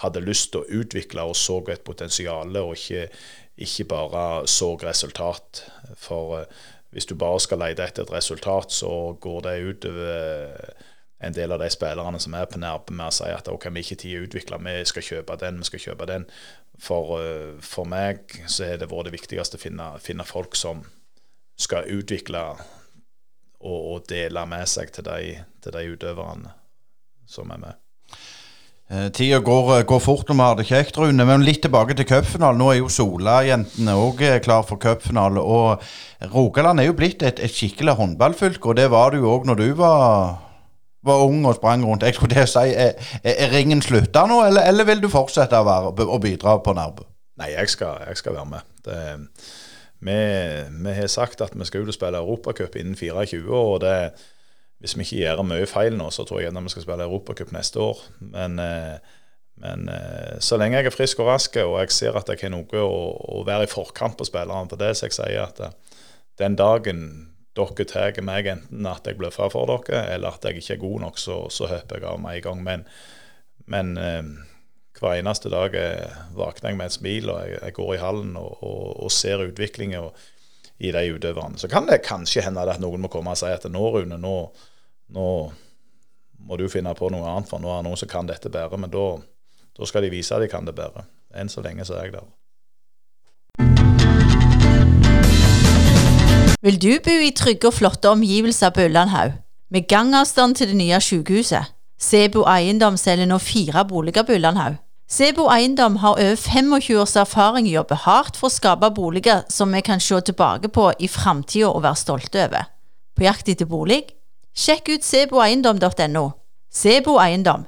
hadde 0.03 0.25
lyst 0.25 0.51
til 0.53 0.65
å 0.65 0.81
utvikle 0.83 1.29
og 1.31 1.37
så 1.39 1.61
et 1.71 1.85
potensial, 1.87 2.51
og 2.59 2.75
ikke, 2.75 3.07
ikke 3.63 3.87
bare 3.93 4.25
så 4.51 4.73
resultat. 4.83 5.65
For 6.01 6.41
eh, 6.41 6.65
hvis 6.93 7.09
du 7.09 7.15
bare 7.17 7.41
skal 7.41 7.63
lete 7.63 7.85
etter 7.85 8.05
et 8.05 8.13
resultat, 8.13 8.73
så 8.73 9.17
går 9.21 9.45
det 9.47 9.61
utover 9.65 10.59
en 11.23 11.33
del 11.33 11.55
av 11.55 11.63
de 11.63 11.69
spillerne 11.71 12.19
som 12.21 12.35
er 12.35 12.49
på 12.51 12.59
nærme 12.61 12.97
med 12.99 13.07
å 13.07 13.15
si 13.15 13.29
at 13.31 13.49
ok, 13.49 13.69
vi 13.71 13.85
ikke 13.85 14.01
tid 14.03 14.19
å 14.19 14.25
utvikle, 14.27 14.59
vi 14.67 14.75
skal 14.91 15.07
kjøpe 15.07 15.39
den, 15.41 15.61
vi 15.63 15.69
skal 15.71 15.85
kjøpe 15.87 16.09
den. 16.11 16.27
For, 16.83 17.15
eh, 17.23 17.55
for 17.63 17.89
meg 17.89 18.27
så 18.51 18.67
har 18.67 18.81
det 18.81 18.91
vært 18.91 19.09
det 19.09 19.17
viktigste 19.17 19.61
å 19.61 19.63
finne, 19.63 19.89
finne 20.03 20.27
folk 20.27 20.57
som 20.59 20.83
skal 21.61 21.87
utvikle 21.93 22.43
og, 23.63 23.79
og, 23.79 23.99
dele 24.11 24.43
med 24.51 24.67
seg 24.69 24.91
til 24.93 25.07
de, 25.07 25.37
til 25.63 25.77
de 25.77 25.85
utøverne 25.95 26.55
som 27.31 27.53
er 27.55 27.61
med. 27.69 27.83
Eh, 28.93 29.09
tida 29.09 29.39
går, 29.39 29.79
eh, 29.79 29.85
går, 29.85 30.01
fort 30.01 30.29
når 30.29 30.35
vi 30.35 30.43
har 30.43 30.57
det 30.57 30.67
kjekt, 30.69 30.99
Rune. 31.01 31.25
Men 31.25 31.45
litt 31.47 31.63
tilbake 31.65 31.95
til 31.97 32.05
cupfinalen. 32.05 32.59
Nå 32.61 32.73
er 32.73 32.79
jo 32.83 32.91
Sola-jentene 32.93 33.95
òg 33.97 34.21
eh, 34.21 34.41
klar 34.45 34.67
for 34.69 34.77
cupfinale. 34.77 35.41
Og 35.41 35.81
Rogaland 36.35 36.81
er 36.81 36.91
jo 36.91 36.97
blitt 36.99 37.23
et, 37.25 37.41
et 37.41 37.55
skikkelig 37.55 37.97
håndballfylke, 37.97 38.69
og 38.69 38.77
det 38.77 38.91
var 38.93 39.11
du 39.11 39.23
jo 39.23 39.31
òg 39.33 39.49
når 39.49 39.61
du 39.63 39.73
var, 39.79 40.37
var, 41.09 41.25
ung 41.25 41.47
og 41.47 41.57
sprang 41.57 41.87
rundt. 41.89 42.05
Jeg 42.05 42.19
skulle 42.19 42.47
si, 42.47 42.69
Er, 42.77 42.93
er 43.25 43.51
ringen 43.55 43.81
slutta 43.81 44.27
nå, 44.29 44.43
eller, 44.45 44.69
eller, 44.69 44.85
vil 44.85 45.01
du 45.01 45.09
fortsette 45.09 45.57
å, 45.57 45.65
være, 45.65 45.97
å 46.05 46.21
bidra 46.21 46.59
på 46.61 46.77
Nærbø? 46.77 47.09
Nei, 47.41 47.55
jeg 47.55 47.73
skal, 47.73 48.05
jeg 48.11 48.21
skal, 48.21 48.37
være 48.37 48.51
med. 48.51 48.69
Det, 48.85 49.01
vi, 50.05 50.21
vi, 50.85 50.93
har 50.99 51.09
sagt 51.09 51.41
at 51.41 51.57
vi 51.57 51.65
skal 51.65 51.87
ut 51.87 51.95
og 51.95 51.97
spille 51.97 52.21
Europacup 52.21 52.77
innen 52.77 52.99
24, 52.99 53.49
og 53.49 53.81
det 53.87 53.97
hvis 54.83 54.97
vi 54.99 55.05
ikke 55.07 55.19
gjør 55.21 55.45
mye 55.47 55.67
feil 55.71 55.95
nå, 55.95 56.09
så 56.11 56.25
tror 56.27 56.41
jeg 56.41 56.49
gjerne 56.49 56.65
vi 56.65 56.73
skal 56.73 56.83
spille 56.83 57.05
Europacup 57.07 57.53
neste 57.55 57.79
år. 57.79 58.01
Men, 58.19 58.59
eh, 58.59 58.97
men, 59.63 59.89
eh, 59.89 60.39
så 60.43 60.59
lenge 60.59 60.81
jeg 60.81 60.91
er 60.91 60.95
frisk 60.95 61.21
og 61.23 61.29
rask 61.31 61.57
og 61.63 61.77
jeg 61.85 61.93
ser 61.95 62.19
at 62.19 62.29
jeg 62.33 62.41
har 62.43 62.51
noe 62.51 62.81
å, 62.83 62.97
å 63.39 63.45
være 63.47 63.69
i 63.69 63.71
forkant 63.71 64.19
på 64.19 64.27
spillerne 64.27 64.67
på 64.71 64.79
det, 64.81 64.97
så 64.99 65.07
jeg 65.07 65.15
sier 65.21 65.45
at 65.45 65.61
eh, 65.63 66.01
den 66.43 66.59
dagen 66.59 67.05
dere 67.55 67.87
tar 67.87 68.19
meg 68.27 68.49
enten 68.49 68.89
at 68.89 69.07
jeg 69.07 69.21
bløffer 69.21 69.53
for 69.53 69.71
dere, 69.71 70.03
eller 70.17 70.35
at 70.35 70.49
jeg 70.49 70.59
ikke 70.59 70.75
er 70.75 70.83
god 70.83 71.01
nok, 71.05 71.21
så, 71.21 71.39
så 71.53 71.69
hopper 71.71 72.01
jeg 72.01 72.09
av 72.09 72.19
med 72.19 72.41
en 72.41 72.47
gang. 72.49 72.63
Men, 72.65 72.85
men 73.71 73.91
hver 74.97 75.19
eneste 75.19 75.53
dag 75.53 75.77
våkner 76.33 76.73
jeg 76.73 76.79
med 76.81 76.89
et 76.89 76.97
smil, 76.97 77.29
og 77.29 77.43
jeg, 77.45 77.59
jeg 77.61 77.77
går 77.77 77.95
i 77.95 78.01
hallen 78.01 78.39
og, 78.41 78.57
og, 78.65 78.87
og 79.05 79.13
ser 79.13 79.45
utviklingen 79.45 80.09
i 80.81 80.91
de 80.97 81.05
utøverne. 81.13 81.61
Så 81.61 81.69
kan 81.69 81.87
det 81.87 82.01
kanskje 82.09 82.47
hende 82.49 82.65
at 82.65 82.81
noen 82.81 83.05
må 83.05 83.13
komme 83.13 83.37
og 83.37 83.39
si 83.39 83.53
at 83.53 83.69
nå, 83.69 83.85
Rune, 83.95 84.17
nå, 84.19 84.37
nå 85.13 85.29
må 86.43 86.59
du 86.59 86.69
finne 86.73 86.93
på 86.99 87.11
noe 87.13 87.27
annet, 87.29 87.49
for 87.51 87.63
nå 87.63 87.71
er 87.71 87.83
det 87.83 87.89
noen 87.89 88.01
som 88.01 88.11
kan 88.11 88.29
dette 88.29 88.51
bedre. 88.53 88.79
Men 88.81 88.91
da, 88.93 89.07
da 89.79 89.89
skal 89.89 90.07
de 90.07 90.13
vise 90.13 90.35
at 90.35 90.43
de 90.43 90.51
kan 90.51 90.67
det 90.67 90.75
bedre. 90.77 91.05
Enn 91.37 91.51
så 91.53 91.63
lenge 91.65 91.87
så 91.89 91.99
er 91.99 92.09
jeg 92.09 92.17
der. 92.17 92.31
Vil 96.63 96.79
du 96.79 96.93
bo 97.03 97.15
i 97.19 97.33
trygge 97.35 97.71
og 97.71 97.75
flotte 97.75 98.11
omgivelser 98.11 98.71
på 98.75 98.87
Ullandhaug, 98.87 99.35
med 99.73 99.89
gangavstand 99.91 100.55
til 100.59 100.71
det 100.71 100.79
nye 100.79 101.01
sykehuset? 101.03 101.73
Sebo 102.03 102.45
Eiendom 102.51 102.97
selger 102.99 103.27
nå 103.31 103.39
fire 103.43 103.85
boliger 103.87 104.27
på 104.27 104.37
Ullandhaug. 104.37 104.79
Sebo 105.11 105.49
Eiendom 105.53 105.99
har 106.03 106.19
over 106.23 106.39
25 106.39 106.99
års 107.03 107.17
erfaring 107.19 107.67
i 107.67 107.75
å 107.75 107.81
jobbe 107.81 107.99
hardt 108.07 108.39
for 108.39 108.49
å 108.49 108.55
skape 108.55 108.91
boliger 108.95 109.43
som 109.53 109.75
vi 109.75 109.83
kan 109.85 110.01
se 110.01 110.21
tilbake 110.25 110.71
på 110.73 110.89
i 110.99 111.11
framtida 111.11 111.71
og 111.71 111.83
være 111.85 112.01
stolte 112.01 112.47
over. 112.47 112.71
På 113.19 113.27
jakt 113.27 113.51
etter 113.53 113.69
bolig? 113.69 114.05
Sjekk 114.53 114.91
ut 114.93 115.05
seboeiendom.no. 115.05 116.31
Sebo 116.69 117.15
Eiendom. 117.17 117.65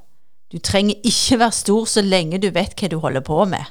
Du 0.52 0.59
trenger 0.59 0.94
ikke 1.01 1.39
være 1.40 1.56
stor 1.56 1.86
så 1.89 2.02
lenge 2.05 2.36
du 2.43 2.51
vet 2.52 2.77
hva 2.77 2.90
du 2.93 2.98
holder 3.01 3.24
på 3.24 3.39
med. 3.48 3.65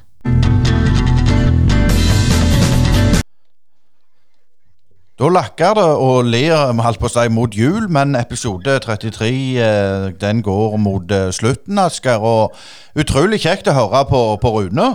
Da 5.22 5.30
lakker 5.30 5.78
det 5.78 5.86
og 6.02 6.26
ler 6.26 6.74
holdt 6.82 7.00
på 7.04 7.12
si 7.14 7.28
mot 7.30 7.54
jul, 7.54 7.86
men 7.86 8.18
episode 8.18 8.80
33 8.82 9.30
eh, 9.62 10.10
den 10.18 10.42
går 10.42 10.78
mot 10.82 11.12
eh, 11.14 11.30
slutten, 11.30 11.78
Asker. 11.78 12.18
Og 12.18 12.58
utrolig 12.98 13.44
kjekt 13.46 13.70
å 13.70 13.78
høre 13.78 14.08
på, 14.10 14.24
på 14.42 14.56
Rune. 14.58 14.90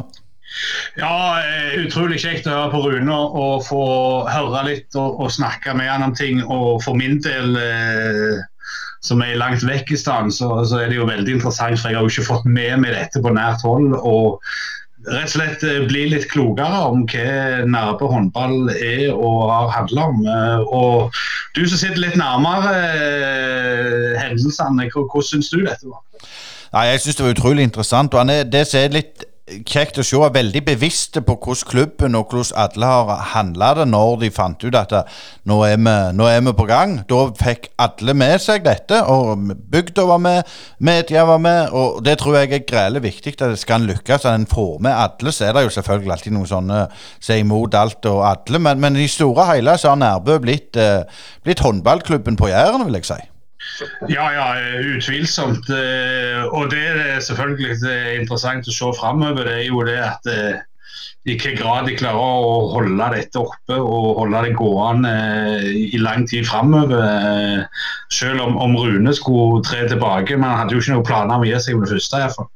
Ja, 0.99 1.41
eh, 1.43 1.75
utrolig 1.85 2.20
kjekt 2.23 2.49
å 2.49 2.55
høre 2.55 2.70
på 2.73 2.83
Rune 2.87 3.16
og 3.16 3.66
få 3.66 3.83
høre 4.31 4.65
litt 4.70 4.97
og, 4.99 5.20
og 5.25 5.35
snakke 5.35 5.75
med 5.79 5.91
han 5.91 6.07
om 6.09 6.15
ting. 6.16 6.41
Og 6.45 6.83
for 6.85 6.99
min 6.99 7.20
del, 7.25 7.59
eh, 7.61 8.41
som 9.05 9.23
er 9.23 9.39
langt 9.39 9.62
vekk 9.66 9.93
i 9.95 10.01
stedet, 10.01 10.35
så, 10.35 10.51
så, 10.66 10.83
er 10.83 10.91
det 10.91 10.99
jo 10.99 11.07
veldig 11.09 11.39
interessant. 11.39 11.79
For 11.79 11.93
jeg 11.93 12.01
har 12.01 12.09
jo 12.09 12.15
ikke 12.15 12.31
fått 12.33 12.49
med 12.49 12.83
meg 12.83 12.97
dette 12.97 13.23
på 13.23 13.35
nært 13.37 13.65
hold. 13.66 13.95
og 14.01 14.43
rett 15.07 15.29
og 15.29 15.35
slett 15.37 15.62
eh, 15.66 15.85
bli 15.89 16.07
litt 16.12 16.27
klokere 16.33 16.83
om 16.89 17.05
hva 17.09 17.65
nærme 17.69 18.11
håndball 18.12 18.73
er 18.75 19.12
og 19.15 19.49
har 19.53 19.73
handla 19.77 20.09
om. 20.11 20.20
Eh, 20.27 20.75
og 20.75 21.19
du 21.57 21.65
som 21.69 21.81
sitter 21.81 22.03
litt 22.03 22.19
nærmere 22.19 22.75
eh, 22.75 24.19
hendelsene, 24.20 24.89
hvordan 24.93 25.29
syns 25.31 25.51
du 25.55 25.61
dette 25.62 25.89
var? 25.89 26.03
Nei, 26.75 26.85
Jeg 26.91 27.05
syns 27.05 27.19
det 27.19 27.25
var 27.25 27.37
utrolig 27.37 27.65
interessant. 27.65 28.15
og 28.15 28.31
er, 28.31 28.45
Det 28.45 28.66
som 28.69 28.81
er 28.83 28.97
litt 28.99 29.29
kjekt 29.69 29.99
å 30.01 30.05
se, 30.07 30.19
veldig 30.35 30.62
bevisste 30.66 31.23
på 31.25 31.37
hvordan 31.37 31.69
klubben 31.69 32.16
og 32.19 32.33
hvordan 32.33 32.59
alle 32.65 32.91
har 32.91 33.25
handla 33.35 33.70
det 33.79 33.87
når 33.89 34.16
de 34.23 34.31
fant 34.35 34.65
ut 34.65 34.77
at 34.79 34.95
nå 35.49 35.59
er, 35.66 35.77
vi, 35.77 35.95
nå 36.16 36.29
er 36.29 36.43
vi 36.45 36.55
på 36.57 36.66
gang. 36.69 36.99
Da 37.09 37.20
fikk 37.39 37.70
alle 37.81 38.15
med 38.19 38.37
seg 38.43 38.66
dette, 38.66 39.01
og 39.09 39.55
bygda 39.73 40.05
var 40.09 40.23
med, 40.23 40.53
media 40.85 41.25
var 41.29 41.41
med, 41.43 41.73
og 41.73 42.03
det 42.05 42.19
tror 42.20 42.41
jeg 42.41 42.53
er 42.53 42.66
grele 42.69 43.03
viktig 43.05 43.37
at 43.39 43.47
det 43.55 43.62
skal 43.62 43.87
lykkes. 43.89 44.27
At 44.29 44.35
en 44.35 44.49
får 44.51 44.77
med 44.85 44.95
alle, 44.95 45.33
så 45.35 45.49
er 45.49 45.57
det 45.57 45.66
jo 45.69 45.75
selvfølgelig 45.79 46.15
alltid 46.16 46.37
noen 46.37 46.53
sånne 46.53 46.85
som 47.16 47.35
er 47.35 47.43
imot 47.43 47.79
alt 47.79 48.11
og 48.11 48.23
alle, 48.29 48.62
men, 48.62 48.83
men 48.83 49.01
i 49.01 49.09
store 49.11 49.49
hele 49.55 49.79
så 49.79 49.95
har 49.95 50.03
Nærbø 50.03 50.39
blitt, 50.43 50.77
eh, 50.79 51.25
blitt 51.47 51.65
håndballklubben 51.65 52.39
på 52.39 52.53
Jæren, 52.53 52.87
vil 52.87 53.01
jeg 53.01 53.11
si. 53.11 53.20
Ja, 54.11 54.28
ja, 54.35 54.47
utvilsomt. 54.97 55.69
Eh, 55.70 56.40
og 56.49 56.70
det 56.73 56.86
er 56.89 57.20
selvfølgelig 57.24 57.77
interessant 58.20 58.69
å 58.69 58.74
se 58.74 58.90
framover, 58.99 59.47
det 59.47 59.61
er 59.61 59.69
jo 59.69 59.85
det 59.86 59.99
at 60.03 60.31
eh, 60.32 60.59
i 61.28 61.35
hvilken 61.35 61.59
grad 61.59 61.89
de 61.89 61.97
klarer 61.99 62.19
å 62.19 62.69
holde 62.73 63.09
dette 63.12 63.40
oppe 63.40 63.77
og 63.77 64.20
holde 64.23 64.43
det 64.47 64.55
gående 64.59 65.12
eh, 65.12 65.70
i 65.93 66.01
lang 66.03 66.27
tid 66.31 66.49
framover. 66.49 67.65
Selv 68.15 68.47
om, 68.47 68.59
om, 68.65 68.77
Rune 68.81 69.15
skulle 69.16 69.62
tre 69.66 69.85
tilbake, 69.90 70.39
men 70.39 70.49
han 70.49 70.62
hadde 70.62 70.77
jo 70.77 70.85
ikke 70.85 70.97
noen 70.97 71.09
planer 71.09 71.39
om 71.39 71.47
å 71.47 71.51
gi 71.51 71.59
seg 71.62 71.78
med 71.78 71.89
det 71.89 71.99
første. 71.99 72.20
i 72.20 72.27
hvert 72.27 72.39
fall. 72.39 72.53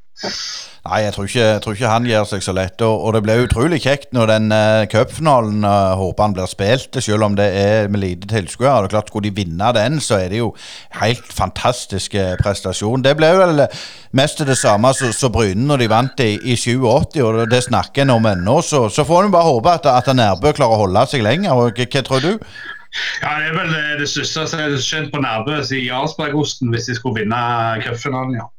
Nei, 0.83 1.05
jeg 1.05 1.13
tror, 1.15 1.27
ikke, 1.29 1.43
jeg 1.47 1.61
tror, 1.63 1.75
ikke, 1.77 1.91
han 1.93 2.07
gir 2.11 2.25
seg 2.27 2.41
så 2.43 2.53
lett. 2.59 2.83
Og, 2.83 3.05
og 3.07 3.13
det 3.15 3.21
blir 3.23 3.45
utrolig 3.45 3.79
kjekt 3.85 4.09
når 4.17 4.31
den 4.33 4.49
uh, 4.51 4.83
cupfinalen 4.91 5.63
uh, 5.63 5.95
håper 5.95 6.27
han 6.27 6.33
blir 6.35 6.49
spilt, 6.51 6.97
selv 6.99 7.27
om 7.29 7.37
det 7.39 7.47
er 7.55 7.87
med 7.87 8.03
lite 8.03 8.27
tilskuere. 8.33 8.91
Skulle 9.07 9.29
de 9.29 9.37
vinne 9.37 9.69
den, 9.77 10.01
så 10.03 10.19
er 10.19 10.33
det 10.33 10.41
jo 10.41 10.49
helt 10.99 11.29
fantastisk 11.31 12.17
uh, 12.19 12.33
prestasjon. 12.41 13.05
Det 13.05 13.13
ble 13.15 13.29
vel 13.39 13.63
mest 14.19 14.43
det 14.43 14.57
samme 14.59 14.91
som 14.99 15.31
Bryne 15.33 15.69
når 15.69 15.85
de 15.85 15.89
vant 15.93 16.23
i, 16.25 16.33
i 16.51 16.57
87, 16.59 17.21
og 17.23 17.39
det 17.53 17.63
snakker 17.69 18.03
en 18.03 18.17
om 18.17 18.27
ennå. 18.33 18.57
Så, 18.67 18.89
så 18.91 19.07
får 19.07 19.29
vi 19.29 19.35
bare 19.37 19.53
håpe 19.53 19.77
at, 19.79 19.87
at 19.87 20.11
Nærbø 20.19 20.51
klarer 20.57 20.81
å 20.81 20.89
holde 20.89 21.05
seg 21.13 21.23
lenger. 21.23 21.55
og 21.55 21.79
Hva 21.79 22.03
tror 22.03 22.27
du? 22.27 22.33
Ja, 23.23 23.37
Det 23.39 23.53
er 23.53 23.55
vel 23.55 23.79
det 24.03 24.11
største 24.11 24.49
som 24.51 24.65
er 24.67 24.75
skjedd 24.83 25.13
på 25.15 25.23
Nærbø 25.23 25.63
siden 25.63 25.87
Jarlsbergosten, 25.93 26.75
hvis 26.75 26.91
de 26.91 26.99
skulle 26.99 27.23
vinne 27.23 27.39
cupfinalen, 27.87 28.35
ja. 28.41 28.51